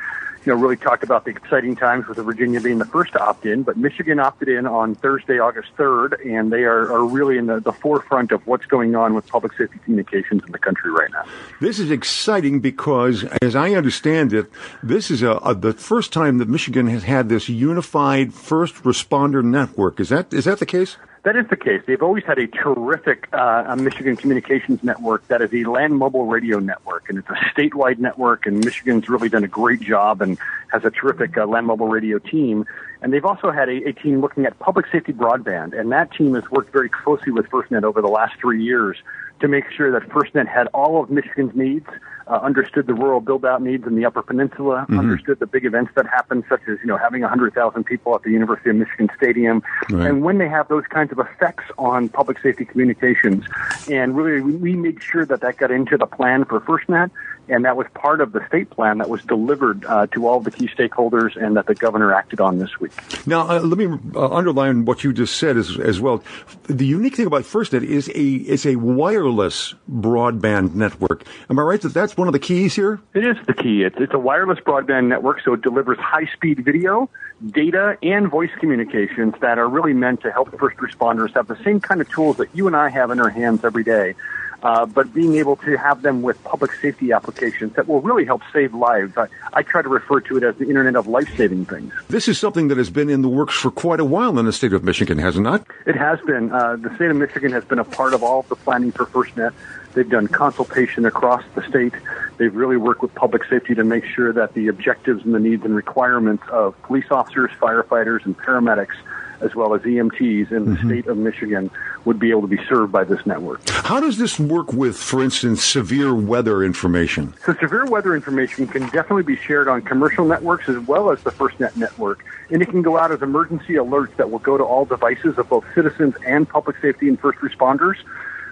you 0.47 0.55
know, 0.55 0.59
really 0.59 0.77
talked 0.77 1.03
about 1.03 1.27
the 1.27 1.31
exciting 1.31 1.77
times 1.77 2.07
with 2.07 2.17
Virginia 2.17 2.59
being 2.59 2.79
the 2.79 2.87
first 2.87 3.13
to 3.13 3.23
opt 3.23 3.45
in. 3.45 3.65
But 3.65 3.77
Michigan 3.77 4.19
opted 4.19 4.49
in 4.49 4.67
on 4.67 4.95
Thursday, 4.95 5.39
August 5.39 5.69
3rd, 5.77 6.25
and 6.25 6.51
they 6.51 6.63
are, 6.63 6.91
are 6.91 7.05
really 7.05 7.37
in 7.37 7.47
the, 7.47 7.61
the 7.61 7.73
forefront 7.73 8.33
of 8.33 8.47
what's 8.47 8.65
going 8.65 8.97
on 8.97 9.13
with 9.13 9.27
public 9.27 9.53
safety 9.53 9.79
communications 9.85 10.43
in 10.47 10.53
the 10.53 10.59
country 10.59 10.91
right 10.91 11.11
now. 11.13 11.25
This 11.61 11.79
is 11.79 11.91
exciting 11.91 12.61
because, 12.61 13.25
as 13.43 13.55
I 13.55 13.73
understand 13.73 14.33
it, 14.33 14.51
this 14.83 15.11
is 15.11 15.23
a, 15.23 15.33
a, 15.33 15.55
the 15.55 15.75
first 15.75 16.15
time 16.15 16.39
that 16.39 16.49
Michigan 16.49 16.87
has 16.87 17.03
had 17.03 17.29
this 17.29 17.51
unified 17.51 18.33
first 18.33 18.77
responder 18.85 19.45
network. 19.45 20.01
Is 20.01 20.09
that 20.09 20.33
is 20.33 20.47
that 20.47 20.61
the 20.61 20.67
case? 20.67 20.97
That 21.25 21.37
is 21.37 21.47
the 21.51 21.57
case. 21.57 21.83
They've 21.87 22.03
always 22.03 22.25
had 22.25 22.39
a 22.39 22.47
terrific 22.47 23.29
uh, 23.33 23.75
Michigan 23.77 24.17
communications 24.17 24.83
network 24.85 25.27
that 25.29 25.43
is 25.43 25.53
a 25.53 25.65
land 25.65 25.97
mobile 25.97 26.27
radio 26.27 26.59
network, 26.59 27.09
and 27.09 27.19
it's 27.19 27.29
a 27.29 27.35
statewide 27.55 27.99
network. 27.99 28.47
And 28.47 28.65
Michigan's 28.65 29.09
really 29.09 29.29
done 29.29 29.45
a 29.45 29.49
great 29.49 29.81
job 29.81 30.23
and 30.23 30.39
has 30.71 30.85
a 30.85 30.91
terrific 30.91 31.37
uh, 31.37 31.47
land 31.47 31.67
mobile 31.67 31.89
radio 31.89 32.19
team. 32.19 32.65
And 33.03 33.13
they've 33.13 33.25
also 33.25 33.51
had 33.51 33.69
a, 33.69 33.89
a 33.89 33.93
team 33.93 34.21
looking 34.21 34.47
at 34.47 34.59
public 34.59 34.87
safety 34.91 35.13
broadband, 35.13 35.79
and 35.79 35.93
that 35.93 36.13
team 36.13 36.35
has 36.35 36.49
worked 36.51 36.73
very 36.73 36.89
closely 36.89 37.33
with 37.33 37.47
FirstNet 37.47 37.83
over 37.83 38.01
the 38.01 38.09
last 38.09 38.39
three 38.41 38.63
years 38.63 38.97
to 39.41 39.49
make 39.49 39.65
sure 39.71 39.93
that 39.93 40.09
FirstNet 40.09 40.49
had 40.49 40.67
all 40.69 41.03
of 41.03 41.11
Michigan's 41.11 41.55
needs, 41.55 41.87
uh, 42.29 42.37
understood 42.43 42.87
the 42.87 42.95
rural 42.95 43.21
build-out 43.21 43.63
needs 43.63 43.87
in 43.87 43.97
the 43.97 44.05
Upper 44.05 44.23
Peninsula, 44.23 44.87
understood 44.91 45.39
the 45.39 45.47
big 45.47 45.65
events 45.65 45.93
that 45.95 46.07
happen, 46.07 46.45
such 46.49 46.61
as 46.69 46.79
you 46.81 46.87
know 46.87 46.97
having 46.97 47.23
100,000 47.23 47.85
people 47.85 48.15
at 48.15 48.23
the 48.23 48.31
University 48.31 48.71
of 48.71 48.77
Michigan 48.77 49.09
Stadium, 49.17 49.63
Right. 49.91 50.09
and 50.09 50.23
when 50.23 50.39
they 50.39 50.49
have 50.49 50.69
those 50.69 50.85
kinds 50.89 51.11
of 51.13 51.19
effects 51.19 51.65
on 51.79 52.09
public 52.09 52.39
safety 52.41 52.65
communications. 52.65 53.45
And 53.91 54.17
really, 54.17 54.41
we, 54.43 54.53
we 54.57 54.75
made 54.75 55.03
sure 55.03 55.25
that 55.25 55.41
that 55.41 55.57
got 55.57 55.71
into 55.71 55.97
the 55.97 56.07
plan 56.07 56.45
for 56.45 56.61
FirstNet, 56.61 57.11
and 57.49 57.65
that 57.65 57.77
was 57.77 57.87
part 57.95 58.21
of 58.21 58.33
the 58.33 58.47
state 58.49 58.71
plan 58.71 58.99
that 58.99 59.09
was 59.09 59.23
delivered 59.23 59.85
uh, 59.85 60.07
to 60.09 60.27
all 60.27 60.41
the 60.41 60.51
key 60.51 60.69
stakeholders 60.69 61.37
and 61.37 61.57
that 61.57 61.67
the 61.67 61.75
governor 61.75 62.13
acted 62.13 62.41
on 62.41 62.59
this 62.59 62.79
week. 62.81 62.93
Now, 63.27 63.49
uh, 63.49 63.61
let 63.61 63.79
me 63.79 63.99
uh, 64.15 64.29
underline 64.29 64.85
what 64.85 65.05
you 65.05 65.13
just 65.13 65.37
said 65.37 65.57
as, 65.57 65.79
as 65.79 66.01
well. 66.01 66.23
The 66.65 66.87
unique 66.87 67.17
thing 67.17 67.27
about 67.27 67.43
FirstNet 67.43 67.83
is 67.83 68.09
a 68.09 68.13
is 68.13 68.67
a 68.67 68.77
wireless 68.77 69.75
broadband 69.91 70.75
network. 70.75 71.25
Am 71.51 71.59
I 71.59 71.63
right 71.63 71.81
that 71.81 71.95
that's 71.95 72.17
one 72.17 72.29
of 72.29 72.33
the 72.33 72.39
keys 72.39 72.75
here? 72.75 73.01
It 73.15 73.25
is 73.25 73.37
the 73.47 73.55
key. 73.55 73.83
It's, 73.83 73.97
it's 73.99 74.15
a 74.15 74.19
wireless 74.19 74.59
broadband 74.61 75.09
network, 75.09 75.41
so 75.45 75.55
it 75.55 75.63
delivers 75.63 75.99
high 75.99 76.27
speed 76.35 76.65
video, 76.65 77.09
data, 77.51 77.97
and 78.03 78.29
voice 78.29 78.51
communications 78.59 79.35
that 79.41 79.59
are 79.59 79.69
really 79.69 79.93
meant 79.93 80.23
to 80.23 80.33
help 80.33 80.57
first 80.59 80.77
responders 80.79 81.33
have 81.35 81.47
the 81.47 81.63
same 81.63 81.81
kind 81.81 82.01
of 82.01 82.09
tools 82.11 82.37
that 82.39 82.49
you 82.55 82.67
and 82.67 82.77
I 82.77 82.89
have 82.89 83.11
in 83.11 83.21
our 83.21 83.31
hands 83.31 83.65
every 83.65 83.85
day. 83.85 84.15
Uh, 84.63 84.85
but 84.87 85.15
being 85.15 85.37
able 85.37 85.55
to 85.55 85.77
have 85.77 86.03
them 86.03 86.21
with 86.23 86.43
public 86.43 86.73
safety 86.83 87.13
applications 87.13 87.73
that 87.75 87.87
will 87.87 88.01
really 88.01 88.25
help 88.25 88.43
save 88.53 88.75
lives. 88.75 89.17
I, 89.17 89.29
I 89.53 89.63
try 89.63 89.83
to 89.83 89.89
refer 89.89 90.21
to 90.23 90.37
it 90.37 90.43
as 90.43 90.57
the 90.57 90.67
Internet 90.67 90.97
of 90.97 91.07
life 91.07 91.29
saving 91.37 91.67
things. 91.67 91.93
This 92.09 92.27
is 92.27 92.39
something 92.39 92.67
that 92.69 92.77
has 92.77 92.91
been 92.91 93.09
in 93.09 93.23
the 93.23 93.29
works 93.29 93.55
for 93.55 93.71
quite 93.71 94.01
a 94.01 94.05
while 94.05 94.37
in 94.37 94.47
the 94.47 94.53
state 94.53 94.73
of 94.73 94.83
Michigan, 94.83 95.19
has 95.19 95.37
it 95.37 95.43
not? 95.43 95.65
It 95.87 95.95
has 95.95 96.21
been. 96.23 96.51
Uh, 96.51 96.75
the 96.75 96.93
state 96.97 97.11
of 97.11 97.17
Michigan 97.17 97.53
has 97.53 97.65
been 97.65 97.79
a 97.79 97.85
part 97.85 98.15
of 98.15 98.25
all 98.25 98.41
of 98.41 98.49
the 98.49 98.57
planning 98.57 98.91
for 98.91 99.07
FirstNet. 99.07 99.53
They've 99.95 100.09
done 100.09 100.29
consultation 100.29 101.07
across 101.07 101.43
the 101.55 101.63
state. 101.69 101.95
They've 102.37 102.55
really 102.55 102.77
worked 102.77 103.03
with 103.03 103.15
public 103.15 103.45
safety 103.45 103.75
to 103.75 103.85
make 103.85 104.05
sure 104.05 104.33
that 104.33 104.55
the 104.55 104.69
objectives 104.69 105.25
and 105.25 105.35
the 105.35 105.41
needs 105.41 105.65
and 105.65 105.75
requirements 105.75 106.45
of 106.51 106.81
police 106.83 107.11
officers, 107.11 107.51
firefighters, 107.61 108.25
and 108.25 108.37
paramedics, 108.37 108.97
as 109.41 109.55
well 109.55 109.75
as 109.75 109.83
EMTs 109.83 110.51
in 110.51 110.65
the 110.65 110.71
mm-hmm. 110.73 110.89
state 110.89 111.07
of 111.07 111.17
Michigan, 111.17 111.71
would 112.05 112.19
be 112.19 112.31
able 112.31 112.43
to 112.43 112.49
be 112.49 112.63
served 112.69 112.93
by 112.93 113.05
this 113.05 113.25
network. 113.27 113.67
How 113.69 114.01
does 114.01 114.19
this 114.19 114.39
work 114.39 114.73
with, 114.73 114.97
for 114.97 115.23
instance, 115.23 115.65
severe 115.65 116.15
weather 116.15 116.63
information? 116.63 117.35
So 117.45 117.55
severe 117.55 117.87
weather 117.87 118.15
information 118.15 118.67
can 118.67 118.83
definitely 118.85 119.23
be 119.23 119.37
shared 119.37 119.69
on 119.69 119.83
commercial 119.83 120.25
networks 120.25 120.69
as 120.69 120.79
well 120.87 121.11
as 121.11 121.23
the 121.23 121.31
FirstNet 121.31 121.77
network. 121.77 122.25
And 122.51 122.63
it 122.63 122.67
can 122.67 122.83
go 122.83 122.99
out 122.99 123.13
as 123.13 123.23
emergency 123.23 123.75
alerts 123.75 124.17
that 124.17 124.31
will 124.31 124.39
go 124.39 124.57
to 124.57 124.65
all 124.65 124.85
devices 124.85 125.39
of 125.39 125.49
both 125.49 125.65
citizens 125.75 126.15
and 126.27 126.49
public 126.49 126.77
safety 126.81 127.09
and 127.09 127.21
first 127.21 127.39
responders. 127.41 127.97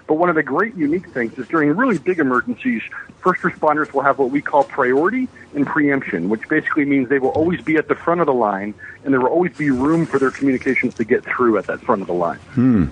But 0.07 0.15
one 0.15 0.29
of 0.29 0.35
the 0.35 0.43
great 0.43 0.75
unique 0.75 1.09
things 1.09 1.37
is 1.37 1.47
during 1.49 1.75
really 1.75 1.97
big 1.97 2.19
emergencies, 2.19 2.81
first 3.19 3.41
responders 3.41 3.91
will 3.93 4.03
have 4.03 4.19
what 4.19 4.31
we 4.31 4.41
call 4.41 4.63
priority 4.63 5.27
and 5.53 5.67
preemption, 5.67 6.29
which 6.29 6.47
basically 6.47 6.85
means 6.85 7.09
they 7.09 7.19
will 7.19 7.29
always 7.29 7.61
be 7.61 7.75
at 7.75 7.89
the 7.89 7.95
front 7.95 8.21
of 8.21 8.27
the 8.27 8.33
line 8.33 8.73
and 9.07 9.13
there 9.13 9.21
will 9.21 9.29
always 9.29 9.55
be 9.55 9.71
room 9.71 10.05
for 10.05 10.19
their 10.19 10.31
communications 10.31 10.93
to 10.95 11.05
get 11.05 11.23
through 11.23 11.57
at 11.57 11.65
that 11.67 11.79
front 11.79 12.01
of 12.01 12.07
the 12.07 12.13
line. 12.13 12.39
Hmm. 12.51 12.83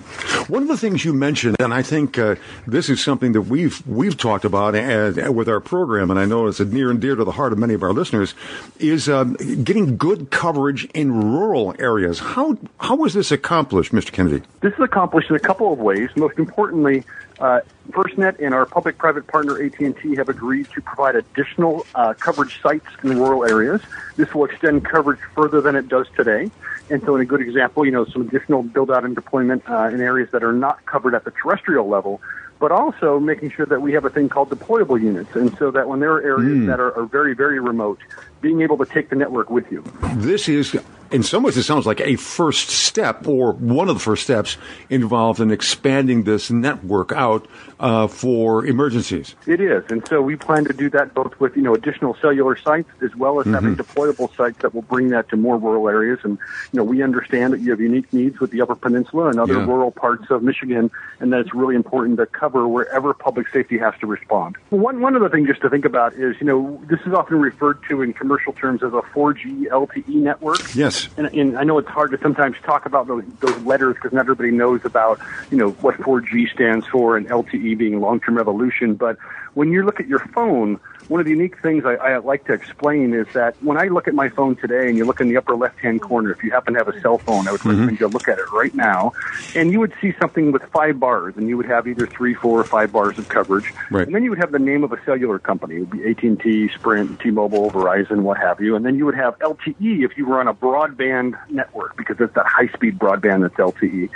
One 0.50 0.62
of 0.62 0.68
the 0.68 0.78
things 0.78 1.04
you 1.04 1.12
mentioned, 1.12 1.56
and 1.60 1.74
I 1.74 1.82
think 1.82 2.18
uh, 2.18 2.36
this 2.66 2.88
is 2.88 3.04
something 3.04 3.32
that 3.32 3.42
we've 3.42 3.86
we've 3.86 4.16
talked 4.16 4.46
about 4.46 4.74
as, 4.74 5.16
with 5.28 5.46
our 5.46 5.60
program, 5.60 6.10
and 6.10 6.18
I 6.18 6.24
know 6.24 6.46
it's 6.46 6.58
near 6.58 6.90
and 6.90 6.98
dear 7.02 7.16
to 7.16 7.24
the 7.24 7.32
heart 7.32 7.52
of 7.52 7.58
many 7.58 7.74
of 7.74 7.82
our 7.82 7.92
listeners, 7.92 8.34
is 8.78 9.10
um, 9.10 9.34
getting 9.62 9.98
good 9.98 10.30
coverage 10.30 10.86
in 10.94 11.12
rural 11.12 11.74
areas. 11.78 12.18
How 12.18 12.56
how 12.80 12.96
was 12.96 13.12
this 13.12 13.30
accomplished, 13.30 13.92
Mr. 13.92 14.10
Kennedy? 14.10 14.42
This 14.62 14.72
is 14.72 14.80
accomplished 14.80 15.28
in 15.28 15.36
a 15.36 15.40
couple 15.40 15.70
of 15.70 15.78
ways. 15.78 16.08
Most 16.16 16.38
importantly, 16.38 17.04
uh, 17.38 17.60
FirstNet 17.90 18.38
and 18.44 18.54
our 18.54 18.66
public-private 18.66 19.26
partner 19.26 19.62
AT&T 19.62 20.16
have 20.16 20.28
agreed 20.28 20.68
to 20.74 20.80
provide 20.80 21.16
additional 21.16 21.86
uh, 21.94 22.14
coverage 22.14 22.60
sites 22.62 22.86
in 23.02 23.18
rural 23.18 23.44
areas. 23.44 23.80
This 24.16 24.34
will 24.34 24.44
extend 24.46 24.84
coverage 24.84 25.20
further 25.34 25.60
than 25.60 25.76
it 25.76 25.88
does 25.88 26.06
today. 26.16 26.50
And 26.88 27.02
so, 27.02 27.16
in 27.16 27.22
a 27.22 27.24
good 27.24 27.40
example, 27.40 27.84
you 27.84 27.90
know, 27.90 28.04
some 28.06 28.22
additional 28.22 28.62
build-out 28.62 29.04
and 29.04 29.14
deployment 29.14 29.68
uh, 29.68 29.90
in 29.92 30.00
areas 30.00 30.30
that 30.30 30.42
are 30.44 30.52
not 30.52 30.86
covered 30.86 31.14
at 31.14 31.24
the 31.24 31.32
terrestrial 31.32 31.88
level, 31.88 32.20
but 32.58 32.72
also 32.72 33.18
making 33.18 33.50
sure 33.50 33.66
that 33.66 33.82
we 33.82 33.92
have 33.92 34.04
a 34.04 34.10
thing 34.10 34.28
called 34.28 34.50
deployable 34.50 35.00
units, 35.00 35.34
and 35.34 35.56
so 35.58 35.70
that 35.72 35.88
when 35.88 36.00
there 36.00 36.12
are 36.12 36.22
areas 36.22 36.58
Mm. 36.58 36.66
that 36.68 36.80
are, 36.80 36.96
are 36.96 37.04
very, 37.04 37.34
very 37.34 37.58
remote, 37.60 37.98
being 38.40 38.62
able 38.62 38.78
to 38.78 38.86
take 38.86 39.10
the 39.10 39.16
network 39.16 39.50
with 39.50 39.70
you. 39.70 39.82
This 40.14 40.48
is, 40.48 40.76
in 41.10 41.22
some 41.22 41.42
ways, 41.42 41.56
it 41.56 41.62
sounds 41.64 41.86
like 41.86 42.00
a 42.00 42.16
first 42.16 42.68
step, 42.70 43.26
or 43.26 43.52
one 43.52 43.88
of 43.88 43.94
the 43.96 44.00
first 44.00 44.24
steps 44.24 44.56
involved 44.90 45.40
in 45.40 45.50
expanding 45.50 46.24
this 46.24 46.50
network 46.50 47.12
out 47.12 47.46
uh, 47.78 48.06
for 48.06 48.64
emergencies. 48.64 49.34
It 49.46 49.60
is, 49.60 49.84
and 49.90 50.06
so 50.08 50.22
we 50.22 50.36
plan 50.36 50.64
to 50.64 50.72
do 50.72 50.88
that 50.90 51.14
both 51.14 51.38
with 51.38 51.56
you 51.56 51.62
know 51.62 51.74
additional 51.74 52.14
cellular 52.20 52.56
sites 52.56 52.88
as 53.02 53.14
well 53.16 53.40
as 53.40 53.46
having 53.46 53.76
deployable 53.76 54.34
sites 54.36 54.58
that 54.62 54.74
will 54.74 54.82
bring 54.82 55.08
that 55.10 55.28
to 55.30 55.36
more 55.36 55.58
rural 55.58 55.88
areas. 55.88 56.20
And 56.22 56.38
you 56.72 56.78
know 56.78 56.84
we 56.84 57.02
understand 57.02 57.52
that 57.52 57.60
you 57.60 57.70
have 57.72 57.80
unique 57.80 58.10
needs 58.12 58.40
with 58.40 58.50
the 58.50 58.62
Upper 58.62 58.74
Peninsula 58.76 59.28
and 59.28 59.38
other 59.38 59.54
Yeah. 59.54 59.66
rural 59.66 59.90
parts 59.90 60.30
of 60.30 60.42
Michigan, 60.42 60.90
and 61.20 61.32
that 61.32 61.40
it's 61.40 61.54
really 61.54 61.74
important 61.76 62.16
to 62.18 62.26
cover 62.26 62.66
wherever 62.66 63.12
public 63.12 63.48
safety 63.48 63.76
has 63.78 63.92
to 64.00 64.06
respond. 64.06 64.56
One 64.70 65.00
one 65.02 65.14
other 65.14 65.28
thing 65.28 65.46
just 65.46 65.60
to 65.60 65.68
think 65.68 65.84
about 65.84 66.14
is 66.14 66.36
you 66.40 66.46
know 66.46 66.80
this 66.88 67.00
is 67.06 67.12
often 67.12 67.38
referred 67.40 67.78
to 67.90 68.00
in 68.00 68.14
commercial 68.14 68.54
terms 68.54 68.82
as 68.82 68.92
a 68.94 69.02
4G 69.14 69.66
LTE 69.70 70.08
network. 70.14 70.74
Yes. 70.74 70.95
And, 71.16 71.26
and 71.28 71.58
I 71.58 71.64
know 71.64 71.78
it's 71.78 71.88
hard 71.88 72.10
to 72.10 72.18
sometimes 72.22 72.56
talk 72.64 72.84
about 72.86 73.06
those, 73.06 73.24
those 73.40 73.56
letters 73.64 73.94
because 73.94 74.12
not 74.12 74.20
everybody 74.20 74.50
knows 74.50 74.80
about, 74.84 75.18
you 75.50 75.56
know, 75.56 75.70
what 75.80 75.96
4G 75.96 76.50
stands 76.52 76.86
for 76.86 77.16
and 77.16 77.26
LTE 77.28 77.78
being 77.78 78.00
long-term 78.00 78.38
evolution. 78.38 78.94
But 78.94 79.16
when 79.56 79.72
you 79.72 79.82
look 79.82 80.00
at 80.00 80.06
your 80.06 80.18
phone, 80.18 80.78
one 81.08 81.18
of 81.18 81.24
the 81.24 81.30
unique 81.30 81.62
things 81.62 81.84
I, 81.86 81.94
I 81.94 82.18
like 82.18 82.44
to 82.44 82.52
explain 82.52 83.14
is 83.14 83.26
that 83.32 83.56
when 83.62 83.78
I 83.78 83.84
look 83.84 84.06
at 84.06 84.12
my 84.12 84.28
phone 84.28 84.54
today 84.56 84.86
and 84.88 84.98
you 84.98 85.06
look 85.06 85.18
in 85.18 85.30
the 85.30 85.38
upper 85.38 85.56
left-hand 85.56 86.02
corner, 86.02 86.30
if 86.30 86.44
you 86.44 86.50
happen 86.50 86.74
to 86.74 86.78
have 86.78 86.88
a 86.88 87.00
cell 87.00 87.16
phone, 87.16 87.48
I 87.48 87.52
would 87.52 87.60
mm-hmm. 87.60 87.70
recommend 87.70 88.00
you 88.00 88.08
look 88.08 88.28
at 88.28 88.38
it 88.38 88.52
right 88.52 88.74
now, 88.74 89.14
and 89.54 89.72
you 89.72 89.80
would 89.80 89.94
see 89.98 90.12
something 90.20 90.52
with 90.52 90.62
five 90.64 91.00
bars, 91.00 91.38
and 91.38 91.48
you 91.48 91.56
would 91.56 91.64
have 91.64 91.88
either 91.88 92.06
three, 92.06 92.34
four, 92.34 92.60
or 92.60 92.64
five 92.64 92.92
bars 92.92 93.18
of 93.18 93.30
coverage. 93.30 93.72
Right. 93.90 94.06
And 94.06 94.14
then 94.14 94.24
you 94.24 94.30
would 94.30 94.38
have 94.40 94.52
the 94.52 94.58
name 94.58 94.84
of 94.84 94.92
a 94.92 95.02
cellular 95.06 95.38
company. 95.38 95.76
It 95.76 95.80
would 95.80 95.90
be 95.90 96.10
AT&T, 96.10 96.68
Sprint, 96.74 97.18
T-Mobile, 97.20 97.70
Verizon, 97.70 98.22
what 98.22 98.36
have 98.36 98.60
you. 98.60 98.76
And 98.76 98.84
then 98.84 98.96
you 98.96 99.06
would 99.06 99.16
have 99.16 99.38
LTE 99.38 100.04
if 100.04 100.18
you 100.18 100.26
were 100.26 100.38
on 100.38 100.48
a 100.48 100.54
broadband 100.54 101.38
network 101.48 101.96
because 101.96 102.16
it's 102.20 102.34
that 102.34 102.46
high-speed 102.46 102.98
broadband 102.98 103.40
that's 103.40 103.54
LTE. 103.54 104.10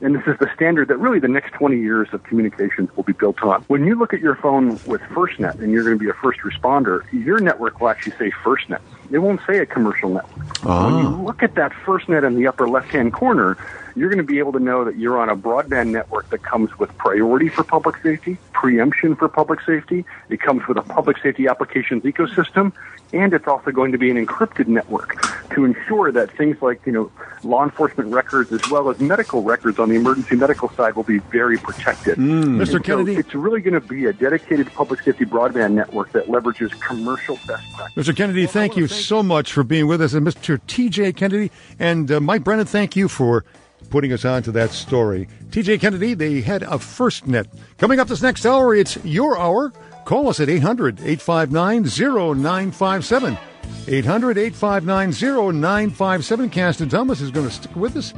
And 0.00 0.14
this 0.14 0.26
is 0.26 0.38
the 0.38 0.50
standard 0.54 0.88
that 0.88 0.96
really 0.96 1.18
the 1.18 1.28
next 1.28 1.52
20 1.54 1.78
years 1.78 2.08
of 2.12 2.22
communications 2.22 2.88
will 2.96 3.04
be 3.04 3.12
built 3.12 3.42
on. 3.42 3.62
When 3.64 3.84
you 3.84 3.94
look 3.94 4.14
at 4.14 4.20
your 4.20 4.36
phone 4.36 4.77
with 4.86 5.00
FirstNet 5.02 5.60
and 5.60 5.72
you're 5.72 5.84
going 5.84 5.98
to 5.98 6.02
be 6.02 6.10
a 6.10 6.14
first 6.14 6.40
responder, 6.40 7.04
your 7.12 7.40
network 7.40 7.80
will 7.80 7.88
actually 7.88 8.12
say 8.12 8.30
FirstNet. 8.30 8.80
It 9.10 9.18
won't 9.18 9.40
say 9.46 9.58
a 9.58 9.66
commercial 9.66 10.10
network. 10.10 10.62
When 10.64 10.98
you 10.98 11.06
ah. 11.06 11.22
look 11.22 11.42
at 11.42 11.54
that 11.54 11.72
FirstNet 11.72 12.26
in 12.26 12.34
the 12.34 12.46
upper 12.46 12.68
left-hand 12.68 13.12
corner, 13.12 13.56
you're 13.98 14.08
going 14.08 14.18
to 14.18 14.24
be 14.24 14.38
able 14.38 14.52
to 14.52 14.60
know 14.60 14.84
that 14.84 14.96
you're 14.96 15.18
on 15.18 15.28
a 15.28 15.36
broadband 15.36 15.88
network 15.88 16.28
that 16.30 16.42
comes 16.42 16.78
with 16.78 16.96
priority 16.98 17.48
for 17.48 17.64
public 17.64 17.96
safety, 18.02 18.38
preemption 18.52 19.16
for 19.16 19.28
public 19.28 19.60
safety. 19.62 20.04
It 20.28 20.40
comes 20.40 20.66
with 20.66 20.76
a 20.76 20.82
public 20.82 21.18
safety 21.18 21.46
applications 21.48 22.02
ecosystem, 22.04 22.72
and 23.12 23.32
it's 23.32 23.46
also 23.46 23.70
going 23.70 23.92
to 23.92 23.98
be 23.98 24.10
an 24.10 24.24
encrypted 24.24 24.66
network 24.66 25.22
to 25.50 25.64
ensure 25.64 26.12
that 26.12 26.30
things 26.36 26.60
like, 26.60 26.84
you 26.84 26.92
know, 26.92 27.10
law 27.42 27.64
enforcement 27.64 28.12
records 28.12 28.52
as 28.52 28.68
well 28.70 28.90
as 28.90 29.00
medical 29.00 29.42
records 29.42 29.78
on 29.78 29.88
the 29.88 29.94
emergency 29.94 30.36
medical 30.36 30.68
side 30.70 30.94
will 30.94 31.04
be 31.04 31.18
very 31.18 31.56
protected. 31.56 32.18
Mr. 32.18 32.60
And 32.60 32.68
so 32.68 32.78
Kennedy? 32.78 33.16
it's 33.16 33.34
really 33.34 33.60
going 33.60 33.80
to 33.80 33.86
be 33.86 34.06
a 34.06 34.12
dedicated 34.12 34.72
public 34.72 35.02
safety 35.02 35.24
broadband 35.24 35.72
network 35.72 36.12
that 36.12 36.26
leverages 36.26 36.70
commercial 36.80 37.36
best 37.46 37.64
practices. 37.72 38.08
Mr. 38.08 38.16
Kennedy, 38.16 38.46
thank 38.46 38.76
you 38.76 38.86
so 38.86 39.22
much 39.22 39.52
for 39.52 39.62
being 39.62 39.86
with 39.86 40.02
us. 40.02 40.14
And 40.14 40.26
Mr. 40.26 40.60
TJ 40.66 41.16
Kennedy 41.16 41.50
and 41.78 42.10
uh, 42.10 42.20
Mike 42.20 42.44
Brennan, 42.44 42.66
thank 42.66 42.96
you 42.96 43.08
for 43.08 43.44
putting 43.90 44.12
us 44.12 44.24
on 44.24 44.42
to 44.44 44.52
that 44.52 44.70
story. 44.70 45.28
TJ 45.50 45.80
Kennedy, 45.80 46.14
the 46.14 46.40
head 46.42 46.62
of 46.64 46.84
FirstNet. 46.84 47.46
Coming 47.78 48.00
up 48.00 48.08
this 48.08 48.22
next 48.22 48.46
hour, 48.46 48.74
it's 48.74 49.02
your 49.04 49.38
hour. 49.38 49.72
Call 50.04 50.28
us 50.28 50.40
at 50.40 50.48
800 50.48 51.00
859 51.00 51.84
0957. 51.84 53.38
800 53.86 54.38
859 54.38 55.52
0957. 55.52 56.50
Caston 56.50 56.88
Thomas 56.88 57.20
is 57.20 57.30
going 57.30 57.46
to 57.46 57.52
stick 57.52 57.74
with 57.76 57.96
us. 57.96 58.14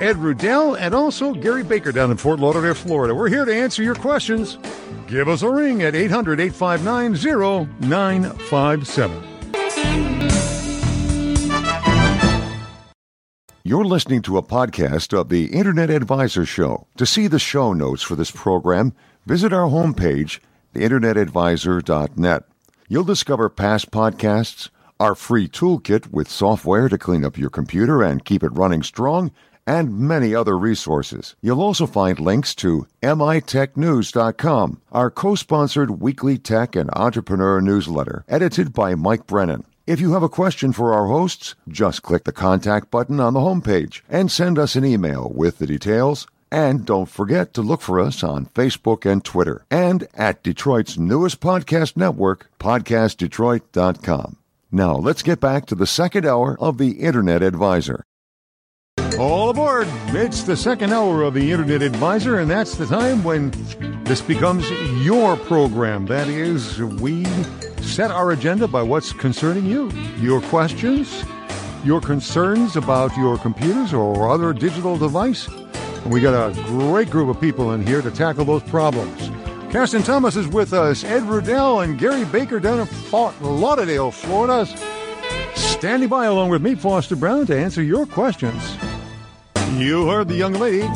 Ed 0.00 0.16
Rudell 0.16 0.78
and 0.78 0.94
also 0.94 1.34
Gary 1.34 1.62
Baker 1.62 1.92
down 1.92 2.10
in 2.10 2.16
Fort 2.16 2.40
Lauderdale, 2.40 2.74
Florida. 2.74 3.14
We're 3.14 3.28
here 3.28 3.44
to 3.44 3.54
answer 3.54 3.82
your 3.82 3.94
questions. 3.94 4.56
Give 5.06 5.28
us 5.28 5.42
a 5.42 5.50
ring 5.50 5.82
at 5.82 5.94
800 5.94 6.40
859 6.40 7.68
0957. 7.90 10.09
You're 13.70 13.84
listening 13.84 14.22
to 14.22 14.36
a 14.36 14.42
podcast 14.42 15.16
of 15.16 15.28
the 15.28 15.44
Internet 15.44 15.90
Advisor 15.90 16.44
Show. 16.44 16.88
To 16.96 17.06
see 17.06 17.28
the 17.28 17.38
show 17.38 17.72
notes 17.72 18.02
for 18.02 18.16
this 18.16 18.32
program, 18.32 18.92
visit 19.26 19.52
our 19.52 19.68
homepage, 19.68 20.40
theinternetadvisor.net. 20.74 22.42
You'll 22.88 23.04
discover 23.04 23.48
past 23.48 23.92
podcasts, 23.92 24.70
our 24.98 25.14
free 25.14 25.46
toolkit 25.46 26.08
with 26.08 26.28
software 26.28 26.88
to 26.88 26.98
clean 26.98 27.24
up 27.24 27.38
your 27.38 27.48
computer 27.48 28.02
and 28.02 28.24
keep 28.24 28.42
it 28.42 28.52
running 28.52 28.82
strong, 28.82 29.30
and 29.68 29.96
many 29.96 30.34
other 30.34 30.58
resources. 30.58 31.36
You'll 31.40 31.62
also 31.62 31.86
find 31.86 32.18
links 32.18 32.56
to 32.56 32.88
mitechnews.com, 33.04 34.80
our 34.90 35.12
co-sponsored 35.12 36.02
weekly 36.02 36.38
tech 36.38 36.74
and 36.74 36.90
entrepreneur 36.96 37.60
newsletter, 37.60 38.24
edited 38.28 38.72
by 38.72 38.96
Mike 38.96 39.28
Brennan. 39.28 39.64
If 39.90 40.00
you 40.00 40.12
have 40.12 40.22
a 40.22 40.28
question 40.28 40.72
for 40.72 40.94
our 40.94 41.08
hosts, 41.08 41.56
just 41.66 42.02
click 42.02 42.22
the 42.22 42.30
contact 42.30 42.92
button 42.92 43.18
on 43.18 43.34
the 43.34 43.40
homepage 43.40 44.02
and 44.08 44.30
send 44.30 44.56
us 44.56 44.76
an 44.76 44.84
email 44.84 45.32
with 45.34 45.58
the 45.58 45.66
details. 45.66 46.28
And 46.48 46.86
don't 46.86 47.08
forget 47.08 47.52
to 47.54 47.60
look 47.60 47.80
for 47.80 47.98
us 47.98 48.22
on 48.22 48.46
Facebook 48.46 49.04
and 49.04 49.24
Twitter 49.24 49.64
and 49.68 50.06
at 50.14 50.44
Detroit's 50.44 50.96
newest 50.96 51.40
podcast 51.40 51.96
network, 51.96 52.48
podcastdetroit.com. 52.60 54.36
Now 54.70 54.94
let's 54.94 55.24
get 55.24 55.40
back 55.40 55.66
to 55.66 55.74
the 55.74 55.88
second 55.88 56.24
hour 56.24 56.56
of 56.60 56.78
the 56.78 56.92
Internet 56.92 57.42
Advisor. 57.42 58.04
All 59.20 59.50
aboard! 59.50 59.86
It's 60.14 60.44
the 60.44 60.56
second 60.56 60.94
hour 60.94 61.24
of 61.24 61.34
the 61.34 61.52
Internet 61.52 61.82
Advisor, 61.82 62.38
and 62.38 62.50
that's 62.50 62.76
the 62.76 62.86
time 62.86 63.22
when 63.22 63.50
this 64.04 64.22
becomes 64.22 64.64
your 65.04 65.36
program. 65.36 66.06
That 66.06 66.26
is, 66.26 66.78
we 66.80 67.26
set 67.82 68.10
our 68.10 68.30
agenda 68.30 68.66
by 68.66 68.80
what's 68.80 69.12
concerning 69.12 69.66
you. 69.66 69.90
Your 70.16 70.40
questions, 70.40 71.22
your 71.84 72.00
concerns 72.00 72.76
about 72.76 73.14
your 73.18 73.36
computers 73.36 73.92
or 73.92 74.30
other 74.30 74.54
digital 74.54 74.96
device. 74.96 75.48
And 75.48 76.10
we 76.10 76.22
got 76.22 76.56
a 76.56 76.62
great 76.62 77.10
group 77.10 77.28
of 77.28 77.38
people 77.42 77.72
in 77.72 77.86
here 77.86 78.00
to 78.00 78.10
tackle 78.10 78.46
those 78.46 78.62
problems. 78.62 79.30
Caston 79.70 80.02
Thomas 80.02 80.34
is 80.34 80.48
with 80.48 80.72
us, 80.72 81.04
Ed 81.04 81.24
Rudell 81.24 81.84
and 81.84 81.98
Gary 81.98 82.24
Baker 82.24 82.58
down 82.58 82.80
in 82.80 82.86
Fort 82.86 83.38
Lauderdale, 83.42 84.12
Florida, 84.12 84.66
standing 85.54 86.08
by 86.08 86.24
along 86.24 86.48
with 86.48 86.62
me, 86.62 86.74
Foster 86.74 87.16
Brown, 87.16 87.44
to 87.48 87.58
answer 87.58 87.82
your 87.82 88.06
questions. 88.06 88.78
You 89.78 90.08
heard 90.08 90.28
the 90.28 90.34
young 90.34 90.54
lady. 90.54 90.88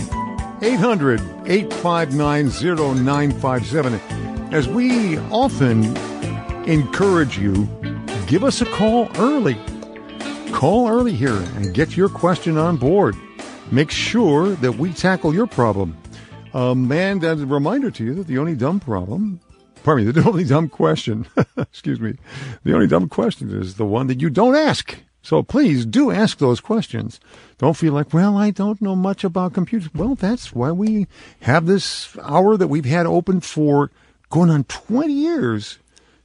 800 0.63 1.21
859 1.47 2.49
0957. 2.49 3.95
As 4.53 4.69
we 4.69 5.19
often 5.31 5.97
encourage 6.67 7.39
you, 7.39 7.69
give 8.27 8.45
us 8.45 8.61
a 8.61 8.67
call 8.67 9.09
early. 9.17 9.57
Call 10.53 10.89
early 10.89 11.13
here 11.13 11.41
and 11.57 11.75
get 11.75 11.97
your 11.97 12.09
question 12.09 12.57
on 12.57 12.77
board. 12.77 13.17
Make 13.71 13.91
sure 13.91 14.51
that 14.57 14.73
we 14.73 14.93
tackle 14.93 15.35
your 15.35 15.47
problem. 15.47 15.97
Um, 16.53 16.91
and 16.93 17.25
as 17.25 17.43
a 17.43 17.47
reminder 17.47 17.91
to 17.91 18.05
you 18.05 18.15
that 18.15 18.27
the 18.27 18.39
only 18.39 18.55
dumb 18.55 18.81
problem, 18.81 19.41
pardon 19.83 20.07
me, 20.07 20.13
the 20.21 20.29
only 20.29 20.45
dumb 20.45 20.69
question, 20.69 21.27
excuse 21.57 22.01
me, 22.01 22.17
the 22.63 22.75
only 22.75 22.87
dumb 22.87 23.09
question 23.09 23.51
is 23.51 23.75
the 23.75 23.87
one 23.87 24.07
that 24.07 24.21
you 24.21 24.31
don't 24.31 24.55
ask. 24.55 24.97
So 25.25 25.43
please 25.43 25.87
do 25.87 26.11
ask 26.11 26.37
those 26.37 26.61
questions. 26.61 27.19
Don't 27.57 27.79
feel 27.79 27.95
like, 27.95 28.13
well, 28.13 28.37
I 28.37 28.51
don't 28.51 28.83
know 28.83 28.95
much 28.95 29.25
about 29.25 29.55
computers. 29.55 29.89
Well, 29.95 30.15
that's 30.15 30.55
why 30.55 30.71
we 30.71 31.07
have 31.41 31.65
this 31.65 32.15
hour 32.23 32.59
that 32.59 32.69
we've 32.69 32.85
had 32.85 33.07
open 33.07 33.41
for 33.41 33.91
going 34.29 34.51
on 34.51 34.65
20 34.65 35.11
years 35.11 35.79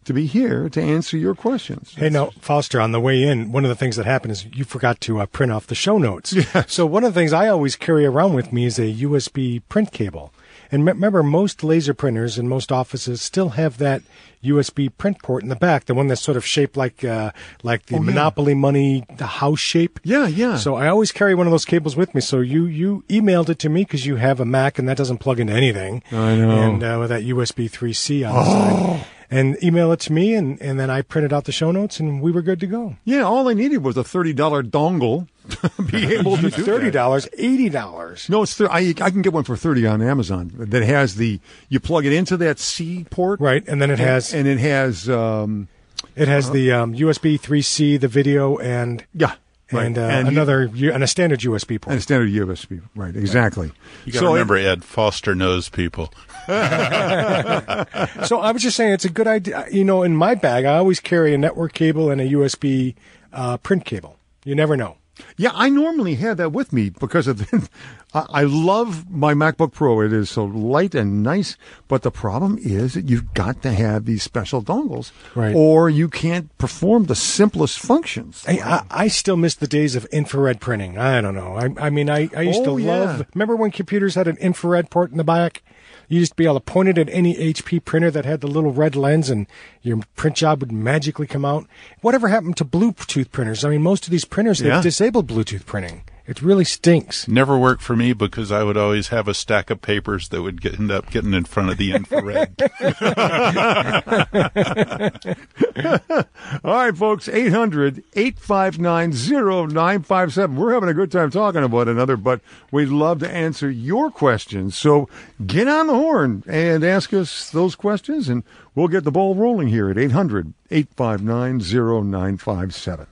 to 0.03 0.13
be 0.13 0.25
here 0.25 0.67
to 0.67 0.81
answer 0.81 1.15
your 1.15 1.33
questions. 1.33 1.93
Hey, 1.95 2.09
now, 2.09 2.31
Foster, 2.41 2.81
on 2.81 2.91
the 2.91 2.99
way 2.99 3.23
in, 3.23 3.53
one 3.53 3.63
of 3.63 3.69
the 3.69 3.75
things 3.75 3.95
that 3.95 4.05
happened 4.05 4.33
is 4.33 4.45
you 4.53 4.65
forgot 4.65 4.99
to 5.01 5.21
uh, 5.21 5.27
print 5.27 5.53
off 5.53 5.67
the 5.67 5.75
show 5.75 5.97
notes. 5.97 6.35
So 6.67 6.85
one 6.85 7.05
of 7.05 7.13
the 7.13 7.19
things 7.19 7.31
I 7.31 7.47
always 7.47 7.77
carry 7.77 8.05
around 8.05 8.33
with 8.33 8.51
me 8.51 8.65
is 8.65 8.77
a 8.77 8.93
USB 8.93 9.61
print 9.69 9.93
cable. 9.93 10.33
And 10.71 10.85
remember, 10.85 11.23
most 11.23 11.63
laser 11.63 11.93
printers 11.93 12.37
in 12.37 12.47
most 12.47 12.71
offices 12.71 13.21
still 13.21 13.49
have 13.49 13.77
that 13.79 14.01
USB 14.43 14.89
print 14.97 15.21
port 15.21 15.43
in 15.43 15.49
the 15.49 15.55
back, 15.55 15.85
the 15.85 15.93
one 15.93 16.07
that's 16.07 16.21
sort 16.21 16.37
of 16.37 16.45
shaped 16.45 16.77
like 16.77 17.03
uh, 17.03 17.31
like 17.63 17.87
the 17.87 17.95
Oh, 17.95 17.99
yeah. 17.99 18.05
Monopoly 18.05 18.53
money, 18.53 19.03
the 19.17 19.25
house 19.25 19.59
shape. 19.59 19.99
Yeah, 20.03 20.27
yeah. 20.27 20.55
So 20.57 20.75
I 20.75 20.87
always 20.87 21.11
carry 21.11 21.35
one 21.35 21.47
of 21.47 21.51
those 21.51 21.65
cables 21.65 21.95
with 21.95 22.13
me. 22.15 22.21
So 22.21 22.39
you 22.39 22.65
you 22.65 23.03
emailed 23.09 23.49
it 23.49 23.59
to 23.59 23.69
me 23.69 23.81
because 23.83 24.05
you 24.05 24.15
have 24.17 24.39
a 24.39 24.45
Mac 24.45 24.79
and 24.79 24.87
that 24.87 24.95
doesn't 24.97 25.17
plug 25.17 25.39
into 25.39 25.53
anything. 25.53 26.03
I 26.11 26.35
know. 26.35 26.51
Oh. 26.51 26.61
And 26.61 26.83
uh, 26.83 26.97
with 26.99 27.09
that 27.09 27.23
USB 27.23 27.69
3C 27.69 28.29
on 28.29 28.35
the 28.35 28.45
side. 28.45 29.05
And 29.31 29.63
email 29.63 29.91
it 29.91 29.99
to 30.01 30.11
me, 30.13 30.33
and, 30.33 30.59
and 30.59 30.79
then 30.79 30.89
I 30.89 31.03
printed 31.03 31.31
out 31.31 31.43
the 31.45 31.51
show 31.51 31.71
notes, 31.71 31.99
and 31.99 32.19
we 32.19 32.31
were 32.31 32.41
good 32.41 32.59
to 32.61 32.65
go. 32.65 32.95
yeah, 33.05 33.21
all 33.21 33.47
I 33.47 33.53
needed 33.53 33.83
was 33.83 33.95
a 33.95 34.01
$30 34.03 34.33
dongle 34.71 35.27
be 35.91 36.13
able 36.15 36.35
to 36.37 36.43
do 36.43 36.49
thirty 36.49 36.91
dollars, 36.91 37.27
eighty 37.37 37.69
dollars. 37.69 38.29
No, 38.29 38.43
it's 38.43 38.53
thir- 38.55 38.69
I, 38.71 38.93
I 39.01 39.09
can 39.09 39.21
get 39.21 39.33
one 39.33 39.43
for 39.43 39.55
30 39.57 39.85
on 39.87 40.01
Amazon 40.01 40.51
that 40.55 40.83
has 40.83 41.15
the, 41.15 41.39
you 41.69 41.79
plug 41.79 42.05
it 42.05 42.13
into 42.13 42.37
that 42.37 42.59
C 42.59 43.05
port. 43.09 43.39
Right, 43.39 43.63
and 43.67 43.81
then 43.81 43.91
it 43.91 43.99
has 43.99 44.33
And 44.33 44.47
it 44.47 44.59
has, 44.59 45.09
um, 45.09 45.67
it 46.15 46.27
has 46.27 46.51
the 46.51 46.71
um, 46.71 46.93
USB 46.95 47.39
3C, 47.39 47.99
the 47.99 48.07
video, 48.07 48.57
and 48.57 49.03
yeah. 49.13 49.35
right. 49.71 49.85
and, 49.85 49.97
uh, 49.97 50.01
And 50.01 50.27
another 50.27 50.65
U- 50.73 50.91
and 50.93 51.03
a 51.03 51.07
standard 51.07 51.39
USB 51.41 51.79
port. 51.81 51.91
And 51.91 51.99
a 51.99 52.01
standard 52.01 52.29
USB. 52.29 52.81
Right, 52.95 53.15
exactly. 53.15 53.71
You 54.05 54.13
got 54.13 54.19
to 54.19 54.25
So 54.25 54.29
it- 54.29 54.33
remember, 54.33 54.55
Ed 54.57 54.83
Foster 54.83 55.35
knows 55.35 55.69
people. 55.69 56.13
so 56.47 58.39
I 58.39 58.51
was 58.51 58.61
just 58.63 58.75
saying, 58.77 58.93
it's 58.93 59.05
a 59.05 59.09
good 59.09 59.27
idea. 59.27 59.65
You 59.71 59.83
know, 59.83 60.03
in 60.03 60.15
my 60.15 60.35
bag, 60.35 60.65
I 60.65 60.77
always 60.77 60.99
carry 60.99 61.33
a 61.33 61.37
network 61.37 61.73
cable 61.73 62.09
and 62.09 62.19
a 62.21 62.27
USB 62.27 62.95
uh, 63.33 63.57
print 63.57 63.85
cable. 63.85 64.17
You 64.45 64.55
never 64.55 64.75
know. 64.77 64.95
Yeah, 65.37 65.51
I 65.53 65.69
normally 65.69 66.15
have 66.15 66.37
that 66.37 66.51
with 66.51 66.71
me 66.73 66.89
because 66.89 67.27
of 67.27 67.37
the, 67.39 67.69
I 68.13 68.25
I 68.29 68.43
love 68.43 69.09
my 69.09 69.33
MacBook 69.33 69.71
Pro. 69.73 70.01
It 70.01 70.11
is 70.13 70.29
so 70.29 70.45
light 70.45 70.95
and 70.95 71.21
nice, 71.23 71.57
but 71.87 72.01
the 72.03 72.11
problem 72.11 72.57
is 72.61 72.93
that 72.95 73.09
you've 73.09 73.33
got 73.33 73.61
to 73.63 73.71
have 73.71 74.05
these 74.05 74.23
special 74.23 74.61
dongles, 74.63 75.11
Right. 75.35 75.55
or 75.55 75.89
you 75.89 76.07
can't 76.09 76.55
perform 76.57 77.05
the 77.05 77.15
simplest 77.15 77.79
functions. 77.79 78.43
Hey, 78.45 78.61
I, 78.61 78.83
I 78.89 79.07
still 79.09 79.37
miss 79.37 79.55
the 79.55 79.67
days 79.67 79.95
of 79.95 80.05
infrared 80.05 80.59
printing. 80.59 80.97
I 80.97 81.21
don't 81.21 81.35
know. 81.35 81.55
I, 81.55 81.87
I 81.87 81.89
mean, 81.89 82.09
I, 82.09 82.29
I 82.35 82.41
used 82.41 82.61
Oh, 82.61 82.77
to 82.77 82.83
yeah. 82.83 82.91
love. 82.99 83.25
Remember 83.35 83.55
when 83.55 83.71
computers 83.71 84.15
had 84.15 84.27
an 84.27 84.37
infrared 84.37 84.89
port 84.89 85.11
in 85.11 85.17
the 85.17 85.23
back? 85.23 85.61
You 86.09 86.19
used 86.19 86.31
to 86.31 86.35
be 86.35 86.45
able 86.45 86.55
to 86.55 86.59
point 86.59 86.89
it 86.89 86.97
at 86.97 87.07
any 87.11 87.35
HP 87.35 87.85
printer 87.85 88.09
that 88.11 88.25
had 88.25 88.41
the 88.41 88.47
little 88.47 88.71
red 88.73 88.95
lens, 88.95 89.29
and 89.29 89.45
your 89.83 89.99
print 90.15 90.35
job 90.35 90.59
would 90.59 90.71
magically 90.71 91.27
come 91.27 91.45
out. 91.45 91.67
Whatever 92.01 92.27
happened 92.29 92.57
to 92.57 92.65
Bluetooth 92.65 93.31
printers? 93.31 93.63
I 93.63 93.69
mean, 93.69 93.83
most 93.83 94.05
of 94.05 94.11
these 94.11 94.25
printers 94.25 94.57
they've 94.59 94.67
Yeah. 94.73 94.81
disabled 94.81 95.27
Bluetooth 95.27 95.65
printing. 95.67 96.01
It 96.29 96.43
really 96.43 96.63
stinks. 96.63 97.27
Never 97.27 97.57
worked 97.57 97.81
for 97.81 97.95
me 97.95 98.13
because 98.13 98.51
I 98.51 98.61
would 98.61 98.77
always 98.77 99.07
have 99.07 99.27
a 99.27 99.33
stack 99.33 99.71
of 99.71 99.81
papers 99.81 100.29
that 100.29 100.43
would 100.43 100.61
get, 100.61 100.79
end 100.79 100.91
up 100.91 101.09
getting 101.09 101.33
in 101.33 101.45
front 101.45 101.71
of 101.71 101.79
the 101.79 101.91
infrared. 101.91 102.53
All 106.63 106.75
right, 106.75 106.95
folks, 106.95 107.27
800 107.27 108.03
859 108.13 109.11
0957. 109.11 110.55
We're 110.55 110.75
having 110.75 110.89
a 110.89 110.93
good 110.93 111.11
time 111.11 111.31
talking 111.31 111.63
about 111.63 111.87
another, 111.87 112.15
but 112.15 112.41
we'd 112.71 112.89
love 112.89 113.17
to 113.21 113.31
answer 113.31 113.71
your 113.71 114.11
questions. 114.11 114.77
So 114.77 115.09
get 115.43 115.67
on 115.67 115.87
the 115.87 115.95
horn 115.95 116.43
and 116.45 116.83
ask 116.83 117.11
us 117.11 117.49
those 117.49 117.73
questions, 117.73 118.29
and 118.29 118.43
we'll 118.79 118.87
get 118.87 119.03
the 119.03 119.11
ball 119.11 119.35
rolling 119.35 119.67
here 119.67 119.89
at 119.89 119.97
800 119.97 120.53
859 120.71 121.59
0957. 121.59 123.07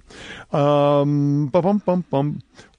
Um. 0.51 1.51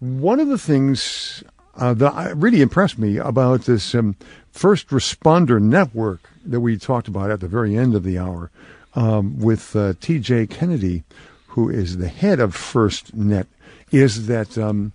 One 0.00 0.40
of 0.40 0.48
the 0.48 0.58
things 0.58 1.44
uh, 1.76 1.94
that 1.94 2.36
really 2.36 2.62
impressed 2.62 2.98
me 2.98 3.18
about 3.18 3.62
this 3.62 3.94
um, 3.94 4.16
first 4.50 4.88
responder 4.88 5.60
network 5.60 6.30
that 6.46 6.60
we 6.60 6.78
talked 6.78 7.08
about 7.08 7.30
at 7.30 7.40
the 7.40 7.48
very 7.48 7.76
end 7.76 7.94
of 7.94 8.04
the 8.04 8.18
hour 8.18 8.50
um, 8.94 9.38
with 9.38 9.76
uh, 9.76 9.92
T.J. 10.00 10.46
Kennedy, 10.46 11.04
who 11.48 11.68
is 11.68 11.98
the 11.98 12.08
head 12.08 12.40
of 12.40 12.56
FirstNet, 12.56 13.46
is 13.92 14.26
that 14.28 14.56
um, 14.56 14.92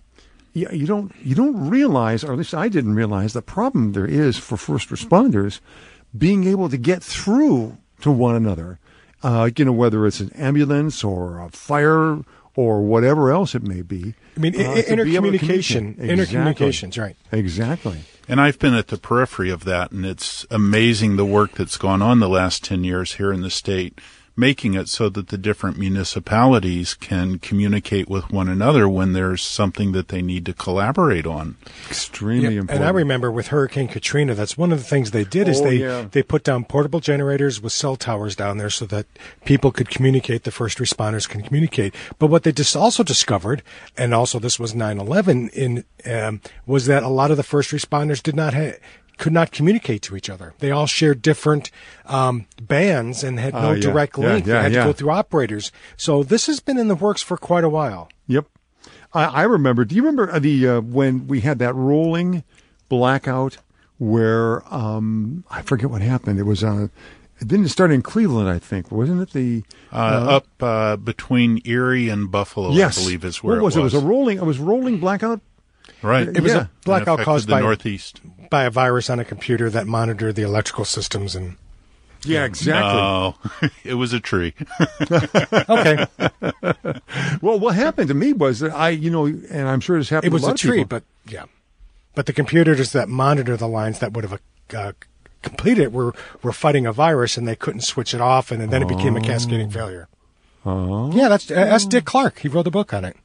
you 0.52 0.86
don't 0.86 1.12
you 1.22 1.34
don't 1.34 1.68
realize, 1.68 2.24
or 2.24 2.32
at 2.32 2.38
least 2.38 2.54
I 2.54 2.68
didn't 2.68 2.94
realize, 2.94 3.32
the 3.32 3.42
problem 3.42 3.92
there 3.92 4.06
is 4.06 4.36
for 4.36 4.56
first 4.56 4.88
responders 4.88 5.60
being 6.16 6.44
able 6.44 6.68
to 6.68 6.76
get 6.76 7.02
through 7.02 7.76
to 8.04 8.10
one 8.12 8.34
another. 8.36 8.78
Uh, 9.22 9.50
you 9.56 9.64
know, 9.64 9.72
whether 9.72 10.06
it's 10.06 10.20
an 10.20 10.30
ambulance 10.34 11.02
or 11.02 11.40
a 11.40 11.48
fire 11.50 12.18
or 12.56 12.82
whatever 12.82 13.32
else 13.32 13.54
it 13.54 13.62
may 13.62 13.82
be. 13.82 14.14
I 14.36 14.40
mean, 14.40 14.54
uh, 14.60 14.70
i- 14.72 14.82
to 14.82 15.04
be 15.04 15.16
able 15.16 15.32
to 15.32 15.38
intercommunication, 15.38 15.96
communicate. 15.96 16.10
Exactly. 16.20 16.66
intercommunications, 16.68 17.00
right? 17.02 17.16
Exactly. 17.32 17.98
And 18.28 18.40
I've 18.40 18.58
been 18.58 18.74
at 18.74 18.88
the 18.88 18.96
periphery 18.98 19.50
of 19.50 19.64
that, 19.64 19.90
and 19.92 20.04
it's 20.06 20.46
amazing 20.50 21.16
the 21.16 21.24
work 21.26 21.52
that's 21.52 21.76
gone 21.76 22.00
on 22.02 22.20
the 22.20 22.28
last 22.28 22.62
10 22.64 22.84
years 22.84 23.14
here 23.14 23.32
in 23.32 23.40
the 23.40 23.50
state, 23.50 23.98
making 24.36 24.74
it 24.74 24.88
so 24.88 25.08
that 25.08 25.28
the 25.28 25.38
different 25.38 25.78
municipalities 25.78 26.94
can 26.94 27.38
communicate 27.38 28.08
with 28.08 28.30
one 28.30 28.48
another 28.48 28.88
when 28.88 29.12
there's 29.12 29.42
something 29.42 29.92
that 29.92 30.08
they 30.08 30.20
need 30.22 30.44
to 30.46 30.52
collaborate 30.52 31.26
on. 31.26 31.56
Extremely 31.88 32.54
Yeah, 32.54 32.60
important. 32.62 32.70
And 32.80 32.84
I 32.84 32.90
remember 32.90 33.30
with 33.30 33.48
Hurricane 33.48 33.88
Katrina, 33.88 34.34
that's 34.34 34.58
one 34.58 34.72
of 34.72 34.78
the 34.78 34.84
things 34.84 35.10
they 35.12 35.24
did 35.24 35.48
is 35.48 35.60
Oh, 35.60 35.64
they 35.64 35.76
yeah. 35.76 36.06
they 36.10 36.22
put 36.22 36.42
down 36.42 36.64
portable 36.64 37.00
generators 37.00 37.60
with 37.62 37.72
cell 37.72 37.96
towers 37.96 38.34
down 38.34 38.58
there 38.58 38.70
so 38.70 38.86
that 38.86 39.06
people 39.44 39.70
could 39.70 39.88
communicate, 39.88 40.42
the 40.44 40.50
first 40.50 40.78
responders 40.78 41.28
can 41.28 41.42
communicate. 41.42 41.94
But 42.18 42.26
what 42.26 42.42
they 42.42 42.52
just 42.52 42.74
also 42.74 43.02
discovered, 43.04 43.62
and 43.96 44.12
also 44.12 44.38
this 44.38 44.58
was 44.58 44.74
9/11 44.74 45.50
in 45.52 45.84
um, 46.10 46.40
was 46.66 46.86
that 46.86 47.02
a 47.02 47.08
lot 47.08 47.30
of 47.30 47.36
the 47.36 47.42
first 47.42 47.70
responders 47.70 48.22
did 48.22 48.34
not 48.34 48.52
ha- 48.54 48.72
could 49.18 49.32
not 49.32 49.52
communicate 49.52 50.02
to 50.02 50.16
each 50.16 50.28
other. 50.28 50.54
They 50.58 50.70
all 50.70 50.86
shared 50.86 51.22
different 51.22 51.70
um, 52.06 52.46
bands 52.60 53.22
and 53.24 53.38
had 53.38 53.54
no 53.54 53.58
Ah, 53.60 53.72
yeah. 53.72 53.80
direct 53.80 54.18
link. 54.18 54.46
yeah, 54.46 54.54
they 54.56 54.62
had 54.62 54.72
yeah. 54.72 54.80
to 54.80 54.88
go 54.88 54.92
through 54.92 55.10
operators. 55.10 55.70
So 55.96 56.22
this 56.22 56.46
has 56.46 56.60
been 56.60 56.78
in 56.78 56.88
the 56.88 56.94
works 56.94 57.22
for 57.22 57.36
quite 57.36 57.64
a 57.64 57.68
while. 57.68 58.08
Yep. 58.26 58.46
I, 59.12 59.24
I 59.24 59.42
remember. 59.42 59.84
Do 59.84 59.94
you 59.94 60.02
remember 60.02 60.38
the 60.40 60.68
uh, 60.68 60.80
when 60.80 61.26
we 61.28 61.40
had 61.42 61.58
that 61.60 61.74
rolling 61.74 62.42
blackout 62.88 63.58
where 63.98 64.62
um, 64.74 65.44
I 65.50 65.62
forget 65.62 65.90
what 65.90 66.02
happened? 66.02 66.38
It 66.40 66.44
was 66.44 66.64
uh, 66.64 66.88
it 67.40 67.48
didn't 67.48 67.68
start 67.68 67.90
in 67.92 68.02
Cleveland, 68.02 68.48
I 68.48 68.58
think, 68.58 68.90
wasn't 68.90 69.22
it? 69.22 69.30
The 69.32 69.62
Uh, 69.92 69.96
up 70.42 70.46
uh, 70.60 70.96
between 70.96 71.60
Erie 71.64 72.08
and 72.08 72.30
Buffalo, 72.30 72.72
yes, 72.72 72.98
I 72.98 73.02
believe 73.02 73.24
is 73.24 73.42
where 73.42 73.56
what 73.56 73.64
was 73.66 73.76
it 73.76 73.80
it? 73.80 73.82
was. 73.84 73.94
Was 73.94 74.02
a 74.02 74.06
rolling? 74.06 74.38
It 74.38 74.44
was 74.44 74.58
rolling 74.58 74.98
blackout. 74.98 75.40
right. 76.02 76.26
It 76.28 76.40
was 76.40 76.52
a 76.54 76.70
blackout 76.84 77.20
affected 77.20 77.24
caused 77.24 77.46
the 77.48 77.52
by- 77.52 77.60
Northeast. 77.60 78.20
By 78.50 78.64
a 78.64 78.70
virus 78.70 79.10
on 79.10 79.18
a 79.18 79.24
computer 79.24 79.70
that 79.70 79.86
monitored 79.86 80.36
the 80.36 80.42
electrical 80.42 80.84
systems 80.84 81.34
and 81.34 81.56
Yeah, 82.24 82.44
exactly. 82.44 83.00
No, 83.00 83.36
it 83.84 83.94
was 83.94 84.12
a 84.12 84.20
tree. 84.20 84.54
okay. 85.10 86.06
Well, 87.40 87.58
what 87.58 87.74
happened 87.74 88.08
to 88.08 88.14
me 88.14 88.32
was 88.32 88.60
that 88.60 88.72
I, 88.74 88.90
you 88.90 89.10
know, 89.10 89.26
and 89.26 89.68
I'm 89.68 89.80
sure 89.80 89.98
this 89.98 90.08
happened. 90.08 90.32
It 90.32 90.34
was 90.34 90.42
to 90.42 90.46
a, 90.46 90.48
lot 90.48 90.54
a 90.54 90.58
tree, 90.58 90.78
people. 90.78 91.00
but 91.00 91.32
yeah. 91.32 91.44
But 92.14 92.26
the 92.26 92.32
computers 92.32 92.92
that 92.92 93.08
monitor 93.08 93.56
the 93.56 93.68
lines 93.68 93.98
that 93.98 94.12
would 94.12 94.24
have 94.24 94.40
uh, 94.74 94.92
completed 95.42 95.82
it 95.82 95.92
were 95.92 96.14
were 96.42 96.52
fighting 96.52 96.86
a 96.86 96.92
virus, 96.92 97.36
and 97.36 97.46
they 97.46 97.56
couldn't 97.56 97.82
switch 97.82 98.14
it 98.14 98.20
off, 98.20 98.50
and 98.50 98.72
then 98.72 98.82
it 98.82 98.88
became 98.88 99.16
a 99.16 99.20
cascading 99.20 99.70
failure. 99.70 100.08
Oh. 100.64 101.12
Yeah, 101.12 101.28
that's 101.28 101.46
that's 101.46 101.86
Dick 101.86 102.04
Clark. 102.04 102.38
He 102.38 102.48
wrote 102.48 102.66
a 102.66 102.70
book 102.70 102.94
on 102.94 103.04
it. 103.04 103.16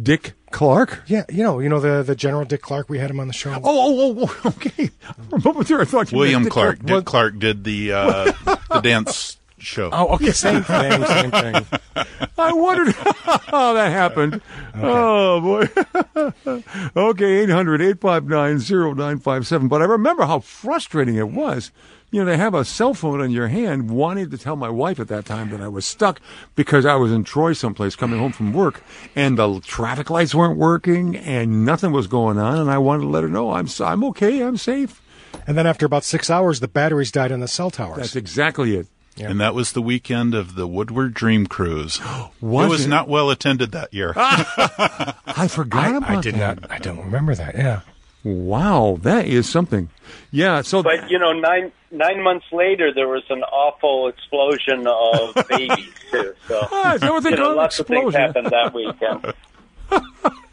Dick 0.00 0.34
Clark. 0.50 1.02
Yeah, 1.06 1.24
you 1.28 1.42
know, 1.42 1.58
you 1.58 1.68
know 1.68 1.80
the 1.80 2.02
the 2.02 2.14
General 2.14 2.44
Dick 2.44 2.62
Clark. 2.62 2.88
We 2.88 2.98
had 2.98 3.10
him 3.10 3.20
on 3.20 3.26
the 3.26 3.32
show. 3.32 3.52
Oh, 3.52 3.60
oh, 3.64 4.16
oh, 4.20 4.38
oh, 4.44 4.48
okay. 4.56 4.90
I 5.32 5.84
thought 5.84 6.12
you 6.12 6.18
William 6.18 6.42
meant 6.42 6.44
Dick 6.44 6.52
Clark. 6.52 6.84
Dick 6.84 7.04
Clark 7.04 7.38
did 7.38 7.64
the 7.64 7.92
uh, 7.92 8.32
the 8.70 8.80
dance 8.80 9.38
show. 9.62 9.90
Oh, 9.92 10.14
okay, 10.14 10.32
same 10.32 10.62
thing, 10.62 11.04
same 11.04 11.30
thing. 11.30 11.66
I 12.38 12.52
wondered 12.52 12.94
how 12.94 13.72
that 13.72 13.90
happened. 13.90 14.40
Oh, 14.74 15.40
boy. 15.40 16.62
okay, 16.96 17.42
800 17.42 17.82
859 17.82 18.58
0957. 18.96 19.68
But 19.68 19.82
I 19.82 19.86
remember 19.86 20.24
how 20.24 20.40
frustrating 20.40 21.16
it 21.16 21.30
was, 21.30 21.72
you 22.10 22.24
know, 22.24 22.30
to 22.30 22.36
have 22.36 22.54
a 22.54 22.64
cell 22.64 22.94
phone 22.94 23.20
in 23.20 23.30
your 23.30 23.48
hand, 23.48 23.90
wanting 23.90 24.30
to 24.30 24.38
tell 24.38 24.56
my 24.56 24.68
wife 24.68 25.00
at 25.00 25.08
that 25.08 25.24
time 25.24 25.50
that 25.50 25.60
I 25.60 25.68
was 25.68 25.84
stuck 25.84 26.20
because 26.54 26.86
I 26.86 26.94
was 26.94 27.12
in 27.12 27.24
Troy 27.24 27.52
someplace 27.52 27.96
coming 27.96 28.18
home 28.18 28.32
from 28.32 28.52
work 28.52 28.82
and 29.16 29.36
the 29.36 29.60
traffic 29.60 30.08
lights 30.10 30.34
weren't 30.34 30.58
working 30.58 31.16
and 31.16 31.64
nothing 31.64 31.92
was 31.92 32.06
going 32.06 32.38
on. 32.38 32.58
And 32.58 32.70
I 32.70 32.78
wanted 32.78 33.02
to 33.02 33.08
let 33.08 33.24
her 33.24 33.28
know 33.28 33.52
I'm, 33.52 33.68
I'm 33.80 34.04
okay, 34.04 34.42
I'm 34.42 34.56
safe. 34.56 35.02
And 35.46 35.56
then 35.56 35.66
after 35.66 35.86
about 35.86 36.04
six 36.04 36.30
hours, 36.30 36.60
the 36.60 36.68
batteries 36.68 37.12
died 37.12 37.32
on 37.32 37.40
the 37.40 37.48
cell 37.48 37.70
towers. 37.70 37.98
That's 37.98 38.16
exactly 38.16 38.76
it. 38.76 38.86
And 39.20 39.40
that 39.40 39.54
was 39.54 39.72
the 39.72 39.82
weekend 39.82 40.34
of 40.34 40.54
the 40.54 40.66
Woodward 40.66 41.14
Dream 41.14 41.46
Cruise. 41.46 42.00
Was 42.40 42.66
it 42.66 42.68
was 42.70 42.84
it? 42.86 42.88
not 42.88 43.08
well 43.08 43.30
attended 43.30 43.72
that 43.72 43.92
year. 43.92 44.12
I 44.16 45.48
forgot 45.50 45.84
I, 45.94 45.96
about 45.96 46.10
I 46.10 46.20
did 46.20 46.34
that. 46.36 46.60
not. 46.62 46.70
I 46.70 46.78
don't 46.78 46.98
remember 46.98 47.34
that. 47.34 47.54
Yeah. 47.56 47.80
Wow, 48.24 48.98
that 49.02 49.26
is 49.26 49.48
something. 49.48 49.88
Yeah. 50.30 50.62
So 50.62 50.82
But 50.82 51.08
you 51.10 51.18
know, 51.18 51.32
nine 51.32 51.72
nine 51.90 52.22
months 52.22 52.46
later, 52.52 52.92
there 52.92 53.08
was 53.08 53.22
an 53.30 53.42
awful 53.44 54.08
explosion 54.08 54.86
of 54.86 55.46
babies 55.48 55.88
too. 56.10 56.34
So 56.46 56.66
Ah, 56.70 56.94
is 56.94 57.00
that 57.00 57.12
what 57.12 57.22
they 57.22 57.30
you 57.30 57.36
know, 57.36 57.42
call 57.44 57.52
it? 57.52 57.56
lots 57.56 57.78
of 57.80 57.86
things 57.86 58.14
happened 58.14 58.48
that 58.48 58.74
weekend. 58.74 59.32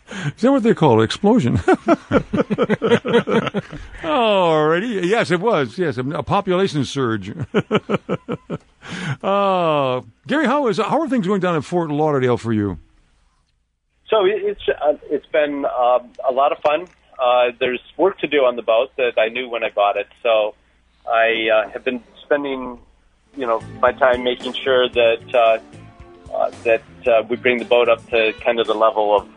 Is 0.08 0.42
that 0.42 0.52
what 0.52 0.64
they 0.64 0.74
call 0.76 1.02
it? 1.02 1.06
Explosion? 1.06 1.58
Alrighty. 4.04 5.06
Yes, 5.06 5.32
it 5.32 5.40
was. 5.40 5.78
Yes, 5.78 5.98
a 5.98 6.04
population 6.24 6.86
surge. 6.86 7.30
uh, 9.24 10.02
Gary, 10.28 10.46
how 10.46 10.68
is 10.68 10.78
how 10.78 11.02
are 11.02 11.10
things 11.10 11.26
going 11.28 11.42
down 11.42 11.56
in 11.56 11.62
Fort 11.64 11.90
Lauderdale 11.90 12.38
for 12.38 12.54
you? 12.54 12.78
So 14.08 14.26
it- 14.26 14.44
it's 14.44 14.62
uh, 14.70 14.94
it's 15.10 15.26
been 15.28 15.66
uh, 15.66 16.00
a 16.28 16.32
lot 16.32 16.52
of 16.52 16.60
fun. 16.60 16.86
Uh, 17.20 17.52
there's 17.60 17.82
work 17.98 18.20
to 18.20 18.28
do 18.28 18.46
on 18.46 18.56
the 18.58 18.62
boat 18.62 18.92
that 18.98 19.18
I 19.18 19.30
knew 19.30 19.50
when 19.50 19.64
I 19.64 19.70
bought 19.70 19.98
it. 19.98 20.08
So 20.22 20.54
I 21.12 21.50
uh, 21.50 21.70
have 21.70 21.84
been 21.84 22.04
spending, 22.24 22.78
you 23.38 23.48
know, 23.48 23.60
my 23.80 23.92
time 23.94 24.24
making 24.24 24.54
sure 24.54 24.88
that 24.90 25.62
that 26.64 27.28
we 27.30 27.36
bring 27.38 27.58
the 27.60 27.66
boat 27.66 27.90
up 27.90 28.06
to 28.10 28.34
kind 28.42 28.60
of 28.60 28.68
the 28.68 28.76
level 28.76 29.16
of 29.16 29.28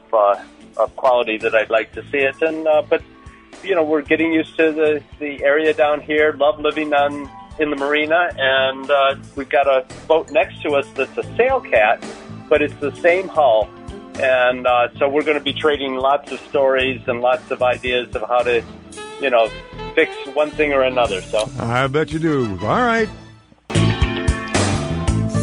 of 0.78 0.94
quality 0.96 1.38
that 1.38 1.54
I'd 1.54 1.70
like 1.70 1.92
to 1.92 2.02
see 2.10 2.18
it. 2.18 2.40
And 2.42 2.66
uh, 2.66 2.82
but 2.88 3.02
you 3.62 3.74
know, 3.74 3.84
we're 3.84 4.02
getting 4.02 4.32
used 4.32 4.56
to 4.56 4.72
the 4.72 5.02
the 5.18 5.42
area 5.44 5.74
down 5.74 6.00
here. 6.00 6.32
Love 6.32 6.60
living 6.60 6.92
on 6.92 7.30
in 7.58 7.70
the 7.70 7.76
marina, 7.76 8.30
and 8.36 8.90
uh, 8.90 9.16
we've 9.36 9.48
got 9.48 9.66
a 9.66 9.84
boat 10.06 10.30
next 10.30 10.62
to 10.62 10.70
us 10.70 10.86
that's 10.94 11.16
a 11.18 11.36
sail 11.36 11.60
cat, 11.60 12.04
but 12.48 12.62
it's 12.62 12.74
the 12.74 12.94
same 12.96 13.28
hull. 13.28 13.68
And 14.20 14.66
uh, 14.66 14.88
so 14.98 15.08
we're 15.08 15.22
going 15.22 15.38
to 15.38 15.44
be 15.44 15.52
trading 15.52 15.94
lots 15.94 16.32
of 16.32 16.40
stories 16.40 17.00
and 17.06 17.20
lots 17.20 17.50
of 17.52 17.62
ideas 17.62 18.14
of 18.16 18.22
how 18.22 18.40
to, 18.40 18.64
you 19.20 19.30
know, 19.30 19.48
fix 19.94 20.12
one 20.34 20.50
thing 20.50 20.72
or 20.72 20.82
another. 20.82 21.20
So 21.22 21.48
I 21.60 21.86
bet 21.86 22.12
you 22.12 22.18
do. 22.18 22.58
All 22.62 22.82
right. 22.82 23.08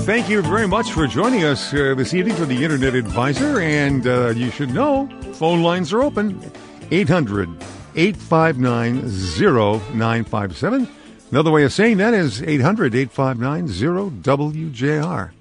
Thank 0.05 0.29
you 0.29 0.43
very 0.43 0.67
much 0.67 0.91
for 0.91 1.07
joining 1.07 1.45
us 1.45 1.73
uh, 1.73 1.95
this 1.97 2.13
evening 2.13 2.35
for 2.35 2.45
the 2.45 2.63
Internet 2.63 2.93
Advisor. 2.93 3.59
And 3.59 4.05
uh, 4.05 4.29
you 4.35 4.51
should 4.51 4.69
know 4.69 5.09
phone 5.33 5.63
lines 5.63 5.91
are 5.93 6.03
open 6.03 6.51
800 6.91 7.49
859 7.95 9.01
0957. 9.01 10.87
Another 11.31 11.49
way 11.49 11.63
of 11.63 11.73
saying 11.73 11.97
that 11.97 12.13
is 12.13 12.43
800 12.43 12.93
859 12.93 14.21
0WJR. 14.21 15.31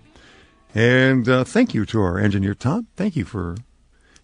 And 0.75 1.29
uh, 1.29 1.45
thank 1.45 1.75
you 1.75 1.85
to 1.85 2.01
our 2.01 2.19
engineer, 2.19 2.55
Tom. 2.55 2.87
Thank 2.97 3.17
you 3.17 3.27
for. 3.27 3.57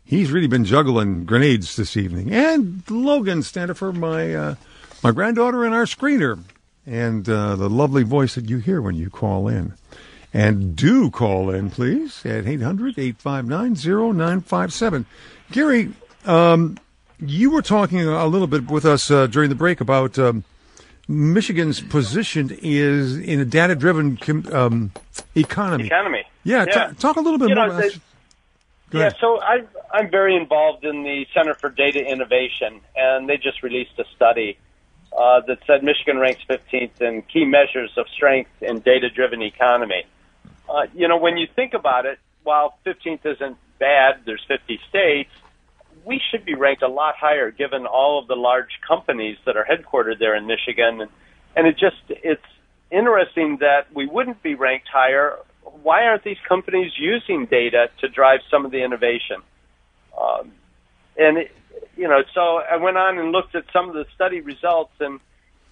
He's 0.03 0.33
really 0.33 0.49
been 0.49 0.65
juggling 0.65 1.27
grenades 1.27 1.77
this 1.77 1.99
evening. 1.99 2.33
And 2.33 2.83
Logan 2.91 3.43
Standifer, 3.43 3.93
my 3.93 4.35
uh, 4.35 4.55
my 5.03 5.11
granddaughter 5.11 5.67
and 5.67 5.75
our 5.75 5.85
screener, 5.85 6.43
and 6.87 7.29
uh, 7.29 7.57
the 7.57 7.69
lovely 7.69 8.05
voice 8.05 8.37
that 8.37 8.49
you 8.49 8.57
hear 8.57 8.81
when 8.81 8.95
you 8.95 9.11
call 9.11 9.47
in. 9.47 9.75
And 10.33 10.77
do 10.77 11.11
call 11.11 11.51
in, 11.51 11.71
please, 11.71 12.25
at 12.25 12.47
800 12.47 12.99
859 12.99 13.75
0957. 13.75 15.07
Gary, 15.51 15.93
um, 16.25 16.79
you 17.19 17.51
were 17.51 17.63
talking 17.63 18.01
a 18.07 18.27
little 18.27 18.47
bit 18.47 18.71
with 18.71 18.85
us 18.85 19.11
uh, 19.11 19.27
during 19.27 19.49
the 19.49 19.57
break 19.57 19.81
about 19.81 20.19
um, 20.19 20.45
Michigan's 21.09 21.81
position 21.81 22.57
is 22.63 23.17
in 23.19 23.41
a 23.41 23.45
data 23.45 23.75
driven 23.75 24.17
com- 24.17 24.47
um, 24.53 24.93
economy. 25.35 25.87
economy. 25.87 26.23
Yeah, 26.45 26.65
Yeah. 26.69 26.73
ta- 26.73 26.93
talk 26.99 27.17
a 27.17 27.21
little 27.21 27.39
bit 27.39 27.49
You 27.49 27.57
more 27.57 27.67
know, 27.67 27.73
about 27.79 27.91
that. 27.93 28.01
Yeah, 28.93 29.11
so 29.21 29.41
I, 29.41 29.63
I'm 29.93 30.11
very 30.11 30.37
involved 30.37 30.85
in 30.85 31.03
the 31.05 31.27
Center 31.35 31.55
for 31.55 31.69
Data 31.71 32.01
Innovation, 32.05 32.81
and 32.97 33.29
they 33.29 33.37
just 33.37 33.63
released 33.63 33.99
a 33.99 34.05
study 34.17 34.59
uh, 35.17 35.41
that 35.47 35.59
said 35.67 35.83
Michigan 35.85 36.19
ranks 36.19 36.43
15th 36.49 37.01
in 37.01 37.23
key 37.23 37.45
measures 37.45 37.91
of 37.97 38.07
strength 38.09 38.51
in 38.63 38.79
data-driven 38.81 39.43
economy. 39.43 40.05
Uh, 40.71 40.87
you 40.95 41.09
know, 41.09 41.17
when 41.17 41.37
you 41.37 41.49
think 41.57 41.75
about 41.75 42.07
it, 42.07 42.19
while 42.45 42.79
15th 42.87 43.27
isn't 43.27 43.57
bad, 43.79 44.21
there's 44.25 44.45
50 44.47 44.79
states. 44.89 45.31
We 46.05 46.21
should 46.31 46.45
be 46.45 46.55
ranked 46.55 46.83
a 46.83 46.89
lot 46.89 47.17
higher, 47.17 47.51
given 47.51 47.87
all 47.87 48.21
of 48.21 48.29
the 48.29 48.37
large 48.37 48.79
companies 48.87 49.37
that 49.47 49.57
are 49.57 49.65
headquartered 49.65 50.19
there 50.19 50.37
in 50.37 50.47
Michigan, 50.47 51.01
and, 51.01 51.11
and 51.57 51.67
it 51.67 51.77
just 51.77 51.97
it's 52.09 52.43
interesting 52.91 53.59
that 53.61 53.93
we 53.93 54.07
wouldn't 54.07 54.43
be 54.43 54.55
ranked 54.55 54.89
higher. 54.89 55.37
Why 55.83 56.05
aren't 56.05 56.25
these 56.25 56.39
companies 56.49 56.93
using 56.97 57.47
data 57.47 57.91
to 58.01 58.09
drive 58.09 58.41
some 58.51 58.65
of 58.65 58.71
the 58.71 58.83
innovation? 58.83 59.43
Um, 60.19 60.53
and 61.19 61.39
it, 61.39 61.51
you 61.97 62.09
know, 62.09 62.23
so 62.33 62.59
I 62.59 62.77
went 62.77 62.97
on 62.97 63.19
and 63.19 63.33
looked 63.33 63.55
at 63.55 63.65
some 63.73 63.89
of 63.89 63.95
the 63.95 64.07
study 64.15 64.41
results, 64.41 64.93
and 65.01 65.21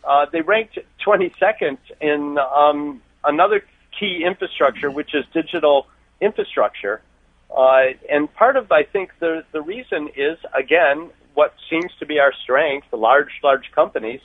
uh, 0.05 0.27
they 0.31 0.43
ranked 0.43 0.79
22nd 1.07 1.79
in 2.01 2.37
um, 2.39 3.01
another 3.25 3.63
key 3.99 4.25
infrastructure, 4.25 4.91
which 4.91 5.15
is 5.15 5.25
digital 5.33 5.87
infrastructure. 6.21 7.01
Uh, 7.57 7.95
and 8.11 8.33
part 8.35 8.57
of, 8.57 8.71
I 8.71 8.85
think, 8.85 9.11
the 9.21 9.45
the 9.53 9.63
reason 9.63 10.09
is 10.17 10.39
again 10.55 11.11
what 11.35 11.55
seems 11.71 11.93
to 12.01 12.07
be 12.07 12.19
our 12.19 12.33
strength, 12.43 12.89
the 12.91 12.97
large, 12.97 13.31
large 13.45 13.71
companies, 13.73 14.21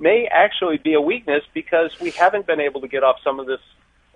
may 0.00 0.28
actually 0.30 0.78
be 0.78 0.94
a 0.94 1.00
weakness 1.00 1.44
because 1.54 1.98
we 2.00 2.10
haven't 2.10 2.46
been 2.46 2.60
able 2.60 2.80
to 2.80 2.88
get 2.88 3.04
off 3.04 3.16
some 3.22 3.38
of 3.38 3.46
this 3.46 3.60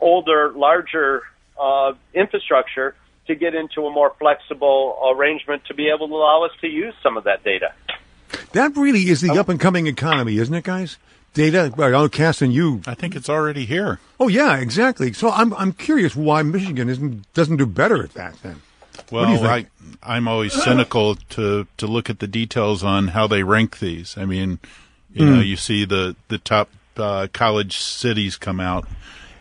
older, 0.00 0.52
larger 0.52 1.22
uh, 1.61 1.92
infrastructure 2.12 2.96
to 3.28 3.34
get 3.34 3.54
into 3.54 3.86
a 3.86 3.92
more 3.92 4.12
flexible 4.18 4.98
arrangement 5.14 5.64
to 5.66 5.74
be 5.74 5.88
able 5.94 6.08
to 6.08 6.14
allow 6.14 6.42
us 6.44 6.50
to 6.61 6.66
use 6.66 6.94
some 7.02 7.16
of 7.16 7.24
that 7.24 7.44
data. 7.44 7.72
That 8.52 8.76
really 8.76 9.08
is 9.08 9.20
the 9.20 9.38
up 9.38 9.48
and 9.48 9.61
coming 9.61 9.86
economy, 9.86 10.36
isn't 10.38 10.54
it, 10.54 10.64
guys? 10.64 10.98
Data, 11.33 11.72
I'm 11.78 12.09
casting 12.09 12.51
you. 12.51 12.83
I 12.87 12.95
think 12.95 13.14
it's 13.14 13.28
already 13.28 13.64
here. 13.64 14.01
Oh 14.18 14.28
yeah, 14.28 14.57
exactly. 14.57 15.12
So 15.12 15.31
I'm 15.31 15.55
I'm 15.55 15.72
curious 15.72 16.16
why 16.16 16.43
Michigan 16.43 16.89
isn't 16.89 17.33
doesn't 17.35 17.57
do 17.57 17.66
better 17.66 18.03
at 18.03 18.14
that 18.14 18.35
then. 18.43 18.62
Well, 19.11 19.45
I 19.45 19.66
I'm 20.03 20.28
always 20.28 20.53
cynical 20.53 21.16
to, 21.31 21.66
to 21.76 21.87
look 21.87 22.09
at 22.09 22.20
the 22.20 22.26
details 22.26 22.83
on 22.83 23.09
how 23.09 23.26
they 23.26 23.43
rank 23.43 23.78
these. 23.78 24.16
I 24.16 24.24
mean, 24.24 24.59
you 25.12 25.26
know, 25.26 25.41
you 25.41 25.57
see 25.57 25.85
the, 25.85 26.16
the 26.28 26.39
top 26.39 26.70
uh, 26.97 27.26
college 27.33 27.78
cities 27.78 28.37
come 28.37 28.61
out, 28.61 28.87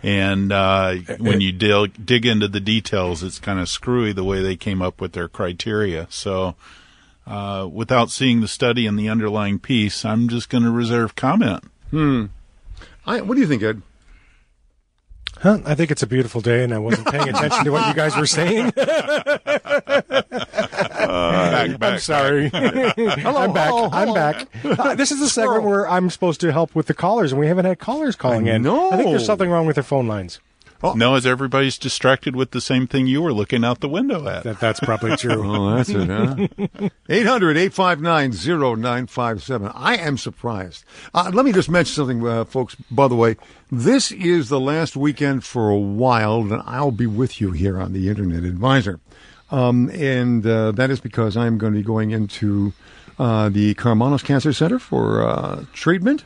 and 0.04 0.52
uh, 0.52 0.96
when 1.20 1.42
you 1.42 1.52
dig, 1.52 2.06
dig 2.06 2.26
into 2.26 2.48
the 2.48 2.60
details, 2.60 3.24
it's 3.24 3.40
kind 3.40 3.60
of 3.60 3.70
screwy 3.70 4.12
the 4.12 4.24
way 4.24 4.42
they 4.42 4.56
came 4.56 4.82
up 4.82 5.00
with 5.00 5.14
their 5.14 5.28
criteria. 5.28 6.08
So, 6.10 6.56
uh, 7.28 7.68
without 7.72 8.10
seeing 8.10 8.42
the 8.42 8.48
study 8.48 8.88
and 8.88 8.98
the 8.98 9.10
underlying 9.10 9.60
piece, 9.60 10.04
I'm 10.04 10.28
just 10.28 10.50
going 10.50 10.64
to 10.64 10.72
reserve 10.72 11.16
comment. 11.16 11.64
I, 11.94 13.22
what 13.22 13.36
do 13.36 13.42
you 13.42 13.48
think, 13.48 13.64
Ed? 13.64 13.82
Huh? 15.42 15.60
I 15.66 15.74
think 15.74 15.90
it's 15.90 16.04
a 16.04 16.08
beautiful 16.08 16.42
day, 16.42 16.66
and 16.66 16.74
I 16.74 16.80
wasn't 16.80 17.08
paying 17.08 17.30
attention 17.30 17.64
to 17.64 17.72
what 17.72 17.88
you 17.88 17.94
guys 17.94 18.16
were 18.18 18.26
saying. 18.26 18.72
back, 18.76 19.44
back, 21.80 21.82
I'm 21.82 22.00
sorry. 22.00 22.50
Hello. 22.50 23.38
I'm 23.38 23.54
back. 23.54 23.70
hello, 23.70 23.90
I'm 23.92 24.14
back. 24.14 24.48
Uh, 24.66 24.96
this 24.96 25.12
is 25.12 25.20
the 25.20 25.30
segment 25.30 25.64
where 25.64 25.90
I'm 25.90 26.10
supposed 26.10 26.42
to 26.42 26.52
help 26.52 26.76
with 26.76 26.88
the 26.88 26.94
callers, 26.94 27.32
and 27.32 27.40
we 27.40 27.48
haven't 27.48 27.66
had 27.66 27.80
callers 27.80 28.18
calling 28.18 28.50
I 28.50 28.56
in. 28.56 28.64
know. 28.64 28.92
I 28.92 28.98
think 28.98 29.12
there's 29.12 29.26
something 29.26 29.50
wrong 29.50 29.66
with 29.66 29.76
their 29.76 29.84
phone 29.84 30.08
lines. 30.08 30.42
No, 30.96 31.16
as 31.16 31.26
everybody's 31.26 31.78
distracted 31.78 32.36
with 32.36 32.52
the 32.52 32.62
same 32.62 32.88
thing 32.88 33.08
you 33.08 33.22
were 33.22 33.34
looking 33.34 33.66
out 33.66 33.82
the 33.82 33.90
window 33.90 34.28
at. 34.28 34.44
That 34.44 34.60
that's 34.60 34.80
probably 34.80 35.16
true. 35.18 35.44
Oh, 35.46 35.76
that's 35.76 35.90
it, 35.90 36.08
huh? 36.08 36.90
800 37.10 37.58
859 37.58 38.32
0957. 38.32 39.72
I 39.76 39.98
am 39.98 40.18
surprised. 40.18 40.86
Uh, 41.14 41.32
let 41.34 41.46
me 41.46 41.52
just 41.52 41.70
mention 41.70 41.94
something, 41.94 42.26
uh, 42.26 42.46
folks. 42.46 42.76
By 42.90 43.08
the 43.08 43.16
way, 43.16 43.36
this 43.72 44.12
is 44.12 44.50
the 44.50 44.60
last 44.60 44.96
weekend 44.96 45.44
for 45.44 45.70
a 45.70 45.78
while, 45.78 46.42
and 46.42 46.62
I'll 46.66 46.92
be 46.92 47.08
with 47.08 47.42
you 47.42 47.52
here 47.52 47.80
on 47.80 47.94
the 47.94 48.10
Internet 48.10 48.44
Advisor. 48.44 49.00
Um, 49.52 49.90
and 49.90 50.46
uh, 50.46 50.72
that 50.74 50.90
is 50.90 51.00
because 51.00 51.36
I'm 51.36 51.58
going 51.58 51.74
to 51.74 51.80
be 51.80 51.84
going 51.84 52.12
into 52.12 52.74
uh, 53.18 53.50
the 53.50 53.74
Karmanos 53.76 54.24
Cancer 54.24 54.54
Center 54.54 54.80
for 54.80 55.28
uh, 55.28 55.66
treatment. 55.74 56.24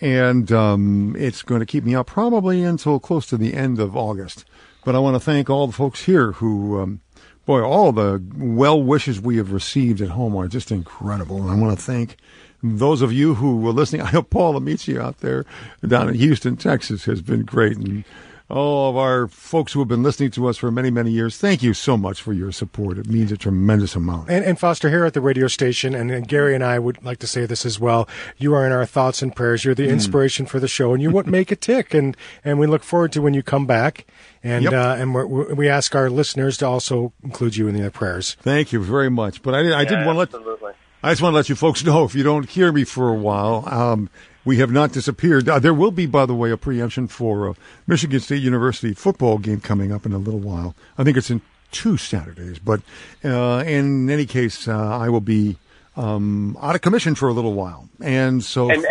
And 0.00 0.52
um, 0.52 1.16
it's 1.18 1.42
going 1.42 1.60
to 1.60 1.66
keep 1.66 1.84
me 1.84 1.94
up 1.94 2.06
probably 2.06 2.62
until 2.62 3.00
close 3.00 3.26
to 3.26 3.36
the 3.36 3.54
end 3.54 3.78
of 3.78 3.96
August. 3.96 4.44
But 4.84 4.94
I 4.94 4.98
want 4.98 5.16
to 5.16 5.20
thank 5.20 5.48
all 5.48 5.66
the 5.66 5.72
folks 5.72 6.04
here 6.04 6.32
who, 6.32 6.80
um, 6.80 7.00
boy, 7.44 7.62
all 7.62 7.92
the 7.92 8.22
well 8.36 8.80
wishes 8.80 9.20
we 9.20 9.36
have 9.38 9.52
received 9.52 10.00
at 10.00 10.10
home 10.10 10.36
are 10.36 10.48
just 10.48 10.70
incredible. 10.70 11.40
And 11.42 11.50
I 11.50 11.54
want 11.54 11.78
to 11.78 11.84
thank 11.84 12.16
those 12.62 13.02
of 13.02 13.12
you 13.12 13.34
who 13.34 13.56
were 13.56 13.72
listening. 13.72 14.02
I 14.06 14.12
know 14.12 14.22
Paul 14.22 14.56
Amici 14.56 14.98
out 14.98 15.18
there 15.18 15.44
down 15.86 16.08
in 16.08 16.14
Houston, 16.14 16.56
Texas, 16.56 17.04
has 17.06 17.22
been 17.22 17.42
great. 17.42 17.76
And 17.76 18.04
all 18.48 18.90
of 18.90 18.96
our 18.96 19.26
folks 19.26 19.72
who 19.72 19.80
have 19.80 19.88
been 19.88 20.02
listening 20.04 20.30
to 20.30 20.46
us 20.46 20.56
for 20.56 20.70
many, 20.70 20.88
many 20.90 21.10
years. 21.10 21.36
Thank 21.36 21.62
you 21.64 21.74
so 21.74 21.96
much 21.96 22.22
for 22.22 22.32
your 22.32 22.52
support. 22.52 22.96
It 22.96 23.08
means 23.08 23.32
a 23.32 23.36
tremendous 23.36 23.96
amount. 23.96 24.30
And, 24.30 24.44
and 24.44 24.58
Foster, 24.58 24.88
here 24.88 25.04
at 25.04 25.14
the 25.14 25.20
radio 25.20 25.48
station, 25.48 25.94
and, 25.94 26.10
and 26.12 26.28
Gary 26.28 26.54
and 26.54 26.62
I 26.62 26.78
would 26.78 27.04
like 27.04 27.18
to 27.18 27.26
say 27.26 27.44
this 27.46 27.66
as 27.66 27.80
well. 27.80 28.08
You 28.36 28.54
are 28.54 28.64
in 28.64 28.70
our 28.72 28.86
thoughts 28.86 29.20
and 29.20 29.34
prayers. 29.34 29.64
You're 29.64 29.74
the 29.74 29.88
inspiration 29.88 30.46
for 30.46 30.60
the 30.60 30.68
show, 30.68 30.92
and 30.94 31.02
you're 31.02 31.10
what 31.12 31.26
make 31.38 31.50
it 31.50 31.60
tick. 31.60 31.92
And 31.92 32.16
and 32.44 32.58
we 32.60 32.66
look 32.68 32.84
forward 32.84 33.10
to 33.12 33.22
when 33.22 33.34
you 33.34 33.42
come 33.42 33.66
back. 33.66 34.06
And 34.44 34.64
Yep. 34.64 34.72
uh, 34.72 34.96
and 34.98 35.12
we're, 35.14 35.26
we 35.26 35.54
we 35.54 35.68
ask 35.68 35.94
our 35.96 36.08
listeners 36.08 36.56
to 36.58 36.66
also 36.68 37.12
include 37.24 37.56
you 37.56 37.66
in 37.66 37.74
their 37.76 37.90
prayers. 37.90 38.36
Thank 38.40 38.72
you 38.72 38.80
very 38.82 39.10
much. 39.10 39.42
But 39.42 39.54
I, 39.56 39.80
I 39.80 39.84
did 39.84 39.92
Yeah, 39.98 40.06
want 40.06 40.14
to 40.16 40.18
let 40.20 40.28
absolutely. 40.28 40.72
I 41.02 41.10
just 41.10 41.20
want 41.22 41.32
to 41.32 41.36
let 41.36 41.48
you 41.48 41.56
folks 41.56 41.84
know 41.84 42.04
if 42.04 42.14
you 42.14 42.22
don't 42.22 42.48
hear 42.48 42.70
me 42.72 42.84
for 42.84 43.08
a 43.08 43.14
while, 43.14 43.64
um, 43.68 44.08
we 44.46 44.58
have 44.58 44.70
not 44.70 44.92
disappeared. 44.92 45.48
Uh, 45.48 45.58
there 45.58 45.74
will 45.74 45.90
be, 45.90 46.06
by 46.06 46.24
the 46.24 46.34
way, 46.34 46.50
a 46.50 46.56
preemption 46.56 47.08
for 47.08 47.48
a 47.48 47.54
Michigan 47.86 48.20
State 48.20 48.42
University 48.42 48.94
football 48.94 49.36
game 49.38 49.60
coming 49.60 49.92
up 49.92 50.06
in 50.06 50.12
a 50.12 50.18
little 50.18 50.40
while. 50.40 50.74
I 50.96 51.04
think 51.04 51.16
it's 51.18 51.30
in 51.30 51.42
two 51.72 51.96
Saturdays, 51.98 52.58
but 52.60 52.80
uh, 53.24 53.64
in 53.66 54.08
any 54.08 54.24
case, 54.24 54.68
uh, 54.68 54.72
I 54.72 55.08
will 55.08 55.20
be 55.20 55.58
um, 55.96 56.56
out 56.62 56.76
of 56.76 56.80
commission 56.80 57.14
for 57.16 57.28
a 57.28 57.32
little 57.32 57.54
while, 57.54 57.88
and 58.00 58.42
so 58.42 58.70
And 58.70 58.86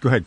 go 0.00 0.10
ahead. 0.10 0.26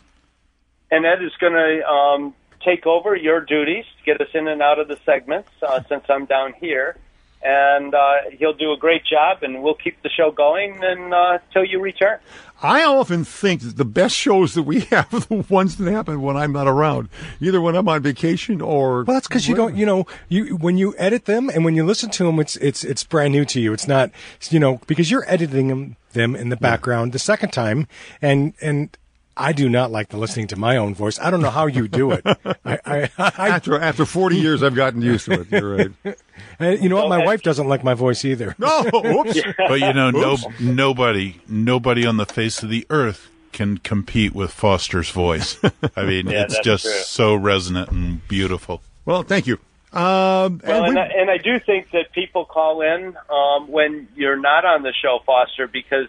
and 0.90 1.06
Ed 1.06 1.22
is 1.22 1.32
going 1.40 1.52
to 1.52 1.86
um, 1.86 2.34
take 2.64 2.84
over 2.86 3.14
your 3.14 3.40
duties 3.40 3.84
to 3.98 4.04
get 4.04 4.20
us 4.20 4.28
in 4.34 4.48
and 4.48 4.60
out 4.60 4.78
of 4.80 4.88
the 4.88 4.98
segments 5.06 5.50
uh, 5.62 5.82
since 5.88 6.04
I'm 6.08 6.24
down 6.24 6.52
here. 6.60 6.96
And 7.44 7.94
uh, 7.94 8.30
he'll 8.38 8.54
do 8.54 8.72
a 8.72 8.76
great 8.78 9.04
job, 9.04 9.42
and 9.42 9.62
we'll 9.62 9.74
keep 9.74 10.02
the 10.02 10.08
show 10.08 10.30
going 10.30 10.82
and, 10.82 11.12
uh, 11.12 11.38
until 11.46 11.64
you 11.64 11.78
return. 11.78 12.18
I 12.62 12.82
often 12.84 13.24
think 13.24 13.60
that 13.60 13.76
the 13.76 13.84
best 13.84 14.16
shows 14.16 14.54
that 14.54 14.62
we 14.62 14.80
have 14.90 15.12
are 15.12 15.20
the 15.20 15.44
ones 15.50 15.76
that 15.76 15.90
happen 15.90 16.22
when 16.22 16.36
I'm 16.36 16.52
not 16.52 16.66
around, 16.66 17.10
either 17.38 17.60
when 17.60 17.76
I'm 17.76 17.86
on 17.88 18.02
vacation 18.02 18.62
or. 18.62 19.04
Well, 19.04 19.14
that's 19.14 19.28
because 19.28 19.46
you 19.46 19.54
don't, 19.54 19.76
you 19.76 19.84
know, 19.84 20.06
you 20.30 20.56
when 20.56 20.78
you 20.78 20.94
edit 20.96 21.26
them 21.26 21.50
and 21.50 21.64
when 21.66 21.74
you 21.74 21.84
listen 21.84 22.10
to 22.12 22.24
them, 22.24 22.40
it's 22.40 22.56
it's 22.56 22.82
it's 22.82 23.04
brand 23.04 23.32
new 23.32 23.44
to 23.44 23.60
you. 23.60 23.74
It's 23.74 23.86
not, 23.86 24.10
you 24.48 24.58
know, 24.58 24.80
because 24.86 25.10
you're 25.10 25.30
editing 25.30 25.68
them 25.68 25.96
them 26.12 26.34
in 26.34 26.48
the 26.48 26.56
background 26.56 27.12
the 27.12 27.18
second 27.18 27.52
time, 27.52 27.86
and 28.22 28.54
and 28.62 28.96
I 29.36 29.52
do 29.52 29.68
not 29.68 29.90
like 29.90 30.08
the 30.10 30.16
listening 30.16 30.46
to 30.48 30.56
my 30.56 30.76
own 30.76 30.94
voice. 30.94 31.18
I 31.18 31.30
don't 31.30 31.40
know 31.42 31.50
how 31.50 31.66
you 31.66 31.88
do 31.88 32.12
it. 32.12 32.22
I, 32.64 32.78
I, 32.84 33.10
I, 33.18 33.48
After 33.48 33.80
after 33.80 34.04
40 34.04 34.36
years, 34.36 34.62
I've 34.62 34.74
gotten 34.76 35.02
used 35.02 35.24
to 35.26 35.40
it. 35.40 35.50
You're 35.50 35.76
right. 35.76 35.90
and 36.58 36.82
you 36.82 36.88
know 36.88 36.96
what? 36.96 37.08
My 37.08 37.24
wife 37.24 37.42
doesn't 37.42 37.66
like 37.66 37.82
my 37.82 37.94
voice 37.94 38.24
either. 38.24 38.54
No, 38.58 38.84
whoops. 38.92 39.40
But 39.58 39.80
you 39.80 39.92
know, 39.92 40.10
no, 40.10 40.36
nobody, 40.60 41.40
nobody 41.48 42.06
on 42.06 42.16
the 42.16 42.26
face 42.26 42.62
of 42.62 42.68
the 42.70 42.86
earth 42.90 43.28
can 43.52 43.78
compete 43.78 44.34
with 44.34 44.50
Foster's 44.52 45.10
voice. 45.10 45.58
I 45.96 46.04
mean, 46.04 46.26
Yeah, 46.28 46.42
it's 46.42 46.58
just 46.60 46.84
true. 46.84 46.92
so 46.92 47.34
resonant 47.34 47.90
and 47.90 48.26
beautiful. 48.28 48.82
Well, 49.04 49.22
thank 49.22 49.46
you. 49.46 49.58
Um, 49.92 50.60
Well, 50.64 50.84
and 50.84 50.86
and 50.88 50.98
I, 50.98 51.06
and 51.06 51.30
I 51.30 51.38
do 51.38 51.60
think 51.60 51.90
that 51.92 52.10
people 52.12 52.44
call 52.46 52.82
in 52.82 53.16
um, 53.30 53.68
when 53.68 54.08
you're 54.16 54.36
not 54.40 54.64
on 54.64 54.82
the 54.82 54.92
show, 54.92 55.20
Foster, 55.24 55.68
because 55.68 56.08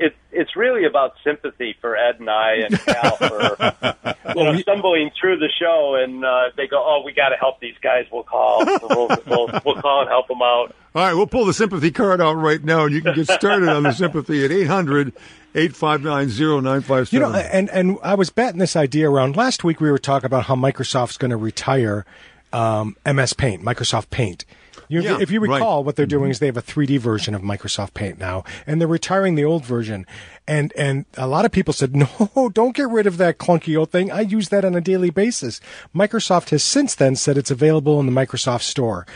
it, 0.00 0.16
it's 0.32 0.56
really 0.56 0.86
about 0.86 1.12
sympathy 1.22 1.76
for 1.80 1.96
Ed 1.96 2.20
and 2.20 2.30
I 2.30 2.54
and 2.66 2.78
Cal 2.80 3.16
for 3.16 4.16
you 4.34 4.44
know, 4.44 4.56
stumbling 4.58 5.10
through 5.20 5.38
the 5.38 5.50
show, 5.60 5.94
and 6.02 6.24
uh, 6.24 6.50
they 6.56 6.66
go, 6.66 6.82
"Oh, 6.82 7.02
we 7.04 7.12
got 7.12 7.28
to 7.28 7.36
help 7.36 7.60
these 7.60 7.76
guys. 7.82 8.06
We'll 8.10 8.22
call. 8.22 8.64
We'll, 8.64 9.08
we'll, 9.26 9.60
we'll 9.64 9.82
call 9.82 10.00
and 10.00 10.08
help 10.08 10.28
them 10.28 10.42
out." 10.42 10.74
all 10.94 11.02
right, 11.02 11.14
we'll 11.14 11.26
pull 11.26 11.44
the 11.44 11.52
sympathy 11.52 11.90
card 11.90 12.20
out 12.20 12.32
right 12.34 12.64
now, 12.64 12.86
and 12.86 12.94
you 12.94 13.02
can 13.02 13.14
get 13.14 13.28
started 13.28 13.68
on 13.68 13.84
the 13.84 13.92
sympathy 13.92 14.44
at 14.44 14.50
800 14.50 15.12
859 15.54 16.28
0957. 16.62 17.08
You 17.12 17.20
know, 17.20 17.38
and 17.38 17.68
and 17.70 17.98
I 18.02 18.14
was 18.14 18.30
batting 18.30 18.58
this 18.58 18.76
idea 18.76 19.08
around 19.08 19.36
last 19.36 19.62
week. 19.64 19.80
We 19.80 19.90
were 19.90 19.98
talking 19.98 20.26
about 20.26 20.44
how 20.44 20.56
Microsoft's 20.56 21.18
going 21.18 21.30
to 21.30 21.36
retire 21.36 22.06
um, 22.52 22.96
MS 23.06 23.34
Paint, 23.34 23.62
Microsoft 23.62 24.10
Paint. 24.10 24.44
You, 24.90 25.02
Yeah, 25.02 25.18
if 25.20 25.30
you 25.30 25.40
right. 25.40 25.54
recall, 25.54 25.84
what 25.84 25.94
they're 25.94 26.04
doing 26.04 26.30
is 26.30 26.40
they 26.40 26.46
have 26.46 26.56
a 26.56 26.62
3D 26.62 26.98
version 26.98 27.32
of 27.32 27.42
Microsoft 27.42 27.94
Paint 27.94 28.18
now, 28.18 28.42
and 28.66 28.80
they're 28.80 28.88
retiring 28.88 29.36
the 29.36 29.44
old 29.44 29.64
version. 29.64 30.04
And 30.48 30.72
and 30.76 31.04
a 31.16 31.28
lot 31.28 31.44
of 31.44 31.52
people 31.52 31.72
said, 31.72 31.94
no, 32.36 32.50
don't 32.52 32.74
get 32.74 32.88
rid 32.88 33.06
of 33.06 33.16
that 33.18 33.38
clunky 33.38 33.78
old 33.78 33.92
thing. 33.92 34.10
I 34.10 34.22
use 34.22 34.48
that 34.48 34.64
on 34.64 34.74
a 34.74 34.80
daily 34.80 35.10
basis. 35.10 35.60
Microsoft 35.94 36.50
has 36.50 36.64
since 36.64 36.96
then 36.96 37.14
said 37.14 37.38
it's 37.38 37.52
available 37.52 38.00
in 38.00 38.06
the 38.06 38.12
Microsoft 38.12 38.62
Store, 38.62 39.06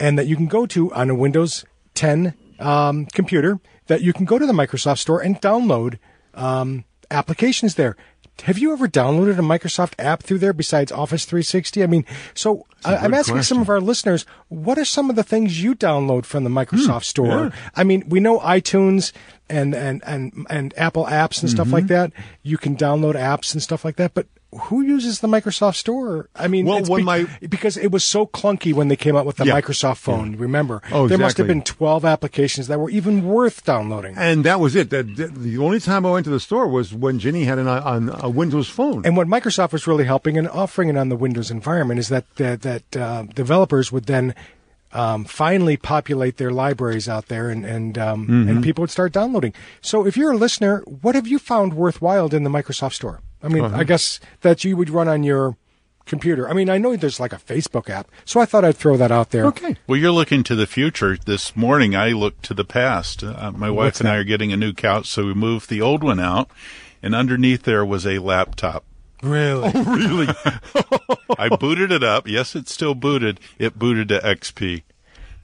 and 0.00 0.18
that 0.18 0.26
you 0.26 0.34
can 0.34 0.48
go 0.48 0.66
to 0.66 0.92
on 0.92 1.08
a 1.08 1.14
Windows 1.14 1.64
10 1.94 2.34
um, 2.58 3.06
computer. 3.06 3.60
That 3.86 4.02
you 4.02 4.12
can 4.12 4.24
go 4.24 4.38
to 4.38 4.46
the 4.46 4.52
Microsoft 4.52 4.98
Store 4.98 5.20
and 5.20 5.40
download 5.40 5.98
um, 6.34 6.84
applications 7.12 7.76
there. 7.76 7.96
Have 8.42 8.58
you 8.58 8.72
ever 8.72 8.88
downloaded 8.88 9.38
a 9.38 9.42
Microsoft 9.42 9.94
app 9.98 10.22
through 10.22 10.38
there 10.38 10.52
besides 10.52 10.90
Office 10.90 11.24
360? 11.24 11.82
I 11.82 11.86
mean, 11.86 12.04
so 12.34 12.66
I, 12.84 12.96
I'm 12.96 13.10
good 13.10 13.18
asking 13.18 13.42
some 13.42 13.60
of 13.60 13.68
our 13.68 13.80
listeners, 13.80 14.26
what 14.48 14.78
are 14.78 14.84
some 14.84 15.10
of 15.10 15.16
the 15.16 15.22
things 15.22 15.62
you 15.62 15.74
download 15.74 16.24
from 16.24 16.42
the 16.42 16.50
Microsoft 16.50 17.04
Store? 17.04 17.52
I 17.76 17.84
mean, 17.84 18.08
we 18.08 18.18
know 18.18 18.40
iTunes 18.40 19.12
and 19.48 19.74
and 19.74 20.02
and 20.04 20.46
and 20.50 20.74
Apple 20.76 21.04
apps 21.04 21.40
and 21.42 21.50
stuff 21.50 21.70
like 21.70 21.86
that. 21.88 22.12
You 22.42 22.58
can 22.58 22.76
download 22.76 23.14
apps 23.14 23.52
and 23.52 23.62
stuff 23.62 23.84
like 23.84 23.96
that, 23.96 24.14
but 24.14 24.26
who 24.54 24.82
uses 24.82 25.20
the 25.20 25.28
Microsoft 25.28 25.76
Store? 25.76 26.28
I 26.36 26.46
mean, 26.48 26.66
Well, 26.66 26.82
when 26.84 27.00
be- 27.00 27.04
my- 27.04 27.26
because 27.48 27.76
it 27.76 27.90
was 27.90 28.04
so 28.04 28.26
clunky 28.26 28.72
when 28.74 28.88
they 28.88 28.96
came 28.96 29.16
out 29.16 29.24
with 29.24 29.36
the 29.36 29.46
Yeah. 29.46 29.60
Microsoft 29.60 29.96
phone. 29.98 30.36
Remember, 30.36 30.82
Oh, 30.92 31.08
there 31.08 31.16
must 31.18 31.38
have 31.38 31.46
been 31.46 31.62
12 31.62 32.04
applications 32.04 32.66
that 32.68 32.78
were 32.78 32.90
even 32.90 33.24
worth 33.24 33.64
downloading. 33.64 34.14
and 34.18 34.44
that 34.44 34.60
was 34.60 34.76
it. 34.76 34.90
That, 34.90 35.16
that- 35.16 35.34
the 35.34 35.58
only 35.58 35.80
time 35.80 36.04
I 36.04 36.10
went 36.10 36.24
to 36.24 36.30
the 36.30 36.40
store 36.40 36.66
was 36.68 36.92
when 36.92 37.18
Ginny 37.18 37.44
had 37.44 37.58
an 37.58 37.66
on 37.68 38.10
a 38.20 38.28
Windows 38.28 38.68
phone. 38.68 39.06
And 39.06 39.16
what 39.16 39.26
Microsoft 39.26 39.72
was 39.72 39.86
really 39.86 40.04
helping 40.04 40.36
and 40.36 40.48
offering 40.48 40.88
it 40.88 40.96
on 40.96 41.08
the 41.08 41.16
Windows 41.16 41.50
environment 41.50 41.98
is 42.00 42.08
that 42.08 42.24
that, 42.36 42.60
that 42.62 42.96
uh, 42.96 43.22
developers 43.34 43.90
would 43.90 44.04
then 44.06 44.34
um, 44.94 45.24
finally 45.24 45.78
populate 45.78 46.36
their 46.36 46.50
libraries 46.50 47.08
out 47.08 47.28
there, 47.28 47.48
and 47.48 47.64
and 47.64 47.96
um, 47.96 48.24
Mm-hmm. 48.26 48.48
and 48.50 48.62
people 48.62 48.82
would 48.82 48.90
start 48.90 49.10
downloading. 49.12 49.54
So, 49.80 50.04
if 50.06 50.18
you're 50.18 50.32
a 50.32 50.36
listener, 50.36 50.80
what 51.00 51.14
have 51.14 51.26
you 51.26 51.38
found 51.38 51.72
worthwhile 51.72 52.28
in 52.34 52.44
the 52.44 52.50
Microsoft 52.50 52.92
Store? 52.92 53.20
I 53.42 53.48
mean, 53.48 53.64
Uh-huh. 53.64 53.76
I 53.76 53.84
guess 53.84 54.20
that 54.42 54.64
you 54.64 54.76
would 54.76 54.90
run 54.90 55.08
on 55.08 55.22
your 55.24 55.56
computer. 56.04 56.48
I 56.48 56.52
mean, 56.52 56.68
I 56.68 56.78
know 56.78 56.96
there's 56.96 57.20
like 57.20 57.32
a 57.32 57.36
Facebook 57.36 57.88
app, 57.88 58.08
so 58.24 58.40
I 58.40 58.44
thought 58.44 58.64
I'd 58.64 58.76
throw 58.76 58.96
that 58.96 59.10
out 59.12 59.30
there. 59.30 59.46
okay. 59.46 59.76
Well, 59.86 59.98
you're 59.98 60.10
looking 60.12 60.42
to 60.44 60.54
the 60.56 60.66
future. 60.66 61.16
This 61.16 61.54
morning, 61.56 61.94
I 61.94 62.08
looked 62.10 62.44
to 62.46 62.54
the 62.54 62.64
past. 62.64 63.22
Uh, 63.22 63.52
my 63.52 63.70
wife 63.70 63.86
What's 63.86 64.00
and 64.00 64.08
I 64.08 64.16
are 64.16 64.24
getting 64.24 64.52
a 64.52 64.56
new 64.56 64.72
couch, 64.72 65.06
so 65.06 65.26
we 65.26 65.34
moved 65.34 65.68
the 65.70 65.80
old 65.80 66.02
one 66.02 66.18
out, 66.20 66.50
and 67.02 67.14
underneath 67.14 67.62
there 67.62 67.84
was 67.84 68.06
a 68.06 68.18
laptop. 68.18 68.84
Really? 69.22 69.70
Really? 69.72 70.26
I 71.38 71.48
booted 71.48 71.92
it 71.92 72.02
up. 72.02 72.26
Yes, 72.26 72.56
it's 72.56 72.72
still 72.72 72.96
booted. 72.96 73.38
It 73.58 73.78
booted 73.78 74.08
to 74.08 74.18
XP. 74.18 74.82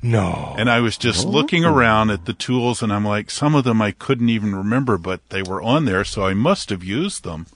no. 0.03 0.57
And 0.59 0.69
I 0.69 0.81
was 0.81 0.97
just 0.97 1.25
looking 1.25 1.65
around 1.65 2.11
at 2.11 2.25
the 2.25 2.33
tools, 2.33 2.83
and 2.83 2.93
I'm 2.93 3.05
like, 3.05 3.31
some 3.31 3.55
of 3.55 3.63
them 3.63 3.81
I 3.81 3.93
couldn't 3.93 4.29
even 4.29 4.55
remember, 4.57 4.99
but 4.99 5.21
they 5.31 5.43
were 5.43 5.63
on 5.63 5.85
there, 5.85 6.03
so 6.05 6.27
I 6.27 6.35
must 6.35 6.71
have 6.71 6.83
used 6.83 7.23
them. 7.23 7.47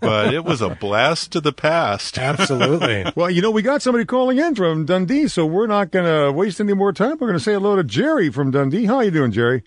But 0.00 0.34
it 0.34 0.44
was 0.44 0.60
a 0.60 0.70
blast 0.70 1.32
to 1.32 1.40
the 1.40 1.52
past. 1.52 2.18
Absolutely. 2.18 3.04
Well, 3.14 3.30
you 3.30 3.42
know, 3.42 3.50
we 3.50 3.62
got 3.62 3.82
somebody 3.82 4.04
calling 4.04 4.38
in 4.38 4.54
from 4.54 4.86
Dundee, 4.86 5.28
so 5.28 5.44
we're 5.44 5.66
not 5.66 5.90
going 5.90 6.06
to 6.06 6.32
waste 6.32 6.60
any 6.60 6.72
more 6.72 6.92
time. 6.92 7.12
We're 7.12 7.28
going 7.28 7.38
to 7.38 7.40
say 7.40 7.52
hello 7.52 7.76
to 7.76 7.84
Jerry 7.84 8.30
from 8.30 8.50
Dundee. 8.50 8.86
How 8.86 8.96
are 8.96 9.04
you 9.04 9.10
doing, 9.10 9.32
Jerry? 9.32 9.64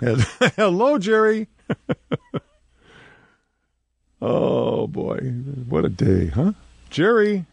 hello, 0.00 0.98
Jerry. 0.98 1.48
oh 4.22 4.86
boy, 4.86 5.18
what 5.68 5.84
a 5.84 5.88
day, 5.88 6.28
huh? 6.28 6.52
Jerry. 6.90 7.46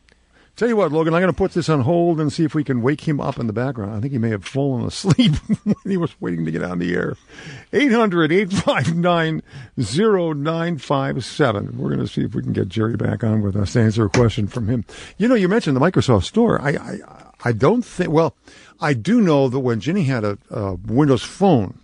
Tell 0.55 0.69
you 0.69 0.77
what, 0.77 0.93
Logan, 0.93 1.13
I'm 1.13 1.21
going 1.21 1.33
to 1.33 1.37
put 1.37 1.51
this 1.51 1.67
on 1.67 1.81
hold 1.81 2.21
and 2.21 2.31
see 2.31 2.45
if 2.45 2.55
we 2.55 2.63
can 2.63 2.81
wake 2.81 3.05
him 3.05 3.19
up 3.19 3.39
in 3.39 3.47
the 3.47 3.53
background. 3.53 3.93
I 3.93 3.99
think 3.99 4.13
he 4.13 4.19
may 4.19 4.29
have 4.29 4.45
fallen 4.45 4.85
asleep 4.85 5.33
when 5.63 5.75
he 5.83 5.97
was 5.97 6.15
waiting 6.21 6.45
to 6.45 6.51
get 6.51 6.63
on 6.63 6.79
the 6.79 6.95
air. 6.95 7.17
800 7.73 8.31
859 8.31 9.41
0957. 9.77 11.77
We're 11.77 11.89
going 11.89 11.99
to 11.99 12.07
see 12.07 12.21
if 12.21 12.33
we 12.33 12.41
can 12.41 12.53
get 12.53 12.69
Jerry 12.69 12.95
back 12.95 13.21
on 13.21 13.41
with 13.41 13.57
us 13.57 13.73
to 13.73 13.81
answer 13.81 14.05
a 14.05 14.09
question 14.09 14.47
from 14.47 14.69
him. 14.69 14.85
You 15.17 15.27
know, 15.27 15.35
you 15.35 15.49
mentioned 15.49 15.75
the 15.75 15.81
Microsoft 15.81 16.23
Store. 16.23 16.61
I, 16.61 16.69
I, 16.69 16.99
I 17.43 17.51
don't 17.51 17.83
think, 17.83 18.11
well, 18.11 18.33
I 18.79 18.93
do 18.93 19.19
know 19.19 19.49
that 19.49 19.59
when 19.59 19.81
Ginny 19.81 20.03
had 20.03 20.23
a, 20.23 20.37
a 20.49 20.75
Windows 20.75 21.23
phone, 21.23 21.77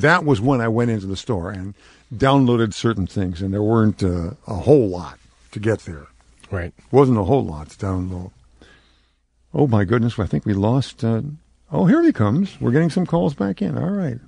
that 0.00 0.24
was 0.24 0.40
when 0.40 0.60
I 0.60 0.66
went 0.66 0.90
into 0.90 1.06
the 1.06 1.16
store 1.16 1.52
and 1.52 1.74
downloaded 2.12 2.74
certain 2.74 3.06
things, 3.06 3.40
and 3.40 3.54
there 3.54 3.62
weren't 3.62 4.02
uh, 4.02 4.30
a 4.48 4.54
whole 4.54 4.88
lot 4.88 5.20
to 5.52 5.60
get 5.60 5.80
there. 5.80 6.08
Right. 6.50 6.72
Wasn't 6.90 7.18
a 7.18 7.24
whole 7.24 7.44
lot 7.44 7.70
to 7.70 7.76
download. 7.78 8.30
Oh 9.54 9.66
my 9.66 9.84
goodness! 9.84 10.18
I 10.18 10.26
think 10.26 10.44
we 10.44 10.52
lost. 10.54 11.02
Uh, 11.02 11.22
oh, 11.72 11.86
here 11.86 12.02
he 12.02 12.12
comes. 12.12 12.60
We're 12.60 12.72
getting 12.72 12.90
some 12.90 13.06
calls 13.06 13.34
back 13.34 13.62
in. 13.62 13.78
All 13.78 13.90
right. 13.90 14.18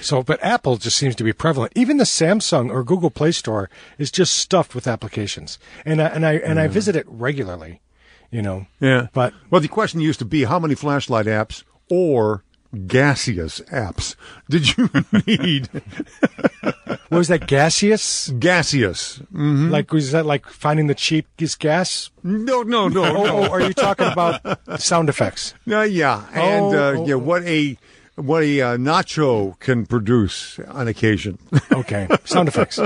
So, 0.00 0.22
but 0.22 0.42
Apple 0.42 0.76
just 0.76 0.96
seems 0.96 1.14
to 1.16 1.24
be 1.24 1.32
prevalent. 1.32 1.72
Even 1.74 1.96
the 1.96 2.04
Samsung 2.04 2.70
or 2.70 2.84
Google 2.84 3.10
Play 3.10 3.32
Store 3.32 3.70
is 3.98 4.10
just 4.10 4.36
stuffed 4.36 4.74
with 4.74 4.86
applications, 4.86 5.58
and 5.84 6.00
I, 6.00 6.06
and 6.06 6.26
I 6.26 6.32
and 6.34 6.58
I 6.60 6.68
visit 6.68 6.96
it 6.96 7.06
regularly. 7.08 7.80
You 8.30 8.42
know. 8.42 8.66
Yeah. 8.78 9.08
But 9.12 9.34
Well, 9.50 9.60
the 9.60 9.68
question 9.68 10.00
used 10.00 10.20
to 10.20 10.24
be 10.24 10.44
how 10.44 10.58
many 10.58 10.74
flashlight 10.74 11.26
apps 11.26 11.64
or 11.90 12.44
gaseous 12.86 13.60
apps 13.72 14.14
did 14.48 14.76
you 14.76 14.88
need? 15.26 15.68
what 17.08 17.18
was 17.18 17.28
that? 17.28 17.46
Gaseous? 17.48 18.28
Gaseous. 18.38 19.16
hmm 19.32 19.70
Like 19.70 19.92
was 19.92 20.12
that 20.12 20.24
like 20.26 20.46
finding 20.46 20.86
the 20.86 20.94
cheapest 20.94 21.58
gas? 21.58 22.10
No, 22.22 22.62
no, 22.62 22.88
no, 22.88 23.04
Oh, 23.04 23.24
no. 23.24 23.38
oh, 23.44 23.50
are 23.50 23.60
you 23.60 23.72
talking 23.74 24.06
about 24.06 24.40
sound 24.80 25.08
effects? 25.08 25.54
Uh, 25.70 25.82
yeah, 25.82 26.24
and 26.32 26.64
Oh, 26.74 26.78
uh, 26.78 26.94
oh, 26.98 27.06
yeah, 27.06 27.14
oh. 27.14 27.18
what 27.18 27.42
a 27.44 27.76
what 28.16 28.42
a 28.42 28.60
uh, 28.60 28.76
nacho 28.76 29.58
can 29.60 29.86
produce 29.86 30.58
on 30.68 30.88
occasion. 30.88 31.38
Okay, 31.72 32.08
sound 32.24 32.48
effects. 32.48 32.78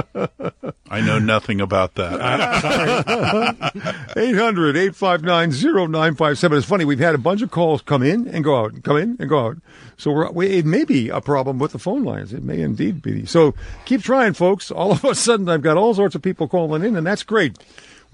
I 0.89 1.01
know 1.01 1.19
nothing 1.19 1.61
about 1.61 1.95
that. 1.95 2.13
800 4.17 4.77
859 4.77 5.51
0957. 5.51 6.59
It's 6.59 6.67
funny, 6.67 6.85
we've 6.85 6.99
had 6.99 7.15
a 7.15 7.19
bunch 7.19 7.43
of 7.43 7.51
calls 7.51 7.83
come 7.83 8.03
in 8.03 8.29
and 8.29 8.45
go 8.45 8.57
out, 8.57 8.83
come 8.85 8.99
in 8.99 9.17
and 9.19 9.29
go 9.29 9.47
out. 9.47 9.57
So 9.97 10.13
we're, 10.13 10.31
we, 10.31 10.47
it 10.59 10.67
may 10.67 10.85
be 10.85 11.09
a 11.09 11.21
problem 11.21 11.59
with 11.59 11.73
the 11.73 11.79
phone 11.79 12.05
lines. 12.05 12.33
It 12.33 12.45
may 12.45 12.61
indeed 12.61 13.03
be. 13.03 13.27
So 13.27 13.55
keep 13.85 14.03
trying, 14.03 14.35
folks. 14.35 14.71
All 14.71 14.93
of 14.93 15.05
a 15.05 15.15
sudden, 15.15 15.49
I've 15.49 15.63
got 15.63 15.77
all 15.77 15.95
sorts 15.95 16.15
of 16.15 16.23
people 16.23 16.47
calling 16.47 16.85
in, 16.85 16.95
and 16.95 17.07
that's 17.07 17.25
great. 17.25 17.59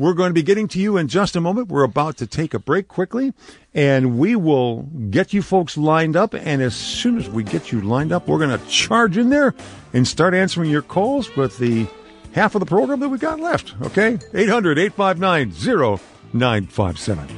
We're 0.00 0.14
going 0.14 0.30
to 0.30 0.34
be 0.34 0.42
getting 0.42 0.66
to 0.68 0.80
you 0.80 0.96
in 0.96 1.08
just 1.08 1.36
a 1.36 1.42
moment. 1.42 1.68
We're 1.68 1.82
about 1.82 2.16
to 2.16 2.26
take 2.26 2.54
a 2.54 2.58
break 2.58 2.88
quickly, 2.88 3.34
and 3.74 4.18
we 4.18 4.34
will 4.34 4.84
get 5.10 5.34
you 5.34 5.42
folks 5.42 5.76
lined 5.76 6.16
up. 6.16 6.32
And 6.32 6.62
as 6.62 6.74
soon 6.74 7.18
as 7.18 7.28
we 7.28 7.44
get 7.44 7.70
you 7.70 7.82
lined 7.82 8.10
up, 8.10 8.26
we're 8.26 8.38
going 8.38 8.58
to 8.58 8.66
charge 8.66 9.18
in 9.18 9.28
there 9.28 9.54
and 9.92 10.08
start 10.08 10.32
answering 10.32 10.70
your 10.70 10.80
calls 10.80 11.36
with 11.36 11.58
the 11.58 11.86
half 12.32 12.54
of 12.54 12.60
the 12.60 12.66
program 12.66 13.00
that 13.00 13.10
we've 13.10 13.20
got 13.20 13.40
left. 13.40 13.74
Okay? 13.82 14.18
800 14.32 14.78
859 14.78 15.50
0957. 16.32 17.28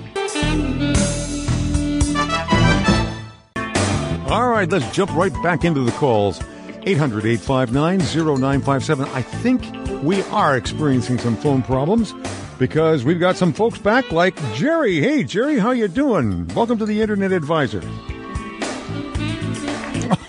All 4.30 4.48
right, 4.48 4.70
let's 4.70 4.88
jump 4.94 5.12
right 5.16 5.34
back 5.42 5.64
into 5.64 5.80
the 5.80 5.90
calls. 5.90 6.40
800 6.84 7.26
859 7.26 7.98
0957. 7.98 9.08
I 9.08 9.22
think 9.22 9.64
we 10.04 10.22
are 10.24 10.56
experiencing 10.56 11.18
some 11.18 11.36
phone 11.36 11.62
problems 11.62 12.14
because 12.62 13.04
we've 13.04 13.18
got 13.18 13.36
some 13.36 13.52
folks 13.52 13.76
back 13.80 14.12
like 14.12 14.36
Jerry. 14.54 15.00
Hey, 15.00 15.24
Jerry, 15.24 15.58
how 15.58 15.72
you 15.72 15.88
doing? 15.88 16.46
Welcome 16.54 16.78
to 16.78 16.86
the 16.86 17.02
Internet 17.02 17.32
Advisor. 17.32 17.82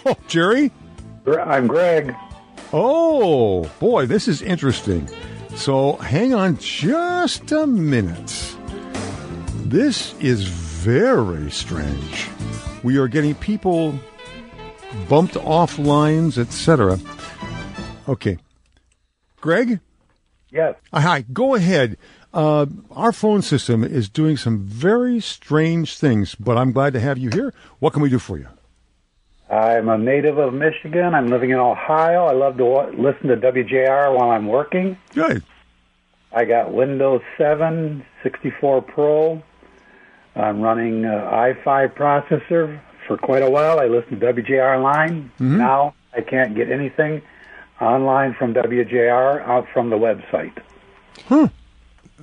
Oh, 0.05 0.17
Jerry? 0.27 0.71
I'm 1.27 1.67
Greg. 1.67 2.13
Oh, 2.73 3.63
boy, 3.79 4.05
this 4.05 4.27
is 4.27 4.41
interesting. 4.41 5.07
So 5.55 5.93
hang 5.93 6.33
on 6.33 6.57
just 6.57 7.51
a 7.53 7.67
minute. 7.67 8.55
This 9.65 10.13
is 10.15 10.43
very 10.43 11.51
strange. 11.51 12.27
We 12.81 12.97
are 12.97 13.07
getting 13.07 13.35
people 13.35 13.97
bumped 15.07 15.37
off 15.37 15.79
lines, 15.79 16.37
etc. 16.37 16.99
Okay. 18.09 18.37
Greg? 19.39 19.79
Yes. 20.53 20.75
Hi, 20.93 21.21
go 21.33 21.55
ahead. 21.55 21.97
Uh, 22.33 22.65
our 22.91 23.11
phone 23.11 23.41
system 23.41 23.83
is 23.83 24.09
doing 24.09 24.37
some 24.37 24.59
very 24.59 25.19
strange 25.19 25.97
things, 25.97 26.33
but 26.35 26.57
I'm 26.57 26.71
glad 26.71 26.93
to 26.93 26.99
have 26.99 27.17
you 27.17 27.29
here. 27.29 27.53
What 27.79 27.93
can 27.93 28.01
we 28.01 28.09
do 28.09 28.17
for 28.19 28.37
you? 28.37 28.47
I'm 29.49 29.87
a 29.87 29.97
native 29.97 30.39
of 30.39 30.53
Michigan. 30.53 31.13
I'm 31.13 31.27
living 31.27 31.51
in 31.51 31.57
Ohio. 31.57 32.25
I 32.25 32.33
love 32.33 32.57
to 32.57 32.65
wa- 32.65 32.89
listen 32.97 33.27
to 33.27 33.37
WJR 33.37 34.17
while 34.17 34.31
I'm 34.31 34.47
working. 34.47 34.97
Good. 35.13 35.43
I 36.31 36.45
got 36.45 36.73
Windows 36.73 37.21
7, 37.37 38.03
64 38.23 38.81
Pro. 38.81 39.43
I'm 40.35 40.61
running 40.61 41.05
uh, 41.05 41.29
i5 41.31 41.93
processor 41.93 42.79
for 43.07 43.17
quite 43.17 43.43
a 43.43 43.49
while. 43.49 43.79
I 43.79 43.85
listen 43.85 44.19
to 44.19 44.33
WJR 44.33 44.77
online. 44.77 45.31
Now 45.39 45.93
I 46.15 46.21
can't 46.21 46.55
get 46.55 46.71
anything 46.71 47.21
online 47.79 48.33
from 48.33 48.55
WJR 48.55 49.41
out 49.47 49.67
from 49.71 49.91
the 49.91 49.97
website. 49.97 50.57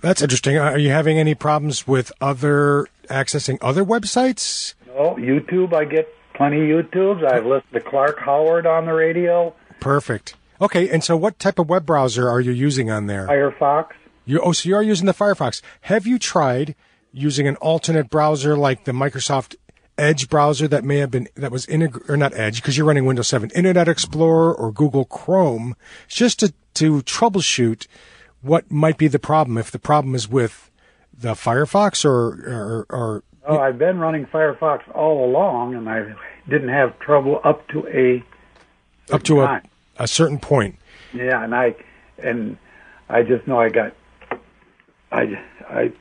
That's 0.01 0.23
interesting. 0.23 0.57
Are 0.59 0.79
you 0.79 0.91
having 0.91 1.19
any 1.19 1.35
problems 1.35 1.87
with 1.87 2.13
other 2.21 2.89
accessing 3.09 3.59
other 3.61 3.85
websites? 3.85 4.75
No, 4.87 5.17
YouTube, 5.17 5.73
I 5.73 5.85
get 5.85 6.09
plenty 6.35 6.71
of 6.71 6.87
YouTubes. 6.87 7.25
I've 7.25 7.47
listened 7.47 7.73
to 7.73 7.81
Clark 7.81 8.19
Howard 8.21 8.67
on 8.67 8.87
the 8.87 8.93
radio, 8.93 9.55
Perfect. 9.81 10.37
Okay, 10.61 10.91
and 10.91 11.03
so 11.03 11.17
what 11.17 11.39
type 11.39 11.59
of 11.59 11.69
web 11.69 11.87
browser 11.87 12.29
are 12.29 12.41
you 12.41 12.53
using 12.53 12.91
on 12.91 13.07
there? 13.07 13.27
Firefox. 13.27 13.93
You, 14.27 14.41
oh, 14.41 14.53
so 14.53 14.69
you 14.69 14.77
are 14.77 14.83
using 14.83 15.07
the 15.07 15.15
Firefox. 15.15 15.63
Have 15.83 16.07
you 16.07 16.19
tried 16.19 16.75
using 17.13 17.49
an 17.49 17.57
alternate 17.57 18.11
browser 18.11 18.57
like 18.57 18.85
the 18.85 18.93
Microsoft 18.93 19.57
Edge 19.97 20.29
browser 20.29 20.69
that 20.69 20.85
may 20.85 20.99
have 20.99 21.11
been 21.11 21.29
that 21.35 21.51
was 21.51 21.67
integ- 21.67 22.09
or 22.09 22.17
not 22.17 22.35
Edge 22.35 22.57
because 22.57 22.77
you're 22.77 22.87
running 22.87 23.05
Windows 23.07 23.29
7, 23.29 23.51
Internet 23.55 23.89
Explorer 23.89 24.55
or 24.55 24.73
Google 24.73 25.05
Chrome, 25.05 25.75
just 26.09 26.41
to 26.41 26.53
to 26.75 27.03
troubleshoot 27.03 27.87
what 28.43 28.71
might 28.71 28.99
be 28.99 29.09
the 29.09 29.19
problem. 29.19 29.59
If 29.59 29.71
the 29.71 29.79
problem 29.79 30.15
is 30.15 30.29
with 30.29 30.71
the 31.17 31.33
Firefox 31.33 32.05
or 32.05 32.29
or, 32.49 32.87
or 32.89 33.25
Oh, 33.47 33.59
I've 33.59 33.79
been 33.79 33.99
running 33.99 34.27
Firefox 34.27 34.81
all 34.95 35.25
along, 35.25 35.75
and 35.75 35.89
I 35.89 36.15
didn't 36.49 36.69
have 36.69 36.99
trouble 36.99 37.41
up 37.43 37.67
to 37.69 37.87
a 37.89 38.23
up 39.13 39.23
to 39.25 39.43
a, 39.43 39.47
time. 39.47 39.69
a 39.99 40.07
certain 40.07 40.39
point. 40.39 40.77
Yeah, 41.13 41.43
and 41.43 41.55
I 41.55 41.75
and 42.23 42.57
I 43.09 43.23
just 43.23 43.47
know 43.47 43.59
I 43.59 43.71
got 43.71 43.95
I 45.11 45.41
I 45.69 45.93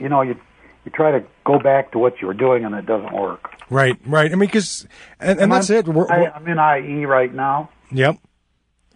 you 0.00 0.08
know 0.08 0.22
you 0.22 0.36
you 0.84 0.90
try 0.92 1.12
to 1.12 1.24
go 1.44 1.58
back 1.58 1.92
to 1.92 1.98
what 1.98 2.20
you 2.20 2.26
were 2.26 2.34
doing 2.34 2.64
and 2.64 2.74
it 2.74 2.86
doesn't 2.86 3.12
work. 3.12 3.54
Right, 3.70 3.96
right. 4.06 4.30
I 4.32 4.34
mean, 4.34 4.48
because 4.48 4.86
and, 5.20 5.38
and 5.38 5.42
I'm 5.52 5.58
that's 5.58 5.70
it. 5.70 5.86
We're, 5.86 6.06
we're- 6.06 6.26
I'm 6.26 6.46
in 6.48 6.58
IE 6.58 7.04
right 7.06 7.32
now. 7.32 7.70
yep. 7.92 8.16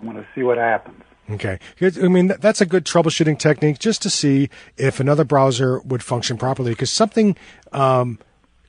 I'm 0.00 0.06
going 0.10 0.16
to 0.16 0.26
see 0.34 0.42
what 0.42 0.58
happens. 0.58 1.02
Okay. 1.30 1.58
I 1.80 2.08
mean, 2.08 2.32
that's 2.38 2.60
a 2.60 2.66
good 2.66 2.84
troubleshooting 2.84 3.38
technique 3.38 3.78
just 3.78 4.02
to 4.02 4.10
see 4.10 4.50
if 4.76 5.00
another 5.00 5.24
browser 5.24 5.80
would 5.80 6.02
function 6.02 6.36
properly 6.36 6.72
because 6.72 6.90
something 6.90 7.36
um, 7.72 8.18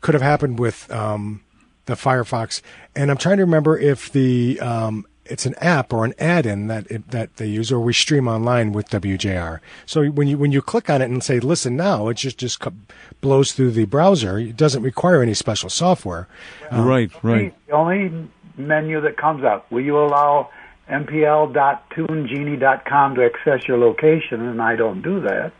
could 0.01 0.13
have 0.13 0.21
happened 0.21 0.59
with 0.59 0.89
um, 0.91 1.43
the 1.85 1.95
Firefox. 1.95 2.61
And 2.95 3.11
I'm 3.11 3.17
trying 3.17 3.37
to 3.37 3.43
remember 3.43 3.77
if 3.77 4.09
the 4.11 4.59
um, 4.61 5.05
it's 5.25 5.45
an 5.45 5.55
app 5.55 5.91
or 5.91 6.05
an 6.05 6.13
add-in 6.19 6.67
that 6.67 6.89
it, 6.89 7.09
that 7.11 7.37
they 7.37 7.47
use 7.47 7.71
or 7.71 7.79
we 7.79 7.93
stream 7.93 8.27
online 8.27 8.71
with 8.71 8.89
WJR. 8.89 9.59
So 9.85 10.05
when 10.05 10.27
you 10.27 10.37
when 10.37 10.51
you 10.51 10.61
click 10.61 10.89
on 10.89 11.01
it 11.01 11.05
and 11.05 11.23
say 11.23 11.39
listen 11.39 11.75
now, 11.75 12.07
it 12.07 12.15
just 12.15 12.37
just 12.37 12.59
co- 12.59 12.73
blows 13.21 13.51
through 13.51 13.71
the 13.71 13.85
browser. 13.85 14.37
It 14.37 14.55
doesn't 14.55 14.83
require 14.83 15.21
any 15.21 15.33
special 15.33 15.69
software. 15.69 16.27
right, 16.71 17.11
right. 17.23 17.53
The 17.67 17.73
only 17.73 18.29
menu 18.57 19.01
that 19.01 19.17
comes 19.17 19.43
up, 19.43 19.69
will 19.71 19.81
you 19.81 19.97
allow 19.97 20.49
mpl.tunegenie.com 20.89 23.15
to 23.15 23.25
access 23.25 23.67
your 23.67 23.77
location? 23.77 24.41
And 24.41 24.61
I 24.61 24.75
don't 24.75 25.01
do 25.01 25.21
that. 25.21 25.53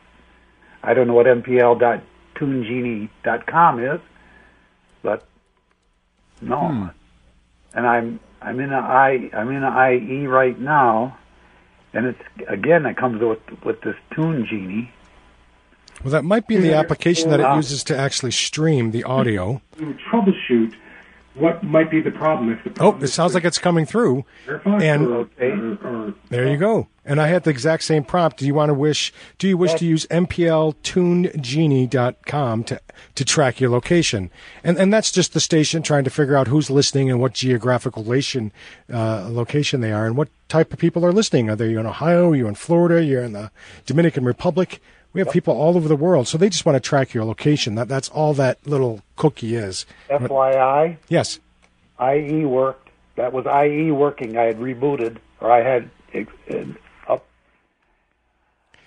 I 0.84 0.94
don't 0.94 1.08
know 1.08 1.16
what 1.16 1.26
mpl.tunegenie.com 1.26 3.84
is, 3.84 4.00
but 5.02 5.28
no. 6.42 6.68
Hmm. 6.68 6.88
And 7.74 7.88
I'm 7.88 8.20
I'm 8.42 8.60
in 8.60 8.72
a 8.72 8.80
I 8.80 9.32
I'm 9.34 9.50
in 9.50 9.64
a 9.64 9.92
IE 9.92 10.28
right 10.28 10.60
now, 10.60 11.18
and 11.94 12.06
it's 12.06 12.22
again 12.48 12.86
it 12.86 12.96
comes 12.96 13.20
with 13.22 13.40
with 13.66 13.82
this 13.82 13.96
Tune 14.14 14.46
Genie. 14.46 14.92
Well, 16.04 16.12
that 16.12 16.24
might 16.24 16.48
be 16.48 16.58
the 16.58 16.74
application 16.74 17.32
that 17.32 17.40
it 17.40 17.56
uses 17.56 17.84
to 17.86 17.98
actually 17.98 18.32
stream 18.32 18.92
the 18.92 19.06
audio. 19.06 19.62
You 19.80 19.98
troubleshoot 20.12 20.76
what 21.38 21.64
might 21.64 21.90
be 21.92 22.02
the 22.02 22.12
problem. 22.12 22.52
If 22.52 22.64
the 22.64 22.70
Oh, 22.72 22.74
problem 22.92 23.04
it 23.04 23.08
sounds 23.10 23.34
like 23.34 23.44
it's 23.46 23.58
coming 23.60 23.86
through. 23.86 24.26
And 24.64 25.08
Okay. 25.08 25.52
or, 25.84 26.14
there 26.30 26.48
you 26.48 26.58
go. 26.58 26.88
And 27.06 27.22
I 27.22 27.28
had 27.28 27.44
the 27.44 27.50
exact 27.52 27.84
same 27.84 28.04
prompt. 28.04 28.38
Do 28.38 28.46
you 28.48 28.54
want 28.56 28.70
to 28.70 28.74
wish? 28.74 29.14
Do 29.38 29.48
you 29.48 29.58
wish 29.58 29.74
to 29.76 29.86
use 29.86 30.06
mpltunegenie.com 30.08 32.64
to 32.66 32.80
to 33.16 33.26
track 33.26 33.60
your 33.60 33.70
location? 33.70 34.30
And 34.64 34.78
and 34.78 34.92
that's 34.94 35.12
just 35.12 35.34
the 35.34 35.40
station 35.40 35.82
trying 35.84 36.04
to 36.06 36.10
figure 36.10 36.36
out 36.36 36.48
who's 36.48 36.70
listening 36.70 37.10
and 37.12 37.20
what 37.20 37.34
geographical 37.34 38.04
location 38.04 38.52
uh, 38.92 39.28
location 39.30 39.82
they 39.82 39.92
are 39.92 40.06
and 40.08 40.18
what 40.18 40.30
type 40.50 40.74
of 40.74 40.80
people 40.80 41.06
are 41.06 41.14
listening. 41.14 41.50
Are 41.50 41.56
they 41.56 41.74
in 41.74 41.86
Ohio? 41.86 42.32
You're 42.34 42.50
in 42.50 42.56
Florida? 42.56 43.04
You're 43.04 43.24
in 43.24 43.34
the 43.34 43.52
Dominican 43.86 44.26
Republic? 44.26 44.82
We 45.14 45.22
have 45.22 45.32
people 45.32 45.54
all 45.56 45.78
over 45.78 45.88
the 45.88 45.96
world, 45.96 46.28
so 46.28 46.38
they 46.38 46.50
just 46.50 46.66
want 46.66 46.76
to 46.76 46.80
track 46.82 47.14
your 47.14 47.24
location. 47.24 47.76
That 47.76 47.88
that's 47.88 48.10
all 48.10 48.34
that 48.34 48.58
little 48.68 49.02
cookie 49.16 49.56
is. 49.56 49.86
FYI, 50.10 50.98
Yes. 51.08 51.40
IE 52.00 52.46
worked. 52.46 52.90
That 53.16 53.32
was 53.32 53.46
IE 53.46 53.92
working. 53.92 54.38
I 54.38 54.44
had 54.44 54.58
rebooted, 54.60 55.18
or 55.40 55.52
I 55.52 55.64
had 55.64 55.90
uh, 56.14 56.64
up. 57.08 57.26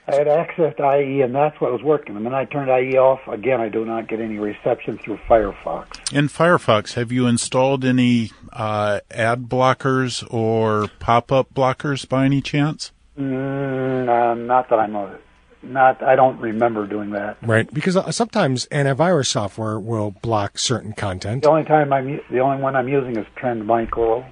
I 0.07 0.15
had 0.15 0.27
accessed 0.27 0.81
IE, 0.81 1.23
and 1.23 1.35
that's 1.35 1.59
what 1.61 1.73
was 1.73 1.83
working. 1.83 2.17
And 2.17 2.27
then 2.27 2.35
I 2.35 2.45
turned 2.45 2.69
IE 2.69 2.99
off. 2.99 3.21
Again, 3.27 3.61
I 3.61 3.69
do 3.71 3.85
not 3.87 4.09
get 4.09 4.21
any 4.21 4.39
reception 4.39 4.99
through 4.99 5.19
Firefox. 5.29 6.13
In 6.13 6.29
Firefox, 6.29 6.95
have 6.95 7.11
you 7.11 7.27
installed 7.27 7.85
any 7.85 8.33
uh, 8.53 9.01
ad 9.11 9.45
blockers 9.45 10.27
or 10.31 10.89
pop-up 10.99 11.55
blockers 11.55 12.07
by 12.07 12.27
any 12.27 12.43
chance? 12.43 12.93
Mm, 13.19 14.09
uh, 14.09 14.35
not 14.35 14.69
that 14.69 14.79
I'm 14.79 14.95
a, 14.95 15.19
not. 15.63 16.03
I 16.03 16.17
don't 16.17 16.39
remember 16.41 16.87
doing 16.87 17.11
that. 17.11 17.37
Right, 17.43 17.73
because 17.73 17.97
uh, 17.97 18.11
sometimes 18.11 18.67
antivirus 18.67 19.27
software 19.27 19.79
will 19.79 20.11
block 20.11 20.59
certain 20.59 20.93
content. 20.93 21.43
The 21.43 21.51
only 21.51 21.65
time 21.65 21.93
I'm, 21.93 22.21
the 22.31 22.39
only 22.41 22.63
one 22.63 22.77
I'm 22.77 22.89
using 22.89 23.17
is 23.17 23.27
Trend 23.37 23.67
Micro. 23.67 24.25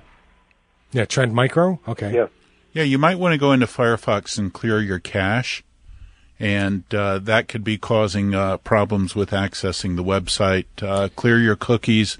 Yeah, 0.92 1.04
Trend 1.04 1.34
Micro. 1.34 1.80
Okay. 1.88 2.12
Yes. 2.14 2.30
Yeah, 2.72 2.82
you 2.84 2.98
might 2.98 3.18
want 3.18 3.32
to 3.32 3.38
go 3.38 3.52
into 3.52 3.66
Firefox 3.66 4.38
and 4.38 4.52
clear 4.52 4.80
your 4.80 4.98
cache, 4.98 5.64
and 6.38 6.84
uh, 6.94 7.18
that 7.20 7.48
could 7.48 7.64
be 7.64 7.78
causing 7.78 8.34
uh, 8.34 8.58
problems 8.58 9.14
with 9.16 9.30
accessing 9.30 9.96
the 9.96 10.04
website. 10.04 10.66
Uh, 10.82 11.08
clear 11.16 11.38
your 11.38 11.56
cookies 11.56 12.18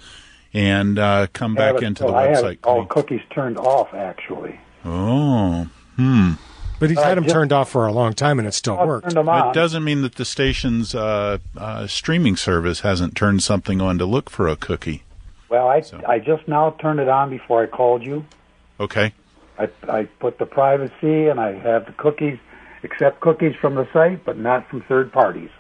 and 0.55 0.99
uh, 0.99 1.27
come 1.35 1.53
I 1.59 1.73
back 1.73 1.75
it- 1.77 1.83
into 1.83 2.03
so 2.05 2.09
the 2.11 2.15
I 2.17 2.29
have 2.29 2.37
website. 2.45 2.59
all 2.65 2.87
cookies 2.87 3.21
turned 3.31 3.59
off, 3.59 3.93
actually. 3.93 4.59
Oh, 4.85 5.69
hmm. 5.97 6.33
But 6.79 6.91
he's 6.91 6.99
Uh, 6.99 7.03
had 7.05 7.17
them 7.17 7.25
just- 7.25 7.35
turned 7.35 7.53
off 7.53 7.71
for 7.71 7.87
a 7.87 7.93
long 7.93 8.13
time, 8.13 8.39
and 8.39 8.47
it 8.47 8.53
still 8.53 8.79
I'll 8.79 8.87
worked. 8.87 9.09
turn 9.09 9.15
them 9.15 9.29
on. 9.29 9.49
It 9.49 9.55
doesn't 9.55 9.83
mean 9.83 10.03
that 10.03 10.17
the 10.17 10.25
station's 10.27 10.95
uh, 10.95 11.39
uh, 11.57 11.87
streaming 11.87 12.37
service 12.37 12.81
hasn't 12.81 13.15
turned 13.17 13.43
something 13.43 13.81
on 13.81 13.97
to 13.99 14.05
look 14.05 14.29
for 14.29 14.47
a 14.49 14.57
cookie. 14.57 15.03
Well, 15.49 15.69
I 15.69 15.83
I 16.07 16.19
just 16.19 16.47
now 16.49 16.75
turned 16.81 17.01
it 17.01 17.09
on 17.09 17.31
before 17.31 17.63
I 17.63 17.67
called 17.67 18.05
you. 18.05 18.25
Okay. 18.81 19.13
I 19.59 19.69
I 19.89 20.05
put 20.21 20.39
the 20.39 20.45
privacy 20.47 21.29
and 21.29 21.41
I 21.41 21.53
have 21.55 21.87
the 21.87 21.93
cookies, 21.93 22.39
accept 22.85 23.21
cookies 23.21 23.55
from 23.61 23.75
the 23.77 23.87
site, 23.93 24.25
but 24.25 24.37
not 24.37 24.69
from 24.69 24.83
third 24.83 25.13
parties. 25.13 25.51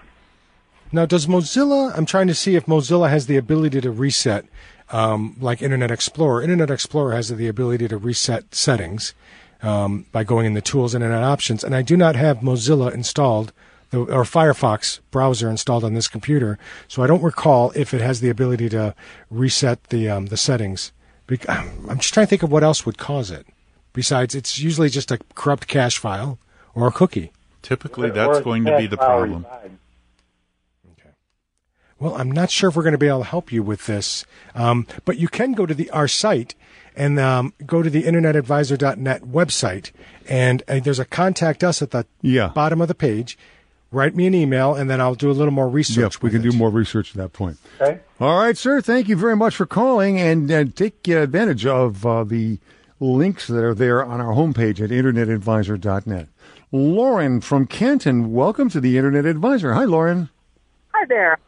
Now, 0.93 1.07
does 1.07 1.27
Mozilla? 1.27 1.97
I'm 1.97 2.05
trying 2.07 2.27
to 2.29 2.35
see 2.35 2.57
if 2.57 2.67
Mozilla 2.67 3.09
has 3.11 3.27
the 3.27 3.37
ability 3.37 3.81
to 3.81 3.91
reset, 3.91 4.45
um, 4.93 5.35
like 5.41 5.62
Internet 5.62 5.91
Explorer. 5.91 6.43
Internet 6.43 6.71
Explorer 6.71 7.12
has 7.14 7.29
the 7.29 7.49
ability 7.49 7.89
to 7.89 7.97
reset 7.97 8.55
settings 8.55 9.14
um, 9.63 10.07
by 10.13 10.25
going 10.25 10.47
in 10.47 10.55
the 10.55 10.61
Tools 10.61 10.95
Internet 10.95 11.23
Options, 11.23 11.65
and 11.65 11.75
I 11.75 11.83
do 11.83 11.97
not 11.97 12.17
have 12.17 12.39
Mozilla 12.39 12.93
installed. 12.93 13.53
the- 13.91 14.01
Or 14.01 14.25
Firefox 14.25 15.01
browser 15.11 15.49
installed 15.49 15.85
on 15.85 15.95
this 15.95 16.09
computer, 16.09 16.59
so 16.89 17.03
I 17.03 17.07
don't 17.07 17.23
recall 17.23 17.73
if 17.77 17.95
it 17.95 18.01
has 18.01 18.21
the 18.21 18.29
ability 18.31 18.69
to 18.71 18.95
reset 19.31 19.85
the 19.85 20.09
um, 20.11 20.27
the 20.27 20.37
settings. 20.37 20.93
I'm 21.49 21.99
just 21.99 22.13
trying 22.15 22.27
to 22.27 22.31
think 22.31 22.43
of 22.43 22.51
what 22.53 22.63
else 22.65 22.85
would 22.87 22.99
cause 22.99 23.31
it. 23.31 23.47
Besides, 23.93 24.35
it's 24.35 24.59
usually 24.59 24.89
just 24.91 25.11
a 25.11 25.19
corrupt 25.35 25.67
cache 25.69 25.99
file 25.99 26.39
or 26.75 26.87
a 26.89 26.93
cookie. 26.93 27.33
Typically, 27.63 28.11
that's 28.11 28.41
going 28.41 28.65
to 28.65 28.77
be 28.77 28.87
the 28.87 28.97
problem. 28.97 29.45
resides. 29.45 29.73
Well, 31.99 32.15
I'm 32.17 32.31
not 32.31 32.51
sure 32.51 32.69
if 32.69 32.77
we're 32.77 32.83
going 32.83 32.93
to 32.93 32.99
be 32.99 33.09
able 33.09 33.21
to 33.21 33.25
help 33.25 33.51
you 33.51 33.63
with 33.63 33.87
this, 33.87 34.27
um, 34.55 34.87
but 35.07 35.17
you 35.19 35.29
can 35.29 35.53
go 35.53 35.65
to 35.65 35.73
the 35.75 35.89
our 35.91 36.07
site 36.09 36.55
and 36.97 37.18
um, 37.20 37.53
go 37.66 37.82
to 37.82 37.90
the 37.90 38.03
internetadvisor.net 38.05 39.22
website, 39.22 39.90
and 40.28 40.62
uh, 40.66 40.80
there's 40.80 40.99
a 40.99 41.05
contact 41.05 41.62
us 41.62 41.82
at 41.82 41.90
the 41.90 42.07
Yeah. 42.22 42.49
bottom 42.49 42.80
of 42.80 42.88
the 42.88 42.94
page. 42.94 43.38
Write 43.92 44.16
me 44.16 44.26
an 44.26 44.34
email, 44.34 44.74
and 44.74 44.90
then 44.90 45.01
I'll 45.01 45.14
do 45.14 45.30
a 45.30 45.32
little 45.32 45.53
more 45.53 45.68
research. 45.68 46.14
Yep, 46.14 46.22
we 46.22 46.30
can 46.30 46.40
it. 46.40 46.51
do 46.51 46.57
more 46.57 46.70
research 46.70 47.11
at 47.12 47.16
that 47.18 47.32
point. 47.32 47.59
Okay. 47.80 48.01
All 48.20 48.38
right, 48.38 48.57
sir. 48.57 48.80
Thank 48.80 49.09
you 49.09 49.16
very 49.16 49.36
much 49.36 49.55
for 49.55 49.66
calling, 49.66 50.18
and 50.18 50.51
uh, 50.51 50.64
take 50.74 51.07
uh, 51.09 51.18
advantage 51.18 51.64
of 51.66 52.05
uh, 52.05 52.24
the 52.24 52.59
links 52.99 53.47
that 53.47 53.62
are 53.62 53.74
there 53.74 54.03
on 54.05 54.20
our 54.20 54.32
homepage 54.34 54.80
at 54.80 54.90
internetadvisor.net. 54.90 56.28
Lauren 56.72 57.40
from 57.40 57.66
Canton, 57.66 58.32
welcome 58.32 58.68
to 58.70 58.80
the 58.80 58.97
Internet 58.97 59.24
Advisor. 59.24 59.74
Hi, 59.74 59.84
Lauren. 59.84 60.30
Hi 60.94 61.05
there. 61.07 61.38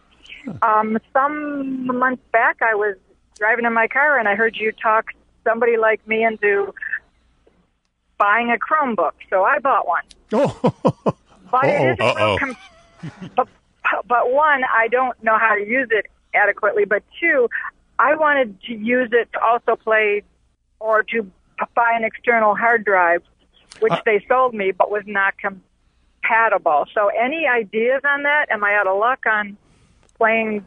Um, 0.63 0.97
some 1.13 1.87
months 1.99 2.23
back, 2.33 2.59
I 2.63 2.75
was 2.75 2.97
driving 3.37 3.65
in 3.65 3.73
my 3.73 3.89
car 3.89 4.19
and 4.19 4.29
I 4.29 4.35
heard 4.37 4.57
you 4.57 4.73
talk 4.73 5.07
somebody 5.49 5.77
like 5.77 6.07
me 6.07 6.25
into 6.25 6.75
buying 8.19 8.51
a 8.51 8.57
Chromebook. 8.59 9.13
So 9.31 9.45
I 9.45 9.59
bought 9.59 9.87
one. 9.87 10.03
Oh, 10.33 10.75
But 11.51 11.65
it 11.65 11.99
Uh-oh. 12.01 12.37
com- 12.39 12.57
but, 13.35 13.49
but 14.07 14.31
one, 14.33 14.63
I 14.75 14.89
don't 14.89 15.17
know 15.25 15.39
how 15.39 15.55
to 15.55 15.67
use 15.67 15.89
it 15.91 16.07
adequately. 16.35 16.85
But 16.85 17.03
two, 17.19 17.49
I 17.99 18.15
wanted 18.17 18.61
to 18.65 18.75
use 18.75 19.09
it 19.13 19.33
to 19.33 19.41
also 19.41 19.77
play 19.77 20.25
or 20.79 21.03
to 21.05 21.23
buy 21.75 21.93
an 21.97 22.05
external 22.05 22.55
hard 22.55 22.85
drive, 22.85 23.23
which 23.81 23.93
Uh, 23.95 24.01
they 24.05 24.23
sold 24.29 24.53
me, 24.53 24.73
but 24.73 24.91
was 24.91 25.05
not 25.07 25.35
compatible. 25.39 26.85
So 26.93 27.09
any 27.09 27.47
ideas 27.47 28.03
on 28.05 28.25
that? 28.25 28.47
Am 28.51 28.63
I 28.63 28.75
out 28.75 28.87
of 28.87 28.99
luck 28.99 29.25
on 29.25 29.57
playing 30.19 30.67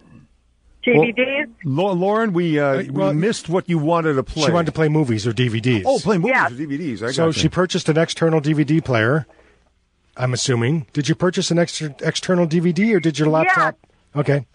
DVDs? 0.85 1.49
Lau- 1.63 1.91
Lauren, 1.93 2.33
we, 2.33 2.59
uh, 2.59 2.65
Uh, 2.65 2.83
well, 2.91 3.09
we 3.09 3.15
missed 3.15 3.49
what 3.49 3.69
you 3.69 3.77
wanted 3.77 4.13
to 4.13 4.23
play. 4.23 4.45
She 4.45 4.51
wanted 4.51 4.67
to 4.67 4.71
play 4.71 4.89
movies 4.89 5.27
or 5.27 5.31
DVDs. 5.33 5.83
Oh, 5.85 5.99
play 5.99 6.17
movies 6.17 6.33
Yes. 6.35 6.51
or 6.51 6.55
DVDs. 6.55 7.03
I 7.03 7.11
so 7.11 7.25
got 7.27 7.35
she 7.35 7.49
purchased 7.49 7.87
an 7.89 7.97
external 7.97 8.41
DVD 8.41 8.83
player. 8.83 9.25
I'm 10.17 10.33
assuming. 10.33 10.87
Did 10.93 11.07
you 11.07 11.15
purchase 11.15 11.51
an 11.51 11.59
extra 11.59 11.93
external 12.01 12.45
DVD 12.47 12.93
or 12.95 12.99
did 12.99 13.17
your 13.19 13.29
laptop? 13.29 13.77
Yeah. 14.15 14.19
Okay. 14.19 14.45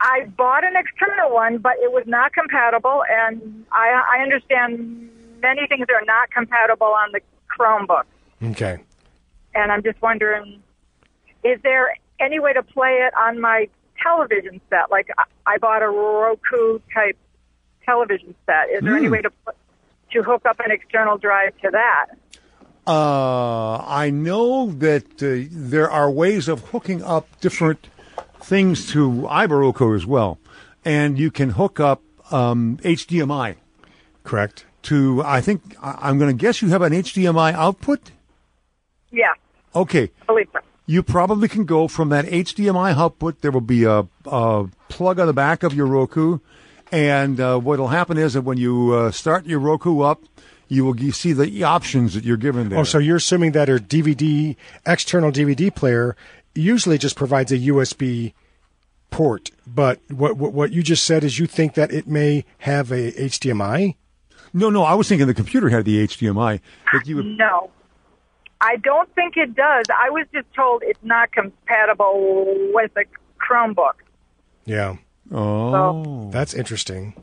I 0.00 0.24
bought 0.36 0.64
an 0.64 0.74
external 0.76 1.32
one, 1.32 1.58
but 1.58 1.74
it 1.82 1.92
was 1.92 2.02
not 2.06 2.32
compatible, 2.34 3.04
and 3.08 3.64
I, 3.72 4.16
I 4.18 4.22
understand 4.22 5.08
many 5.40 5.66
things 5.68 5.86
are 5.88 6.04
not 6.04 6.30
compatible 6.30 6.88
on 6.88 7.12
the 7.12 7.20
Chromebook. 7.48 8.02
Okay. 8.50 8.78
And 9.54 9.70
I'm 9.72 9.82
just 9.82 10.02
wondering, 10.02 10.60
is 11.44 11.60
there 11.62 11.94
any 12.20 12.38
way 12.40 12.52
to 12.52 12.62
play 12.62 12.98
it 13.06 13.14
on 13.16 13.40
my 13.40 13.68
television 14.04 14.60
set? 14.70 14.90
Like 14.90 15.08
I, 15.18 15.24
I 15.46 15.58
bought 15.58 15.82
a 15.82 15.88
Roku 15.88 16.78
type 16.92 17.16
television 17.84 18.34
set. 18.46 18.70
Is 18.70 18.82
there 18.82 18.96
any 18.96 19.08
way 19.08 19.22
to 19.22 19.30
to 20.12 20.22
hook 20.22 20.42
up 20.46 20.60
an 20.60 20.70
external 20.70 21.16
drive 21.18 21.56
to 21.62 21.70
that? 21.72 22.06
Uh, 22.86 23.78
I 23.86 24.10
know 24.10 24.70
that 24.72 25.22
uh, 25.22 25.48
there 25.50 25.90
are 25.90 26.10
ways 26.10 26.48
of 26.48 26.60
hooking 26.68 27.02
up 27.02 27.26
different 27.40 27.88
things 28.40 28.90
to 28.92 29.26
iBaroku 29.30 29.96
as 29.96 30.04
well, 30.04 30.38
and 30.84 31.18
you 31.18 31.30
can 31.30 31.50
hook 31.50 31.80
up 31.80 32.02
um, 32.30 32.76
HDMI 32.82 33.56
Correct. 34.22 34.66
to. 34.82 35.22
I 35.24 35.40
think 35.40 35.62
I- 35.82 35.98
I'm 36.02 36.18
going 36.18 36.36
to 36.36 36.40
guess 36.40 36.60
you 36.60 36.68
have 36.68 36.82
an 36.82 36.92
HDMI 36.92 37.54
output. 37.54 38.10
Yeah, 39.10 39.32
Okay, 39.74 40.10
I 40.22 40.26
believe 40.26 40.48
so. 40.52 40.58
You 40.86 41.02
probably 41.02 41.48
can 41.48 41.64
go 41.64 41.88
from 41.88 42.10
that 42.10 42.26
HDMI 42.26 42.94
output. 42.96 43.40
There 43.40 43.50
will 43.50 43.60
be 43.60 43.84
a, 43.84 44.06
a 44.26 44.66
plug 44.88 45.18
on 45.18 45.26
the 45.26 45.32
back 45.32 45.62
of 45.62 45.74
your 45.74 45.86
Roku, 45.86 46.38
and 46.92 47.40
uh, 47.40 47.58
what 47.58 47.78
will 47.78 47.88
happen 47.88 48.18
is 48.18 48.34
that 48.34 48.42
when 48.42 48.58
you 48.58 48.92
uh, 48.92 49.10
start 49.10 49.46
your 49.46 49.60
Roku 49.60 50.00
up, 50.02 50.22
you 50.68 50.84
will 50.84 50.94
g- 50.94 51.10
see 51.10 51.32
the 51.32 51.62
options 51.64 52.14
that 52.14 52.24
you're 52.24 52.36
given 52.36 52.68
there. 52.68 52.78
Oh, 52.80 52.84
so 52.84 52.98
you're 52.98 53.16
assuming 53.16 53.52
that 53.52 53.68
her 53.68 53.78
DVD 53.78 54.56
external 54.86 55.30
DVD 55.32 55.74
player 55.74 56.16
usually 56.54 56.98
just 56.98 57.16
provides 57.16 57.50
a 57.52 57.58
USB 57.58 58.32
port, 59.10 59.50
but 59.66 60.00
what 60.10 60.36
what, 60.36 60.52
what 60.52 60.72
you 60.72 60.82
just 60.82 61.04
said 61.04 61.22
is 61.24 61.38
you 61.38 61.46
think 61.46 61.74
that 61.74 61.92
it 61.92 62.06
may 62.06 62.44
have 62.58 62.90
a 62.90 63.12
HDMI? 63.12 63.94
No, 64.52 64.70
no, 64.70 64.82
I 64.84 64.94
was 64.94 65.08
thinking 65.08 65.26
the 65.26 65.34
computer 65.34 65.68
had 65.68 65.84
the 65.84 66.06
HDMI. 66.06 66.60
That 66.92 67.06
you 67.06 67.16
would, 67.16 67.26
No. 67.26 67.70
I 68.60 68.76
don't 68.76 69.12
think 69.14 69.36
it 69.36 69.54
does. 69.54 69.86
I 69.90 70.10
was 70.10 70.26
just 70.32 70.46
told 70.54 70.82
it's 70.84 71.02
not 71.02 71.32
compatible 71.32 72.54
with 72.72 72.90
a 72.96 73.04
Chromebook. 73.38 73.94
Yeah. 74.64 74.96
oh, 75.32 76.30
That's 76.30 76.54
interesting. 76.54 77.14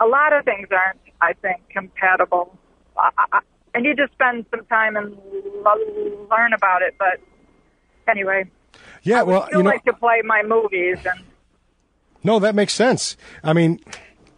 A 0.00 0.06
lot 0.06 0.32
of 0.32 0.44
things 0.44 0.68
aren't, 0.70 0.98
I 1.20 1.32
think, 1.34 1.68
compatible. 1.70 2.56
I, 2.98 3.10
I, 3.32 3.40
I 3.74 3.80
need 3.80 3.96
to 3.98 4.08
spend 4.12 4.46
some 4.50 4.64
time 4.66 4.96
and 4.96 5.16
l- 5.64 6.26
learn 6.30 6.52
about 6.52 6.82
it, 6.82 6.94
but 6.98 7.20
anyway. 8.08 8.44
Yeah, 9.02 9.20
I 9.20 9.22
well, 9.22 9.46
still 9.46 9.58
you 9.58 9.64
know, 9.64 9.70
like 9.70 9.84
to 9.84 9.92
play 9.94 10.22
my 10.24 10.42
movies 10.42 10.98
and 11.04 11.20
no, 12.22 12.38
that 12.38 12.54
makes 12.54 12.74
sense. 12.74 13.16
I 13.42 13.52
mean, 13.52 13.80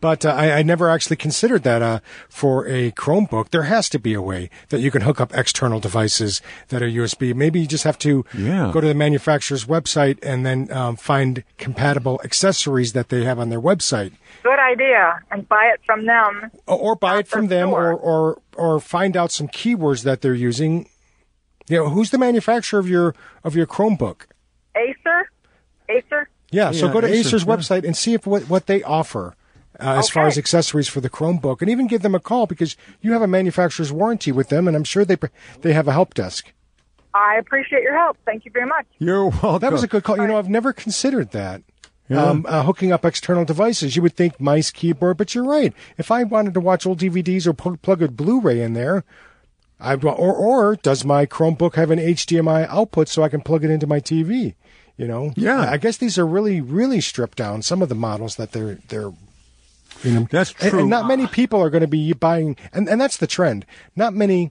but 0.03 0.27
uh, 0.27 0.31
I, 0.31 0.59
I 0.59 0.63
never 0.63 0.91
actually 0.91 1.17
considered 1.17 1.63
that 1.63 1.81
uh, 1.81 2.01
for 2.29 2.67
a 2.69 2.91
Chromebook. 2.93 3.49
There 3.49 3.63
has 3.63 3.89
to 3.89 3.99
be 3.99 4.13
a 4.13 4.21
way 4.21 4.51
that 4.69 4.81
you 4.81 4.91
can 4.91 5.01
hook 5.03 5.19
up 5.21 5.33
external 5.35 5.81
devices 5.81 6.43
that 6.69 6.83
are 6.83 6.89
USB. 6.89 7.35
Maybe 7.35 7.61
you 7.61 7.67
just 7.67 7.85
have 7.85 7.99
to 8.01 8.27
Yeah. 8.37 8.71
go 8.75 8.81
to 8.83 8.87
the 8.89 8.95
manufacturer's 8.95 9.65
website 9.65 10.19
and 10.23 10.45
then 10.45 10.71
um, 10.71 10.97
find 10.97 11.45
compatible 11.57 12.21
accessories 12.23 12.93
that 12.93 13.09
they 13.09 13.25
have 13.25 13.39
on 13.39 13.49
their 13.49 13.61
website. 13.61 14.13
good 14.43 14.59
idea 14.59 15.21
and 15.31 15.49
buy 15.49 15.71
it 15.73 15.81
from 15.87 16.05
them. 16.07 16.51
or, 16.67 16.77
or 16.79 16.97
buy 16.97 17.19
it 17.21 17.29
from 17.29 17.47
the 17.47 17.55
them, 17.55 17.69
store. 17.71 17.93
or, 17.93 17.97
or 17.97 18.43
or 18.57 18.81
find 18.81 19.17
out 19.17 19.31
some 19.33 19.49
keywords 19.49 20.03
that 20.05 20.21
they're 20.21 20.35
using. 20.35 20.89
You 21.69 21.77
know, 21.79 21.89
who's 21.91 22.11
the 22.11 22.19
manufacturer 22.19 22.81
of 22.81 22.89
your 22.89 23.15
of 23.45 23.55
your 23.55 23.67
Chromebook? 23.67 24.23
Acer? 24.75 25.31
Acer? 25.89 26.29
Yeah, 26.51 26.71
so 26.73 26.87
Yeah, 26.87 26.93
go 26.93 27.01
to 27.01 27.07
Acer, 27.07 27.29
Acer's 27.29 27.45
yeah. 27.47 27.55
website 27.57 27.85
and 27.85 27.97
see 27.97 28.15
if 28.15 28.27
what 28.27 28.43
what 28.51 28.67
they 28.67 28.83
offer. 28.83 29.35
Uh, 29.83 29.99
as 29.99 30.09
far 30.09 30.26
as 30.26 30.39
accessories 30.39 30.89
for 30.89 31.01
the 31.01 31.11
Chromebook, 31.11 31.61
and 31.61 31.70
even 31.70 31.87
give 31.87 32.03
them 32.03 32.14
a 32.14 32.20
call 32.20 32.47
because 32.47 32.76
you 33.01 33.12
have 33.12 33.22
a 33.22 33.26
manufacturer's 33.26 33.91
warranty 33.93 34.30
with 34.33 34.49
them, 34.49 34.68
and 34.68 34.76
I'm 34.76 34.85
sure 34.85 35.05
they 35.05 35.16
they 35.61 35.72
have 35.72 35.89
a 35.89 35.93
help 35.93 36.14
desk. 36.14 36.53
I 37.14 37.37
appreciate 37.37 37.83
your 37.83 37.97
help. 37.97 38.16
Thank 38.24 38.45
you 38.45 38.51
very 38.51 38.66
much. 38.66 38.87
you're 38.99 39.28
welcome. 39.28 39.59
That 39.61 39.72
was 39.72 39.83
a 39.83 39.89
good 39.89 40.03
call. 40.05 40.16
You 40.16 40.26
know, 40.26 40.39
I've 40.39 40.49
never 40.49 40.72
considered 40.72 41.33
that. 41.33 41.62
Um, 42.11 42.45
uh, 42.47 42.62
hooking 42.64 42.93
up 42.93 43.07
external 43.07 43.47
devices, 43.47 43.97
you 43.97 44.03
would 44.03 44.14
think 44.14 44.39
mice, 44.39 44.70
keyboard, 44.70 45.16
but 45.16 45.35
you're 45.35 45.45
right. 45.47 45.72
If 45.97 46.11
I 46.11 46.24
wanted 46.24 46.53
to 46.55 46.61
watch 46.61 46.85
old 46.87 46.99
DVDs 47.01 47.47
or 47.47 47.55
pl- 47.55 47.78
plug 47.78 48.03
a 48.03 48.09
Blu-ray 48.09 48.61
in 48.61 48.74
there, 48.74 49.03
I 49.80 49.95
or 49.95 50.35
or 50.35 50.76
does 50.76 51.07
my 51.07 51.24
Chromebook 51.26 51.74
have 51.76 51.91
an 51.91 51.99
HDMI 51.99 52.66
output 52.68 53.09
so 53.09 53.22
I 53.22 53.30
can 53.30 53.41
plug 53.41 53.64
it 53.64 53.70
into 53.70 53.87
my 53.87 53.99
TV? 53.99 54.55
You 54.99 55.09
know, 55.09 55.33
Yeah. 55.37 55.70
I 55.70 55.78
guess 55.78 55.97
these 55.97 56.18
are 56.18 56.26
really 56.26 56.61
really 56.61 57.01
stripped 57.01 57.39
down. 57.39 57.62
Some 57.62 57.80
of 57.80 57.89
the 57.89 57.95
models 57.95 58.37
that 58.37 58.53
they're 58.53 58.78
they're. 58.89 59.12
You 60.03 60.12
know, 60.12 60.28
That's 60.30 60.53
and- 60.61 60.70
true. 60.70 60.80
and 60.80 60.90
not 60.90 61.07
many 61.07 61.26
people 61.26 61.61
are 61.62 61.70
going 61.70 61.82
to 61.82 61.86
be 61.88 62.12
buying, 62.12 62.57
and, 62.72 62.88
and 62.88 63.01
that's 63.01 63.16
the 63.18 63.26
trend. 63.26 63.64
Not 63.97 64.14
many 64.14 64.51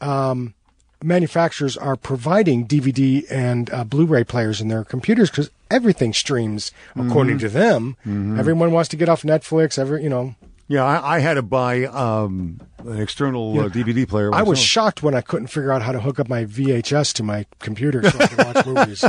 um, 0.00 0.54
manufacturers 1.02 1.76
are 1.76 1.96
providing 1.96 2.66
DVD 2.66 3.24
and 3.30 3.70
uh, 3.72 3.84
Blu-ray 3.84 4.24
players 4.24 4.60
in 4.60 4.68
their 4.68 4.84
computers 4.84 5.30
because 5.30 5.50
everything 5.70 6.12
streams 6.12 6.72
according 6.96 7.36
Mhm. 7.36 7.40
to 7.40 7.48
them. 7.48 7.96
Mhm. 8.06 8.38
Everyone 8.38 8.72
wants 8.72 8.88
to 8.90 8.96
get 8.96 9.08
off 9.08 9.22
Netflix. 9.22 9.78
Every 9.78 10.02
you 10.02 10.08
know. 10.08 10.34
Yeah, 10.70 10.84
I, 10.84 11.16
I 11.16 11.18
had 11.20 11.34
to 11.34 11.42
buy 11.42 11.84
um, 11.86 12.60
an 12.84 13.00
external 13.00 13.54
Yeah. 13.54 13.62
uh, 13.62 13.68
DVD 13.70 14.06
player. 14.06 14.34
I 14.34 14.42
was 14.42 14.58
shocked 14.58 15.02
when 15.02 15.14
I 15.14 15.22
couldn't 15.22 15.46
figure 15.46 15.72
out 15.72 15.80
how 15.80 15.92
to 15.92 16.00
hook 16.00 16.20
up 16.20 16.28
my 16.28 16.44
VHS 16.44 17.14
to 17.14 17.22
my 17.22 17.46
computer 17.58 18.02
so 18.10 18.18
I 18.18 18.26
could 18.26 18.44
watch 18.46 18.66
movies. 18.66 19.04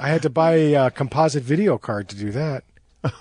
I 0.00 0.08
had 0.08 0.22
to 0.22 0.30
buy 0.30 0.52
a 0.54 0.74
uh, 0.74 0.90
composite 0.90 1.42
video 1.42 1.76
card 1.76 2.08
to 2.10 2.16
do 2.16 2.30
that. 2.30 2.64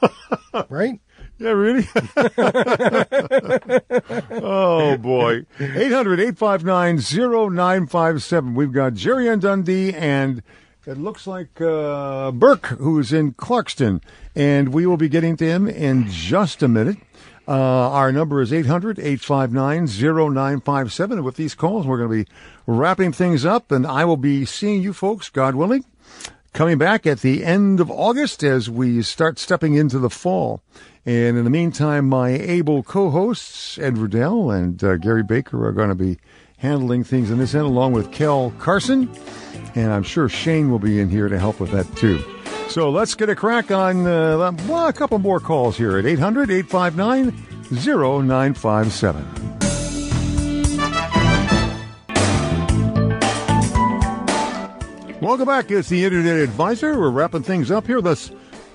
Right? 0.69 0.99
Yeah, 1.39 1.51
really? 1.51 1.87
oh, 4.41 4.97
boy. 4.97 5.45
800 5.59 6.19
859 6.19 6.97
0957. 6.97 8.55
We've 8.55 8.71
got 8.71 8.95
Jerry 8.95 9.27
and 9.27 9.41
Dundee, 9.41 9.93
and 9.93 10.41
it 10.87 10.97
looks 10.97 11.27
like 11.27 11.61
uh, 11.61 12.31
Burke, 12.31 12.65
who's 12.65 13.13
in 13.13 13.33
Clarkston. 13.33 14.01
And 14.35 14.73
we 14.73 14.87
will 14.87 14.97
be 14.97 15.09
getting 15.09 15.37
to 15.37 15.45
him 15.45 15.67
in 15.67 16.07
just 16.09 16.63
a 16.63 16.67
minute. 16.67 16.97
Uh, 17.47 17.91
our 17.91 18.11
number 18.11 18.41
is 18.41 18.51
800 18.51 18.97
859 18.97 19.85
0957. 19.85 21.23
With 21.23 21.35
these 21.35 21.55
calls, 21.55 21.85
we're 21.85 21.97
going 21.97 22.09
to 22.09 22.25
be 22.25 22.31
wrapping 22.65 23.13
things 23.13 23.45
up, 23.45 23.71
and 23.71 23.85
I 23.85 24.05
will 24.05 24.17
be 24.17 24.43
seeing 24.43 24.81
you 24.81 24.91
folks, 24.91 25.29
God 25.29 25.55
willing, 25.55 25.85
coming 26.53 26.77
back 26.77 27.07
at 27.07 27.21
the 27.21 27.45
end 27.45 27.79
of 27.79 27.89
August 27.89 28.43
as 28.43 28.69
we 28.69 29.01
start 29.01 29.39
stepping 29.39 29.75
into 29.75 29.99
the 29.99 30.09
fall. 30.09 30.61
And 31.07 31.37
in 31.37 31.45
the 31.45 31.49
meantime, 31.49 32.09
my 32.09 32.31
able 32.31 32.83
co-hosts, 32.83 33.79
Ed 33.79 33.97
Riddell 33.97 34.51
and 34.51 34.83
uh, 34.83 34.97
Gary 34.97 35.23
Baker, 35.23 35.65
are 35.65 35.71
going 35.71 35.87
to 35.87 35.95
be 35.95 36.17
handling 36.57 37.05
things 37.05 37.31
in 37.31 37.37
this 37.37 37.55
end, 37.55 37.63
along 37.63 37.93
with 37.93 38.11
Kel 38.11 38.51
Carson. 38.59 39.09
And 39.73 39.93
I'm 39.93 40.03
sure 40.03 40.27
Shane 40.27 40.69
will 40.69 40.79
be 40.79 40.99
in 40.99 41.07
here 41.07 41.29
to 41.29 41.39
help 41.39 41.61
with 41.61 41.71
that, 41.71 41.85
too. 41.95 42.21
So 42.67 42.89
let's 42.89 43.15
get 43.15 43.29
a 43.29 43.35
crack 43.35 43.71
on 43.71 44.05
uh, 44.05 44.51
well, 44.67 44.87
a 44.87 44.93
couple 44.93 45.17
more 45.19 45.39
calls 45.39 45.77
here 45.77 45.97
at 45.97 46.05
800 46.05 46.51
859 46.51 47.31
0957. 47.71 49.25
Welcome 55.21 55.45
back. 55.45 55.71
It's 55.71 55.87
the 55.87 56.03
Internet 56.03 56.39
Advisor. 56.39 56.99
We're 56.99 57.11
wrapping 57.11 57.43
things 57.43 57.71
up 57.71 57.87
here. 57.87 57.99
Let's 57.99 58.29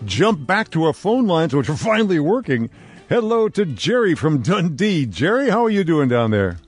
jump 0.04 0.46
back 0.46 0.70
to 0.70 0.84
our 0.84 0.92
phone 0.92 1.26
lines, 1.26 1.54
which 1.54 1.68
are 1.68 1.76
finally 1.76 2.18
working. 2.20 2.70
Hello 3.08 3.48
to 3.50 3.64
Jerry 3.64 4.14
from 4.14 4.42
Dundee. 4.42 5.06
Jerry, 5.06 5.50
how 5.50 5.64
are 5.64 5.70
you 5.70 5.84
doing 5.84 6.08
down 6.08 6.30
there? 6.30 6.58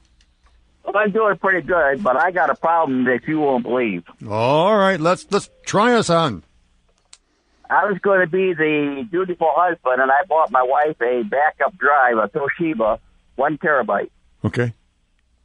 Well, 0.85 0.97
I'm 0.97 1.11
doing 1.13 1.37
pretty 1.39 1.67
good, 1.67 2.03
but 2.03 2.17
I 2.17 2.31
got 2.31 2.51
a 2.51 2.55
problem 2.55 3.05
that 3.05 3.21
you 3.27 3.41
won't 3.41 3.63
believe. 3.63 4.05
All 4.29 4.77
right, 4.77 5.01
let's 5.01 5.27
let's 5.31 5.49
try 5.65 5.95
us 5.95 6.11
on. 6.11 6.43
I 7.71 7.87
was 7.87 7.99
going 8.01 8.21
to 8.21 8.27
be 8.27 8.53
the 8.53 9.09
dutiful 9.11 9.49
husband, 9.57 10.03
and 10.03 10.11
I 10.11 10.25
bought 10.29 10.51
my 10.51 10.63
wife 10.63 11.01
a 11.01 11.23
backup 11.23 11.77
drive, 11.79 12.19
a 12.19 12.29
Toshiba, 12.29 12.99
one 13.37 13.57
terabyte, 13.57 14.11
Okay. 14.45 14.75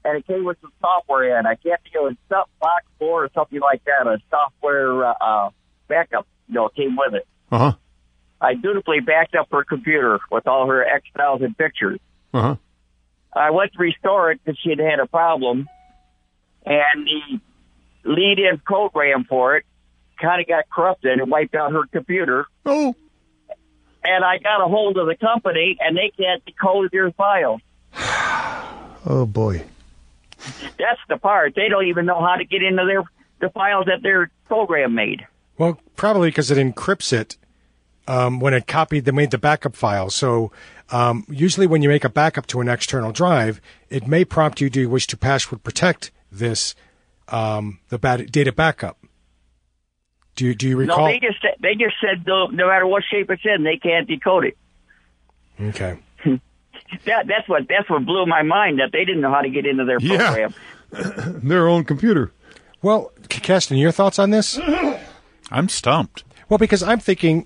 and 0.03 0.17
it 0.17 0.27
came 0.27 0.43
with 0.43 0.57
some 0.59 0.73
software 0.81 1.39
in. 1.39 1.45
I 1.45 1.55
can't 1.55 1.81
think 1.81 1.95
it 1.95 2.03
was 2.03 2.15
stuff 2.25 2.49
box 2.59 2.83
four 2.99 3.23
or 3.23 3.29
something 3.33 3.61
like 3.61 3.81
that. 3.85 4.05
A 4.05 4.19
software 4.29 5.05
uh, 5.05 5.13
uh, 5.21 5.49
backup, 5.87 6.27
you 6.49 6.55
know, 6.55 6.67
came 6.67 6.97
with 6.97 7.13
it. 7.13 7.25
Uh 7.51 7.57
huh. 7.57 7.73
I 8.41 8.53
dutifully 8.53 9.01
backed 9.01 9.35
up 9.35 9.47
her 9.51 9.63
computer 9.63 10.19
with 10.31 10.47
all 10.47 10.67
her 10.67 10.83
X 10.83 11.05
thousand 11.15 11.57
pictures. 11.57 11.99
Uh 12.33 12.41
huh. 12.41 12.55
I 13.33 13.51
went 13.51 13.73
to 13.73 13.79
restore 13.79 14.31
it 14.31 14.39
because 14.43 14.59
she 14.59 14.69
had 14.69 14.79
had 14.79 14.99
a 14.99 15.07
problem, 15.07 15.67
and 16.65 17.05
the 17.05 17.39
lead-in 18.03 18.59
program 18.59 19.25
for 19.25 19.57
it 19.57 19.65
kind 20.19 20.41
of 20.41 20.47
got 20.47 20.69
corrupted 20.69 21.19
and 21.19 21.29
wiped 21.29 21.55
out 21.55 21.71
her 21.71 21.83
computer. 21.91 22.45
Oh. 22.65 22.95
And 24.03 24.23
I 24.23 24.37
got 24.37 24.63
a 24.63 24.67
hold 24.67 24.97
of 24.97 25.07
the 25.07 25.15
company, 25.15 25.77
and 25.79 25.95
they 25.95 26.11
can't 26.17 26.43
decode 26.45 26.93
your 26.93 27.11
files. 27.11 27.61
Oh 29.05 29.25
boy. 29.25 29.63
That's 30.77 30.99
the 31.07 31.15
part. 31.17 31.55
They 31.55 31.69
don't 31.69 31.87
even 31.87 32.05
know 32.05 32.21
how 32.21 32.35
to 32.35 32.43
get 32.43 32.61
into 32.61 32.85
their 32.85 33.03
the 33.39 33.49
files 33.49 33.85
that 33.85 34.03
their 34.03 34.29
program 34.45 34.93
made. 34.93 35.25
Well, 35.59 35.79
probably 35.95 36.29
because 36.29 36.49
it 36.49 36.57
encrypts 36.57 37.13
it 37.13 37.37
um, 38.07 38.39
when 38.39 38.55
it 38.55 38.65
copied, 38.65 39.05
they 39.05 39.11
made 39.11 39.29
the 39.29 39.37
backup 39.37 39.75
file. 39.75 40.09
So 40.09 40.51
um, 40.89 41.25
usually, 41.29 41.67
when 41.67 41.83
you 41.83 41.89
make 41.89 42.03
a 42.03 42.09
backup 42.09 42.47
to 42.47 42.61
an 42.61 42.67
external 42.67 43.11
drive, 43.11 43.61
it 43.89 44.07
may 44.07 44.25
prompt 44.25 44.59
you: 44.61 44.69
Do 44.71 44.81
you 44.81 44.89
wish 44.89 45.05
to 45.07 45.17
password 45.17 45.63
protect 45.63 46.09
this 46.31 46.73
um, 47.27 47.79
the 47.89 47.99
bad 47.99 48.31
data 48.31 48.51
backup? 48.51 48.97
Do 50.35 50.45
you 50.45 50.55
do 50.55 50.67
you 50.69 50.77
recall? 50.77 51.05
No, 51.05 51.11
they 51.11 51.19
just 51.19 51.41
said- 51.41 51.57
they 51.59 51.75
just 51.75 51.95
said 52.01 52.25
no, 52.25 52.47
no 52.47 52.67
matter 52.67 52.87
what 52.87 53.03
shape 53.11 53.29
it's 53.29 53.43
in, 53.45 53.63
they 53.63 53.77
can't 53.77 54.07
decode 54.07 54.45
it. 54.45 54.57
okay. 55.61 55.99
That 57.05 57.27
that's 57.27 57.47
what 57.47 57.67
that's 57.69 57.87
what 57.87 58.03
blew 58.03 58.25
my 58.25 58.41
mind 58.41 58.79
that 58.79 58.91
they 58.91 59.05
didn't 59.05 59.21
know 59.21 59.29
how 59.31 59.41
to 59.41 59.49
get 59.49 59.67
into 59.67 59.85
their 59.85 59.99
program. 59.99 60.55
Their 60.91 61.67
own 61.67 61.83
computer. 61.83 62.31
Well, 62.81 63.11
K- 63.27 63.41
Caston, 63.41 63.77
your 63.77 63.91
thoughts 63.91 64.17
on 64.17 64.31
this? 64.31 64.57
I'm 65.51 65.69
stumped. 65.69 66.23
Well, 66.47 66.57
because 66.57 66.81
I'm 66.83 66.99
thinking 66.99 67.45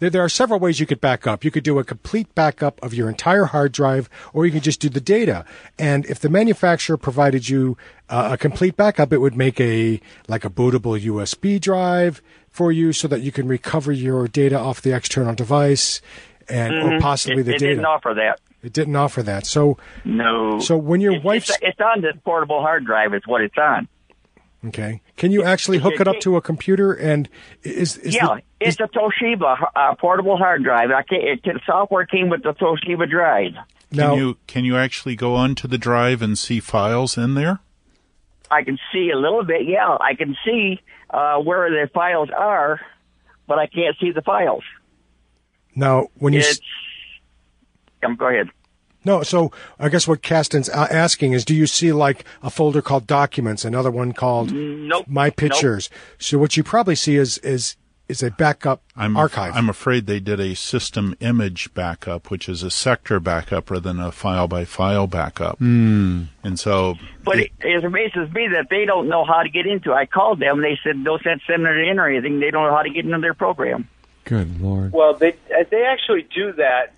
there, 0.00 0.10
there 0.10 0.22
are 0.22 0.28
several 0.28 0.60
ways 0.60 0.78
you 0.78 0.86
could 0.86 1.00
back 1.00 1.26
up. 1.26 1.44
You 1.44 1.50
could 1.50 1.64
do 1.64 1.78
a 1.78 1.84
complete 1.84 2.32
backup 2.34 2.80
of 2.82 2.94
your 2.94 3.08
entire 3.08 3.46
hard 3.46 3.72
drive, 3.72 4.08
or 4.32 4.46
you 4.46 4.52
can 4.52 4.60
just 4.60 4.80
do 4.80 4.88
the 4.88 5.00
data. 5.00 5.44
And 5.78 6.06
if 6.06 6.20
the 6.20 6.28
manufacturer 6.28 6.96
provided 6.96 7.48
you 7.48 7.76
uh, 8.08 8.30
a 8.32 8.38
complete 8.38 8.76
backup, 8.76 9.12
it 9.12 9.18
would 9.18 9.36
make 9.36 9.60
a 9.60 10.00
like 10.28 10.44
a 10.44 10.50
bootable 10.50 10.98
USB 11.00 11.60
drive 11.60 12.22
for 12.48 12.70
you, 12.72 12.92
so 12.92 13.06
that 13.08 13.20
you 13.22 13.30
can 13.32 13.46
recover 13.48 13.92
your 13.92 14.26
data 14.28 14.58
off 14.58 14.80
the 14.82 14.92
external 14.94 15.34
device, 15.34 16.00
and 16.48 16.74
or 16.74 16.90
Mhm. 16.92 17.00
possibly 17.00 17.40
it, 17.42 17.44
the 17.44 17.54
it 17.54 17.58
data. 17.58 17.72
didn't 17.74 17.84
offer 17.86 18.14
that. 18.14 18.40
it 18.62 18.72
didn't 18.72 18.96
offer 18.96 19.22
that. 19.22 19.46
So 19.46 19.78
No. 20.04 20.58
So 20.60 20.76
when 20.76 21.00
your 21.00 21.12
It's- 21.12 21.24
wife's 21.24 21.50
it's, 21.50 21.58
it's 21.62 21.80
on 21.80 22.00
this 22.02 22.14
portable 22.24 22.60
hard 22.60 22.84
drive, 22.84 23.14
is 23.14 23.22
what 23.26 23.40
it's 23.42 23.56
on. 23.58 23.86
Okay, 24.66 25.00
can 25.16 25.30
you 25.30 25.42
actually 25.44 25.78
hook 25.78 26.00
it 26.00 26.08
up 26.08 26.18
to 26.20 26.36
a 26.36 26.40
computer? 26.42 26.92
And 26.92 27.28
is, 27.62 27.96
is 27.98 28.14
yeah, 28.14 28.26
the- 28.26 28.42
it's 28.66 28.80
a 28.80 28.88
Toshiba 28.88 29.68
uh, 29.76 29.94
portable 29.94 30.36
hard 30.36 30.64
drive. 30.64 30.90
I 30.90 31.02
can, 31.02 31.20
it, 31.20 31.42
the 31.44 31.60
software 31.64 32.06
came 32.06 32.28
with 32.28 32.42
the 32.42 32.52
Toshiba 32.54 33.08
drive. 33.08 33.52
Can 33.94 34.18
you 34.18 34.36
can 34.46 34.64
you 34.64 34.76
actually 34.76 35.16
go 35.16 35.34
onto 35.34 35.66
the 35.66 35.78
drive 35.78 36.20
and 36.22 36.36
see 36.38 36.60
files 36.60 37.16
in 37.16 37.34
there? 37.34 37.60
I 38.50 38.62
can 38.62 38.78
see 38.92 39.10
a 39.10 39.16
little 39.16 39.44
bit. 39.44 39.66
Yeah, 39.66 39.96
I 40.00 40.14
can 40.14 40.36
see 40.44 40.80
uh, 41.10 41.38
where 41.38 41.70
the 41.70 41.88
files 41.94 42.28
are, 42.36 42.80
but 43.46 43.58
I 43.58 43.66
can't 43.66 43.96
see 44.00 44.10
the 44.10 44.22
files. 44.22 44.62
now 45.74 46.08
when 46.16 46.32
you 46.34 46.40
s- 46.40 46.58
It's, 46.58 46.60
um, 48.02 48.16
go 48.16 48.26
ahead. 48.28 48.50
No, 49.08 49.22
so 49.22 49.50
I 49.80 49.88
guess 49.88 50.06
what 50.06 50.20
Caston's 50.20 50.68
asking 50.68 51.32
is, 51.32 51.42
do 51.42 51.54
you 51.54 51.66
see 51.66 51.94
like 51.94 52.26
a 52.42 52.50
folder 52.50 52.82
called 52.82 53.06
Documents, 53.06 53.64
another 53.64 53.90
one 53.90 54.12
called 54.12 54.52
Nope. 54.52 55.06
My 55.08 55.30
Pictures? 55.30 55.88
So 56.18 56.36
what 56.36 56.58
you 56.58 56.62
probably 56.62 56.94
see 56.94 57.16
is 57.16 57.38
is 57.38 57.76
is 58.10 58.22
a 58.22 58.30
backup 58.30 58.82
I'm 58.94 59.16
archive. 59.16 59.56
I'm 59.56 59.70
afraid 59.70 60.04
they 60.06 60.20
did 60.20 60.40
a 60.40 60.54
system 60.54 61.14
image 61.20 61.72
backup, 61.72 62.30
which 62.30 62.50
is 62.50 62.62
a 62.62 62.70
sector 62.70 63.18
backup 63.18 63.70
rather 63.70 63.80
than 63.80 63.98
a 63.98 64.12
file 64.12 64.46
by 64.46 64.66
file 64.66 65.06
backup. 65.06 65.56
Hmm. 65.56 66.24
And 66.44 66.60
so 66.60 66.96
But 67.24 67.38
it, 67.38 67.52
it 67.60 67.84
amazes 67.84 68.30
me 68.34 68.48
that 68.48 68.66
they 68.68 68.84
don't 68.84 69.08
know 69.08 69.24
how 69.24 69.42
to 69.42 69.48
get 69.48 69.66
into. 69.66 69.92
it. 69.92 69.94
I 69.94 70.04
called 70.04 70.38
them. 70.38 70.60
They 70.60 70.78
said 70.84 70.98
no 70.98 71.16
sense 71.16 71.40
sending 71.46 71.66
it 71.66 71.88
in 71.88 71.98
or 71.98 72.08
anything. 72.10 72.40
They 72.40 72.50
don't 72.50 72.66
know 72.66 72.76
how 72.76 72.82
to 72.82 72.90
get 72.90 73.06
into 73.06 73.20
their 73.20 73.32
program. 73.32 73.88
Good 74.24 74.60
lord. 74.60 74.92
Well, 74.92 75.14
they 75.14 75.30
uh, 75.30 75.64
they 75.70 75.84
actually 75.86 76.26
do 76.34 76.52
that 76.52 76.92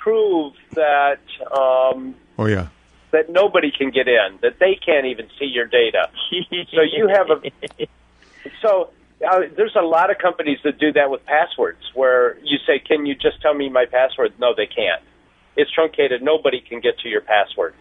to 0.00 0.02
prove 0.02 0.54
that 0.74 1.20
um, 1.52 2.14
Oh 2.38 2.46
yeah. 2.46 2.68
that 3.12 3.28
nobody 3.30 3.70
can 3.70 3.90
get 3.90 4.08
in, 4.08 4.38
that 4.42 4.58
they 4.58 4.74
can't 4.74 5.06
even 5.06 5.28
see 5.38 5.46
your 5.46 5.66
data. 5.66 6.10
so 6.74 6.82
you 6.82 7.08
have 7.08 7.28
a 7.30 7.86
so 8.62 8.90
uh, 9.28 9.40
there's 9.56 9.76
a 9.76 9.82
lot 9.82 10.10
of 10.10 10.18
companies 10.18 10.58
that 10.64 10.78
do 10.78 10.92
that 10.92 11.10
with 11.10 11.24
passwords, 11.26 11.90
where 11.94 12.38
you 12.42 12.58
say, 12.66 12.78
"Can 12.78 13.06
you 13.06 13.14
just 13.14 13.40
tell 13.42 13.54
me 13.54 13.68
my 13.68 13.86
password?" 13.86 14.32
No, 14.38 14.54
they 14.54 14.66
can't. 14.66 15.02
It's 15.56 15.70
truncated. 15.70 16.22
Nobody 16.22 16.60
can 16.60 16.80
get 16.80 16.98
to 17.00 17.08
your 17.08 17.20
password. 17.20 17.74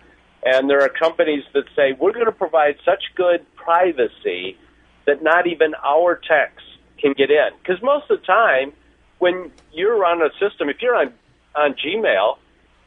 And 0.44 0.70
there 0.70 0.82
are 0.82 0.90
companies 0.90 1.44
that 1.54 1.66
say, 1.76 1.94
"We're 1.94 2.14
going 2.14 2.26
to 2.26 2.32
provide 2.32 2.78
such 2.84 3.04
good 3.16 3.46
privacy 3.56 4.58
that 5.06 5.24
not 5.24 5.48
even 5.48 5.76
our 5.84 6.16
techs 6.16 6.64
can 6.98 7.14
get 7.14 7.32
in." 7.32 7.50
Because 7.62 7.82
most 7.82 8.10
of 8.10 8.20
the 8.20 8.26
time, 8.26 8.74
when 9.20 9.52
you're 9.72 10.04
on 10.04 10.22
a 10.22 10.30
system, 10.40 10.70
if 10.70 10.82
you're 10.82 10.96
on 10.96 11.14
on 11.56 11.74
Gmail, 11.74 12.38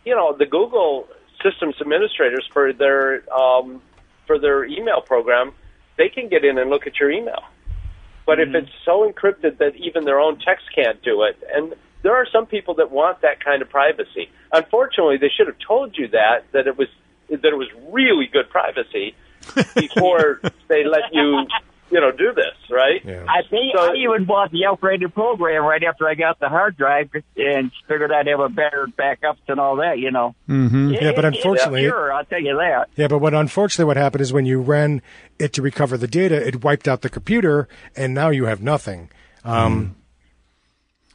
you 0.04 0.14
know 0.14 0.36
the 0.36 0.46
Google 0.46 1.08
systems 1.42 1.74
administrators 1.80 2.48
for 2.52 2.72
their 2.72 3.22
um, 3.32 3.82
for 4.26 4.38
their 4.38 4.64
email 4.64 5.00
program, 5.00 5.52
they 5.98 6.08
can 6.08 6.28
get 6.28 6.44
in 6.44 6.58
and 6.58 6.70
look 6.70 6.86
at 6.86 6.98
your 6.98 7.10
email. 7.10 7.42
But 8.24 8.38
if 8.38 8.54
it's 8.54 8.70
so 8.84 9.10
encrypted 9.10 9.58
that 9.58 9.74
even 9.76 10.04
their 10.04 10.20
own 10.20 10.38
techs 10.38 10.62
can't 10.74 11.02
do 11.02 11.22
it, 11.24 11.36
and 11.52 11.74
there 12.02 12.14
are 12.14 12.26
some 12.32 12.46
people 12.46 12.74
that 12.74 12.90
want 12.90 13.22
that 13.22 13.44
kind 13.44 13.62
of 13.62 13.70
privacy. 13.70 14.30
Unfortunately, 14.52 15.16
they 15.16 15.28
should 15.28 15.46
have 15.46 15.58
told 15.58 15.96
you 15.96 16.08
that 16.08 16.44
that 16.52 16.66
it 16.66 16.76
was 16.76 16.88
that 17.28 17.44
it 17.44 17.56
was 17.56 17.68
really 17.90 18.26
good 18.26 18.48
privacy 18.50 19.14
before 19.74 20.40
they 20.68 20.84
let 20.84 21.12
you, 21.12 21.46
you 21.92 22.00
know, 22.00 22.10
do 22.10 22.32
this, 22.34 22.56
right? 22.70 23.00
I 23.28 23.42
think 23.50 23.76
I 23.78 23.94
even 23.96 24.24
bought 24.24 24.50
the 24.50 24.62
upgraded 24.68 25.12
program 25.12 25.62
right 25.64 25.82
after 25.84 26.08
I 26.08 26.14
got 26.14 26.40
the 26.40 26.48
hard 26.48 26.76
drive 26.76 27.10
and 27.36 27.70
figured 27.86 28.10
I'd 28.10 28.26
have 28.26 28.40
a 28.40 28.48
better 28.48 28.88
backups 28.98 29.38
and 29.46 29.60
all 29.60 29.76
that, 29.76 29.98
you 29.98 30.10
know. 30.10 30.34
Mhm. 30.48 30.94
It- 30.94 31.02
Yeah, 31.02 31.12
but 31.14 31.24
it- 31.26 31.34
unfortunately- 31.36 31.84
sure, 31.84 32.12
I'll 32.12 32.24
tell 32.24 32.40
you 32.40 32.56
that. 32.56 32.88
Yeah, 32.96 33.08
but 33.08 33.18
what 33.18 33.34
unfortunately 33.34 33.84
what 33.88 33.96
happened 33.98 34.22
is 34.22 34.32
when 34.32 34.46
you 34.46 34.60
ran 34.60 35.02
it 35.38 35.52
to 35.52 35.62
recover 35.62 35.96
the 35.98 36.08
data, 36.08 36.36
it 36.46 36.64
wiped 36.64 36.88
out 36.88 37.02
the 37.02 37.10
computer, 37.10 37.68
and 37.94 38.14
now 38.14 38.30
you 38.30 38.46
have 38.46 38.62
nothing. 38.62 39.10
Um, 39.44 39.96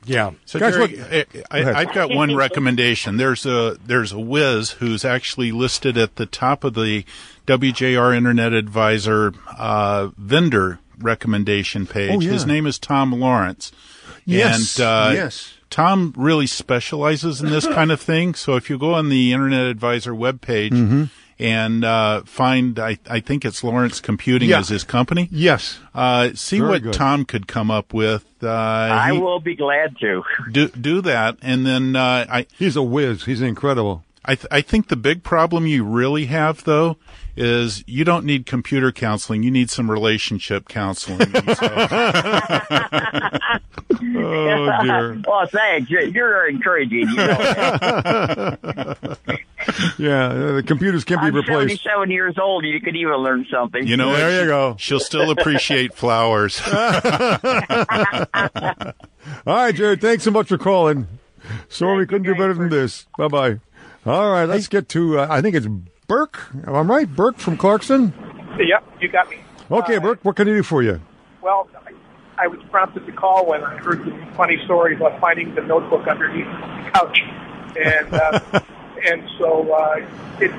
Yeah. 0.08 0.32
So 0.46 0.60
Guys, 0.60 0.76
Gary, 0.78 0.98
look- 0.98 1.46
I, 1.52 1.60
I, 1.62 1.74
I've 1.82 1.94
got 1.94 2.10
one 2.10 2.36
recommendation. 2.36 3.18
There's 3.18 3.46
a 3.46 3.78
there's 3.86 4.12
a 4.12 4.20
whiz 4.20 4.72
who's 4.72 5.04
actually 5.06 5.52
listed 5.52 5.98
at 5.98 6.16
the 6.16 6.26
top 6.26 6.64
of 6.64 6.74
the 6.74 7.04
WJR 7.46 8.16
Internet 8.16 8.54
Advisor 8.54 9.34
uh, 9.58 10.10
vendor 10.18 10.80
recommendation 11.00 11.86
page. 11.86 12.12
Oh, 12.16 12.20
yeah. 12.20 12.32
His 12.32 12.46
name 12.46 12.66
is 12.66 12.80
Tom 12.80 13.12
Lawrence. 13.12 13.72
Yes, 14.26 14.78
And, 14.80 14.86
uh, 14.86 15.12
yes. 15.14 15.54
Tom 15.70 16.14
really 16.18 16.48
specializes 16.48 17.42
in 17.42 17.50
this 17.50 17.66
kind 17.68 17.92
of 17.92 18.00
thing. 18.02 18.34
So 18.34 18.56
if 18.56 18.70
you 18.70 18.78
go 18.78 18.94
on 18.94 19.10
the 19.10 19.32
Internet 19.34 19.68
Advisor 19.68 20.14
webpage 20.14 20.72
Mhm. 20.72 21.10
And 21.40 21.84
uh, 21.86 22.22
find, 22.24 22.80
I, 22.80 22.98
I 23.10 23.20
think 23.20 23.46
it's 23.46 23.64
Lawrence 23.64 24.00
Computing 24.00 24.50
Yeah. 24.50 24.60
is 24.62 24.70
his 24.70 24.84
company. 24.84 25.28
Yes. 25.32 25.80
Uh, 25.94 26.30
see 26.34 26.58
Very 26.60 26.70
what 26.72 26.82
good. 26.84 26.94
Tom 26.94 27.26
could 27.26 27.48
come 27.48 27.70
up 27.72 27.94
with. 27.94 28.26
Uh, 28.42 28.50
I 28.50 29.14
he- 29.14 29.20
will 29.20 29.40
be 29.40 29.56
glad 29.56 29.98
to. 30.00 30.24
do 30.52 30.68
do 30.70 31.02
that, 31.02 31.38
and 31.42 31.66
then 31.66 31.96
uh, 31.96 32.26
I. 32.30 32.46
He's 32.58 32.76
a 32.76 32.84
whiz. 32.84 33.26
He's 33.26 33.42
incredible. 33.42 34.04
I 34.26 34.36
th- 34.36 34.48
I 34.52 34.62
think 34.62 34.90
the 34.90 34.96
big 34.98 35.24
problem 35.24 35.66
you 35.68 35.84
really 35.86 36.26
have 36.26 36.64
though 36.66 36.98
is 37.38 37.84
you 37.88 38.04
don't 38.04 38.26
need 38.26 38.46
computer 38.46 38.92
counseling. 38.92 39.42
You 39.44 39.52
need 39.52 39.70
some 39.70 39.90
relationship 39.90 40.68
counseling. 40.68 41.32
Oh, 44.20 44.70
dear. 44.84 45.22
well, 45.28 45.48
thanks. 45.48 45.90
You're, 45.90 46.02
you're 46.04 46.48
encouraging. 46.48 47.00
You 47.10 47.16
know 47.16 47.26
that. 47.28 49.18
Yeah, 49.98 50.28
uh, 50.28 50.52
the 50.54 50.64
computers 50.64 51.04
can 51.04 51.20
be 51.20 51.28
I'm 51.28 51.36
replaced. 51.36 51.84
77 51.84 52.12
years 52.12 52.36
old. 52.40 52.64
You 52.66 52.80
could 52.80 52.96
even 52.96 53.16
learn 53.16 53.46
something. 53.52 53.86
you 53.88 53.98
know, 53.98 54.14
There 54.14 54.42
you 54.44 54.48
go. 54.48 54.76
She'll 54.78 55.00
still 55.00 55.32
appreciate 55.32 55.94
flowers. 55.94 56.62
All 56.68 56.74
right, 59.46 59.74
Jared, 59.76 60.02
thanks 60.02 60.24
so 60.24 60.32
much 60.32 60.48
for 60.48 60.58
calling. 60.58 61.08
Sorry 61.70 61.98
we 61.98 62.06
couldn't 62.06 62.24
do 62.24 62.34
better 62.36 62.54
than 62.54 62.70
this. 62.70 63.06
Bye 63.18 63.28
bye. 63.28 63.60
All 64.06 64.32
right, 64.32 64.46
let's 64.46 64.68
get 64.68 64.88
to, 64.90 65.20
uh, 65.20 65.28
I 65.30 65.42
think 65.42 65.56
it's 65.56 65.68
Burke. 66.08 66.40
Am 66.66 66.76
I 66.76 66.82
right? 66.82 67.08
Burke 67.16 67.38
from 67.40 67.58
Clarkston? 67.58 68.14
Yep, 68.60 68.84
you 69.02 69.10
got 69.10 69.30
me. 69.30 69.38
Okay, 69.70 69.98
Burke, 69.98 70.20
what 70.24 70.36
can 70.36 70.48
I 70.48 70.52
do 70.52 70.64
for 70.64 70.82
you? 70.82 71.02
Well, 71.42 71.70
I, 71.86 71.92
I 72.44 72.48
was 72.48 72.60
prompted 72.72 73.06
to 73.06 73.12
call 73.12 73.46
when 73.48 73.64
I 73.64 73.78
heard 73.78 74.06
the 74.06 74.12
funny 74.36 74.58
story 74.66 74.96
about 74.96 75.20
finding 75.20 75.54
the 75.56 75.62
notebook 75.62 76.08
underneath 76.08 76.46
the 76.46 76.92
couch, 76.94 77.20
and 77.78 78.14
uh, 78.14 78.60
and 79.06 79.24
so 79.38 79.72
uh, 79.74 79.96
it 80.40 80.52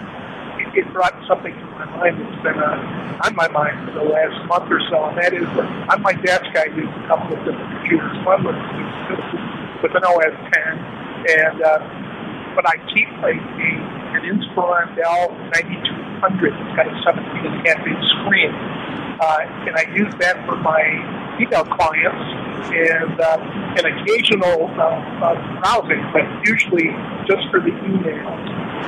it 0.75 0.87
brought 0.93 1.15
something 1.27 1.55
to 1.55 1.67
my 1.75 1.87
mind 1.97 2.21
that's 2.21 2.43
been 2.43 2.59
uh, 2.59 3.25
on 3.25 3.35
my 3.35 3.49
mind 3.49 3.75
for 3.89 3.99
the 3.99 4.05
last 4.05 4.37
month 4.47 4.71
or 4.71 4.81
so, 4.91 5.11
and 5.11 5.19
that 5.19 5.33
is 5.35 5.47
that 5.57 5.69
on 5.91 6.03
my 6.03 6.13
desk 6.13 6.47
I 6.55 6.67
use 6.71 6.87
a 6.87 7.05
couple 7.09 7.35
of 7.35 7.45
different 7.45 7.71
computers. 7.73 8.17
One 8.27 8.45
with 8.45 8.59
with 9.83 9.95
an 9.95 10.05
OS 10.05 10.35
10, 10.35 10.79
and 11.39 11.63
uh, 11.63 11.79
but 12.55 12.67
I 12.69 12.77
keep 12.95 13.09
a, 13.23 13.33
a 13.33 13.69
an 14.19 14.23
Inspiron 14.27 14.95
Dell 14.97 15.31
9200. 15.55 16.55
It's 16.55 16.77
got 16.77 16.87
a 16.87 16.95
17 17.07 17.47
and 17.47 17.55
a 17.55 17.71
half 17.71 17.87
inch 17.87 18.05
screen, 18.23 18.51
uh, 19.21 19.67
and 19.67 19.75
I 19.77 19.85
use 19.95 20.13
that 20.21 20.45
for 20.47 20.57
my 20.57 21.28
email 21.41 21.65
clients 21.65 22.49
and 22.75 23.21
uh, 23.21 23.39
an 23.79 23.85
occasional 23.87 24.67
uh, 24.67 24.83
uh, 24.83 25.61
browsing, 25.61 26.05
but 26.13 26.23
usually 26.45 26.91
just 27.27 27.49
for 27.51 27.61
the 27.61 27.69
email 27.85 28.29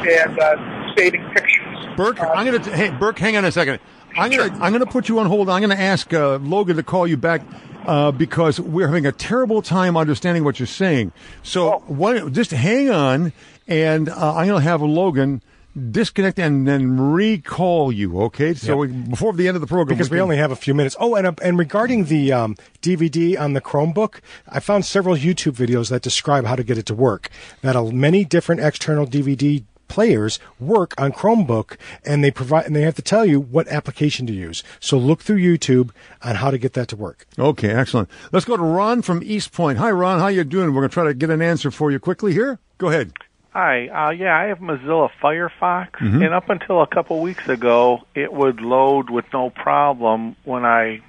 and 0.08 0.38
uh, 0.38 0.94
saving 0.96 1.24
pictures. 1.34 1.86
Burke, 1.96 2.20
I'm 2.20 2.46
going 2.46 2.60
to, 2.62 2.76
hey, 2.76 2.90
Burke, 2.90 3.18
hang 3.18 3.36
on 3.36 3.44
a 3.44 3.52
second. 3.52 3.80
I'm 4.16 4.30
going 4.30 4.50
to, 4.50 4.56
I'm 4.56 4.72
going 4.72 4.84
to 4.84 4.90
put 4.90 5.08
you 5.08 5.18
on 5.20 5.26
hold. 5.26 5.48
I'm 5.48 5.60
going 5.60 5.76
to 5.76 5.82
ask 5.82 6.12
uh, 6.12 6.36
Logan 6.38 6.76
to 6.76 6.82
call 6.82 7.06
you 7.06 7.16
back. 7.16 7.42
Uh, 7.86 8.12
because 8.12 8.60
we're 8.60 8.86
having 8.86 9.06
a 9.06 9.10
terrible 9.10 9.62
time 9.62 9.96
understanding 9.96 10.44
what 10.44 10.60
you're 10.60 10.66
saying. 10.66 11.10
So 11.42 11.82
why, 11.86 12.28
just 12.28 12.50
hang 12.50 12.90
on, 12.90 13.32
and 13.66 14.10
uh, 14.10 14.34
I'm 14.34 14.46
going 14.46 14.60
to 14.60 14.68
have 14.68 14.82
Logan 14.82 15.42
disconnect 15.90 16.38
and 16.38 16.66
then 16.66 16.98
recall 17.12 17.92
you. 17.92 18.20
Okay, 18.22 18.54
so 18.54 18.78
we, 18.78 18.88
before 18.88 19.32
the 19.32 19.48
end 19.48 19.56
of 19.56 19.60
the 19.60 19.66
program, 19.66 19.96
because 19.96 20.10
we, 20.10 20.16
can- 20.16 20.22
only 20.22 20.36
have 20.36 20.50
a 20.50 20.56
few 20.56 20.74
minutes. 20.74 20.96
Oh, 20.98 21.14
and 21.14 21.26
uh, 21.26 21.32
and 21.42 21.58
regarding 21.58 22.04
the 22.04 22.32
um, 22.32 22.56
DVD 22.82 23.38
on 23.38 23.52
the 23.52 23.60
Chromebook, 23.60 24.20
I 24.48 24.60
found 24.60 24.84
several 24.84 25.16
YouTube 25.16 25.52
videos 25.52 25.90
that 25.90 26.02
describe 26.02 26.44
how 26.44 26.56
to 26.56 26.64
get 26.64 26.78
it 26.78 26.86
to 26.86 26.94
work. 26.94 27.30
That 27.62 27.76
uh, 27.76 27.84
many 27.84 28.24
different 28.24 28.60
external 28.60 29.06
DVD 29.06 29.64
players 29.88 30.38
work 30.60 30.94
on 31.00 31.12
Chromebook, 31.12 31.76
and 32.06 32.22
they 32.22 32.30
provide 32.30 32.66
and 32.66 32.74
they 32.76 32.82
have 32.82 32.94
to 32.94 33.02
tell 33.02 33.26
you 33.26 33.40
what 33.40 33.66
application 33.68 34.26
to 34.28 34.32
use. 34.32 34.62
So 34.78 34.96
look 34.98 35.20
through 35.20 35.38
YouTube 35.40 35.90
on 36.22 36.36
how 36.36 36.50
to 36.50 36.58
get 36.58 36.74
that 36.74 36.88
to 36.88 36.96
work. 36.96 37.26
Okay, 37.38 37.70
excellent. 37.70 38.08
Let's 38.32 38.46
go 38.46 38.56
to 38.56 38.62
Ron 38.62 39.02
from 39.02 39.20
East 39.24 39.52
Point. 39.52 39.78
Hi, 39.78 39.90
Ron. 39.90 40.20
How 40.20 40.28
you 40.28 40.44
doing? 40.44 40.68
We're 40.72 40.82
going 40.82 40.90
to 40.90 40.94
try 40.94 41.04
to 41.04 41.14
get 41.14 41.30
an 41.30 41.42
answer 41.42 41.70
for 41.70 41.90
you 41.90 41.98
quickly 41.98 42.32
here. 42.32 42.58
Go 42.78 42.88
ahead. 42.88 43.12
Hi. 43.52 43.88
Uh, 43.88 44.10
yeah, 44.10 44.38
I 44.38 44.44
have 44.44 44.58
Mozilla 44.60 45.10
Firefox, 45.20 45.90
Mhm. 45.98 46.24
and 46.24 46.32
up 46.34 46.48
until 46.50 46.82
a 46.82 46.86
couple 46.86 47.20
weeks 47.20 47.48
ago, 47.48 48.02
it 48.14 48.32
would 48.32 48.60
load 48.60 49.10
with 49.10 49.24
no 49.32 49.50
problem 49.50 50.36
when 50.44 50.64
I 50.64 51.00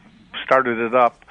started 0.44 0.80
it 0.80 0.96
up. 0.96 1.24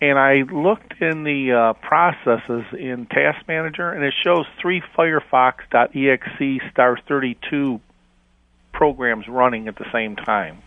And 0.00 0.18
I 0.18 0.42
looked 0.42 1.00
in 1.00 1.24
the 1.24 1.52
uh, 1.52 1.72
processes 1.74 2.64
in 2.72 3.06
Task 3.06 3.46
Manager, 3.48 3.90
and 3.90 4.04
it 4.04 4.14
shows 4.24 4.46
three 4.60 4.80
Firefox.exe 4.96 6.70
star 6.70 6.98
32 7.08 7.80
programs 8.72 9.26
running 9.28 9.66
at 9.68 9.76
the 9.76 9.86
same 9.92 10.14
time. 10.16 10.58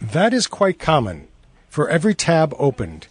That 0.00 0.32
is 0.32 0.46
quite 0.46 0.78
common 0.78 1.28
for 1.68 1.88
every 1.88 2.14
tab 2.14 2.54
opened 2.58 3.06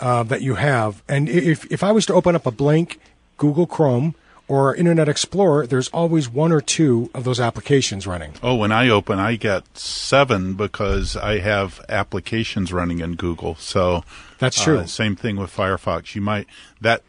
uh, 0.00 0.22
that 0.24 0.42
you 0.42 0.56
have. 0.56 1.02
And 1.08 1.28
if 1.28 1.64
if 1.72 1.82
I 1.82 1.92
was 1.92 2.04
to 2.06 2.14
open 2.14 2.34
up 2.34 2.46
a 2.46 2.50
blank 2.50 3.00
Google 3.38 3.66
Chrome 3.66 4.14
or 4.48 4.74
Internet 4.74 5.08
Explorer, 5.08 5.66
there's 5.66 5.88
always 5.90 6.28
one 6.28 6.52
or 6.52 6.60
two 6.60 7.10
of 7.14 7.24
those 7.24 7.38
applications 7.38 8.06
running. 8.06 8.32
oh, 8.42 8.54
when 8.54 8.72
I 8.72 8.88
open, 8.88 9.18
I 9.18 9.36
get 9.36 9.76
seven 9.76 10.54
because 10.54 11.16
I 11.16 11.38
have 11.38 11.80
applications 11.88 12.72
running 12.72 13.00
in 13.00 13.14
Google. 13.14 13.54
So 13.56 14.02
That's 14.38 14.60
true. 14.62 14.78
Uh, 14.78 14.86
same 14.86 15.14
thing 15.16 15.36
with 15.36 15.54
Firefox. 15.54 16.14
You 16.14 16.22
might 16.22 16.46
that 16.80 17.02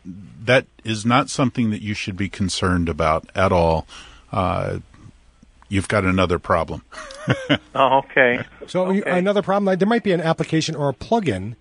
that 0.44 0.66
is 0.84 1.06
not 1.06 1.30
something 1.30 1.70
that 1.70 1.82
you 1.82 1.94
should 1.94 2.18
be 2.18 2.28
concerned 2.30 2.90
about 2.90 3.30
at 3.36 3.52
all. 3.52 3.88
Uh, 4.32 4.80
you've 5.70 5.88
got 5.88 6.04
another 6.04 6.40
problem. 6.40 6.84
Oh, 7.76 8.00
okay. 8.00 8.44
So 8.68 8.90
you- 8.90 9.04
another 9.06 9.42
problem, 9.44 9.78
there 9.78 9.88
might 9.88 10.04
be 10.04 10.12
an 10.12 10.20
application 10.22 10.76
or 10.76 10.90
a 10.90 10.94
plugin 10.94 11.56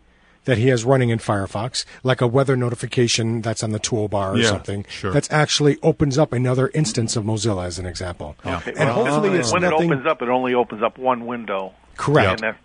that 0.44 0.59
he 0.59 0.69
has 0.69 0.85
running 0.85 1.10
in 1.10 1.19
Firefox, 1.19 1.85
like 2.02 2.20
a 2.20 2.27
weather 2.27 2.56
notification 2.56 3.43
that's 3.43 3.62
on 3.62 3.70
the 3.73 3.81
toolbar 3.81 4.32
or 4.35 4.39
Yeah, 4.39 4.48
something. 4.48 4.86
sure. 4.89 5.10
That's 5.12 5.31
actually 5.31 5.77
opens 5.82 6.16
up 6.19 6.32
another 6.32 6.70
instance 6.74 7.16
of 7.16 7.24
Mozilla, 7.24 7.66
as 7.66 7.78
an 7.78 7.86
example. 7.86 8.35
Okay. 8.47 8.70
And 8.77 8.89
Well, 8.89 9.05
hopefully 9.05 9.39
it's 9.39 9.52
when 9.52 9.62
nothing. 9.62 9.90
it 9.90 9.93
opens 9.93 10.06
up, 10.06 10.23
it 10.23 10.28
only 10.28 10.55
opens 10.55 10.82
up 10.82 10.97
one 10.98 11.27
window. 11.27 11.73
Correct. 11.97 12.28
And 12.31 12.39
that, 12.40 12.56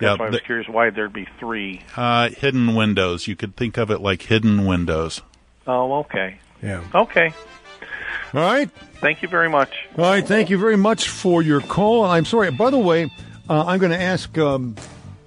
Yeah, 0.00 0.08
that's 0.10 0.18
why 0.18 0.26
I 0.26 0.28
was 0.30 0.38
the- 0.38 0.44
curious 0.44 0.68
why 0.68 0.90
there'd 0.90 1.12
be 1.12 1.26
three. 1.38 1.80
Uh, 1.96 2.28
hidden 2.30 2.74
windows. 2.74 3.26
You 3.28 3.36
could 3.36 3.56
think 3.56 3.76
of 3.78 3.90
it 3.90 4.00
like 4.00 4.22
hidden 4.22 4.66
windows. 4.66 5.22
Oh, 5.66 6.00
okay. 6.00 6.38
Yeah. 6.62 6.82
Okay. 6.94 7.32
All 8.34 8.40
right. 8.40 8.70
Thank 9.00 9.22
you 9.22 9.28
very 9.28 9.48
much. 9.48 9.70
All 9.98 10.04
right, 10.04 10.24
thank 10.26 10.50
you 10.50 10.58
very 10.58 10.76
much 10.76 11.08
for 11.08 11.42
your 11.42 11.60
call. 11.60 12.04
I'm 12.04 12.24
sorry, 12.24 12.50
by 12.50 12.70
the 12.70 12.78
way, 12.78 13.10
uh, 13.48 13.64
I'm 13.66 13.78
going 13.80 13.92
to 13.92 14.00
ask 14.00 14.36
um, 14.38 14.76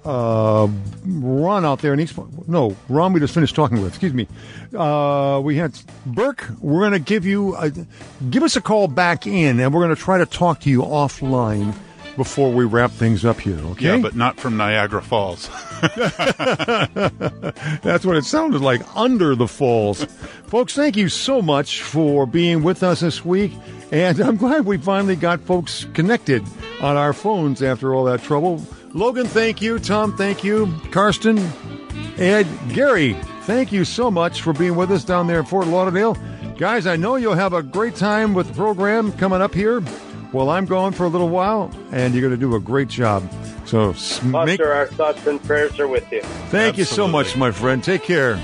uh, 0.04 0.68
Ron 1.06 1.64
out 1.64 1.80
there 1.80 1.92
in 1.94 2.00
East. 2.00 2.18
No, 2.46 2.76
Ron, 2.88 3.12
we 3.12 3.20
just 3.20 3.34
finished 3.34 3.54
talking 3.54 3.80
with. 3.80 3.88
Excuse 3.88 4.14
me. 4.14 4.28
Uh, 4.76 5.40
we 5.42 5.56
had 5.56 5.78
Burke. 6.06 6.48
We're 6.60 6.80
going 6.80 6.92
to 6.92 6.98
give 6.98 7.24
you 7.24 7.56
a, 7.56 7.70
give 8.30 8.42
us 8.42 8.56
a 8.56 8.60
call 8.60 8.88
back 8.88 9.26
in, 9.26 9.60
and 9.60 9.72
we're 9.72 9.84
going 9.84 9.94
to 9.94 10.02
try 10.02 10.18
to 10.18 10.26
talk 10.26 10.60
to 10.60 10.70
you 10.70 10.82
offline 10.82 11.74
before 12.16 12.52
we 12.52 12.64
wrap 12.64 12.90
things 12.90 13.24
up 13.24 13.40
here. 13.40 13.58
Okay? 13.58 13.96
Yeah, 13.96 13.98
but 13.98 14.14
not 14.14 14.38
from 14.38 14.56
Niagara 14.56 15.02
Falls. 15.02 15.48
That's 17.82 18.04
what 18.04 18.16
it 18.16 18.24
sounded 18.24 18.60
like 18.60 18.82
under 18.96 19.34
the 19.34 19.48
falls. 19.48 20.04
folks, 20.46 20.74
thank 20.74 20.96
you 20.96 21.08
so 21.08 21.42
much 21.42 21.82
for 21.82 22.26
being 22.26 22.62
with 22.62 22.82
us 22.82 23.00
this 23.00 23.24
week. 23.24 23.52
And 23.90 24.20
I'm 24.20 24.36
glad 24.36 24.64
we 24.64 24.78
finally 24.78 25.16
got 25.16 25.40
folks 25.40 25.86
connected 25.94 26.44
on 26.80 26.96
our 26.96 27.12
phones 27.12 27.62
after 27.62 27.94
all 27.94 28.04
that 28.04 28.22
trouble. 28.22 28.62
Logan, 28.94 29.26
thank 29.26 29.60
you. 29.60 29.78
Tom, 29.78 30.16
thank 30.16 30.44
you. 30.44 30.72
Caston, 30.92 31.38
Ed, 32.16 32.46
Gary, 32.72 33.14
thank 33.42 33.72
you 33.72 33.84
so 33.84 34.10
much 34.10 34.40
for 34.42 34.52
being 34.52 34.76
with 34.76 34.90
us 34.92 35.04
down 35.04 35.26
there 35.26 35.40
in 35.40 35.44
Fort 35.46 35.66
Lauderdale. 35.66 36.16
Guys, 36.56 36.86
I 36.86 36.94
know 36.96 37.16
you'll 37.16 37.34
have 37.34 37.52
a 37.52 37.62
great 37.62 37.96
time 37.96 38.34
with 38.34 38.48
the 38.48 38.54
program 38.54 39.12
coming 39.12 39.42
up 39.42 39.52
here. 39.52 39.82
Well, 40.32 40.48
I'm 40.50 40.66
going 40.66 40.92
for 40.92 41.04
a 41.04 41.08
little 41.08 41.28
while, 41.28 41.70
and 41.92 42.14
you're 42.14 42.20
going 42.22 42.32
to 42.32 42.36
do 42.40 42.54
a 42.54 42.60
great 42.60 42.88
job. 42.88 43.28
So, 43.66 43.90
s- 43.90 44.20
Buster, 44.20 44.44
make, 44.46 44.60
our 44.60 44.86
thoughts 44.86 45.26
and 45.26 45.42
prayers 45.42 45.78
are 45.80 45.88
with 45.88 46.10
you. 46.12 46.22
thank 46.50 46.78
you 46.78 46.84
so 46.84 47.08
much, 47.08 47.36
my 47.36 47.50
friend. 47.50 47.82
Take 47.82 48.02
care. 48.02 48.36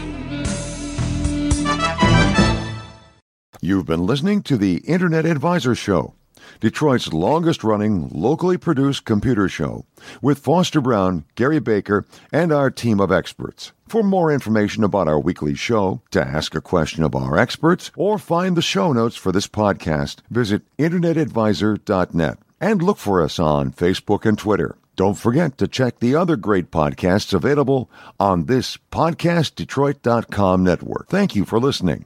You've 3.62 3.86
been 3.86 4.06
listening 4.06 4.42
to 4.44 4.56
the 4.56 4.76
Internet 4.78 5.26
Advisor 5.26 5.74
Show, 5.74 6.14
Detroit's 6.60 7.12
longest 7.12 7.64
running, 7.64 8.08
locally 8.10 8.58
produced 8.58 9.04
computer 9.04 9.48
show, 9.48 9.84
with 10.20 10.38
Foster 10.38 10.80
Brown, 10.80 11.24
Gary 11.34 11.58
Baker, 11.58 12.04
and 12.32 12.52
our 12.52 12.70
team 12.70 13.00
of 13.00 13.10
experts. 13.10 13.72
For 13.88 14.02
more 14.02 14.30
information 14.30 14.84
about 14.84 15.08
our 15.08 15.18
weekly 15.18 15.54
show, 15.54 16.02
to 16.10 16.20
ask 16.20 16.54
a 16.54 16.60
question 16.60 17.02
of 17.02 17.14
our 17.16 17.36
experts, 17.36 17.90
or 17.96 18.18
find 18.18 18.56
the 18.56 18.62
show 18.62 18.92
notes 18.92 19.16
for 19.16 19.32
this 19.32 19.48
podcast, 19.48 20.18
visit 20.30 20.62
InternetAdvisor.net 20.78 22.38
and 22.60 22.82
look 22.82 22.98
for 22.98 23.22
us 23.22 23.38
on 23.38 23.72
Facebook 23.72 24.26
and 24.26 24.38
Twitter. 24.38 24.76
Don't 24.96 25.14
forget 25.14 25.56
to 25.58 25.66
check 25.66 25.98
the 25.98 26.14
other 26.14 26.36
great 26.36 26.70
podcasts 26.70 27.32
available 27.32 27.88
on 28.18 28.44
this 28.44 28.76
PodcastDetroit.com 28.92 30.62
network. 30.62 31.08
Thank 31.08 31.34
you 31.34 31.46
for 31.46 31.58
listening. 31.58 32.04